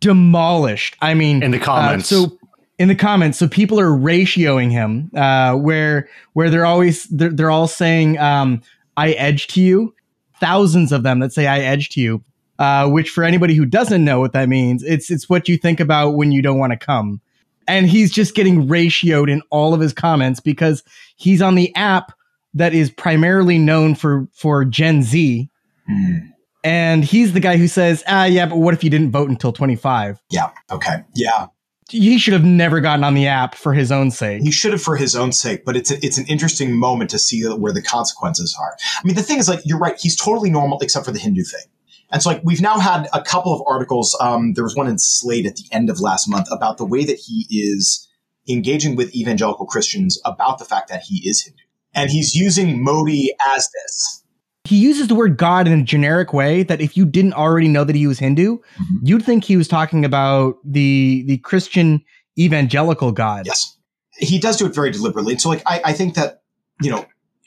demolished. 0.00 0.96
I 1.02 1.14
mean, 1.14 1.42
In 1.42 1.50
the 1.50 1.60
uh, 1.60 1.64
comments. 1.64 2.08
so 2.08 2.38
in 2.78 2.88
the 2.88 2.94
comments, 2.94 3.38
so 3.38 3.48
people 3.48 3.80
are 3.80 3.88
ratioing 3.90 4.70
him, 4.70 5.10
uh, 5.14 5.54
where 5.54 6.08
where 6.34 6.50
they're 6.50 6.66
always 6.66 7.04
they're, 7.04 7.30
they're 7.30 7.50
all 7.50 7.66
saying, 7.68 8.18
um, 8.18 8.62
"I 8.96 9.12
edge 9.12 9.46
to 9.48 9.60
you." 9.62 9.94
Thousands 10.40 10.92
of 10.92 11.02
them 11.02 11.18
that 11.20 11.32
say 11.32 11.46
"I 11.46 11.60
edge 11.60 11.88
to 11.90 12.00
you," 12.00 12.22
uh, 12.58 12.88
which 12.88 13.10
for 13.10 13.24
anybody 13.24 13.54
who 13.54 13.64
doesn't 13.64 14.04
know 14.04 14.20
what 14.20 14.32
that 14.32 14.48
means, 14.48 14.82
it's 14.82 15.10
it's 15.10 15.28
what 15.28 15.48
you 15.48 15.56
think 15.56 15.80
about 15.80 16.10
when 16.12 16.32
you 16.32 16.42
don't 16.42 16.58
want 16.58 16.72
to 16.72 16.78
come. 16.78 17.20
And 17.68 17.88
he's 17.88 18.12
just 18.12 18.34
getting 18.34 18.66
ratioed 18.68 19.30
in 19.30 19.42
all 19.50 19.74
of 19.74 19.80
his 19.80 19.92
comments 19.92 20.38
because 20.40 20.84
he's 21.16 21.42
on 21.42 21.54
the 21.56 21.74
app 21.74 22.12
that 22.54 22.72
is 22.74 22.90
primarily 22.90 23.58
known 23.58 23.94
for 23.94 24.28
for 24.32 24.64
Gen 24.64 25.02
Z, 25.02 25.48
Hmm. 25.88 26.16
and 26.64 27.04
he's 27.04 27.32
the 27.32 27.40
guy 27.40 27.56
who 27.56 27.68
says, 27.68 28.02
"Ah, 28.08 28.24
yeah, 28.24 28.46
but 28.46 28.56
what 28.58 28.72
if 28.74 28.82
you 28.82 28.90
didn't 28.90 29.10
vote 29.12 29.28
until 29.28 29.52
25?" 29.52 30.20
Yeah. 30.30 30.50
Okay. 30.70 30.96
Yeah. 31.14 31.46
He 31.88 32.18
should 32.18 32.32
have 32.32 32.42
never 32.44 32.80
gotten 32.80 33.04
on 33.04 33.14
the 33.14 33.28
app 33.28 33.54
for 33.54 33.72
his 33.72 33.92
own 33.92 34.10
sake. 34.10 34.42
He 34.42 34.50
should 34.50 34.72
have 34.72 34.82
for 34.82 34.96
his 34.96 35.14
own 35.14 35.30
sake, 35.30 35.64
but 35.64 35.76
it's 35.76 35.92
a, 35.92 36.04
it's 36.04 36.18
an 36.18 36.26
interesting 36.26 36.74
moment 36.76 37.10
to 37.10 37.18
see 37.20 37.44
where 37.44 37.72
the 37.72 37.80
consequences 37.82 38.56
are. 38.60 38.76
I 38.98 39.06
mean, 39.06 39.14
the 39.14 39.22
thing 39.22 39.38
is, 39.38 39.48
like, 39.48 39.60
you're 39.64 39.78
right. 39.78 39.96
He's 39.96 40.16
totally 40.16 40.50
normal 40.50 40.80
except 40.80 41.06
for 41.06 41.12
the 41.12 41.20
Hindu 41.20 41.44
thing. 41.44 41.62
And 42.10 42.22
so, 42.22 42.30
like, 42.30 42.40
we've 42.44 42.60
now 42.60 42.78
had 42.78 43.08
a 43.12 43.20
couple 43.22 43.52
of 43.52 43.62
articles. 43.66 44.16
Um, 44.20 44.52
there 44.54 44.64
was 44.64 44.76
one 44.76 44.86
in 44.86 44.98
Slate 44.98 45.46
at 45.46 45.56
the 45.56 45.64
end 45.72 45.90
of 45.90 46.00
last 46.00 46.28
month 46.28 46.46
about 46.52 46.78
the 46.78 46.84
way 46.84 47.04
that 47.04 47.18
he 47.18 47.46
is 47.50 48.08
engaging 48.48 48.94
with 48.94 49.14
evangelical 49.14 49.66
Christians 49.66 50.20
about 50.24 50.58
the 50.58 50.64
fact 50.64 50.88
that 50.88 51.02
he 51.02 51.28
is 51.28 51.42
Hindu. 51.42 51.58
And 51.94 52.10
he's 52.10 52.34
using 52.36 52.82
Modi 52.82 53.30
as 53.56 53.68
this. 53.70 54.22
He 54.64 54.76
uses 54.76 55.08
the 55.08 55.14
word 55.14 55.36
God 55.36 55.66
in 55.66 55.80
a 55.80 55.82
generic 55.82 56.32
way 56.32 56.62
that 56.64 56.80
if 56.80 56.96
you 56.96 57.06
didn't 57.06 57.32
already 57.34 57.68
know 57.68 57.84
that 57.84 57.96
he 57.96 58.06
was 58.06 58.18
Hindu, 58.18 58.58
Mhm. 58.58 58.98
you'd 59.02 59.24
think 59.24 59.44
he 59.44 59.56
was 59.56 59.66
talking 59.68 60.04
about 60.04 60.56
the 60.64 61.24
the 61.26 61.38
Christian 61.38 62.02
evangelical 62.38 63.12
God. 63.12 63.46
Yes. 63.46 63.76
He 64.18 64.38
does 64.38 64.56
do 64.56 64.66
it 64.66 64.74
very 64.74 64.90
deliberately. 64.90 65.32
And 65.34 65.40
so, 65.40 65.48
like, 65.48 65.62
I, 65.66 65.80
I 65.86 65.92
think 65.92 66.14
that, 66.14 66.42
you 66.82 66.90
know, 66.90 67.04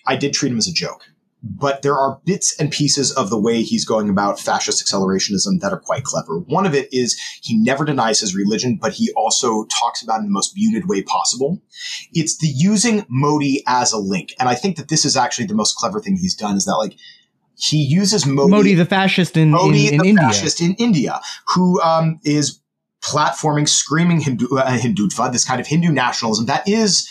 I 0.07 0.15
did 0.15 0.33
treat 0.33 0.51
him 0.51 0.57
as 0.57 0.67
a 0.67 0.73
joke. 0.73 1.03
But 1.41 1.83
there 1.83 1.97
are 1.97 2.19
bits 2.25 2.59
and 2.59 2.69
pieces 2.69 3.13
of 3.13 3.29
the 3.29 3.39
way 3.39 3.61
he's 3.61 3.85
going 3.85 4.09
about 4.09 4.39
fascist 4.39 4.85
accelerationism 4.85 5.61
that 5.61 5.71
are 5.71 5.79
quite 5.79 6.03
clever. 6.03 6.39
One 6.39 6.65
of 6.65 6.75
it 6.75 6.89
is 6.91 7.17
he 7.41 7.57
never 7.57 7.85
denies 7.85 8.19
his 8.19 8.35
religion, 8.35 8.75
but 8.75 8.91
he 8.93 9.11
also 9.15 9.65
talks 9.65 10.03
about 10.03 10.17
it 10.17 10.19
in 10.19 10.25
the 10.25 10.31
most 10.31 10.53
muted 10.55 10.89
way 10.89 11.01
possible. 11.01 11.61
It's 12.11 12.37
the 12.37 12.47
using 12.47 13.05
Modi 13.07 13.63
as 13.67 13.93
a 13.93 13.97
link. 13.97 14.33
And 14.37 14.49
I 14.49 14.55
think 14.55 14.75
that 14.77 14.89
this 14.89 15.05
is 15.05 15.15
actually 15.15 15.47
the 15.47 15.55
most 15.55 15.77
clever 15.77 16.01
thing 16.01 16.17
he's 16.17 16.35
done 16.35 16.57
is 16.57 16.65
that, 16.65 16.75
like, 16.75 16.97
he 17.55 17.83
uses 17.83 18.25
Modi, 18.25 18.51
Modi 18.51 18.73
the 18.73 18.85
fascist 18.85 19.37
in, 19.37 19.51
Modi, 19.51 19.87
in, 19.87 19.93
in 19.93 19.99
the 19.99 20.07
India. 20.07 20.23
fascist 20.25 20.61
in 20.61 20.73
India, 20.75 21.21
who 21.53 21.81
um, 21.81 22.19
is 22.23 22.59
platforming, 23.01 23.67
screaming 23.67 24.19
Hindu, 24.19 24.57
uh, 24.57 24.77
Hindutva, 24.77 25.31
this 25.31 25.45
kind 25.45 25.61
of 25.61 25.67
Hindu 25.67 25.89
nationalism 25.91 26.47
that 26.47 26.67
is 26.67 27.09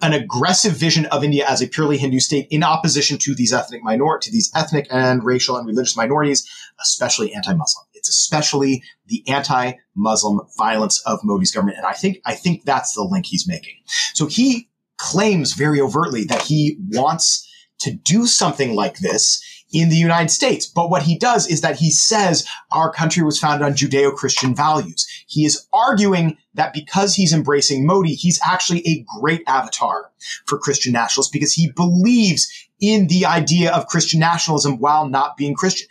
an 0.00 0.12
aggressive 0.12 0.74
vision 0.76 1.06
of 1.06 1.24
India 1.24 1.44
as 1.48 1.60
a 1.60 1.66
purely 1.66 1.98
Hindu 1.98 2.20
state 2.20 2.46
in 2.50 2.62
opposition 2.62 3.18
to 3.18 3.34
these 3.34 3.52
ethnic 3.52 3.82
minor 3.82 4.18
to 4.18 4.30
these 4.30 4.50
ethnic 4.54 4.86
and 4.90 5.24
racial 5.24 5.56
and 5.56 5.66
religious 5.66 5.96
minorities, 5.96 6.48
especially 6.80 7.34
anti-Muslim. 7.34 7.84
It's 7.94 8.08
especially 8.08 8.82
the 9.06 9.28
anti-Muslim 9.28 10.40
violence 10.56 11.02
of 11.04 11.18
Modi's 11.24 11.50
government, 11.50 11.78
and 11.78 11.86
I 11.86 11.94
think 11.94 12.18
I 12.24 12.34
think 12.34 12.64
that's 12.64 12.92
the 12.94 13.02
link 13.02 13.26
he's 13.26 13.48
making. 13.48 13.74
So 14.14 14.26
he 14.26 14.68
claims 14.98 15.54
very 15.54 15.80
overtly 15.80 16.24
that 16.24 16.42
he 16.42 16.78
wants 16.90 17.44
to 17.80 17.92
do 17.92 18.26
something 18.26 18.74
like 18.74 18.98
this 18.98 19.42
in 19.72 19.88
the 19.88 19.96
United 19.96 20.30
States. 20.30 20.66
But 20.66 20.90
what 20.90 21.02
he 21.02 21.18
does 21.18 21.46
is 21.46 21.60
that 21.60 21.76
he 21.76 21.90
says 21.90 22.46
our 22.70 22.92
country 22.92 23.22
was 23.22 23.38
founded 23.38 23.66
on 23.66 23.74
Judeo 23.74 24.14
Christian 24.14 24.54
values. 24.54 25.06
He 25.26 25.44
is 25.44 25.66
arguing 25.72 26.38
that 26.54 26.72
because 26.72 27.14
he's 27.14 27.32
embracing 27.32 27.86
Modi, 27.86 28.14
he's 28.14 28.40
actually 28.44 28.86
a 28.86 29.04
great 29.20 29.42
avatar 29.46 30.10
for 30.46 30.58
Christian 30.58 30.92
nationalists 30.92 31.30
because 31.30 31.52
he 31.52 31.70
believes 31.70 32.50
in 32.80 33.08
the 33.08 33.26
idea 33.26 33.72
of 33.72 33.86
Christian 33.86 34.20
nationalism 34.20 34.78
while 34.78 35.08
not 35.08 35.36
being 35.36 35.54
Christian. 35.54 35.88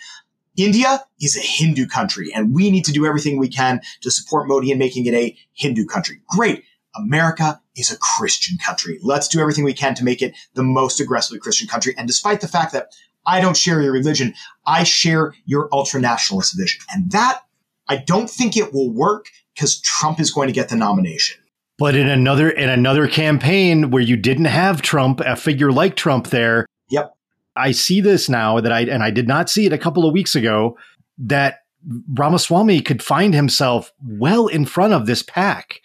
India 0.55 1.05
is 1.21 1.37
a 1.37 1.41
Hindu 1.41 1.85
country, 1.85 2.31
and 2.33 2.53
we 2.53 2.71
need 2.71 2.85
to 2.85 2.91
do 2.91 3.05
everything 3.05 3.37
we 3.37 3.47
can 3.47 3.79
to 4.01 4.09
support 4.09 4.47
Modi 4.47 4.71
in 4.71 4.79
making 4.79 5.05
it 5.05 5.13
a 5.13 5.37
Hindu 5.53 5.85
country. 5.85 6.21
Great. 6.29 6.63
America 6.95 7.61
is 7.75 7.91
a 7.91 7.97
Christian 7.97 8.57
country. 8.57 8.97
Let's 9.03 9.27
do 9.27 9.39
everything 9.39 9.63
we 9.63 9.73
can 9.73 9.93
to 9.95 10.03
make 10.03 10.23
it 10.23 10.35
the 10.55 10.63
most 10.63 10.99
aggressively 10.99 11.37
Christian 11.39 11.67
country. 11.67 11.93
And 11.95 12.07
despite 12.07 12.41
the 12.41 12.47
fact 12.47 12.73
that 12.73 12.91
I 13.27 13.41
don't 13.41 13.57
share 13.57 13.81
your 13.81 13.91
religion, 13.91 14.33
I 14.65 14.83
share 14.83 15.35
your 15.45 15.69
ultra 15.71 16.01
nationalist 16.01 16.57
vision. 16.57 16.81
And 16.91 17.11
that, 17.11 17.43
I 17.87 17.97
don't 17.97 18.29
think 18.29 18.57
it 18.57 18.73
will 18.73 18.89
work 18.89 19.27
because 19.53 19.79
Trump 19.81 20.19
is 20.19 20.31
going 20.31 20.47
to 20.47 20.53
get 20.53 20.69
the 20.69 20.75
nomination. 20.75 21.37
But 21.77 21.95
in 21.95 22.09
another 22.09 22.49
in 22.49 22.69
another 22.69 23.07
campaign 23.07 23.91
where 23.91 24.01
you 24.01 24.17
didn't 24.17 24.45
have 24.45 24.81
Trump, 24.81 25.19
a 25.19 25.35
figure 25.35 25.71
like 25.71 25.95
Trump 25.95 26.27
there. 26.27 26.65
Yep. 26.89 27.15
I 27.55 27.71
see 27.71 28.01
this 28.01 28.29
now 28.29 28.59
that 28.59 28.71
I 28.71 28.81
and 28.81 29.03
I 29.03 29.11
did 29.11 29.27
not 29.27 29.49
see 29.49 29.67
it 29.67 29.73
a 29.73 29.77
couple 29.77 30.07
of 30.07 30.13
weeks 30.13 30.35
ago 30.35 30.77
that 31.19 31.59
Ramaswamy 32.15 32.81
could 32.81 33.03
find 33.03 33.33
himself 33.33 33.93
well 34.03 34.47
in 34.47 34.65
front 34.65 34.93
of 34.93 35.05
this 35.05 35.21
pack 35.21 35.81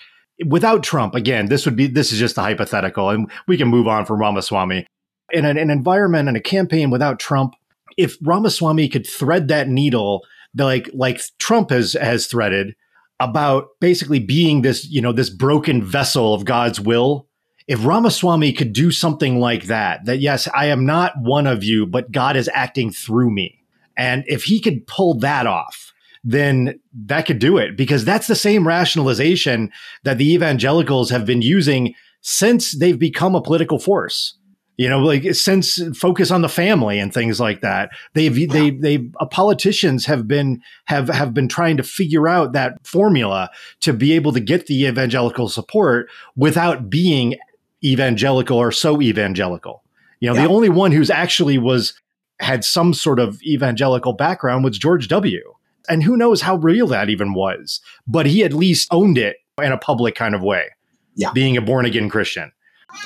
without 0.47 0.83
Trump. 0.83 1.15
Again, 1.15 1.47
this 1.47 1.67
would 1.67 1.77
be 1.77 1.87
this 1.87 2.11
is 2.11 2.19
just 2.19 2.39
a 2.39 2.43
hypothetical, 2.43 3.11
and 3.11 3.31
we 3.47 3.59
can 3.59 3.69
move 3.69 3.87
on 3.87 4.07
from 4.07 4.21
Ramaswamy. 4.21 4.87
In 5.33 5.45
an, 5.45 5.57
an 5.57 5.71
environment 5.71 6.29
and 6.29 6.37
a 6.37 6.41
campaign 6.41 6.91
without 6.91 7.19
Trump, 7.19 7.55
if 7.97 8.17
Ramaswamy 8.23 8.89
could 8.89 9.07
thread 9.07 9.49
that 9.49 9.69
needle 9.69 10.25
like 10.55 10.91
like 10.93 11.21
Trump 11.39 11.71
has 11.71 11.95
has 11.95 12.27
threaded 12.27 12.75
about 13.21 13.69
basically 13.81 14.19
being 14.19 14.63
this 14.63 14.89
you 14.89 15.01
know 15.01 15.13
this 15.13 15.31
broken 15.31 15.83
vessel 15.83 16.35
of 16.35 16.45
God's 16.45 16.81
will. 16.81 17.27
If 17.69 17.85
Ramaswamy 17.85 18.53
could 18.55 18.73
do 18.73 18.91
something 18.91 19.39
like 19.39 19.65
that, 19.65 20.05
that 20.07 20.19
yes, 20.19 20.49
I 20.53 20.67
am 20.67 20.85
not 20.85 21.13
one 21.17 21.47
of 21.47 21.63
you, 21.63 21.87
but 21.87 22.11
God 22.11 22.37
is 22.37 22.51
acting 22.53 22.91
through 22.91 23.31
me. 23.31 23.61
And 23.97 24.25
if 24.27 24.45
he 24.45 24.61
could 24.61 24.87
pull 24.89 25.15
that 25.21 25.47
off, 25.47 25.93
then 26.25 26.81
that 27.07 27.27
could 27.27 27.39
do 27.39 27.59
it 27.59 27.77
because 27.77 28.05
that's 28.05 28.27
the 28.27 28.35
same 28.35 28.67
rationalization 28.67 29.71
that 30.03 30.19
the 30.19 30.33
evangelicals 30.35 31.11
have 31.11 31.25
been 31.25 31.41
using 31.41 31.95
since 32.21 32.73
they've 32.73 32.99
become 32.99 33.37
a 33.37 33.43
political 33.43 33.79
force. 33.79 34.37
You 34.79 34.89
know, 34.89 35.01
like 35.01 35.35
since 35.35 35.79
focus 35.97 36.31
on 36.31 36.41
the 36.41 36.49
family 36.49 36.99
and 36.99 37.13
things 37.13 37.39
like 37.39 37.61
that. 37.61 37.91
They've 38.15 38.49
they 38.51 38.71
they 38.71 39.11
uh, 39.21 39.27
politicians 39.27 40.07
have 40.07 40.27
been 40.27 40.63
have 40.87 41.09
have 41.09 41.35
been 41.35 41.47
trying 41.47 41.77
to 41.77 41.83
figure 41.83 42.27
out 42.27 42.53
that 42.55 42.85
formula 42.87 43.51
to 43.81 43.93
be 43.93 44.13
able 44.13 44.33
to 44.33 44.41
get 44.41 44.67
the 44.67 44.87
evangelical 44.87 45.49
support 45.51 46.09
without 46.37 46.89
being 46.89 47.37
evangelical 47.85 48.57
or 48.57 48.73
so 48.73 49.01
evangelical. 49.03 49.83
You 50.21 50.31
know, 50.31 50.35
Yeah. 50.37 50.47
the 50.47 50.53
only 50.53 50.69
one 50.71 50.93
who's 50.93 51.11
actually 51.11 51.59
was 51.59 51.95
had 52.41 52.65
some 52.65 52.95
sort 52.95 53.19
of 53.21 53.41
evangelical 53.43 54.15
background 54.15 54.65
was 54.65 54.79
George 54.79 55.07
W. 55.09 55.55
And 55.89 56.03
who 56.03 56.17
knows 56.17 56.41
how 56.41 56.57
real 56.57 56.87
that 56.89 57.11
even 57.11 57.35
was, 57.35 57.81
but 58.07 58.25
he 58.27 58.43
at 58.45 58.53
least 58.53 58.89
owned 58.93 59.19
it 59.19 59.37
in 59.63 59.73
a 59.73 59.79
public 59.79 60.15
kind 60.15 60.35
of 60.35 60.41
way. 60.43 60.69
Yeah. 61.15 61.33
Being 61.33 61.57
a 61.57 61.61
born 61.61 61.85
again 61.85 62.09
Christian. 62.09 62.53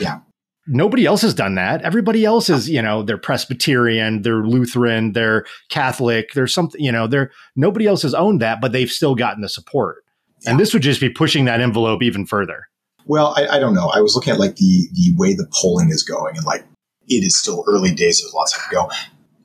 Yeah. 0.01 0.21
Nobody 0.69 1.07
else 1.07 1.23
has 1.23 1.35
done 1.35 1.55
that. 1.55 1.83
Everybody 1.83 2.25
else 2.25 2.51
is, 2.51 2.69
you 2.69 2.83
know, 2.83 3.03
they're 3.03 3.19
Presbyterian, 3.19 4.23
they're 4.23 4.45
Lutheran, 4.45 5.13
they're 5.13 5.45
Catholic, 5.69 6.33
there's 6.35 6.53
something, 6.53 6.81
you 6.83 6.91
know, 6.91 7.07
they're 7.07 7.31
nobody 7.55 7.87
else 7.87 8.03
has 8.03 8.15
owned 8.15 8.41
that, 8.43 8.61
but 8.61 8.73
they've 8.73 8.91
still 8.91 9.15
gotten 9.15 9.43
the 9.43 9.49
support. 9.49 10.05
And 10.45 10.61
this 10.61 10.73
would 10.73 10.83
just 10.83 11.01
be 11.01 11.09
pushing 11.09 11.45
that 11.47 11.61
envelope 11.61 12.03
even 12.03 12.27
further. 12.27 12.69
Well, 13.07 13.35
I, 13.37 13.57
I 13.57 13.59
don't 13.59 13.75
know. 13.75 13.91
I 13.95 14.01
was 14.01 14.15
looking 14.15 14.33
at 14.33 14.39
like 14.39 14.57
the 14.57 14.89
the 14.93 15.15
way 15.17 15.35
the 15.35 15.49
polling 15.53 15.91
is 15.91 16.03
going, 16.03 16.37
and 16.37 16.45
like 16.45 16.65
it 17.09 17.25
is 17.25 17.39
still 17.39 17.65
early 17.69 17.95
days. 17.95 18.21
There's 18.21 18.35
lots 18.35 18.53
to 18.53 18.61
go. 18.71 18.91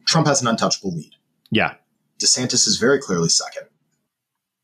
Trump 0.06 0.27
has 0.27 0.41
an 0.41 0.48
untouchable 0.48 0.95
lead. 0.95 1.11
Yeah. 1.52 1.76
DeSantis 2.19 2.68
is 2.68 2.77
very 2.77 2.99
clearly 2.99 3.30
second. 3.30 3.68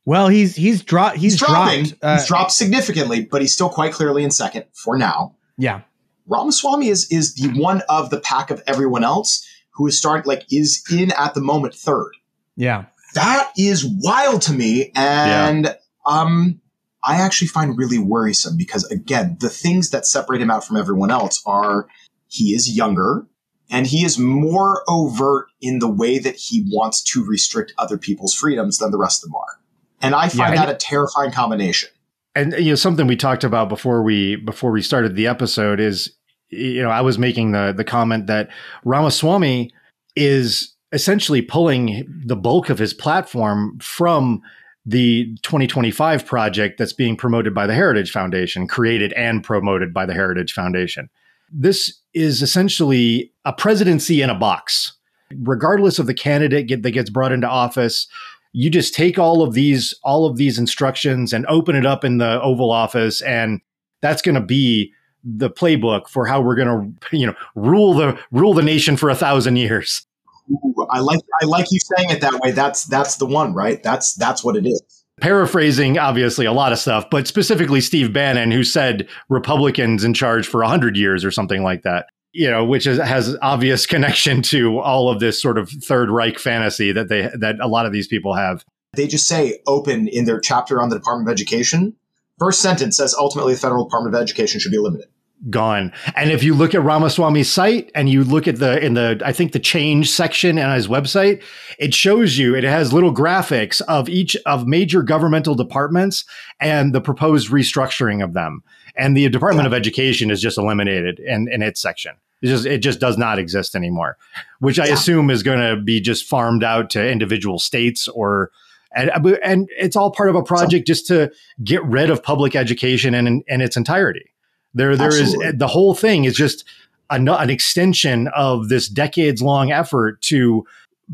Well, 0.05 0.29
he's 0.29 0.55
he's 0.55 0.84
dropped. 0.84 1.17
He's, 1.17 1.38
dropping. 1.38 1.85
dropped. 1.85 2.03
uh, 2.03 2.17
he's 2.17 2.27
dropped 2.27 2.51
significantly, 2.51 3.25
but 3.25 3.41
he's 3.41 3.53
still 3.53 3.69
quite 3.69 3.93
clearly 3.93 4.23
in 4.23 4.31
second 4.31 4.65
for 4.73 4.97
now. 4.97 5.35
Yeah, 5.57 5.81
Ramaswamy 6.27 6.87
is 6.89 7.07
is 7.11 7.33
the 7.35 7.49
one 7.59 7.81
of 7.89 8.09
the 8.09 8.19
pack 8.19 8.51
of 8.51 8.61
everyone 8.67 9.03
else 9.03 9.45
who 9.71 9.87
is 9.87 9.97
starting 9.97 10.27
like 10.27 10.45
is 10.51 10.83
in 10.91 11.11
at 11.13 11.33
the 11.33 11.41
moment 11.41 11.73
third. 11.75 12.13
yeah. 12.55 12.85
That 13.13 13.51
is 13.57 13.85
wild 14.03 14.41
to 14.43 14.53
me, 14.53 14.91
and 14.93 15.75
um, 16.05 16.59
I 17.03 17.15
actually 17.21 17.47
find 17.47 17.77
really 17.77 17.97
worrisome 17.97 18.57
because 18.57 18.83
again, 18.91 19.37
the 19.39 19.49
things 19.49 19.89
that 19.91 20.05
separate 20.05 20.41
him 20.41 20.51
out 20.51 20.65
from 20.65 20.75
everyone 20.77 21.09
else 21.09 21.41
are 21.45 21.87
he 22.27 22.53
is 22.53 22.69
younger 22.75 23.25
and 23.71 23.87
he 23.87 24.03
is 24.03 24.19
more 24.19 24.83
overt 24.89 25.47
in 25.61 25.79
the 25.79 25.87
way 25.87 26.19
that 26.19 26.35
he 26.35 26.65
wants 26.69 27.01
to 27.03 27.25
restrict 27.25 27.73
other 27.77 27.97
people's 27.97 28.33
freedoms 28.33 28.77
than 28.77 28.91
the 28.91 28.97
rest 28.97 29.23
of 29.23 29.29
them 29.29 29.35
are, 29.37 29.59
and 30.01 30.13
I 30.13 30.27
find 30.27 30.53
Yeah. 30.53 30.65
that 30.65 30.75
a 30.75 30.77
terrifying 30.77 31.31
combination. 31.31 31.89
and 32.35 32.53
you 32.59 32.69
know 32.71 32.75
something 32.75 33.07
we 33.07 33.15
talked 33.15 33.45
about 33.45 33.69
before 33.69 34.03
we 34.03 34.35
before 34.35 34.71
we 34.71 34.81
started 34.81 35.15
the 35.15 35.27
episode 35.27 35.79
is 35.79 36.11
you 36.49 36.81
know 36.81 36.89
I 36.89 37.01
was 37.01 37.17
making 37.17 37.51
the 37.51 37.73
the 37.75 37.83
comment 37.83 38.27
that 38.27 38.49
Ramaswamy 38.85 39.71
is 40.15 40.75
essentially 40.91 41.41
pulling 41.41 42.05
the 42.25 42.35
bulk 42.35 42.69
of 42.69 42.79
his 42.79 42.93
platform 42.93 43.77
from 43.79 44.41
the 44.85 45.35
2025 45.43 46.25
project 46.25 46.77
that's 46.77 46.93
being 46.93 47.17
promoted 47.17 47.53
by 47.53 47.67
the 47.67 47.73
Heritage 47.73 48.09
Foundation, 48.11 48.67
created 48.67 49.11
and 49.13 49.43
promoted 49.43 49.93
by 49.93 50.05
the 50.05 50.13
Heritage 50.13 50.53
Foundation. 50.53 51.09
This 51.51 51.99
is 52.13 52.41
essentially 52.41 53.33
a 53.43 53.51
presidency 53.51 54.21
in 54.21 54.29
a 54.29 54.35
box. 54.35 54.93
Regardless 55.35 55.99
of 55.99 56.07
the 56.07 56.13
candidate 56.13 56.67
get, 56.67 56.83
that 56.83 56.91
gets 56.91 57.09
brought 57.09 57.33
into 57.33 57.49
office, 57.49 58.07
you 58.53 58.69
just 58.69 58.93
take 58.93 59.19
all 59.19 59.43
of 59.43 59.53
these 59.53 59.93
all 60.03 60.25
of 60.25 60.37
these 60.37 60.57
instructions 60.57 61.33
and 61.33 61.45
open 61.47 61.75
it 61.75 61.85
up 61.85 62.05
in 62.05 62.17
the 62.17 62.41
Oval 62.41 62.71
Office, 62.71 63.21
and 63.21 63.59
that's 64.01 64.21
going 64.21 64.35
to 64.35 64.41
be 64.41 64.93
the 65.23 65.49
playbook 65.49 66.07
for 66.07 66.26
how 66.26 66.41
we're 66.41 66.56
going 66.56 66.95
to 67.11 67.18
you 67.18 67.27
know 67.27 67.35
rule 67.56 67.94
the 67.94 68.19
rule 68.31 68.53
the 68.53 68.61
nation 68.61 68.98
for 68.98 69.10
a 69.10 69.15
thousand 69.15 69.57
years. 69.57 70.06
Ooh, 70.52 70.88
I 70.89 70.99
like 70.99 71.19
I 71.41 71.45
like 71.45 71.68
you 71.72 71.80
saying 71.80 72.10
it 72.10 72.22
that 72.22 72.39
way. 72.39 72.52
That's 72.52 72.85
that's 72.85 73.18
the 73.18 73.26
one, 73.26 73.53
right? 73.53 73.81
That's 73.84 74.14
that's 74.15 74.44
what 74.44 74.56
it 74.56 74.65
is. 74.65 74.81
Paraphrasing, 75.19 75.98
obviously, 75.98 76.45
a 76.45 76.53
lot 76.53 76.72
of 76.72 76.77
stuff, 76.77 77.10
but 77.10 77.27
specifically 77.27 77.81
Steve 77.81 78.14
Bannon, 78.14 78.52
who 78.52 78.64
said 78.64 79.07
Republicans 79.30 80.03
in 80.03 80.14
charge 80.14 80.48
for 80.48 80.64
hundred 80.64 80.95
years 80.95 81.26
or 81.26 81.31
something 81.31 81.64
like 81.64 81.84
that. 81.84 82.07
You 82.34 82.52
know, 82.52 82.64
which 82.64 82.85
is, 82.85 82.99
has 82.99 83.35
obvious 83.41 83.85
connection 83.88 84.41
to 84.44 84.80
all 84.80 85.10
of 85.10 85.19
this 85.19 85.41
sort 85.41 85.57
of 85.57 85.69
Third 85.69 86.10
Reich 86.11 86.39
fantasy 86.39 86.91
that 86.91 87.10
they 87.10 87.30
that 87.38 87.56
a 87.60 87.68
lot 87.68 87.85
of 87.85 87.91
these 87.91 88.07
people 88.07 88.35
have. 88.35 88.64
They 88.95 89.07
just 89.07 89.27
say 89.27 89.60
open 89.68 90.07
in 90.07 90.26
their 90.26 90.39
chapter 90.39 90.81
on 90.81 90.89
the 90.89 90.98
Department 90.98 91.27
of 91.27 91.34
Education. 91.34 91.95
First 92.39 92.61
sentence 92.61 92.97
says 92.97 93.15
ultimately 93.18 93.53
the 93.53 93.59
federal 93.59 93.85
Department 93.85 94.15
of 94.15 94.22
Education 94.22 94.59
should 94.59 94.72
be 94.72 94.77
limited 94.77 95.09
gone. 95.49 95.93
And 96.15 96.31
if 96.31 96.43
you 96.43 96.53
look 96.53 96.73
at 96.73 96.81
Ramaswamy's 96.81 97.49
site 97.49 97.91
and 97.93 98.09
you 98.09 98.23
look 98.23 98.47
at 98.47 98.57
the 98.57 98.84
in 98.84 98.95
the 98.95 99.22
I 99.23 99.34
think 99.34 99.51
the 99.51 99.59
change 99.59 100.09
section 100.09 100.57
on 100.57 100.76
his 100.76 100.88
website, 100.88 101.43
it 101.77 101.93
shows 101.93 102.38
you 102.38 102.55
it 102.55 102.64
has 102.64 102.91
little 102.91 103.14
graphics 103.14 103.81
of 103.81 104.09
each 104.09 104.35
of 104.45 104.68
major 104.68 105.03
governmental 105.03 105.55
departments 105.55 106.26
and 106.59 106.93
the 106.93 107.01
proposed 107.01 107.49
restructuring 107.49 108.23
of 108.23 108.34
them. 108.34 108.64
And 108.95 109.15
the 109.15 109.30
Department 109.30 109.65
yeah. 109.65 109.68
of 109.68 109.73
Education 109.73 110.31
is 110.31 110.41
just 110.41 110.57
eliminated 110.57 111.19
in, 111.19 111.47
in 111.51 111.61
its 111.61 111.80
section. 111.80 112.15
It 112.41 112.47
just 112.47 112.65
it 112.65 112.80
just 112.80 112.99
does 112.99 113.18
not 113.18 113.39
exist 113.39 113.76
anymore, 113.76 114.18
which 114.59 114.80
I 114.80 114.88
yeah. 114.88 114.93
assume 114.93 115.30
is 115.30 115.43
going 115.43 115.59
to 115.59 115.81
be 115.81 116.01
just 116.01 116.26
farmed 116.26 116.64
out 116.64 116.89
to 116.91 117.11
individual 117.11 117.59
states 117.59 118.07
or 118.07 118.51
and 118.95 119.09
uh, 119.09 119.35
and 119.43 119.69
it's 119.77 119.95
all 119.95 120.11
part 120.11 120.30
of 120.30 120.35
a 120.35 120.43
project 120.43 120.88
so, 120.88 120.93
just 120.93 121.07
to 121.07 121.31
get 121.64 121.84
rid 121.85 122.09
of 122.09 122.23
public 122.23 122.55
education 122.55 123.14
and 123.14 123.27
in, 123.27 123.43
in 123.47 123.61
its 123.61 123.77
entirety. 123.77 124.31
There, 124.73 124.95
there 124.95 125.07
Absolutely. 125.07 125.47
is 125.47 125.53
the 125.57 125.68
whole 125.68 125.95
thing 125.95 126.26
is 126.26 126.35
just 126.35 126.64
an, 127.09 127.27
an 127.27 127.49
extension 127.49 128.27
of 128.35 128.69
this 128.69 128.88
decades 128.88 129.41
long 129.41 129.72
effort 129.72 130.22
to 130.23 130.65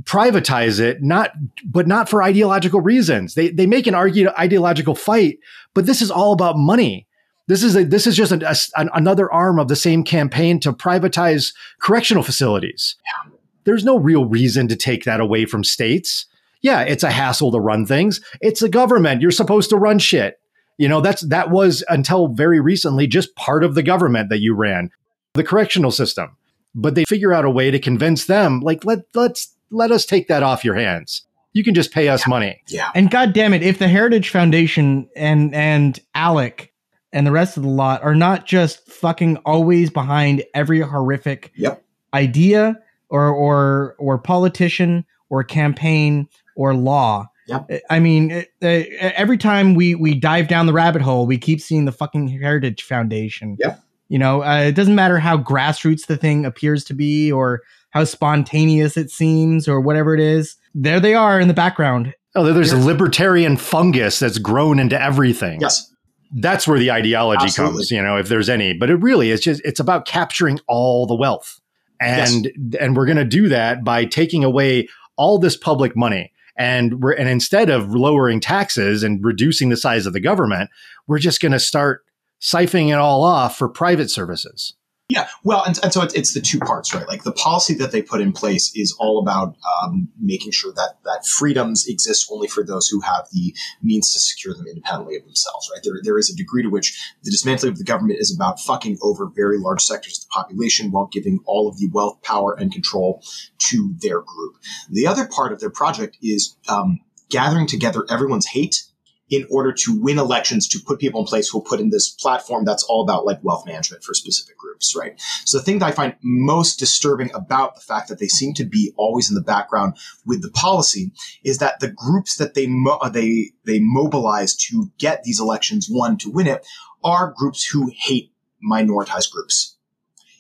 privatize 0.03 0.79
it, 0.79 1.03
not 1.03 1.31
but 1.63 1.87
not 1.87 2.09
for 2.09 2.23
ideological 2.23 2.81
reasons. 2.81 3.35
They 3.35 3.49
they 3.49 3.67
make 3.67 3.87
an 3.87 3.95
argue, 3.95 4.29
ideological 4.29 4.95
fight, 4.95 5.39
but 5.73 5.85
this 5.85 6.01
is 6.01 6.11
all 6.11 6.33
about 6.33 6.57
money. 6.57 7.07
This 7.47 7.61
is 7.61 7.75
a, 7.75 7.83
this 7.83 8.07
is 8.07 8.15
just 8.15 8.31
a, 8.31 8.49
a, 8.49 8.87
another 8.93 9.31
arm 9.31 9.59
of 9.59 9.67
the 9.67 9.75
same 9.75 10.03
campaign 10.03 10.59
to 10.61 10.71
privatize 10.71 11.53
correctional 11.81 12.23
facilities. 12.23 12.95
Yeah. 13.05 13.31
There's 13.65 13.83
no 13.83 13.97
real 13.97 14.25
reason 14.25 14.67
to 14.69 14.75
take 14.75 15.03
that 15.03 15.19
away 15.19 15.45
from 15.45 15.63
states. 15.63 16.25
Yeah, 16.63 16.81
it's 16.81 17.03
a 17.03 17.11
hassle 17.11 17.51
to 17.51 17.59
run 17.59 17.85
things. 17.85 18.21
It's 18.41 18.63
a 18.63 18.69
government. 18.69 19.21
You're 19.21 19.31
supposed 19.31 19.69
to 19.69 19.77
run 19.77 19.99
shit. 19.99 20.39
You 20.77 20.87
know, 20.87 21.01
that's 21.01 21.21
that 21.27 21.51
was 21.51 21.83
until 21.89 22.29
very 22.29 22.59
recently 22.59 23.05
just 23.05 23.35
part 23.35 23.63
of 23.63 23.75
the 23.75 23.83
government 23.83 24.29
that 24.29 24.39
you 24.39 24.55
ran, 24.55 24.89
the 25.33 25.43
correctional 25.43 25.91
system. 25.91 26.35
But 26.73 26.95
they 26.95 27.05
figure 27.05 27.33
out 27.33 27.45
a 27.45 27.51
way 27.51 27.69
to 27.69 27.77
convince 27.77 28.25
them, 28.25 28.61
like, 28.61 28.83
let 28.83 29.01
let's 29.13 29.53
let 29.69 29.91
us 29.91 30.05
take 30.05 30.27
that 30.29 30.41
off 30.41 30.65
your 30.65 30.75
hands. 30.75 31.25
You 31.51 31.63
can 31.63 31.75
just 31.75 31.91
pay 31.91 32.07
us 32.07 32.25
yeah. 32.25 32.29
money. 32.29 32.61
Yeah. 32.67 32.89
And 32.95 33.11
god 33.11 33.33
damn 33.33 33.53
it, 33.53 33.61
if 33.61 33.77
the 33.77 33.87
Heritage 33.87 34.29
Foundation 34.29 35.07
and 35.15 35.53
and 35.53 35.99
ALEC 36.15 36.69
and 37.11 37.27
the 37.27 37.31
rest 37.31 37.57
of 37.57 37.63
the 37.63 37.69
lot 37.69 38.01
are 38.01 38.15
not 38.15 38.45
just 38.47 38.89
fucking 38.89 39.37
always 39.45 39.91
behind 39.91 40.43
every 40.55 40.79
horrific 40.79 41.51
yep. 41.55 41.83
idea 42.13 42.79
or 43.09 43.27
or 43.27 43.95
or 43.99 44.17
politician 44.17 45.05
or 45.29 45.43
campaign 45.43 46.27
or 46.55 46.75
law 46.75 47.27
yeah. 47.47 47.63
I 47.89 47.99
mean, 47.99 48.31
uh, 48.31 48.43
every 48.61 49.37
time 49.37 49.75
we 49.75 49.95
we 49.95 50.13
dive 50.13 50.47
down 50.47 50.65
the 50.65 50.73
rabbit 50.73 51.01
hole, 51.01 51.25
we 51.25 51.37
keep 51.37 51.59
seeing 51.59 51.85
the 51.85 51.91
fucking 51.91 52.27
Heritage 52.27 52.83
Foundation. 52.83 53.57
Yeah. 53.59 53.77
You 54.09 54.19
know, 54.19 54.43
uh, 54.43 54.59
it 54.59 54.73
doesn't 54.73 54.95
matter 54.95 55.17
how 55.17 55.37
grassroots 55.37 56.07
the 56.07 56.17
thing 56.17 56.45
appears 56.45 56.83
to 56.85 56.93
be 56.93 57.31
or 57.31 57.61
how 57.89 58.03
spontaneous 58.03 58.95
it 58.95 59.09
seems 59.09 59.67
or 59.67 59.81
whatever 59.81 60.13
it 60.13 60.19
is. 60.19 60.55
There 60.73 60.99
they 60.99 61.15
are 61.15 61.39
in 61.39 61.47
the 61.47 61.53
background. 61.53 62.13
Oh, 62.35 62.51
there's 62.51 62.71
a 62.71 62.77
libertarian 62.77 63.57
fungus 63.57 64.19
that's 64.19 64.39
grown 64.39 64.79
into 64.79 64.99
everything. 64.99 65.61
Yes. 65.61 65.91
That's 66.35 66.67
where 66.67 66.79
the 66.79 66.91
ideology 66.91 67.45
Absolutely. 67.45 67.75
comes, 67.75 67.91
you 67.91 68.01
know, 68.01 68.17
if 68.17 68.27
there's 68.27 68.49
any. 68.49 68.73
But 68.73 68.89
it 68.89 68.95
really 68.95 69.29
is 69.29 69.41
just 69.41 69.61
it's 69.63 69.79
about 69.79 70.05
capturing 70.05 70.59
all 70.67 71.05
the 71.05 71.15
wealth. 71.15 71.59
And 71.99 72.45
yes. 72.45 72.81
and 72.81 72.95
we're 72.95 73.05
going 73.05 73.17
to 73.17 73.25
do 73.25 73.49
that 73.49 73.83
by 73.83 74.05
taking 74.05 74.43
away 74.43 74.87
all 75.15 75.37
this 75.37 75.55
public 75.55 75.95
money 75.95 76.32
and 76.55 77.01
we're 77.01 77.13
and 77.13 77.29
instead 77.29 77.69
of 77.69 77.93
lowering 77.93 78.39
taxes 78.39 79.03
and 79.03 79.23
reducing 79.23 79.69
the 79.69 79.77
size 79.77 80.05
of 80.05 80.13
the 80.13 80.19
government, 80.19 80.69
we're 81.07 81.19
just 81.19 81.41
going 81.41 81.51
to 81.51 81.59
start 81.59 82.03
siphoning 82.41 82.89
it 82.89 82.93
all 82.93 83.23
off 83.23 83.57
for 83.57 83.69
private 83.69 84.11
services. 84.11 84.75
Yeah, 85.09 85.27
well, 85.43 85.63
and, 85.65 85.77
and 85.83 85.91
so 85.91 86.01
it's, 86.01 86.13
it's, 86.13 86.33
the 86.33 86.39
two 86.39 86.59
parts, 86.59 86.93
right? 86.93 87.07
Like 87.07 87.23
the 87.23 87.33
policy 87.33 87.73
that 87.75 87.91
they 87.91 88.01
put 88.01 88.21
in 88.21 88.31
place 88.31 88.71
is 88.73 88.95
all 88.97 89.19
about 89.19 89.55
um, 89.83 90.07
making 90.17 90.51
sure 90.51 90.71
that 90.73 90.97
that 91.03 91.25
freedoms 91.25 91.85
exist 91.87 92.29
only 92.31 92.47
for 92.47 92.63
those 92.63 92.87
who 92.87 93.01
have 93.01 93.27
the 93.33 93.53
means 93.81 94.13
to 94.13 94.19
secure 94.19 94.53
them 94.53 94.65
independently 94.65 95.17
of 95.17 95.25
themselves, 95.25 95.69
right? 95.73 95.81
There, 95.83 95.95
there 96.01 96.17
is 96.17 96.29
a 96.29 96.35
degree 96.35 96.63
to 96.63 96.69
which 96.69 97.13
the 97.21 97.31
dismantling 97.31 97.73
of 97.73 97.77
the 97.77 97.83
government 97.83 98.19
is 98.21 98.33
about 98.33 98.61
fucking 98.61 98.97
over 99.01 99.27
very 99.27 99.59
large 99.59 99.81
sectors 99.81 100.19
of 100.19 100.23
the 100.23 100.29
population 100.31 100.89
while 100.89 101.07
giving 101.11 101.41
all 101.45 101.67
of 101.67 101.77
the 101.77 101.89
wealth, 101.91 102.21
power, 102.23 102.55
and 102.57 102.71
control 102.71 103.21
to 103.57 103.93
their 103.99 104.21
group. 104.21 104.55
The 104.89 105.05
other 105.05 105.27
part 105.27 105.51
of 105.51 105.59
their 105.59 105.69
project 105.69 106.17
is 106.21 106.55
um, 106.69 107.01
gathering 107.29 107.67
together 107.67 108.05
everyone's 108.09 108.47
hate 108.47 108.83
in 109.29 109.45
order 109.49 109.71
to 109.71 109.99
win 109.99 110.19
elections 110.19 110.67
to 110.67 110.79
put 110.79 110.99
people 110.99 111.21
in 111.21 111.25
place 111.25 111.49
who 111.49 111.57
will 111.57 111.65
put 111.65 111.79
in 111.79 111.89
this 111.89 112.09
platform 112.09 112.65
that's 112.65 112.83
all 112.83 113.03
about 113.03 113.25
like 113.25 113.43
wealth 113.43 113.65
management 113.65 114.03
for 114.03 114.13
specific 114.13 114.57
groups, 114.57 114.95
right? 114.95 115.19
So 115.45 115.57
the 115.57 115.63
thing 115.63 115.79
that 115.79 115.87
I 115.87 115.91
find 115.91 116.15
most 116.21 116.77
disturbing 116.77 117.31
about 117.33 117.75
the 117.75 117.81
fact 117.81 118.09
that 118.09 118.19
they 118.19 118.27
seem 118.27 118.53
to 118.55 118.65
be 118.65 118.93
always 118.97 119.29
in 119.29 119.35
the 119.35 119.41
background 119.41 119.97
with 120.25 120.41
the 120.41 120.51
policy 120.51 121.11
is 121.43 121.59
that 121.59 121.79
the 121.79 121.89
groups 121.89 122.35
that 122.37 122.53
they 122.53 122.67
mo- 122.67 122.99
uh, 123.01 123.09
they 123.09 123.51
they 123.65 123.79
mobilize 123.79 124.55
to 124.67 124.91
get 124.97 125.23
these 125.23 125.39
elections 125.39 125.87
won 125.89 126.17
to 126.17 126.29
win 126.29 126.47
it 126.47 126.65
are 127.03 127.33
groups 127.35 127.65
who 127.65 127.91
hate 127.95 128.31
minoritized 128.63 129.31
groups. 129.31 129.77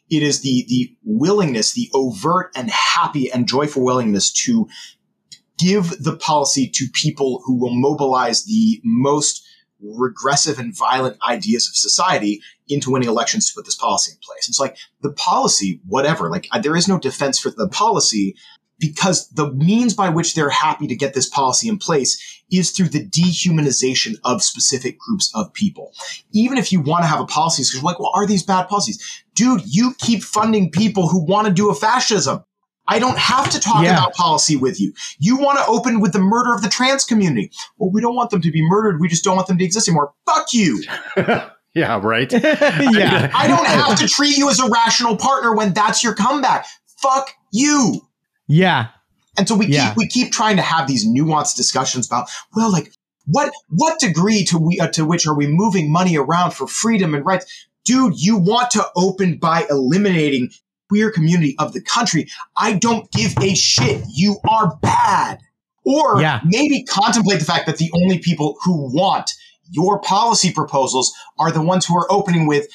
It 0.09 0.21
is 0.21 0.41
the 0.41 0.65
the 0.67 0.95
willingness, 1.03 1.73
the 1.73 1.89
overt 1.93 2.51
and 2.55 2.69
happy 2.69 3.31
and 3.31 3.47
joyful 3.47 3.83
willingness 3.83 4.31
to 4.43 4.67
give 5.63 6.03
the 6.03 6.15
policy 6.15 6.67
to 6.67 6.87
people 6.93 7.41
who 7.45 7.55
will 7.55 7.73
mobilize 7.73 8.43
the 8.45 8.81
most 8.83 9.47
regressive 9.81 10.59
and 10.59 10.75
violent 10.77 11.17
ideas 11.27 11.67
of 11.67 11.75
society 11.75 12.41
into 12.67 12.91
winning 12.91 13.09
elections 13.09 13.47
to 13.47 13.55
put 13.55 13.65
this 13.65 13.75
policy 13.75 14.11
in 14.11 14.17
place. 14.21 14.47
It's 14.47 14.59
like 14.59 14.77
the 15.01 15.11
policy, 15.11 15.81
whatever, 15.87 16.29
like 16.29 16.47
there 16.61 16.75
is 16.75 16.87
no 16.87 16.99
defense 16.99 17.39
for 17.39 17.49
the 17.49 17.67
policy 17.67 18.35
because 18.79 19.29
the 19.29 19.51
means 19.51 19.93
by 19.93 20.09
which 20.09 20.35
they're 20.35 20.49
happy 20.49 20.87
to 20.87 20.95
get 20.95 21.13
this 21.13 21.29
policy 21.29 21.69
in 21.69 21.77
place 21.77 22.41
is 22.51 22.71
through 22.71 22.89
the 22.89 23.05
dehumanization 23.05 24.15
of 24.23 24.43
specific 24.43 24.99
groups 24.99 25.31
of 25.33 25.53
people. 25.53 25.93
Even 26.33 26.57
if 26.57 26.71
you 26.71 26.81
want 26.81 27.03
to 27.03 27.07
have 27.07 27.21
a 27.21 27.25
policy, 27.25 27.61
because 27.61 27.75
you're 27.75 27.83
like, 27.83 27.99
well, 27.99 28.11
are 28.15 28.27
these 28.27 28.43
bad 28.43 28.67
policies? 28.67 29.23
Dude, 29.35 29.61
you 29.65 29.93
keep 29.97 30.23
funding 30.23 30.69
people 30.71 31.07
who 31.07 31.23
want 31.23 31.47
to 31.47 31.53
do 31.53 31.69
a 31.69 31.75
fascism. 31.75 32.43
I 32.87 32.99
don't 32.99 33.17
have 33.17 33.49
to 33.51 33.59
talk 33.59 33.83
yeah. 33.83 33.93
about 33.93 34.13
policy 34.13 34.55
with 34.55 34.79
you. 34.79 34.93
You 35.19 35.37
want 35.37 35.57
to 35.59 35.65
open 35.67 36.01
with 36.01 36.13
the 36.13 36.19
murder 36.19 36.53
of 36.53 36.61
the 36.61 36.69
trans 36.69 37.05
community. 37.05 37.51
Well, 37.77 37.91
we 37.91 38.01
don't 38.01 38.15
want 38.15 38.29
them 38.29 38.41
to 38.41 38.51
be 38.51 38.61
murdered. 38.67 38.99
We 38.99 39.07
just 39.07 39.23
don't 39.23 39.35
want 39.35 39.47
them 39.47 39.57
to 39.57 39.63
exist 39.63 39.87
anymore. 39.87 40.13
Fuck 40.25 40.53
you. 40.53 40.83
yeah, 41.73 41.99
right. 42.03 42.31
yeah. 42.33 43.31
I 43.33 43.47
don't 43.47 43.65
have 43.65 43.97
to 43.99 44.07
treat 44.07 44.37
you 44.37 44.49
as 44.49 44.59
a 44.59 44.69
rational 44.69 45.15
partner 45.15 45.55
when 45.55 45.73
that's 45.73 46.03
your 46.03 46.13
comeback. 46.13 46.65
Fuck 47.01 47.31
you. 47.51 48.01
Yeah. 48.47 48.89
And 49.37 49.47
so 49.47 49.55
we 49.55 49.67
yeah. 49.67 49.89
keep 49.89 49.97
we 49.97 50.07
keep 50.07 50.31
trying 50.31 50.57
to 50.57 50.61
have 50.61 50.87
these 50.87 51.07
nuanced 51.07 51.55
discussions 51.55 52.05
about 52.05 52.29
well, 52.55 52.71
like 52.71 52.93
what 53.25 53.51
what 53.69 53.99
degree 53.99 54.43
to 54.45 54.57
we 54.57 54.79
uh, 54.79 54.87
to 54.89 55.05
which 55.05 55.25
are 55.25 55.35
we 55.35 55.47
moving 55.47 55.91
money 55.91 56.17
around 56.17 56.51
for 56.51 56.67
freedom 56.67 57.15
and 57.15 57.25
rights? 57.25 57.45
Dude, 57.85 58.13
you 58.15 58.37
want 58.37 58.71
to 58.71 58.85
open 58.95 59.37
by 59.37 59.65
eliminating 59.69 60.51
queer 60.93 61.09
community 61.09 61.55
of 61.57 61.73
the 61.73 61.81
country. 61.81 62.29
I 62.55 62.73
don't 62.73 63.11
give 63.11 63.33
a 63.41 63.55
shit. 63.55 64.03
You 64.13 64.37
are 64.47 64.77
bad. 64.83 65.39
Or 65.85 66.21
yeah. 66.21 66.39
maybe 66.45 66.83
contemplate 66.83 67.39
the 67.39 67.45
fact 67.45 67.65
that 67.65 67.77
the 67.77 67.91
only 67.95 68.19
people 68.19 68.57
who 68.63 68.95
want 68.95 69.31
your 69.71 69.99
policy 69.99 70.53
proposals 70.53 71.11
are 71.39 71.51
the 71.51 71.63
ones 71.63 71.87
who 71.87 71.97
are 71.97 72.05
opening 72.11 72.45
with 72.45 72.67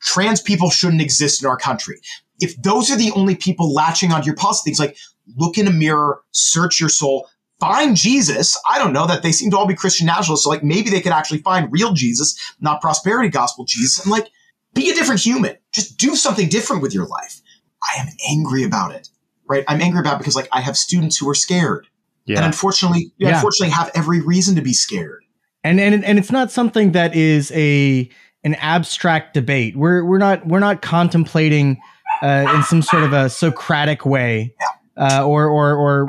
trans 0.00 0.40
people 0.40 0.70
shouldn't 0.70 1.02
exist 1.02 1.42
in 1.42 1.48
our 1.48 1.58
country. 1.58 2.00
If 2.40 2.56
those 2.62 2.90
are 2.90 2.96
the 2.96 3.12
only 3.14 3.36
people 3.36 3.74
latching 3.74 4.12
onto 4.12 4.24
your 4.24 4.36
policy 4.36 4.62
things 4.64 4.80
like 4.80 4.96
look 5.36 5.58
in 5.58 5.66
a 5.66 5.72
mirror, 5.72 6.22
search 6.30 6.80
your 6.80 6.88
soul, 6.88 7.28
find 7.60 7.96
Jesus. 7.96 8.56
I 8.66 8.78
don't 8.78 8.94
know 8.94 9.06
that 9.06 9.22
they 9.22 9.32
seem 9.32 9.50
to 9.50 9.58
all 9.58 9.66
be 9.66 9.74
Christian 9.74 10.06
nationalists. 10.06 10.44
So 10.44 10.50
like 10.50 10.64
maybe 10.64 10.88
they 10.88 11.02
could 11.02 11.12
actually 11.12 11.40
find 11.40 11.70
real 11.70 11.92
Jesus, 11.92 12.34
not 12.62 12.80
prosperity 12.80 13.28
gospel 13.28 13.66
Jesus, 13.66 14.02
and 14.02 14.10
like 14.10 14.28
be 14.72 14.88
a 14.88 14.94
different 14.94 15.20
human. 15.20 15.54
Just 15.70 15.98
do 15.98 16.16
something 16.16 16.48
different 16.48 16.80
with 16.80 16.94
your 16.94 17.06
life. 17.06 17.42
I 17.82 18.00
am 18.00 18.08
angry 18.30 18.64
about 18.64 18.94
it. 18.94 19.08
Right? 19.48 19.64
I'm 19.68 19.80
angry 19.80 20.00
about 20.00 20.16
it 20.16 20.18
because 20.18 20.36
like 20.36 20.48
I 20.52 20.60
have 20.60 20.76
students 20.76 21.16
who 21.16 21.28
are 21.28 21.34
scared. 21.34 21.86
Yeah. 22.26 22.36
And 22.38 22.46
unfortunately, 22.46 23.12
Yeah. 23.18 23.36
unfortunately 23.36 23.70
have 23.72 23.90
every 23.94 24.20
reason 24.20 24.54
to 24.56 24.60
be 24.62 24.72
scared. 24.74 25.24
and 25.64 25.80
and 25.80 26.04
and 26.04 26.18
it's 26.18 26.30
not 26.30 26.50
something 26.50 26.92
that 26.92 27.14
is 27.14 27.50
a 27.54 28.08
an 28.44 28.54
abstract 28.56 29.34
debate. 29.34 29.76
We're 29.76 30.04
we're 30.04 30.18
not 30.18 30.46
we're 30.46 30.60
not 30.60 30.82
contemplating 30.82 31.78
uh, 32.22 32.52
in 32.54 32.62
some 32.64 32.82
sort 32.82 33.02
of 33.04 33.12
a 33.12 33.28
Socratic 33.30 34.04
way, 34.04 34.54
uh, 34.96 35.24
or 35.26 35.46
or 35.46 35.74
or 35.74 36.06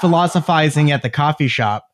philosophizing 0.00 0.90
at 0.90 1.02
the 1.02 1.10
coffee 1.10 1.48
shop. 1.48 1.86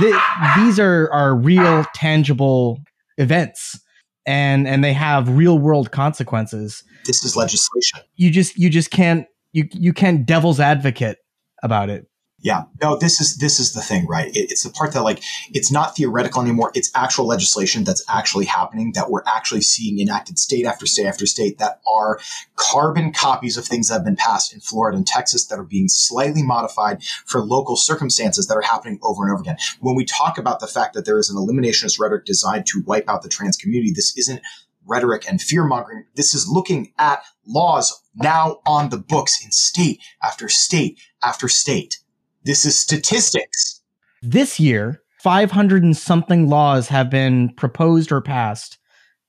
Th- 0.00 0.14
these 0.56 0.78
are 0.78 1.10
are 1.12 1.34
real, 1.34 1.84
tangible 1.94 2.80
events, 3.18 3.78
and 4.26 4.66
and 4.66 4.82
they 4.82 4.92
have 4.92 5.28
real 5.28 5.58
world 5.58 5.90
consequences. 5.90 6.84
This 7.04 7.24
is 7.24 7.36
legislation. 7.36 8.00
You 8.16 8.30
just 8.30 8.58
you 8.58 8.70
just 8.70 8.90
can't 8.90 9.26
you 9.52 9.68
you 9.72 9.92
can't 9.92 10.26
devil's 10.26 10.60
advocate 10.60 11.18
about 11.62 11.90
it. 11.90 12.06
Yeah, 12.44 12.64
no, 12.82 12.94
this 12.94 13.22
is 13.22 13.38
this 13.38 13.58
is 13.58 13.72
the 13.72 13.80
thing, 13.80 14.06
right? 14.06 14.28
It, 14.28 14.50
it's 14.50 14.64
the 14.64 14.70
part 14.70 14.92
that 14.92 15.02
like 15.02 15.22
it's 15.54 15.72
not 15.72 15.96
theoretical 15.96 16.42
anymore. 16.42 16.72
It's 16.74 16.90
actual 16.94 17.26
legislation 17.26 17.84
that's 17.84 18.04
actually 18.06 18.44
happening 18.44 18.92
that 18.92 19.10
we're 19.10 19.22
actually 19.26 19.62
seeing 19.62 19.98
enacted 19.98 20.38
state 20.38 20.66
after 20.66 20.84
state 20.84 21.06
after 21.06 21.24
state 21.24 21.56
that 21.56 21.80
are 21.90 22.20
carbon 22.56 23.14
copies 23.14 23.56
of 23.56 23.64
things 23.64 23.88
that 23.88 23.94
have 23.94 24.04
been 24.04 24.14
passed 24.14 24.52
in 24.52 24.60
Florida 24.60 24.98
and 24.98 25.06
Texas 25.06 25.46
that 25.46 25.58
are 25.58 25.64
being 25.64 25.88
slightly 25.88 26.42
modified 26.42 27.02
for 27.24 27.40
local 27.40 27.76
circumstances 27.76 28.46
that 28.46 28.58
are 28.58 28.62
happening 28.62 28.98
over 29.02 29.22
and 29.22 29.32
over 29.32 29.40
again. 29.40 29.56
When 29.80 29.94
we 29.94 30.04
talk 30.04 30.36
about 30.36 30.60
the 30.60 30.66
fact 30.66 30.92
that 30.92 31.06
there 31.06 31.18
is 31.18 31.30
an 31.30 31.36
eliminationist 31.36 31.98
rhetoric 31.98 32.26
designed 32.26 32.66
to 32.66 32.82
wipe 32.84 33.08
out 33.08 33.22
the 33.22 33.30
trans 33.30 33.56
community, 33.56 33.90
this 33.90 34.14
isn't 34.18 34.42
rhetoric 34.84 35.24
and 35.26 35.40
fear 35.40 35.64
mongering. 35.64 36.04
This 36.14 36.34
is 36.34 36.46
looking 36.46 36.92
at 36.98 37.22
laws 37.46 38.02
now 38.14 38.60
on 38.66 38.90
the 38.90 38.98
books 38.98 39.42
in 39.42 39.50
state 39.50 40.02
after 40.22 40.50
state 40.50 41.00
after 41.22 41.48
state. 41.48 42.00
This 42.44 42.64
is 42.64 42.78
statistics. 42.78 43.80
this 44.22 44.58
year 44.60 45.00
500 45.22 45.82
and 45.82 45.96
something 45.96 46.48
laws 46.48 46.88
have 46.88 47.08
been 47.10 47.48
proposed 47.56 48.12
or 48.12 48.20
passed 48.20 48.78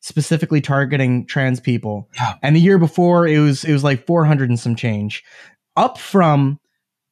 specifically 0.02 0.62
targeting 0.62 1.26
trans 1.26 1.60
people 1.60 2.10
Yeah. 2.16 2.34
and 2.44 2.56
the 2.56 2.60
year 2.62 2.78
before 2.78 3.28
it 3.28 3.40
was 3.40 3.64
it 3.64 3.72
was 3.74 3.84
like 3.84 4.06
400 4.06 4.50
and 4.50 4.60
some 4.60 4.76
change 4.76 5.24
up 5.76 5.98
from 5.98 6.60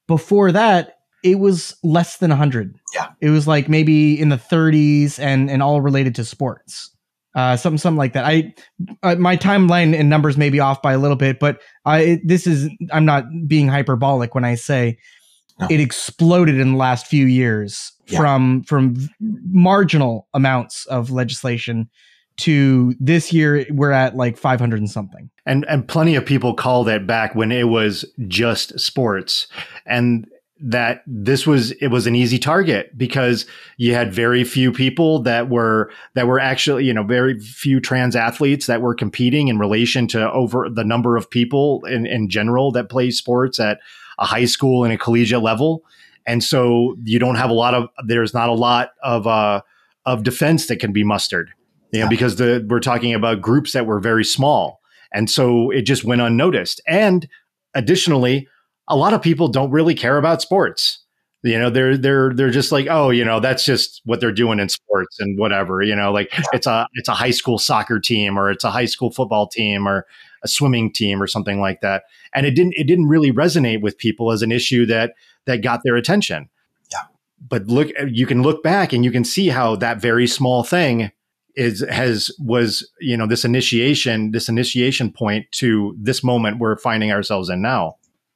before 0.07 0.51
that 0.51 0.95
it 1.23 1.39
was 1.39 1.75
less 1.83 2.17
than 2.17 2.29
100 2.29 2.75
Yeah. 2.93 3.07
it 3.21 3.29
was 3.29 3.47
like 3.47 3.67
maybe 3.69 4.19
in 4.19 4.29
the 4.29 4.37
30s 4.37 5.17
and 5.19 5.49
and 5.49 5.63
all 5.63 5.81
related 5.81 6.13
to 6.15 6.25
sports 6.25 6.89
uh 7.35 7.55
something 7.57 7.77
something 7.79 7.97
like 7.97 8.13
that 8.13 8.25
i 8.25 8.53
uh, 9.01 9.15
my 9.15 9.35
timeline 9.37 9.97
and 9.97 10.09
numbers 10.09 10.37
may 10.37 10.49
be 10.49 10.59
off 10.59 10.81
by 10.81 10.93
a 10.93 10.99
little 10.99 11.17
bit 11.17 11.39
but 11.39 11.59
i 11.85 12.19
this 12.23 12.45
is 12.45 12.69
i'm 12.91 13.05
not 13.05 13.23
being 13.47 13.67
hyperbolic 13.67 14.35
when 14.35 14.45
i 14.45 14.53
say 14.55 14.97
No. 15.59 15.67
it 15.69 15.79
exploded 15.79 16.59
in 16.59 16.71
the 16.71 16.77
last 16.77 17.05
few 17.07 17.25
years 17.27 17.91
Yeah. 18.07 18.17
from 18.19 18.63
from 18.63 18.95
marginal 19.51 20.27
amounts 20.33 20.85
of 20.87 21.11
legislation 21.11 21.89
to 22.37 22.95
this 22.99 23.31
year 23.31 23.65
we're 23.69 23.91
at 23.91 24.15
like 24.15 24.37
500 24.37 24.79
and 24.79 24.89
something 24.89 25.29
and 25.45 25.65
and 25.69 25.87
plenty 25.87 26.15
of 26.15 26.25
people 26.25 26.55
called 26.55 26.89
it 26.89 27.05
back 27.05 27.35
when 27.35 27.51
it 27.51 27.67
was 27.69 28.03
just 28.27 28.79
sports 28.79 29.47
and 29.85 30.25
that 30.65 31.01
this 31.05 31.45
was 31.45 31.71
it 31.73 31.87
was 31.89 32.07
an 32.07 32.15
easy 32.15 32.39
target 32.39 32.97
because 32.97 33.45
you 33.77 33.93
had 33.93 34.13
very 34.13 34.43
few 34.43 34.71
people 34.71 35.19
that 35.21 35.49
were 35.49 35.91
that 36.15 36.25
were 36.25 36.39
actually 36.39 36.85
you 36.85 36.93
know 36.93 37.03
very 37.03 37.37
few 37.39 37.79
trans 37.79 38.15
athletes 38.15 38.65
that 38.65 38.81
were 38.81 38.95
competing 38.95 39.49
in 39.49 39.59
relation 39.59 40.07
to 40.07 40.31
over 40.31 40.67
the 40.69 40.83
number 40.85 41.17
of 41.17 41.29
people 41.29 41.83
in, 41.85 42.05
in 42.07 42.29
general 42.29 42.71
that 42.71 42.89
play 42.89 43.11
sports 43.11 43.59
at 43.59 43.79
a 44.19 44.25
high 44.25 44.45
school 44.45 44.83
and 44.83 44.93
a 44.93 44.97
collegiate 44.97 45.41
level 45.41 45.83
and 46.25 46.43
so 46.43 46.95
you 47.03 47.19
don't 47.19 47.35
have 47.35 47.49
a 47.49 47.53
lot 47.53 47.73
of 47.73 47.89
there's 48.07 48.33
not 48.33 48.49
a 48.49 48.53
lot 48.53 48.91
of 49.03 49.27
uh 49.27 49.61
of 50.05 50.23
defense 50.23 50.67
that 50.67 50.77
can 50.77 50.91
be 50.91 51.03
mustered 51.03 51.49
you 51.91 51.99
know 51.99 52.05
Yeah. 52.05 52.09
because 52.09 52.35
the 52.37 52.65
we're 52.69 52.79
talking 52.79 53.13
about 53.13 53.41
groups 53.41 53.73
that 53.73 53.85
were 53.85 53.99
very 53.99 54.23
small 54.25 54.79
and 55.13 55.29
so 55.29 55.69
it 55.69 55.83
just 55.83 56.03
went 56.03 56.21
unnoticed. 56.21 56.81
And 56.87 57.27
additionally, 57.75 58.47
a 58.87 58.95
lot 58.95 59.13
of 59.13 59.21
people 59.21 59.47
don't 59.47 59.69
really 59.71 59.93
care 59.95 60.17
about 60.17 60.41
sports. 60.41 60.99
You 61.43 61.59
know, 61.59 61.69
they're 61.69 61.97
they're 61.97 62.33
they're 62.33 62.49
just 62.49 62.71
like, 62.71 62.87
oh, 62.89 63.09
you 63.11 63.23
know, 63.25 63.39
that's 63.39 63.63
just 63.65 64.01
what 64.05 64.21
they're 64.21 64.31
doing 64.31 64.59
in 64.59 64.69
sports 64.69 65.19
and 65.19 65.37
whatever. 65.37 65.81
You 65.83 65.95
know, 65.95 66.11
like 66.11 66.31
it's 66.53 66.65
a 66.67 66.87
it's 66.93 67.09
a 67.09 67.13
high 67.13 67.31
school 67.31 67.59
soccer 67.59 67.99
team 67.99 68.39
or 68.39 68.49
it's 68.49 68.63
a 68.63 68.71
high 68.71 68.85
school 68.85 69.11
football 69.11 69.47
team 69.47 69.87
or 69.87 70.05
a 70.43 70.47
swimming 70.47 70.91
team 70.91 71.21
or 71.21 71.27
something 71.27 71.59
like 71.59 71.81
that. 71.81 72.03
And 72.35 72.45
it 72.45 72.51
didn't 72.51 72.73
it 72.75 72.85
didn't 72.85 73.07
really 73.07 73.31
resonate 73.31 73.81
with 73.81 73.97
people 73.97 74.31
as 74.31 74.41
an 74.41 74.51
issue 74.51 74.85
that 74.87 75.13
that 75.45 75.61
got 75.61 75.81
their 75.83 75.95
attention. 75.95 76.49
Yeah. 76.91 77.03
But 77.47 77.67
look, 77.67 77.89
you 78.07 78.25
can 78.25 78.41
look 78.41 78.63
back 78.63 78.93
and 78.93 79.03
you 79.03 79.11
can 79.11 79.23
see 79.23 79.49
how 79.49 79.75
that 79.77 80.01
very 80.01 80.27
small 80.27 80.63
thing 80.63 81.11
is 81.55 81.85
has 81.89 82.31
was 82.39 82.89
you 82.99 83.15
know 83.15 83.27
this 83.27 83.45
initiation 83.45 84.31
this 84.31 84.49
initiation 84.49 85.11
point 85.11 85.45
to 85.51 85.95
this 85.99 86.23
moment 86.23 86.57
we're 86.57 86.77
finding 86.77 87.11
ourselves 87.11 87.47
in 87.47 87.61
now 87.61 87.95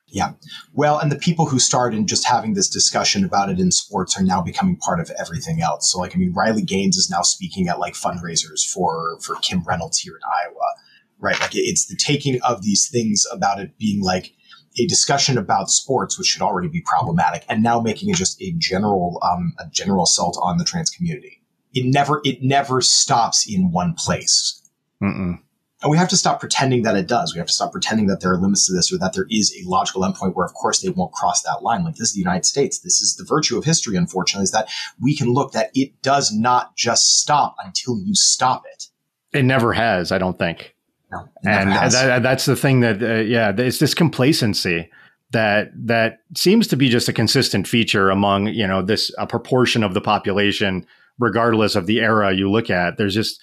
Yeah. 0.09 0.33
Well, 0.73 0.99
and 0.99 1.11
the 1.11 1.17
people 1.17 1.47
who 1.47 1.59
started 1.59 2.07
just 2.07 2.25
having 2.25 2.53
this 2.53 2.69
discussion 2.69 3.25
about 3.25 3.49
it 3.49 3.59
in 3.59 3.71
sports 3.71 4.17
are 4.17 4.23
now 4.23 4.41
becoming 4.41 4.77
part 4.77 5.01
of 5.01 5.11
everything 5.19 5.61
else. 5.61 5.91
So, 5.91 5.99
like, 5.99 6.15
I 6.15 6.19
mean, 6.19 6.31
Riley 6.31 6.61
Gaines 6.61 6.95
is 6.95 7.09
now 7.09 7.23
speaking 7.23 7.67
at 7.67 7.79
like 7.79 7.93
fundraisers 7.93 8.65
for 8.65 9.19
for 9.19 9.35
Kim 9.37 9.63
Reynolds 9.63 9.99
here 9.99 10.15
in 10.15 10.21
Iowa, 10.23 10.73
right? 11.19 11.39
Like, 11.39 11.51
it's 11.53 11.85
the 11.87 11.95
taking 11.95 12.39
of 12.41 12.61
these 12.61 12.87
things 12.89 13.25
about 13.31 13.59
it 13.59 13.77
being 13.77 14.01
like 14.01 14.33
a 14.79 14.85
discussion 14.85 15.37
about 15.37 15.69
sports, 15.69 16.17
which 16.17 16.27
should 16.27 16.41
already 16.41 16.67
be 16.67 16.81
problematic, 16.81 17.43
and 17.49 17.63
now 17.63 17.79
making 17.79 18.09
it 18.09 18.15
just 18.15 18.41
a 18.41 18.53
general 18.57 19.19
um, 19.23 19.53
a 19.59 19.67
general 19.69 20.03
assault 20.03 20.37
on 20.41 20.57
the 20.57 20.65
trans 20.65 20.89
community. 20.89 21.41
It 21.73 21.85
never 21.85 22.21
it 22.23 22.39
never 22.41 22.81
stops 22.81 23.47
in 23.49 23.71
one 23.71 23.93
place. 23.93 24.61
Mm-mm. 25.01 25.39
And 25.83 25.91
we 25.91 25.97
have 25.97 26.09
to 26.09 26.17
stop 26.17 26.39
pretending 26.39 26.81
that 26.83 26.95
it 26.95 27.07
does. 27.07 27.35
We 27.35 27.37
have 27.37 27.47
to 27.47 27.53
stop 27.53 27.71
pretending 27.71 28.07
that 28.07 28.19
there 28.19 28.31
are 28.31 28.37
limits 28.37 28.65
to 28.65 28.73
this 28.73 28.91
or 28.91 28.97
that 28.97 29.13
there 29.13 29.27
is 29.29 29.55
a 29.55 29.69
logical 29.69 30.01
endpoint 30.01 30.33
where, 30.33 30.45
of 30.45 30.55
course, 30.55 30.81
they 30.81 30.89
won't 30.89 31.11
cross 31.11 31.43
that 31.43 31.59
line. 31.61 31.83
Like 31.83 31.95
this 31.95 32.09
is 32.09 32.13
the 32.15 32.19
United 32.19 32.45
States. 32.45 32.79
This 32.79 32.99
is 32.99 33.15
the 33.15 33.23
virtue 33.23 33.59
of 33.59 33.63
history, 33.63 33.95
unfortunately, 33.95 34.45
is 34.45 34.51
that 34.51 34.69
we 34.99 35.15
can 35.15 35.31
look 35.31 35.51
that 35.51 35.69
it 35.75 36.01
does 36.01 36.31
not 36.31 36.75
just 36.75 37.19
stop 37.19 37.55
until 37.63 37.99
you 37.99 38.15
stop 38.15 38.63
it. 38.73 38.87
it 39.33 39.43
never 39.43 39.73
has 39.73 40.11
i 40.11 40.17
don't 40.17 40.39
think 40.39 40.73
No, 41.11 41.29
and 41.45 41.71
that, 41.71 42.21
that's 42.21 42.45
the 42.45 42.55
thing 42.55 42.81
that 42.81 43.01
uh, 43.01 43.21
yeah 43.21 43.53
it's 43.57 43.79
this 43.79 43.93
complacency 43.93 44.89
that 45.31 45.71
that 45.73 46.19
seems 46.35 46.67
to 46.67 46.75
be 46.75 46.89
just 46.89 47.07
a 47.07 47.13
consistent 47.13 47.67
feature 47.67 48.09
among 48.09 48.47
you 48.47 48.67
know 48.67 48.81
this 48.81 49.11
a 49.17 49.27
proportion 49.27 49.83
of 49.83 49.93
the 49.93 50.01
population 50.01 50.85
regardless 51.19 51.75
of 51.75 51.87
the 51.87 51.99
era 51.99 52.33
you 52.33 52.49
look 52.49 52.69
at. 52.69 52.97
There's 52.97 53.15
just 53.15 53.41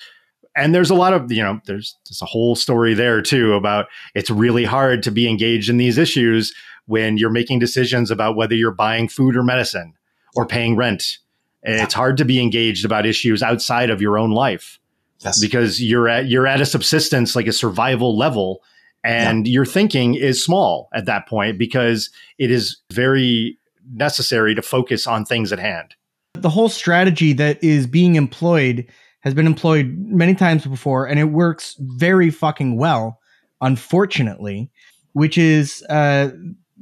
and 0.57 0.75
there's 0.75 0.91
a 0.91 0.95
lot 0.95 1.13
of 1.13 1.31
you 1.33 1.43
know 1.43 1.61
there's 1.67 1.97
there's 2.07 2.23
a 2.23 2.27
whole 2.27 2.55
story 2.55 2.95
there 2.95 3.21
too 3.21 3.55
about 3.55 3.87
it's 4.15 4.31
really 4.31 4.65
hard 4.65 5.03
to 5.05 5.11
be 5.11 5.29
engaged 5.29 5.69
in 5.69 5.77
these 5.77 5.99
issues 5.99 6.55
when 6.87 7.17
you're 7.17 7.31
making 7.31 7.59
decisions 7.59 8.11
about 8.11 8.37
whether 8.37 8.55
you're 8.55 8.71
buying 8.71 9.09
food 9.09 9.37
or 9.37 9.43
medicine 9.43 9.95
or 10.37 10.47
paying 10.47 10.77
rent. 10.77 11.19
It's 11.63 11.95
hard 11.95 12.19
to 12.19 12.27
be 12.27 12.43
engaged 12.43 12.85
about 12.85 13.07
issues 13.07 13.43
outside 13.43 13.89
of 13.89 14.03
your 14.03 14.19
own 14.19 14.33
life 14.33 14.79
yes. 15.25 15.41
because 15.41 15.83
you're 15.83 16.09
at 16.09 16.27
you're 16.27 16.47
at 16.47 16.61
a 16.61 16.67
subsistence 16.67 17.35
like 17.35 17.47
a 17.47 17.53
survival 17.53 18.17
level 18.17 18.63
and 19.03 19.47
your 19.47 19.67
thinking 19.67 20.15
is 20.15 20.43
small 20.43 20.89
at 20.95 21.07
that 21.07 21.29
point 21.29 21.59
because 21.59 22.11
it 22.39 22.51
is 22.51 22.81
very 22.93 23.59
necessary 23.93 24.55
to 24.55 24.63
focus 24.63 25.07
on 25.07 25.25
things 25.25 25.53
at 25.53 25.59
hand 25.59 25.95
the 26.35 26.51
whole 26.51 26.69
strategy 26.69 27.33
that 27.33 27.63
is 27.63 27.87
being 27.87 28.15
employed 28.15 28.87
has 29.21 29.35
been 29.35 29.47
employed 29.47 29.95
many 29.99 30.35
times 30.35 30.67
before 30.67 31.07
and 31.07 31.19
it 31.19 31.25
works 31.25 31.77
very 31.79 32.31
fucking 32.31 32.77
well 32.77 33.19
unfortunately 33.61 34.71
which 35.13 35.39
is 35.39 35.83
uh 35.89 36.31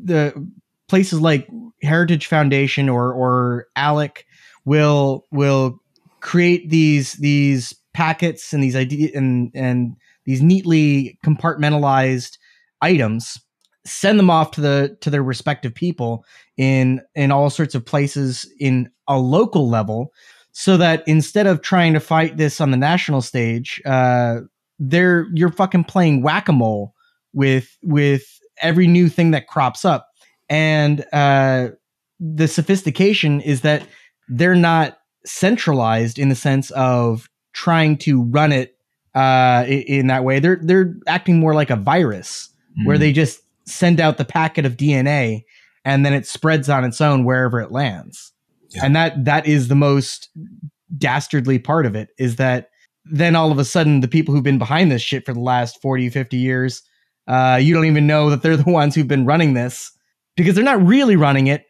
the 0.02 0.32
places 0.88 1.20
like 1.20 1.48
heritage 1.82 2.26
foundation 2.26 2.88
or 2.88 3.12
or 3.12 3.66
alec 3.76 4.26
will 4.64 5.26
will 5.30 5.80
create 6.20 6.70
these 6.70 7.14
these 7.14 7.74
packets 7.94 8.52
and 8.52 8.62
these 8.62 8.76
ideas 8.76 9.12
and 9.14 9.50
and 9.54 9.96
these 10.24 10.42
neatly 10.42 11.18
compartmentalized 11.24 12.38
items 12.80 13.38
send 13.84 14.18
them 14.18 14.30
off 14.30 14.52
to 14.52 14.60
the 14.60 14.96
to 15.00 15.10
their 15.10 15.22
respective 15.22 15.74
people 15.74 16.24
in 16.56 17.00
in 17.14 17.30
all 17.30 17.50
sorts 17.50 17.74
of 17.74 17.84
places 17.84 18.50
in 18.58 18.90
a 19.08 19.18
local 19.18 19.68
level 19.68 20.12
so 20.52 20.76
that 20.76 21.02
instead 21.06 21.46
of 21.46 21.62
trying 21.62 21.94
to 21.94 22.00
fight 22.00 22.36
this 22.36 22.60
on 22.60 22.70
the 22.70 22.76
national 22.76 23.22
stage, 23.22 23.80
uh, 23.86 24.40
they're 24.78 25.26
you're 25.34 25.50
fucking 25.50 25.84
playing 25.84 26.22
whack 26.22 26.48
a 26.48 26.52
mole 26.52 26.94
with 27.32 27.76
with 27.82 28.24
every 28.60 28.86
new 28.86 29.08
thing 29.08 29.30
that 29.32 29.48
crops 29.48 29.84
up, 29.84 30.08
and 30.48 31.04
uh, 31.12 31.68
the 32.20 32.46
sophistication 32.46 33.40
is 33.40 33.62
that 33.62 33.86
they're 34.28 34.54
not 34.54 34.98
centralized 35.24 36.18
in 36.18 36.28
the 36.28 36.34
sense 36.34 36.70
of 36.72 37.28
trying 37.52 37.96
to 37.98 38.22
run 38.22 38.52
it 38.52 38.76
uh, 39.14 39.64
in 39.68 40.06
that 40.08 40.24
way. 40.24 40.40
They're 40.40 40.60
they're 40.62 40.94
acting 41.06 41.38
more 41.38 41.54
like 41.54 41.70
a 41.70 41.76
virus 41.76 42.48
mm. 42.78 42.86
where 42.86 42.98
they 42.98 43.12
just 43.12 43.40
send 43.66 44.00
out 44.00 44.18
the 44.18 44.24
packet 44.24 44.66
of 44.66 44.76
DNA 44.76 45.44
and 45.84 46.04
then 46.04 46.14
it 46.14 46.26
spreads 46.26 46.68
on 46.68 46.84
its 46.84 47.00
own 47.00 47.24
wherever 47.24 47.60
it 47.60 47.72
lands. 47.72 48.32
Yeah. 48.70 48.84
And 48.84 48.96
that 48.96 49.24
that 49.24 49.46
is 49.46 49.68
the 49.68 49.74
most 49.74 50.30
dastardly 50.96 51.58
part 51.58 51.86
of 51.86 51.94
it 51.94 52.10
is 52.18 52.36
that 52.36 52.70
then 53.04 53.34
all 53.34 53.50
of 53.50 53.58
a 53.58 53.64
sudden 53.64 54.00
the 54.00 54.08
people 54.08 54.34
who've 54.34 54.44
been 54.44 54.58
behind 54.58 54.90
this 54.90 55.02
shit 55.02 55.24
for 55.24 55.32
the 55.32 55.40
last 55.40 55.80
40 55.80 56.10
50 56.10 56.36
years 56.36 56.82
uh, 57.28 57.58
you 57.60 57.72
don't 57.72 57.86
even 57.86 58.06
know 58.06 58.30
that 58.30 58.42
they're 58.42 58.56
the 58.56 58.64
ones 58.70 58.94
who've 58.94 59.08
been 59.08 59.24
running 59.24 59.54
this 59.54 59.90
because 60.36 60.54
they're 60.54 60.64
not 60.64 60.84
really 60.84 61.16
running 61.16 61.46
it 61.46 61.64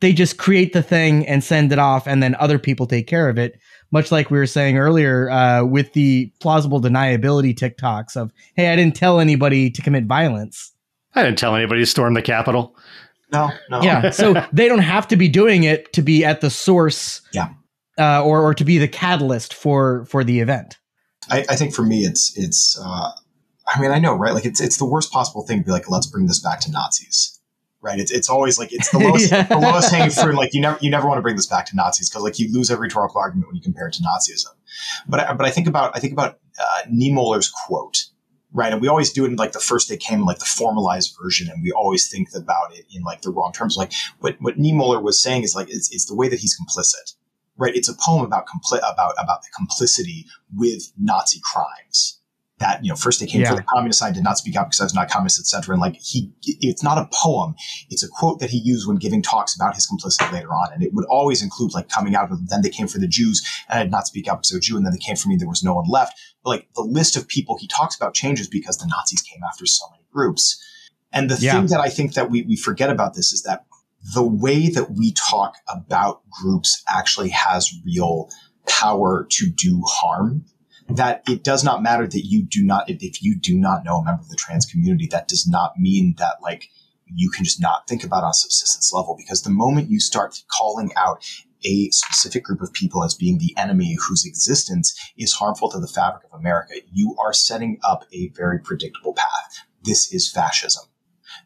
they 0.00 0.12
just 0.12 0.38
create 0.38 0.72
the 0.72 0.82
thing 0.82 1.26
and 1.26 1.42
send 1.42 1.72
it 1.72 1.78
off 1.78 2.06
and 2.06 2.22
then 2.22 2.36
other 2.36 2.58
people 2.58 2.86
take 2.86 3.06
care 3.06 3.28
of 3.28 3.36
it 3.36 3.58
much 3.90 4.12
like 4.12 4.30
we 4.30 4.38
were 4.38 4.46
saying 4.46 4.76
earlier 4.76 5.30
uh, 5.30 5.64
with 5.64 5.92
the 5.92 6.30
plausible 6.40 6.80
deniability 6.80 7.54
tiktoks 7.54 8.16
of 8.16 8.32
hey 8.54 8.72
i 8.72 8.76
didn't 8.76 8.96
tell 8.96 9.20
anybody 9.20 9.70
to 9.70 9.82
commit 9.82 10.04
violence. 10.04 10.72
I 11.14 11.22
didn't 11.22 11.38
tell 11.38 11.56
anybody 11.56 11.80
to 11.80 11.86
storm 11.86 12.14
the 12.14 12.22
capitol. 12.22 12.76
No 13.32 13.50
no. 13.70 13.82
Yeah 13.82 14.10
so 14.10 14.34
they 14.52 14.68
don't 14.68 14.78
have 14.78 15.08
to 15.08 15.16
be 15.16 15.28
doing 15.28 15.64
it 15.64 15.92
to 15.94 16.02
be 16.02 16.24
at 16.24 16.40
the 16.40 16.50
source 16.50 17.20
yeah. 17.32 17.48
uh, 17.98 18.24
or, 18.24 18.42
or 18.42 18.54
to 18.54 18.64
be 18.64 18.78
the 18.78 18.88
catalyst 18.88 19.54
for 19.54 20.04
for 20.06 20.24
the 20.24 20.40
event. 20.40 20.78
I, 21.30 21.44
I 21.48 21.56
think 21.56 21.74
for 21.74 21.82
me 21.82 22.00
it's 22.00 22.32
it's 22.36 22.78
uh, 22.82 23.10
i 23.74 23.80
mean 23.80 23.90
i 23.90 23.98
know 23.98 24.14
right? 24.14 24.32
Like 24.32 24.46
it's 24.46 24.60
it's 24.60 24.78
the 24.78 24.86
worst 24.86 25.12
possible 25.12 25.46
thing 25.46 25.58
to 25.58 25.64
be 25.64 25.72
like 25.72 25.90
let's 25.90 26.06
bring 26.06 26.26
this 26.26 26.40
back 26.40 26.60
to 26.60 26.70
nazis 26.70 27.37
right? 27.88 27.98
It's, 27.98 28.10
it's 28.10 28.28
always 28.28 28.58
like 28.58 28.72
it's 28.72 28.90
the 28.92 28.98
lowest 28.98 29.32
yeah. 29.32 29.42
the 29.44 29.58
lowest 29.58 29.90
hanging 29.90 30.10
fruit. 30.10 30.34
Like 30.34 30.54
you 30.54 30.60
never 30.60 30.78
you 30.80 30.90
never 30.90 31.08
want 31.08 31.18
to 31.18 31.22
bring 31.22 31.36
this 31.36 31.46
back 31.46 31.66
to 31.66 31.76
Nazis 31.76 32.08
because 32.10 32.22
like 32.22 32.38
you 32.38 32.52
lose 32.52 32.70
every 32.70 32.86
rhetorical 32.86 33.20
argument 33.20 33.48
when 33.48 33.56
you 33.56 33.62
compare 33.62 33.88
it 33.88 33.94
to 33.94 34.02
Nazism. 34.02 34.54
But 35.08 35.20
I, 35.20 35.32
but 35.32 35.46
I 35.46 35.50
think 35.50 35.66
about 35.66 35.96
I 35.96 36.00
think 36.00 36.12
about 36.12 36.38
uh, 36.60 36.82
Niemöller's 36.90 37.50
quote, 37.50 38.04
right? 38.52 38.72
And 38.72 38.80
we 38.80 38.88
always 38.88 39.12
do 39.12 39.24
it 39.24 39.28
in 39.28 39.36
like 39.36 39.52
the 39.52 39.60
first 39.60 39.88
day 39.88 39.96
came 39.96 40.20
in 40.20 40.24
like 40.26 40.38
the 40.38 40.44
formalized 40.44 41.16
version, 41.22 41.48
and 41.48 41.62
we 41.62 41.72
always 41.72 42.08
think 42.08 42.28
about 42.34 42.74
it 42.76 42.84
in 42.94 43.02
like 43.02 43.22
the 43.22 43.30
wrong 43.30 43.52
terms. 43.52 43.76
Like 43.76 43.92
what 44.20 44.36
what 44.40 44.58
Niemöller 44.58 45.02
was 45.02 45.20
saying 45.20 45.42
is 45.42 45.54
like 45.54 45.68
it's, 45.70 45.92
it's 45.92 46.06
the 46.06 46.14
way 46.14 46.28
that 46.28 46.38
he's 46.38 46.56
complicit, 46.58 47.14
right? 47.56 47.74
It's 47.74 47.88
a 47.88 47.94
poem 47.94 48.24
about 48.24 48.44
compli- 48.46 48.78
about 48.78 49.14
about 49.18 49.42
the 49.42 49.48
complicity 49.56 50.26
with 50.54 50.92
Nazi 50.98 51.40
crimes 51.42 52.17
that 52.58 52.84
you 52.84 52.90
know 52.90 52.96
first 52.96 53.20
they 53.20 53.26
came 53.26 53.40
yeah. 53.40 53.50
for 53.50 53.56
the 53.56 53.62
communist 53.62 53.98
side 53.98 54.14
did 54.14 54.24
not 54.24 54.38
speak 54.38 54.56
out 54.56 54.66
because 54.66 54.80
I 54.80 54.84
was 54.84 54.94
not 54.94 55.08
communist 55.08 55.40
etc 55.40 55.74
and 55.74 55.80
like 55.80 55.96
he 55.96 56.32
it's 56.42 56.82
not 56.82 56.98
a 56.98 57.08
poem. 57.12 57.54
It's 57.90 58.02
a 58.02 58.08
quote 58.08 58.40
that 58.40 58.50
he 58.50 58.58
used 58.58 58.86
when 58.86 58.96
giving 58.96 59.22
talks 59.22 59.54
about 59.54 59.74
his 59.74 59.86
complicity 59.86 60.32
later 60.32 60.48
on. 60.48 60.72
And 60.72 60.82
it 60.82 60.92
would 60.92 61.04
always 61.06 61.42
include 61.42 61.74
like 61.74 61.88
coming 61.88 62.14
out 62.14 62.30
of 62.30 62.48
then 62.48 62.62
they 62.62 62.70
came 62.70 62.88
for 62.88 62.98
the 62.98 63.08
Jews 63.08 63.46
and 63.68 63.78
I 63.78 63.82
did 63.82 63.92
not 63.92 64.06
speak 64.06 64.28
out 64.28 64.38
because 64.38 64.50
they're 64.50 64.60
Jew 64.60 64.76
and 64.76 64.84
then 64.84 64.92
they 64.92 64.98
came 64.98 65.16
for 65.16 65.28
me 65.28 65.36
there 65.36 65.48
was 65.48 65.64
no 65.64 65.74
one 65.74 65.86
left. 65.88 66.18
But 66.42 66.50
like 66.50 66.68
the 66.74 66.82
list 66.82 67.16
of 67.16 67.28
people 67.28 67.56
he 67.58 67.66
talks 67.66 67.96
about 67.96 68.14
changes 68.14 68.48
because 68.48 68.78
the 68.78 68.86
Nazis 68.86 69.22
came 69.22 69.40
after 69.48 69.66
so 69.66 69.86
many 69.90 70.04
groups. 70.12 70.62
And 71.12 71.30
the 71.30 71.38
yeah. 71.40 71.52
thing 71.52 71.66
that 71.66 71.80
I 71.80 71.88
think 71.88 72.14
that 72.14 72.30
we, 72.30 72.42
we 72.42 72.56
forget 72.56 72.90
about 72.90 73.14
this 73.14 73.32
is 73.32 73.42
that 73.42 73.64
the 74.14 74.26
way 74.26 74.68
that 74.68 74.92
we 74.92 75.12
talk 75.12 75.54
about 75.68 76.22
groups 76.30 76.82
actually 76.88 77.30
has 77.30 77.70
real 77.84 78.28
power 78.66 79.26
to 79.30 79.50
do 79.50 79.82
harm 79.86 80.44
that 80.88 81.22
it 81.28 81.44
does 81.44 81.62
not 81.62 81.82
matter 81.82 82.06
that 82.06 82.26
you 82.26 82.42
do 82.42 82.64
not, 82.64 82.88
if 82.88 83.22
you 83.22 83.38
do 83.38 83.56
not 83.56 83.84
know 83.84 83.96
a 83.96 84.04
member 84.04 84.22
of 84.22 84.28
the 84.28 84.36
trans 84.36 84.66
community, 84.66 85.06
that 85.10 85.28
does 85.28 85.46
not 85.46 85.78
mean 85.78 86.14
that 86.18 86.36
like 86.42 86.70
you 87.06 87.30
can 87.30 87.44
just 87.44 87.60
not 87.60 87.86
think 87.86 88.04
about 88.04 88.24
on 88.24 88.30
a 88.30 88.34
subsistence 88.34 88.92
level 88.92 89.14
because 89.16 89.42
the 89.42 89.50
moment 89.50 89.90
you 89.90 90.00
start 90.00 90.42
calling 90.48 90.90
out 90.96 91.24
a 91.64 91.90
specific 91.90 92.44
group 92.44 92.60
of 92.62 92.72
people 92.72 93.02
as 93.02 93.14
being 93.14 93.38
the 93.38 93.54
enemy 93.56 93.96
whose 94.08 94.24
existence 94.24 94.96
is 95.16 95.32
harmful 95.32 95.68
to 95.70 95.80
the 95.80 95.88
fabric 95.88 96.24
of 96.24 96.38
America, 96.38 96.74
you 96.92 97.16
are 97.18 97.32
setting 97.32 97.78
up 97.82 98.04
a 98.12 98.28
very 98.28 98.60
predictable 98.60 99.12
path. 99.12 99.58
This 99.82 100.12
is 100.12 100.30
fascism. 100.30 100.84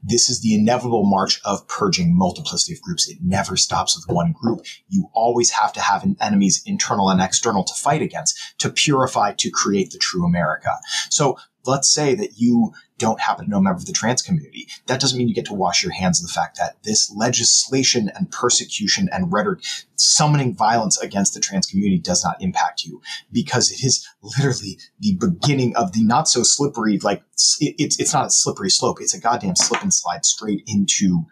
This 0.03 0.29
is 0.29 0.41
the 0.41 0.55
inevitable 0.55 1.05
march 1.05 1.41
of 1.45 1.67
purging 1.69 2.17
multiplicity 2.17 2.75
of 2.75 2.83
groups. 2.83 3.09
It 3.09 3.19
never 3.23 3.57
stops 3.57 3.97
with 3.97 4.15
one 4.15 4.33
group. 4.33 4.65
You 4.89 5.09
always 5.13 5.51
have 5.51 5.73
to 5.75 5.81
have 5.81 6.05
enemies 6.21 6.63
internal 6.67 7.09
and 7.09 7.21
external 7.21 7.65
to 7.65 7.75
fight 7.75 8.03
against, 8.03 8.39
to 8.59 8.71
purify, 8.71 9.33
to 9.39 9.51
create 9.51 9.91
the 9.91 9.99
true 9.99 10.25
America. 10.25 10.73
So 11.11 11.39
let's 11.65 11.93
say 11.93 12.15
that 12.15 12.39
you 12.39 12.73
don't 12.99 13.21
happen 13.21 13.45
to 13.45 13.51
know 13.51 13.59
a 13.59 13.63
member 13.63 13.79
of 13.79 13.87
the 13.87 13.93
trans 13.93 14.23
community. 14.23 14.69
That 14.87 15.01
doesn't 15.01 15.19
mean 15.19 15.29
you 15.29 15.35
get 15.35 15.47
to 15.47 15.55
wash 15.55 15.83
your 15.83 15.93
hands 15.93 16.23
of 16.23 16.29
the 16.29 16.33
fact 16.33 16.57
that 16.59 16.83
this 16.85 17.13
legislation 17.15 18.11
and 18.15 18.31
persecution 18.31 19.09
and 19.13 19.33
rhetoric 19.33 19.65
summoning 19.97 20.55
violence 20.55 20.99
against 20.99 21.35
the 21.35 21.41
trans 21.41 21.67
community 21.67 21.99
does 21.99 22.25
not 22.25 22.41
impact 22.41 22.85
you 22.85 23.01
because 23.33 23.71
it 23.71 23.85
is 23.85 24.07
literally 24.23 24.79
the 25.01 25.15
beginning 25.15 25.75
of 25.77 25.93
the 25.93 26.05
not 26.05 26.29
so 26.29 26.43
slippery, 26.43 26.99
like 26.99 27.23
it's, 27.61 27.99
it's 27.99 28.13
not 28.13 28.27
a 28.27 28.31
slippery 28.31 28.71
slope. 28.71 28.99
It's 29.01 29.15
a 29.15 29.21
goddamn 29.21 29.57
slip 29.57 29.83
and 29.83 29.93
slide 29.93 30.25
straight 30.25 30.63
into 30.67 31.27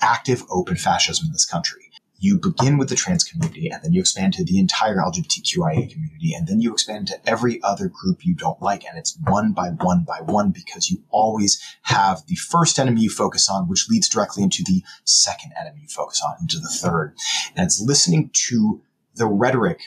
active 0.00 0.44
open 0.48 0.76
fascism 0.76 1.26
in 1.26 1.32
this 1.32 1.44
country 1.44 1.89
you 2.20 2.38
begin 2.38 2.76
with 2.76 2.90
the 2.90 2.94
trans 2.94 3.24
community 3.24 3.70
and 3.70 3.82
then 3.82 3.92
you 3.94 4.00
expand 4.00 4.34
to 4.34 4.44
the 4.44 4.58
entire 4.58 4.96
LGBTQIA 4.96 5.90
community 5.90 6.34
and 6.34 6.46
then 6.46 6.60
you 6.60 6.70
expand 6.70 7.08
to 7.08 7.28
every 7.28 7.60
other 7.62 7.88
group 7.88 8.24
you 8.24 8.34
don't 8.34 8.60
like. 8.60 8.84
And 8.84 8.98
it's 8.98 9.18
one 9.26 9.52
by 9.52 9.70
one 9.70 10.04
by 10.04 10.20
one 10.20 10.50
because 10.50 10.90
you 10.90 11.02
always 11.08 11.60
have 11.82 12.22
the 12.26 12.36
first 12.36 12.78
enemy 12.78 13.00
you 13.00 13.10
focus 13.10 13.48
on, 13.48 13.68
which 13.68 13.88
leads 13.88 14.08
directly 14.08 14.42
into 14.42 14.62
the 14.62 14.82
second 15.04 15.52
enemy 15.58 15.80
you 15.82 15.88
focus 15.88 16.22
on, 16.24 16.36
into 16.42 16.58
the 16.58 16.68
third. 16.68 17.16
And 17.56 17.64
it's 17.64 17.80
listening 17.80 18.30
to 18.48 18.82
the 19.14 19.26
rhetoric 19.26 19.80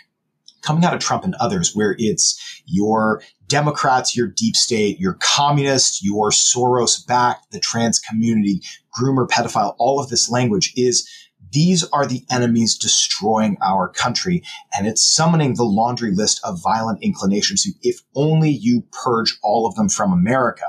coming 0.63 0.83
out 0.83 0.93
of 0.93 0.99
Trump 0.99 1.23
and 1.23 1.35
others 1.35 1.75
where 1.75 1.95
it's 1.99 2.63
your 2.65 3.21
Democrats, 3.47 4.15
your 4.15 4.27
deep 4.27 4.55
state, 4.55 4.99
your 4.99 5.17
communists, 5.19 6.03
your 6.03 6.31
Soros 6.31 7.05
backed, 7.05 7.51
the 7.51 7.59
trans 7.59 7.99
community, 7.99 8.61
groomer, 8.97 9.27
pedophile, 9.27 9.75
all 9.77 9.99
of 9.99 10.09
this 10.09 10.29
language 10.29 10.73
is 10.75 11.07
these 11.53 11.83
are 11.91 12.05
the 12.05 12.25
enemies 12.29 12.77
destroying 12.77 13.57
our 13.63 13.87
country. 13.87 14.43
And 14.75 14.87
it's 14.87 15.03
summoning 15.03 15.53
the 15.53 15.63
laundry 15.63 16.11
list 16.11 16.41
of 16.43 16.61
violent 16.61 17.01
inclinations. 17.01 17.67
If 17.81 18.01
only 18.15 18.49
you 18.49 18.83
purge 18.91 19.37
all 19.43 19.65
of 19.65 19.75
them 19.75 19.87
from 19.87 20.11
America, 20.11 20.65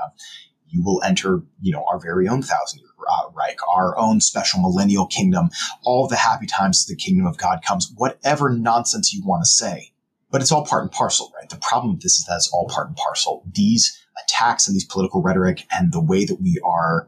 you 0.67 0.83
will 0.83 1.01
enter, 1.03 1.41
you 1.61 1.73
know, 1.73 1.83
our 1.91 1.99
very 1.99 2.27
own 2.27 2.41
thousand 2.41 2.79
year 2.79 2.89
uh, 3.07 3.29
Reich, 3.33 3.57
our 3.67 3.97
own 3.97 4.19
special 4.19 4.61
millennial 4.61 5.05
kingdom, 5.05 5.49
all 5.83 6.07
the 6.07 6.15
happy 6.15 6.47
times 6.47 6.85
the 6.85 6.95
kingdom 6.95 7.27
of 7.27 7.37
God 7.37 7.59
comes, 7.63 7.91
whatever 7.95 8.49
nonsense 8.49 9.13
you 9.13 9.23
want 9.23 9.43
to 9.43 9.49
say. 9.49 9.91
But 10.31 10.41
it's 10.41 10.51
all 10.51 10.65
part 10.65 10.83
and 10.83 10.91
parcel, 10.91 11.31
right? 11.39 11.47
The 11.49 11.57
problem 11.57 11.93
with 11.93 12.01
this 12.01 12.17
is 12.17 12.25
that 12.25 12.37
it's 12.37 12.51
all 12.51 12.67
part 12.67 12.87
and 12.87 12.97
parcel. 12.97 13.43
These 13.53 14.01
attacks 14.23 14.67
and 14.67 14.75
these 14.75 14.85
political 14.85 15.21
rhetoric 15.21 15.65
and 15.71 15.93
the 15.93 16.01
way 16.01 16.25
that 16.25 16.41
we 16.41 16.59
are 16.65 17.07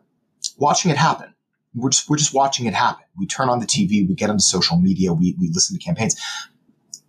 watching 0.57 0.91
it 0.91 0.97
happen 0.97 1.33
we're 1.75 1.89
just, 1.89 2.09
we're 2.09 2.17
just 2.17 2.33
watching 2.33 2.65
it 2.65 2.73
happen. 2.73 3.05
We 3.17 3.27
turn 3.27 3.49
on 3.49 3.59
the 3.59 3.65
TV, 3.65 4.07
we 4.07 4.15
get 4.15 4.29
onto 4.29 4.41
social 4.41 4.77
media, 4.77 5.13
we, 5.13 5.35
we 5.39 5.49
listen 5.49 5.77
to 5.77 5.83
campaigns. 5.83 6.19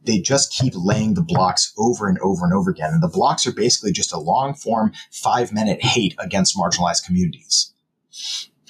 They 0.04 0.20
just 0.20 0.52
keep 0.52 0.72
laying 0.76 1.14
the 1.14 1.22
blocks 1.22 1.72
over 1.76 2.08
and 2.08 2.18
over 2.20 2.44
and 2.44 2.54
over 2.54 2.70
again. 2.70 2.92
And 2.92 3.02
the 3.02 3.08
blocks 3.08 3.46
are 3.46 3.52
basically 3.52 3.92
just 3.92 4.12
a 4.12 4.18
long 4.18 4.54
form, 4.54 4.92
five 5.10 5.52
minute 5.52 5.82
hate 5.82 6.14
against 6.18 6.56
marginalized 6.56 7.04
communities. 7.04 7.74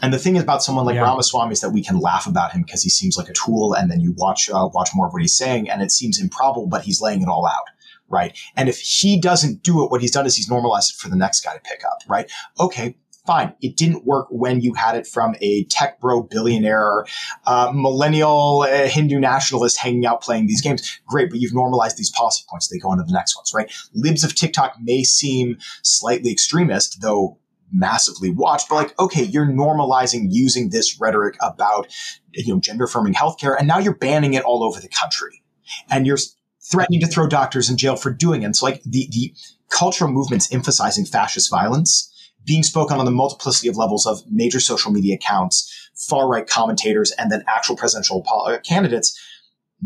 And 0.00 0.12
the 0.12 0.18
thing 0.18 0.38
about 0.38 0.62
someone 0.62 0.84
like 0.84 0.94
yeah. 0.94 1.02
Ramaswamy 1.02 1.52
is 1.52 1.60
that 1.60 1.70
we 1.70 1.82
can 1.82 1.98
laugh 1.98 2.26
about 2.26 2.52
him 2.52 2.62
because 2.62 2.82
he 2.82 2.90
seems 2.90 3.16
like 3.16 3.28
a 3.28 3.32
tool, 3.32 3.74
and 3.74 3.90
then 3.90 4.00
you 4.00 4.12
watch 4.16 4.48
uh, 4.48 4.68
watch 4.72 4.90
more 4.94 5.06
of 5.08 5.12
what 5.12 5.22
he's 5.22 5.36
saying, 5.36 5.68
and 5.68 5.82
it 5.82 5.90
seems 5.90 6.20
improbable, 6.20 6.66
but 6.66 6.82
he's 6.82 7.00
laying 7.00 7.22
it 7.22 7.28
all 7.28 7.46
out, 7.46 7.64
right? 8.08 8.36
And 8.56 8.68
if 8.68 8.78
he 8.78 9.20
doesn't 9.20 9.62
do 9.62 9.84
it, 9.84 9.90
what 9.90 10.00
he's 10.00 10.12
done 10.12 10.26
is 10.26 10.36
he's 10.36 10.48
normalized 10.48 10.94
it 10.94 10.98
for 10.98 11.08
the 11.08 11.16
next 11.16 11.40
guy 11.40 11.54
to 11.54 11.60
pick 11.60 11.82
up, 11.84 11.98
right? 12.08 12.30
Okay, 12.60 12.96
fine. 13.28 13.52
It 13.60 13.76
didn't 13.76 14.06
work 14.06 14.26
when 14.30 14.62
you 14.62 14.72
had 14.72 14.96
it 14.96 15.06
from 15.06 15.36
a 15.42 15.64
tech 15.64 16.00
bro 16.00 16.22
billionaire, 16.22 17.04
uh, 17.44 17.70
millennial 17.74 18.62
uh, 18.66 18.88
Hindu 18.88 19.20
nationalist 19.20 19.76
hanging 19.76 20.06
out 20.06 20.22
playing 20.22 20.46
these 20.46 20.62
games. 20.62 20.98
Great, 21.06 21.28
but 21.28 21.38
you've 21.38 21.52
normalized 21.52 21.98
these 21.98 22.10
policy 22.10 22.42
points. 22.48 22.68
They 22.68 22.78
go 22.78 22.90
into 22.90 23.04
the 23.04 23.12
next 23.12 23.36
ones, 23.36 23.52
right? 23.54 23.70
Libs 23.92 24.24
of 24.24 24.34
TikTok 24.34 24.76
may 24.80 25.04
seem 25.04 25.58
slightly 25.82 26.32
extremist, 26.32 27.02
though 27.02 27.38
massively 27.70 28.30
watched, 28.30 28.70
but 28.70 28.76
like, 28.76 28.98
okay, 28.98 29.24
you're 29.24 29.46
normalizing 29.46 30.28
using 30.30 30.70
this 30.70 30.98
rhetoric 30.98 31.36
about, 31.42 31.86
you 32.32 32.54
know, 32.54 32.60
gender 32.60 32.84
affirming 32.84 33.12
healthcare, 33.12 33.54
and 33.58 33.68
now 33.68 33.78
you're 33.78 33.94
banning 33.94 34.32
it 34.32 34.42
all 34.44 34.64
over 34.64 34.80
the 34.80 34.88
country. 34.88 35.42
And 35.90 36.06
you're 36.06 36.16
threatening 36.62 37.00
to 37.00 37.06
throw 37.06 37.26
doctors 37.26 37.68
in 37.68 37.76
jail 37.76 37.96
for 37.96 38.10
doing 38.10 38.42
it. 38.42 38.56
so 38.56 38.64
like 38.64 38.82
the, 38.84 39.06
the 39.10 39.34
cultural 39.70 40.10
movements 40.10 40.50
emphasizing 40.50 41.04
fascist 41.04 41.50
violence 41.50 42.10
being 42.48 42.64
spoken 42.64 42.98
on 42.98 43.04
the 43.04 43.12
multiplicity 43.12 43.68
of 43.68 43.76
levels 43.76 44.06
of 44.06 44.22
major 44.30 44.58
social 44.58 44.90
media 44.90 45.14
accounts, 45.14 45.90
far 45.94 46.26
right 46.26 46.48
commentators, 46.48 47.12
and 47.12 47.30
then 47.30 47.44
actual 47.46 47.76
presidential 47.76 48.26
uh, 48.28 48.58
candidates, 48.64 49.16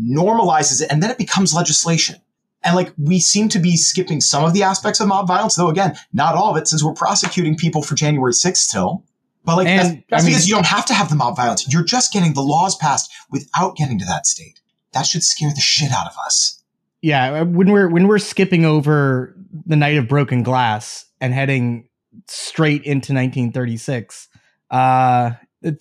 normalizes 0.01 0.81
it, 0.81 0.91
and 0.91 1.03
then 1.03 1.11
it 1.11 1.17
becomes 1.17 1.53
legislation. 1.53 2.15
And 2.63 2.75
like 2.75 2.93
we 2.97 3.19
seem 3.19 3.49
to 3.49 3.59
be 3.59 3.75
skipping 3.75 4.21
some 4.21 4.45
of 4.45 4.53
the 4.53 4.63
aspects 4.63 4.99
of 5.01 5.07
mob 5.07 5.27
violence, 5.27 5.55
though 5.55 5.69
again, 5.69 5.97
not 6.13 6.35
all 6.35 6.49
of 6.51 6.57
it, 6.57 6.67
since 6.67 6.81
we're 6.83 6.93
prosecuting 6.93 7.57
people 7.57 7.83
for 7.83 7.93
January 7.95 8.31
6th 8.31 8.57
still. 8.57 9.03
But 9.43 9.57
like 9.57 9.67
And, 9.67 9.79
that's, 9.79 10.05
that's 10.09 10.23
I 10.23 10.25
mean- 10.25 10.31
because 10.33 10.47
you 10.47 10.55
don't 10.55 10.65
have 10.65 10.85
to 10.85 10.93
have 10.93 11.09
the 11.09 11.15
mob 11.15 11.35
violence. 11.35 11.71
You're 11.71 11.83
just 11.83 12.13
getting 12.13 12.33
the 12.33 12.41
laws 12.41 12.77
passed 12.77 13.11
without 13.29 13.75
getting 13.75 13.99
to 13.99 14.05
that 14.05 14.25
state. 14.25 14.61
That 14.93 15.05
should 15.05 15.23
scare 15.23 15.49
the 15.49 15.59
shit 15.59 15.91
out 15.91 16.07
of 16.07 16.13
us. 16.25 16.63
yeah 17.01 17.41
when 17.41 17.69
we're 17.69 17.89
when 17.89 18.07
we're 18.07 18.19
skipping 18.19 18.63
over 18.63 19.35
the 19.65 19.75
night 19.75 19.97
of 19.97 20.07
broken 20.07 20.41
glass 20.43 21.05
and 21.19 21.33
heading 21.33 21.89
straight 22.27 22.83
into 22.83 23.13
1936 23.13 24.27
uh 24.71 25.31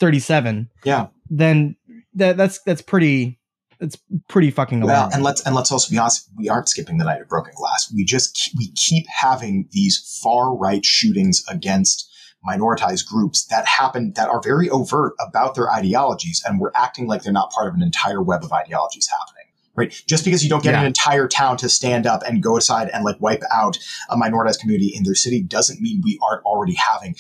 37 0.01 0.71
Yeah. 0.85 1.09
then 1.31 1.77
that 2.15 2.37
that's 2.37 2.61
that's 2.63 2.83
pretty 2.83 3.39
that's 3.81 3.99
pretty 4.29 4.51
fucking 4.53 4.81
Well, 4.83 4.95
alarming. 4.95 5.15
and 5.15 5.23
let's 5.25 5.41
and 5.45 5.55
let's 5.57 5.73
also 5.73 5.91
be 5.91 5.99
honest. 5.99 6.29
We 6.37 6.49
aren't 6.49 6.69
skipping 6.69 6.99
the 6.99 7.05
night 7.05 7.21
of 7.21 7.29
broken 7.29 7.53
glass. 7.57 7.91
We 7.93 8.05
just 8.05 8.35
keep, 8.37 8.53
we 8.57 8.71
keep 8.75 9.07
having 9.09 9.69
these 9.73 10.21
far 10.23 10.55
right 10.57 10.85
shootings 10.87 11.43
against 11.49 12.09
minoritized 12.49 13.07
groups 13.07 13.45
that 13.47 13.67
happen 13.67 14.13
that 14.15 14.29
are 14.29 14.41
very 14.41 14.71
overt 14.71 15.15
about 15.19 15.57
their 15.57 15.69
ideologies, 15.69 16.43
and 16.47 16.61
we're 16.61 16.71
acting 16.77 17.09
like 17.09 17.25
they're 17.25 17.33
not 17.33 17.51
part 17.51 17.67
of 17.69 17.75
an 17.75 17.83
entire 17.83 18.23
web 18.23 18.45
of 18.45 18.53
ideologies 18.53 19.09
happening. 19.09 19.42
Right? 19.75 19.91
Just 20.07 20.25
because 20.25 20.45
you 20.45 20.51
don't 20.51 20.63
get 20.63 20.73
Yeah. 20.73 20.81
an 20.81 20.87
entire 20.87 21.27
town 21.27 21.57
to 21.59 21.69
stand 21.69 22.07
up 22.07 22.23
and 22.27 22.43
go 22.43 22.57
aside 22.59 22.91
and 22.93 23.05
like 23.05 23.17
wipe 23.21 23.43
out 23.53 23.79
a 24.11 24.17
minoritized 24.17 24.61
community 24.61 24.93
in 24.95 25.03
their 25.05 25.15
city 25.15 25.43
doesn't 25.43 25.81
mean 25.81 26.03
we 26.05 26.19
aren't 26.23 26.45
already 26.45 26.75
having 26.75 27.15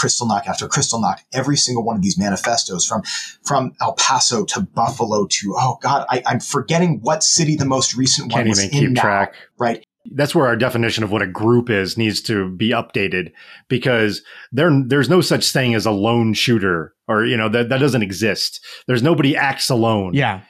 Kristallnacht 0.00 0.46
after 0.46 0.68
Kristallnacht. 0.68 1.18
Every 1.34 1.56
single 1.56 1.84
one 1.84 1.96
of 1.96 2.02
these 2.02 2.18
manifestos 2.18 2.86
from 2.86 3.02
from 3.44 3.72
El 3.80 3.92
Paso 3.94 4.44
to 4.46 4.60
Buffalo 4.62 5.26
to 5.26 5.54
oh 5.58 5.78
god, 5.82 6.06
I, 6.08 6.22
I'm 6.26 6.40
forgetting 6.40 7.00
what 7.02 7.22
city 7.22 7.56
the 7.56 7.66
most 7.66 7.94
recent 7.94 8.32
one 8.32 8.38
Can't 8.40 8.48
was 8.48 8.64
even 8.64 8.74
in 8.78 8.80
keep 8.86 8.90
now, 8.96 9.02
track. 9.02 9.34
Right? 9.58 9.84
that's 10.12 10.34
where 10.34 10.46
our 10.46 10.56
definition 10.56 11.04
of 11.04 11.12
what 11.12 11.20
a 11.20 11.26
group 11.26 11.68
is 11.68 11.98
needs 11.98 12.22
to 12.22 12.48
be 12.56 12.70
updated 12.70 13.30
because 13.68 14.22
there 14.52 14.70
there's 14.86 15.10
no 15.10 15.20
such 15.20 15.52
thing 15.52 15.74
as 15.74 15.84
a 15.84 15.90
lone 15.90 16.32
shooter 16.32 16.94
or 17.08 17.26
you 17.26 17.36
know 17.36 17.48
that 17.50 17.68
that 17.68 17.78
doesn't 17.78 18.02
exist. 18.02 18.64
There's 18.86 19.02
nobody 19.02 19.36
acts 19.36 19.68
alone. 19.68 20.14
yeah 20.14 20.36
With 20.36 20.44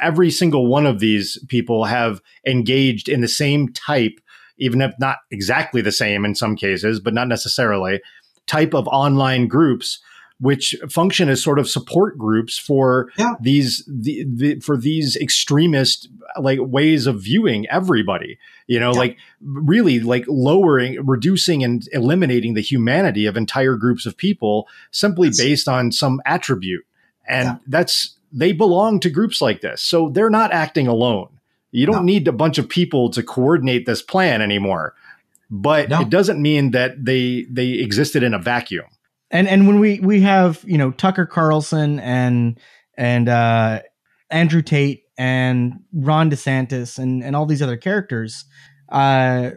every 0.00 0.30
single 0.30 0.66
one 0.66 0.86
of 0.86 1.00
these 1.00 1.38
people 1.48 1.84
have 1.84 2.20
engaged 2.46 3.08
in 3.08 3.20
the 3.20 3.28
same 3.28 3.72
type, 3.72 4.20
even 4.58 4.80
if 4.80 4.92
not 4.98 5.18
exactly 5.30 5.80
the 5.80 5.92
same 5.92 6.24
in 6.24 6.34
some 6.34 6.56
cases, 6.56 7.00
but 7.00 7.14
not 7.14 7.28
necessarily 7.28 8.00
type 8.46 8.74
of 8.74 8.86
online 8.88 9.48
groups 9.48 10.00
which 10.38 10.74
function 10.90 11.30
as 11.30 11.42
sort 11.42 11.58
of 11.58 11.66
support 11.68 12.18
groups 12.18 12.58
for 12.58 13.10
Yeah. 13.18 13.34
these 13.40 13.82
the, 13.88 14.26
the 14.28 14.60
for 14.60 14.76
these 14.76 15.16
extremist 15.16 16.08
like 16.38 16.58
ways 16.60 17.06
of 17.06 17.22
viewing 17.22 17.66
everybody 17.70 18.38
you 18.66 18.78
know 18.78 18.92
Yeah. 18.92 18.98
like 18.98 19.16
really 19.42 19.98
like 20.00 20.26
lowering 20.28 21.04
reducing 21.06 21.64
and 21.64 21.88
eliminating 21.92 22.52
the 22.52 22.60
humanity 22.60 23.24
of 23.24 23.36
entire 23.38 23.76
groups 23.76 24.04
of 24.04 24.16
people 24.18 24.68
simply 24.90 25.28
Yes. 25.28 25.38
based 25.38 25.68
on 25.68 25.90
some 25.90 26.20
attribute 26.26 26.84
and 27.26 27.46
Yeah. 27.46 27.56
that's 27.66 28.15
they 28.32 28.52
belong 28.52 29.00
to 29.00 29.10
groups 29.10 29.40
like 29.40 29.60
this. 29.60 29.80
So 29.82 30.08
they're 30.10 30.30
not 30.30 30.52
acting 30.52 30.86
alone. 30.86 31.28
You 31.72 31.86
don't 31.86 31.96
No. 31.96 32.02
need 32.02 32.28
a 32.28 32.32
bunch 32.32 32.58
of 32.58 32.68
people 32.68 33.10
to 33.10 33.22
coordinate 33.22 33.86
this 33.86 34.02
plan 34.02 34.40
anymore. 34.42 34.94
But 35.50 35.88
No. 35.90 36.00
it 36.00 36.10
doesn't 36.10 36.40
mean 36.40 36.72
that 36.72 37.04
they 37.04 37.46
they 37.50 37.70
existed 37.72 38.22
in 38.22 38.34
a 38.34 38.38
vacuum. 38.38 38.86
And 39.30 39.48
and 39.48 39.66
when 39.66 39.78
we 39.80 40.00
we 40.00 40.20
have 40.22 40.62
you 40.66 40.78
know 40.78 40.90
Tucker 40.92 41.26
Carlson 41.26 42.00
and 42.00 42.58
and 42.96 43.28
uh 43.28 43.80
Andrew 44.30 44.62
Tate 44.62 45.02
and 45.18 45.74
Ron 45.92 46.30
DeSantis 46.30 46.98
and 46.98 47.22
and 47.22 47.36
all 47.36 47.46
these 47.46 47.62
other 47.62 47.76
characters 47.76 48.44
uh 48.90 49.50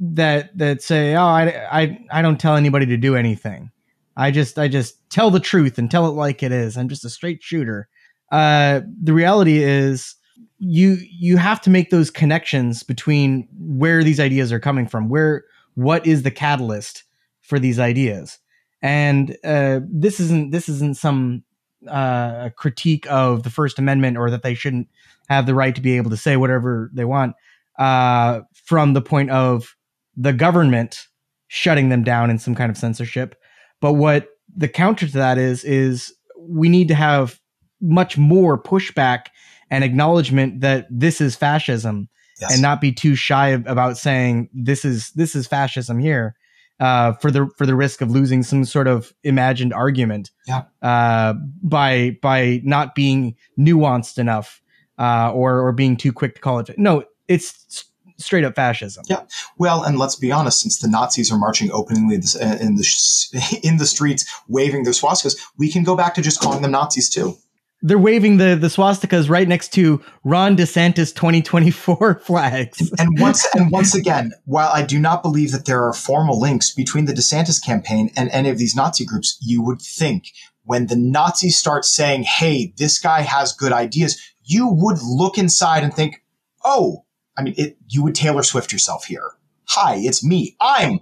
that 0.00 0.56
that 0.58 0.82
say 0.82 1.14
oh 1.14 1.24
I 1.24 1.66
I 1.70 1.98
I 2.10 2.22
don't 2.22 2.40
tell 2.40 2.56
anybody 2.56 2.86
to 2.86 2.96
do 2.96 3.14
anything. 3.16 3.70
I 4.16 4.30
just 4.30 4.58
I 4.58 4.68
just 4.68 5.08
tell 5.10 5.30
the 5.30 5.40
truth 5.40 5.78
and 5.78 5.90
tell 5.90 6.06
it 6.06 6.10
like 6.12 6.42
it 6.42 6.52
is. 6.52 6.76
I'm 6.76 6.88
just 6.88 7.04
a 7.04 7.10
straight 7.10 7.42
shooter 7.42 7.88
uh 8.32 8.80
the 9.00 9.12
reality 9.12 9.62
is 9.62 10.16
you 10.58 10.98
you 11.00 11.36
have 11.36 11.60
to 11.60 11.70
make 11.70 11.90
those 11.90 12.10
connections 12.10 12.82
between 12.82 13.48
where 13.56 14.02
these 14.02 14.18
ideas 14.18 14.52
are 14.52 14.60
coming 14.60 14.86
from 14.88 15.08
where 15.08 15.44
what 15.74 16.06
is 16.06 16.22
the 16.22 16.30
catalyst 16.30 17.04
for 17.40 17.58
these 17.58 17.78
ideas 17.78 18.38
and 18.82 19.36
uh, 19.44 19.80
this 19.88 20.18
isn't 20.18 20.50
this 20.50 20.68
isn't 20.68 20.96
some 20.96 21.44
uh, 21.88 22.50
critique 22.56 23.06
of 23.10 23.44
the 23.44 23.50
First 23.50 23.78
Amendment 23.78 24.16
or 24.16 24.30
that 24.30 24.42
they 24.42 24.54
shouldn't 24.54 24.88
have 25.28 25.46
the 25.46 25.54
right 25.54 25.74
to 25.74 25.80
be 25.80 25.96
able 25.96 26.10
to 26.10 26.16
say 26.16 26.36
whatever 26.36 26.90
they 26.92 27.04
want 27.04 27.34
uh, 27.78 28.40
from 28.52 28.92
the 28.92 29.00
point 29.00 29.30
of 29.30 29.76
the 30.16 30.32
government 30.32 31.06
shutting 31.46 31.88
them 31.88 32.02
down 32.02 32.30
in 32.30 32.38
some 32.38 32.54
kind 32.54 32.70
of 32.70 32.76
censorship. 32.76 33.36
But 33.80 33.94
what 33.94 34.28
the 34.54 34.68
counter 34.68 35.06
to 35.06 35.12
that 35.12 35.38
is 35.38 35.64
is 35.64 36.12
we 36.38 36.68
need 36.68 36.88
to 36.88 36.94
have 36.94 37.40
much 37.82 38.16
more 38.16 38.60
pushback 38.62 39.26
and 39.70 39.84
acknowledgement 39.84 40.60
that 40.60 40.86
this 40.90 41.20
is 41.20 41.36
fascism 41.36 42.08
Yes. 42.40 42.54
and 42.54 42.62
not 42.62 42.80
be 42.80 42.90
too 42.92 43.14
shy 43.14 43.52
ab- 43.52 43.66
about 43.68 43.96
saying 43.98 44.48
this 44.54 44.84
is 44.84 45.10
this 45.12 45.36
is 45.36 45.46
fascism 45.46 45.98
here 46.00 46.34
uh, 46.80 47.12
for 47.12 47.30
the 47.30 47.48
for 47.56 47.66
the 47.66 47.76
risk 47.76 48.00
of 48.00 48.10
losing 48.10 48.42
some 48.42 48.64
sort 48.64 48.88
of 48.88 49.12
imagined 49.22 49.72
argument 49.72 50.30
Yeah. 50.48 50.62
uh, 50.80 51.34
by 51.62 52.16
by 52.22 52.60
not 52.64 52.94
being 52.96 53.36
nuanced 53.58 54.18
enough 54.18 54.60
uh, 54.98 55.30
or 55.32 55.60
or 55.60 55.72
being 55.72 55.96
too 55.96 56.12
quick 56.12 56.34
to 56.36 56.40
call 56.40 56.58
it 56.58 56.70
no 56.78 57.04
it's 57.28 57.84
straight 58.18 58.44
up 58.44 58.54
fascism 58.56 59.04
Yeah. 59.08 59.22
Well, 59.58 59.82
and 59.84 59.98
let's 59.98 60.16
be 60.16 60.32
honest, 60.32 60.60
since 60.60 60.78
the 60.78 60.88
Nazis 60.88 61.30
are 61.32 61.38
marching 61.38 61.70
openly 61.70 62.16
uh, 62.16 62.56
in 62.60 62.76
the 62.76 63.60
in 63.62 63.76
the 63.76 63.86
streets, 63.86 64.24
waving 64.48 64.82
their 64.84 64.92
swastikas, 64.94 65.36
we 65.58 65.70
can 65.70 65.84
go 65.84 65.94
back 65.96 66.14
to 66.14 66.22
just 66.22 66.40
calling 66.40 66.62
them 66.62 66.72
Nazis 66.72 67.08
too. 67.10 67.36
They're 67.82 67.98
waving 67.98 68.36
the 68.36 68.54
the 68.54 68.68
swastikas 68.68 69.28
right 69.28 69.48
next 69.48 69.72
to 69.74 70.02
Ron 70.24 70.56
DeSantis 70.56 71.14
2024 71.14 72.20
flags 72.24 72.92
And 72.98 73.18
once 73.18 73.46
and 73.54 73.70
once 73.70 73.94
again, 73.94 74.32
while 74.44 74.70
I 74.72 74.82
do 74.82 74.98
not 74.98 75.22
believe 75.22 75.52
that 75.52 75.66
there 75.66 75.84
are 75.84 75.92
formal 75.92 76.40
links 76.40 76.72
between 76.72 77.06
the 77.06 77.12
DeSantis 77.12 77.62
campaign 77.64 78.10
and 78.16 78.30
any 78.30 78.48
of 78.48 78.58
these 78.58 78.74
Nazi 78.74 79.04
groups, 79.04 79.36
you 79.40 79.62
would 79.62 79.82
think 79.82 80.28
when 80.64 80.86
the 80.86 80.96
Nazis 80.96 81.58
start 81.58 81.84
saying, 81.84 82.22
"Hey, 82.22 82.72
this 82.76 82.98
guy 82.98 83.22
has 83.22 83.52
good 83.52 83.72
ideas," 83.72 84.20
you 84.44 84.68
would 84.68 84.98
look 85.02 85.36
inside 85.36 85.82
and 85.82 85.92
think, 85.92 86.22
"Oh, 86.64 87.04
I 87.36 87.42
mean, 87.42 87.54
it, 87.56 87.76
you 87.88 88.02
would 88.02 88.14
Taylor 88.14 88.42
Swift 88.42 88.72
yourself 88.72 89.06
here. 89.06 89.32
Hi, 89.68 89.96
it's 89.96 90.24
me. 90.24 90.56
I'm 90.60 91.00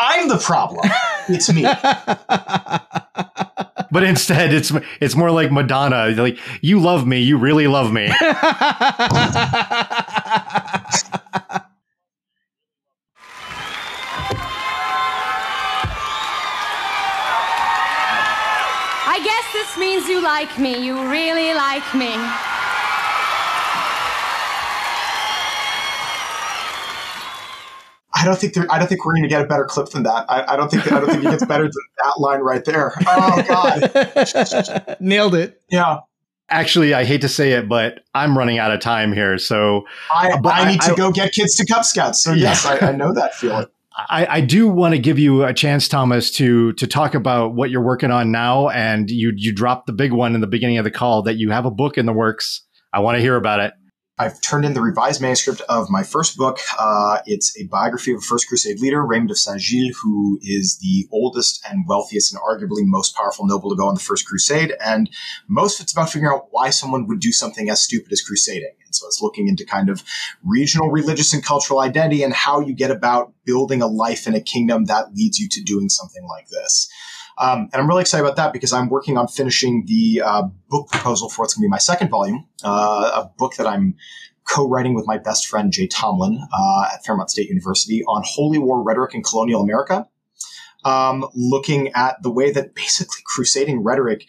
I'm 0.00 0.28
the 0.28 0.38
problem. 0.38 0.90
It's 1.28 1.52
me." 1.52 1.62
but 3.92 4.04
instead 4.04 4.54
it's 4.54 4.72
it's 5.00 5.16
more 5.16 5.30
like 5.30 5.50
madonna 5.50 6.10
like 6.10 6.38
you 6.60 6.78
love 6.78 7.06
me 7.06 7.20
you 7.20 7.36
really 7.36 7.66
love 7.66 7.92
me 7.92 8.08
I 19.12 19.18
guess 19.24 19.52
this 19.52 19.76
means 19.76 20.08
you 20.08 20.22
like 20.22 20.58
me. 20.58 20.86
You 20.86 21.10
really 21.10 21.52
like 21.52 21.94
me. 21.94 22.14
I 28.20 28.24
don't 28.24 28.36
think 28.38 28.56
I 28.70 28.78
don't 28.78 28.88
think 28.88 29.04
we're 29.04 29.14
going 29.14 29.22
to 29.22 29.28
get 29.28 29.40
a 29.42 29.46
better 29.46 29.64
clip 29.64 29.88
than 29.90 30.02
that. 30.04 30.26
I, 30.28 30.52
I 30.52 30.56
don't 30.56 30.70
think 30.70 30.90
I 30.92 31.00
don't 31.00 31.08
think 31.10 31.24
it 31.24 31.30
gets 31.30 31.44
better 31.46 31.64
than 31.64 31.72
that 32.04 32.14
line 32.20 32.40
right 32.40 32.64
there. 32.64 32.92
Oh 33.06 33.42
God, 33.48 34.96
nailed 35.00 35.34
it 35.34 35.60
yeah. 35.70 35.98
actually 36.48 36.92
i 36.94 37.04
hate 37.04 37.20
to 37.20 37.28
say 37.28 37.52
it 37.52 37.68
but 37.68 38.00
i'm 38.14 38.36
running 38.36 38.58
out 38.58 38.70
of 38.72 38.80
time 38.80 39.12
here 39.12 39.38
so 39.38 39.82
I, 40.12 40.30
uh, 40.32 40.40
But 40.40 40.54
I 40.54 40.60
I- 40.62 40.70
need 40.72 40.80
to 40.82 40.92
I- 40.92 40.96
go 40.96 41.10
get 41.12 41.32
kids 41.32 41.56
to 41.56 41.66
Cub 41.66 41.84
Scouts. 41.84 42.22
So 42.22 42.32
yes, 42.32 42.66
I, 42.66 42.78
I 42.88 42.92
know 42.92 43.12
that 43.14 43.34
feeling. 43.34 43.66
I, 44.08 44.26
I 44.36 44.40
do 44.40 44.68
want 44.68 44.94
to 44.94 44.98
give 45.00 45.18
you 45.18 45.44
a 45.44 45.52
chance, 45.52 45.86
Thomas, 45.88 46.30
to 46.32 46.72
to 46.74 46.86
talk 46.86 47.14
about 47.14 47.54
what 47.54 47.70
you're 47.70 47.82
working 47.84 48.10
on 48.10 48.30
now. 48.32 48.68
And 48.70 49.10
you 49.10 49.32
you 49.36 49.52
dropped 49.52 49.86
the 49.86 49.92
big 49.92 50.12
one 50.12 50.34
in 50.34 50.40
the 50.40 50.46
beginning 50.46 50.78
of 50.78 50.84
the 50.84 50.90
call 50.90 51.22
that 51.22 51.34
you 51.34 51.50
have 51.50 51.66
a 51.66 51.70
book 51.70 51.98
in 51.98 52.06
the 52.06 52.12
works. 52.12 52.62
I 52.92 53.00
want 53.00 53.16
to 53.16 53.20
hear 53.20 53.36
about 53.36 53.60
it. 53.60 53.72
I've 54.20 54.38
turned 54.42 54.66
in 54.66 54.74
the 54.74 54.82
revised 54.82 55.22
manuscript 55.22 55.62
of 55.70 55.88
my 55.88 56.02
first 56.02 56.36
book. 56.36 56.58
Uh, 56.78 57.20
it's 57.24 57.58
a 57.58 57.64
biography 57.68 58.12
of 58.12 58.18
a 58.18 58.20
First 58.20 58.48
Crusade 58.48 58.78
leader, 58.78 59.02
Raymond 59.02 59.30
of 59.30 59.38
Saint 59.38 59.62
Gilles, 59.62 59.96
who 60.02 60.38
is 60.42 60.78
the 60.82 61.08
oldest 61.10 61.64
and 61.66 61.86
wealthiest 61.88 62.34
and 62.34 62.42
arguably 62.42 62.82
most 62.84 63.16
powerful 63.16 63.46
noble 63.46 63.70
to 63.70 63.76
go 63.76 63.88
on 63.88 63.94
the 63.94 64.00
First 64.00 64.26
Crusade. 64.26 64.74
And 64.84 65.08
most 65.48 65.80
of 65.80 65.84
it's 65.84 65.94
about 65.94 66.10
figuring 66.10 66.34
out 66.34 66.48
why 66.50 66.68
someone 66.68 67.06
would 67.06 67.20
do 67.20 67.32
something 67.32 67.70
as 67.70 67.80
stupid 67.80 68.12
as 68.12 68.20
crusading. 68.20 68.74
And 68.84 68.94
so 68.94 69.06
it's 69.06 69.22
looking 69.22 69.48
into 69.48 69.64
kind 69.64 69.88
of 69.88 70.04
regional 70.44 70.90
religious 70.90 71.32
and 71.32 71.42
cultural 71.42 71.80
identity 71.80 72.22
and 72.22 72.34
how 72.34 72.60
you 72.60 72.74
get 72.74 72.90
about 72.90 73.32
building 73.46 73.80
a 73.80 73.86
life 73.86 74.26
in 74.26 74.34
a 74.34 74.40
kingdom 74.42 74.84
that 74.84 75.14
leads 75.14 75.38
you 75.38 75.48
to 75.48 75.62
doing 75.62 75.88
something 75.88 76.26
like 76.28 76.48
this. 76.50 76.90
Um, 77.40 77.70
and 77.72 77.80
I'm 77.80 77.88
really 77.88 78.02
excited 78.02 78.22
about 78.22 78.36
that 78.36 78.52
because 78.52 78.72
I'm 78.72 78.90
working 78.90 79.16
on 79.16 79.26
finishing 79.26 79.84
the 79.86 80.22
uh, 80.22 80.42
book 80.68 80.90
proposal 80.90 81.30
for 81.30 81.42
what's 81.42 81.54
going 81.54 81.62
to 81.62 81.66
be 81.66 81.70
my 81.70 81.78
second 81.78 82.10
volume, 82.10 82.46
uh, 82.62 83.24
a 83.24 83.30
book 83.38 83.54
that 83.56 83.66
I'm 83.66 83.96
co-writing 84.46 84.94
with 84.94 85.06
my 85.06 85.16
best 85.16 85.46
friend 85.46 85.72
Jay 85.72 85.86
Tomlin 85.86 86.38
uh, 86.52 86.84
at 86.92 87.04
Fairmont 87.04 87.30
State 87.30 87.48
University 87.48 88.04
on 88.04 88.22
holy 88.26 88.58
war 88.58 88.82
rhetoric 88.82 89.14
in 89.14 89.22
colonial 89.22 89.62
America, 89.62 90.06
um, 90.84 91.24
looking 91.34 91.90
at 91.94 92.22
the 92.22 92.30
way 92.30 92.50
that 92.50 92.74
basically 92.74 93.20
crusading 93.24 93.82
rhetoric 93.82 94.26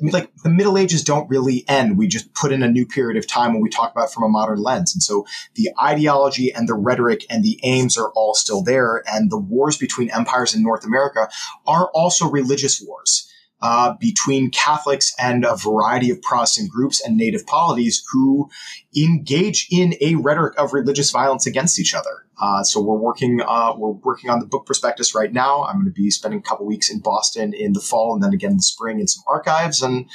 I 0.00 0.04
mean, 0.04 0.12
like 0.12 0.34
the 0.42 0.50
Middle 0.50 0.78
Ages 0.78 1.04
don't 1.04 1.28
really 1.28 1.64
end. 1.68 1.98
We 1.98 2.08
just 2.08 2.32
put 2.34 2.52
in 2.52 2.62
a 2.62 2.70
new 2.70 2.86
period 2.86 3.18
of 3.18 3.26
time 3.26 3.52
when 3.52 3.62
we 3.62 3.68
talk 3.68 3.92
about 3.92 4.12
from 4.12 4.22
a 4.22 4.28
modern 4.28 4.62
lens. 4.62 4.94
And 4.94 5.02
so 5.02 5.26
the 5.54 5.70
ideology 5.82 6.52
and 6.52 6.68
the 6.68 6.74
rhetoric 6.74 7.26
and 7.28 7.44
the 7.44 7.60
aims 7.62 7.98
are 7.98 8.10
all 8.14 8.34
still 8.34 8.62
there. 8.62 9.02
And 9.06 9.30
the 9.30 9.38
wars 9.38 9.76
between 9.76 10.10
empires 10.10 10.54
in 10.54 10.62
North 10.62 10.84
America 10.84 11.28
are 11.66 11.90
also 11.92 12.30
religious 12.30 12.80
wars. 12.80 13.26
Uh, 13.62 13.94
between 14.00 14.50
Catholics 14.50 15.12
and 15.18 15.44
a 15.44 15.54
variety 15.54 16.08
of 16.08 16.22
Protestant 16.22 16.70
groups 16.70 17.04
and 17.04 17.18
native 17.18 17.46
polities 17.46 18.02
who 18.10 18.48
engage 18.96 19.68
in 19.70 19.92
a 20.00 20.14
rhetoric 20.14 20.54
of 20.56 20.72
religious 20.72 21.10
violence 21.10 21.46
against 21.46 21.78
each 21.78 21.94
other. 21.94 22.24
Uh, 22.40 22.62
so 22.62 22.80
we're 22.80 22.96
working 22.96 23.40
uh, 23.46 23.74
we're 23.76 23.90
working 23.90 24.30
on 24.30 24.40
the 24.40 24.46
book 24.46 24.64
prospectus 24.64 25.14
right 25.14 25.32
now. 25.32 25.64
I'm 25.64 25.76
going 25.76 25.86
to 25.86 25.92
be 25.92 26.10
spending 26.10 26.40
a 26.40 26.42
couple 26.42 26.66
weeks 26.66 26.90
in 26.90 27.00
Boston 27.00 27.52
in 27.52 27.74
the 27.74 27.80
fall 27.80 28.14
and 28.14 28.22
then 28.22 28.32
again 28.32 28.52
in 28.52 28.56
the 28.56 28.62
spring 28.62 28.98
in 28.98 29.06
some 29.06 29.22
archives. 29.28 29.82
And 29.82 30.08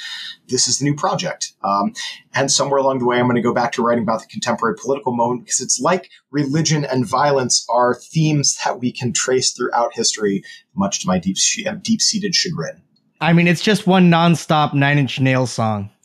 this 0.48 0.66
is 0.66 0.78
the 0.78 0.84
new 0.84 0.94
project. 0.94 1.52
Um, 1.62 1.92
and 2.34 2.50
somewhere 2.50 2.78
along 2.78 2.98
the 2.98 3.06
way, 3.06 3.18
I'm 3.18 3.26
going 3.26 3.36
to 3.36 3.42
go 3.42 3.54
back 3.54 3.72
to 3.72 3.82
writing 3.82 4.02
about 4.02 4.20
the 4.20 4.26
contemporary 4.26 4.74
political 4.76 5.14
moment 5.14 5.44
because 5.44 5.60
it's 5.60 5.78
like 5.80 6.10
religion 6.30 6.84
and 6.84 7.06
violence 7.06 7.64
are 7.68 7.94
themes 7.94 8.58
that 8.64 8.80
we 8.80 8.90
can 8.90 9.12
trace 9.12 9.52
throughout 9.52 9.94
history, 9.94 10.42
much 10.74 11.00
to 11.02 11.06
my 11.06 11.18
deep 11.18 11.36
deep 11.82 12.02
seated 12.02 12.34
chagrin. 12.34 12.82
I 13.20 13.32
mean, 13.32 13.46
it's 13.46 13.62
just 13.62 13.86
one 13.86 14.10
nonstop 14.10 14.74
Nine 14.74 14.98
Inch 14.98 15.20
Nails 15.20 15.52
song. 15.52 15.90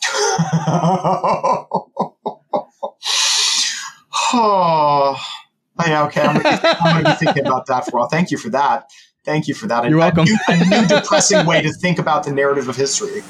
oh. 5.85 5.89
Yeah, 5.89 6.03
okay. 6.05 6.21
I'm 6.21 6.41
gonna, 6.41 6.59
I'm 6.63 7.03
gonna 7.03 7.15
be 7.15 7.25
thinking 7.25 7.45
about 7.45 7.65
that 7.67 7.85
for 7.85 7.97
a 7.97 7.99
while. 8.01 8.09
Thank 8.09 8.31
you 8.31 8.37
for 8.37 8.49
that. 8.49 8.89
Thank 9.23 9.47
you 9.47 9.53
for 9.53 9.67
that. 9.67 9.87
You're 9.87 9.99
welcome. 9.99 10.25
A 10.47 10.57
new, 10.57 10.75
a 10.75 10.81
new 10.81 10.87
depressing 10.87 11.45
way 11.45 11.61
to 11.61 11.71
think 11.73 11.99
about 11.99 12.23
the 12.23 12.31
narrative 12.31 12.67
of 12.67 12.75
history. 12.75 13.21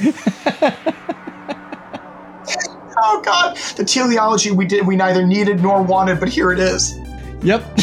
oh 3.02 3.22
God, 3.24 3.56
the 3.76 3.84
teleology 3.84 4.52
we 4.52 4.64
did 4.64 4.86
we 4.86 4.96
neither 4.96 5.26
needed 5.26 5.60
nor 5.60 5.82
wanted, 5.82 6.20
but 6.20 6.28
here 6.28 6.52
it 6.52 6.58
is. 6.58 6.96
Yep. 7.42 7.64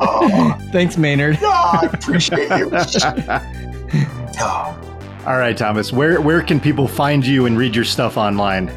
oh. 0.00 0.58
Thanks, 0.72 0.96
Maynard. 0.96 1.40
No, 1.40 1.50
I 1.50 1.88
appreciate 1.92 2.48
you. 2.58 2.70
oh. 4.40 4.78
All 5.26 5.36
right, 5.36 5.56
Thomas. 5.56 5.92
Where 5.92 6.20
where 6.20 6.42
can 6.42 6.58
people 6.60 6.88
find 6.88 7.24
you 7.24 7.46
and 7.46 7.56
read 7.56 7.76
your 7.76 7.84
stuff 7.84 8.16
online? 8.16 8.68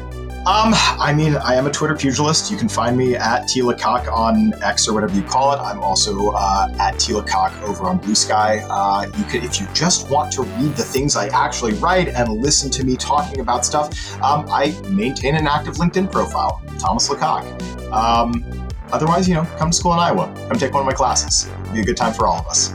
Um, 0.46 0.74
I 0.74 1.14
mean, 1.14 1.36
I 1.36 1.54
am 1.54 1.66
a 1.66 1.70
Twitter 1.70 1.96
pugilist. 1.96 2.50
You 2.50 2.58
can 2.58 2.68
find 2.68 2.98
me 2.98 3.16
at 3.16 3.44
TLecaque 3.44 4.12
on 4.12 4.52
X 4.62 4.86
or 4.86 4.92
whatever 4.92 5.14
you 5.14 5.22
call 5.22 5.54
it. 5.54 5.56
I'm 5.56 5.82
also 5.82 6.32
uh, 6.32 6.68
at 6.78 6.96
TLecaque 6.96 7.62
over 7.62 7.84
on 7.84 7.98
Bluesky. 7.98 8.62
Uh, 8.68 9.10
you 9.16 9.24
could, 9.24 9.42
if 9.42 9.58
you 9.58 9.66
just 9.72 10.10
want 10.10 10.30
to 10.32 10.42
read 10.42 10.76
the 10.76 10.82
things 10.82 11.16
I 11.16 11.28
actually 11.28 11.72
write 11.74 12.08
and 12.08 12.28
listen 12.42 12.70
to 12.72 12.84
me 12.84 12.94
talking 12.94 13.40
about 13.40 13.64
stuff, 13.64 14.20
um, 14.22 14.44
I 14.50 14.78
maintain 14.90 15.34
an 15.34 15.46
active 15.46 15.76
LinkedIn 15.76 16.12
profile, 16.12 16.62
Thomas 16.78 17.08
Lecaque. 17.08 17.90
Um, 17.90 18.44
otherwise, 18.92 19.26
you 19.26 19.36
know, 19.36 19.44
come 19.56 19.70
to 19.70 19.76
school 19.76 19.94
in 19.94 19.98
Iowa. 19.98 20.30
Come 20.48 20.58
take 20.58 20.74
one 20.74 20.82
of 20.82 20.86
my 20.86 20.92
classes. 20.92 21.50
It'll 21.62 21.72
be 21.72 21.80
a 21.80 21.84
good 21.84 21.96
time 21.96 22.12
for 22.12 22.26
all 22.26 22.40
of 22.40 22.46
us. 22.48 22.74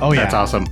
Oh 0.00 0.10
yeah, 0.12 0.22
that's 0.22 0.34
awesome. 0.34 0.66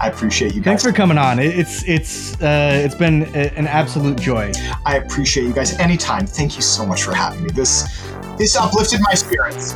I 0.00 0.08
appreciate 0.12 0.54
you. 0.54 0.60
Guys. 0.60 0.64
Thanks 0.64 0.82
for 0.82 0.92
coming 0.92 1.18
on. 1.18 1.38
It's 1.38 1.82
it's 1.84 2.40
uh, 2.40 2.82
it's 2.84 2.94
been 2.94 3.24
an 3.34 3.66
absolute 3.66 4.18
joy. 4.20 4.52
I 4.84 4.96
appreciate 4.96 5.44
you 5.44 5.52
guys. 5.52 5.78
Anytime. 5.78 6.26
Thank 6.26 6.56
you 6.56 6.62
so 6.62 6.86
much 6.86 7.02
for 7.02 7.14
having 7.14 7.44
me. 7.44 7.50
This 7.50 8.04
this 8.38 8.56
uplifted 8.56 9.00
my 9.00 9.14
spirits. 9.14 9.74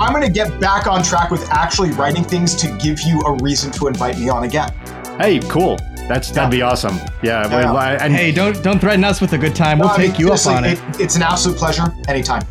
I'm 0.00 0.14
going 0.14 0.26
to 0.26 0.32
get 0.32 0.58
back 0.60 0.86
on 0.86 1.02
track 1.02 1.30
with 1.30 1.46
actually 1.50 1.90
writing 1.90 2.24
things 2.24 2.54
to 2.56 2.74
give 2.78 3.02
you 3.02 3.20
a 3.20 3.36
reason 3.42 3.70
to 3.72 3.86
invite 3.86 4.18
me 4.18 4.30
on 4.30 4.44
again. 4.44 4.72
Hey, 5.18 5.40
cool. 5.40 5.76
That's 6.08 6.30
that'd 6.30 6.50
be 6.50 6.62
awesome. 6.62 6.96
Yeah. 7.22 7.46
yeah. 7.48 7.72
Well, 7.72 7.78
and 7.78 8.12
hey, 8.14 8.32
don't 8.32 8.62
don't 8.64 8.80
threaten 8.80 9.04
us 9.04 9.20
with 9.20 9.34
a 9.34 9.38
good 9.38 9.54
time. 9.54 9.78
We'll 9.78 9.88
no, 9.88 9.96
take 9.96 10.10
I 10.10 10.12
mean, 10.12 10.20
you 10.20 10.32
up 10.32 10.46
on 10.46 10.64
it. 10.64 10.78
it. 10.78 11.00
It's 11.00 11.16
an 11.16 11.22
absolute 11.22 11.58
pleasure. 11.58 11.94
Anytime. 12.08 12.42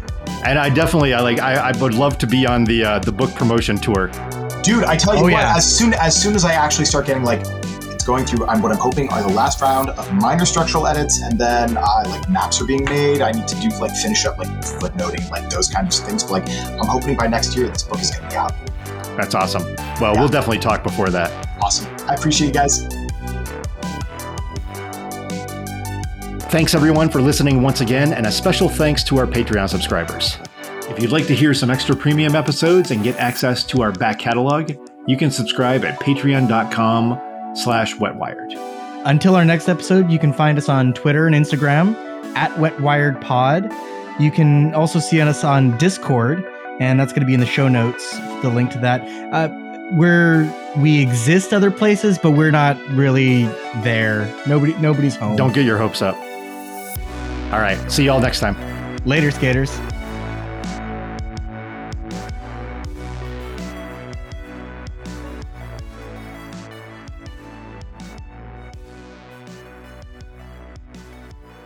And 0.46 0.58
I 0.58 0.70
definitely, 0.70 1.14
I 1.14 1.20
like, 1.20 1.40
I, 1.40 1.72
I 1.72 1.78
would 1.82 1.94
love 1.94 2.18
to 2.20 2.28
be 2.28 2.46
on 2.46 2.64
the 2.64 2.84
uh, 2.86 3.00
the 3.00 3.12
book 3.12 3.34
promotion 3.36 3.78
tour 3.78 4.10
dude. 4.70 4.84
I 4.84 4.96
tell 4.96 5.16
you 5.16 5.22
oh, 5.22 5.24
what, 5.24 5.32
yeah. 5.32 5.56
as 5.56 5.78
soon 5.78 5.94
as 5.94 6.20
soon 6.22 6.36
as 6.36 6.46
I 6.46 6.54
actually 6.54 6.86
start 6.86 7.08
getting 7.08 7.24
like 7.24 7.42
it's 7.92 8.06
going 8.06 8.26
through, 8.26 8.46
I'm 8.46 8.62
what 8.62 8.72
I'm 8.72 8.78
hoping 8.78 9.10
are 9.10 9.22
the 9.22 9.34
last 9.34 9.62
round 9.62 9.90
of 9.90 10.14
minor 10.14 10.46
structural 10.46 10.86
edits, 10.88 11.22
and 11.22 11.40
then 11.40 11.78
uh, 11.78 12.04
like 12.06 12.30
maps 12.30 12.62
are 12.62 12.66
being 12.66 12.86
made. 12.86 13.22
I 13.22 13.32
need 13.32 13.48
to 13.48 13.56
do 13.60 13.70
like 13.80 13.92
finish 13.92 14.26
up 14.26 14.38
like 14.38 14.48
footnoting, 14.62 15.30
like 15.32 15.50
those 15.50 15.70
kinds 15.70 16.00
of 16.00 16.06
things. 16.06 16.24
But 16.24 16.32
like 16.32 16.50
I'm 16.50 16.88
hoping 16.88 17.18
by 17.18 17.28
next 17.28 17.56
year 17.56 17.68
this 17.68 17.84
book 17.84 18.00
is 18.00 18.12
going 18.12 18.24
to 18.24 18.30
be 18.30 18.36
out. 18.36 18.54
That's 19.18 19.36
awesome. 19.36 19.64
Well, 20.00 20.14
yeah. 20.14 20.20
we'll 20.20 20.30
definitely 20.30 20.60
talk 20.60 20.84
before 20.84 21.10
that. 21.10 21.32
Awesome. 21.62 21.88
I 22.08 22.14
appreciate 22.14 22.48
you 22.48 22.54
guys. 22.54 22.88
Thanks 26.52 26.74
everyone 26.74 27.10
for 27.10 27.22
listening 27.22 27.62
once 27.62 27.82
again, 27.82 28.14
and 28.14 28.26
a 28.26 28.32
special 28.32 28.70
thanks 28.70 29.04
to 29.06 29.18
our 29.18 29.28
Patreon 29.28 29.70
subscribers. 29.70 30.38
If 30.90 31.00
you'd 31.00 31.12
like 31.12 31.28
to 31.28 31.36
hear 31.36 31.54
some 31.54 31.70
extra 31.70 31.96
premium 31.96 32.36
episodes 32.36 32.92
and 32.92 33.04
get 33.04 33.16
access 33.18 33.64
to 33.66 33.82
our 33.82 33.92
back 33.92 34.18
catalog, 34.18 34.72
you 35.08 35.18
can 35.18 35.30
subscribe 35.30 35.86
at 35.86 36.00
patreon.com 36.00 37.56
slash 37.56 37.96
wetwired. 37.96 38.54
Until 39.06 39.36
our 39.36 39.46
next 39.46 39.70
episode, 39.70 40.12
you 40.12 40.20
can 40.20 40.34
find 40.34 40.58
us 40.58 40.68
on 40.68 40.94
Twitter 40.94 41.28
and 41.28 41.36
Instagram 41.36 41.96
at 42.36 42.52
wetwiredpod. 42.54 43.72
You 44.20 44.32
can 44.32 44.74
also 44.74 45.00
see 45.00 45.22
us 45.22 45.44
on 45.44 45.78
Discord, 45.78 46.44
and 46.80 47.00
that's 47.00 47.14
going 47.14 47.22
to 47.22 47.28
be 47.28 47.34
in 47.34 47.40
the 47.40 47.46
show 47.46 47.68
notes, 47.68 48.18
the 48.42 48.50
link 48.50 48.72
to 48.72 48.80
that. 48.80 49.02
Uh, 49.34 49.48
where 49.96 50.54
we 50.78 51.02
exist 51.02 51.54
other 51.54 51.72
places, 51.72 52.18
but 52.18 52.32
we're 52.32 52.52
not 52.52 52.78
really 52.90 53.44
there. 53.84 54.32
Nobody, 54.48 54.74
nobody's 54.80 55.16
home. 55.16 55.36
Don't 55.36 55.54
get 55.54 55.66
your 55.66 55.78
hopes 55.78 56.02
up. 56.02 56.16
All 57.54 57.60
right. 57.60 57.80
See 57.92 58.06
y'all 58.06 58.20
next 58.20 58.40
time. 58.40 58.58
Later, 59.06 59.32
skaters. 59.32 59.80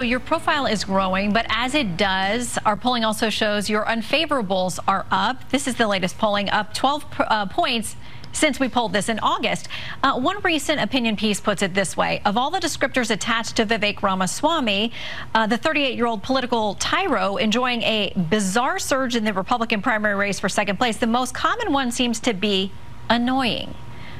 Your 0.03 0.19
profile 0.19 0.65
is 0.65 0.83
growing, 0.83 1.33
but 1.33 1.45
as 1.49 1.73
it 1.73 1.97
does, 1.97 2.57
our 2.65 2.75
polling 2.75 3.03
also 3.03 3.29
shows 3.29 3.69
your 3.69 3.85
unfavorables 3.85 4.79
are 4.87 5.05
up. 5.09 5.49
This 5.49 5.67
is 5.67 5.75
the 5.75 5.87
latest 5.87 6.17
polling, 6.17 6.49
up 6.49 6.73
12 6.73 7.05
uh, 7.19 7.45
points 7.47 7.95
since 8.33 8.59
we 8.59 8.67
polled 8.67 8.93
this 8.93 9.09
in 9.09 9.19
August. 9.19 9.67
Uh, 10.01 10.19
one 10.19 10.39
recent 10.41 10.81
opinion 10.81 11.15
piece 11.15 11.39
puts 11.39 11.61
it 11.61 11.73
this 11.73 11.95
way. 11.95 12.21
Of 12.25 12.35
all 12.35 12.51
the 12.51 12.59
descriptors 12.59 13.09
attached 13.11 13.55
to 13.57 13.65
Vivek 13.65 14.01
Ramaswamy, 14.01 14.91
uh, 15.33 15.47
the 15.47 15.57
38-year-old 15.57 16.23
political 16.23 16.75
tyro 16.75 17.37
enjoying 17.37 17.83
a 17.83 18.13
bizarre 18.29 18.79
surge 18.79 19.15
in 19.15 19.23
the 19.23 19.33
Republican 19.33 19.81
primary 19.81 20.15
race 20.15 20.39
for 20.39 20.49
second 20.49 20.77
place, 20.77 20.97
the 20.97 21.07
most 21.07 21.33
common 21.33 21.71
one 21.71 21.91
seems 21.91 22.19
to 22.21 22.33
be 22.33 22.71
annoying. 23.09 23.75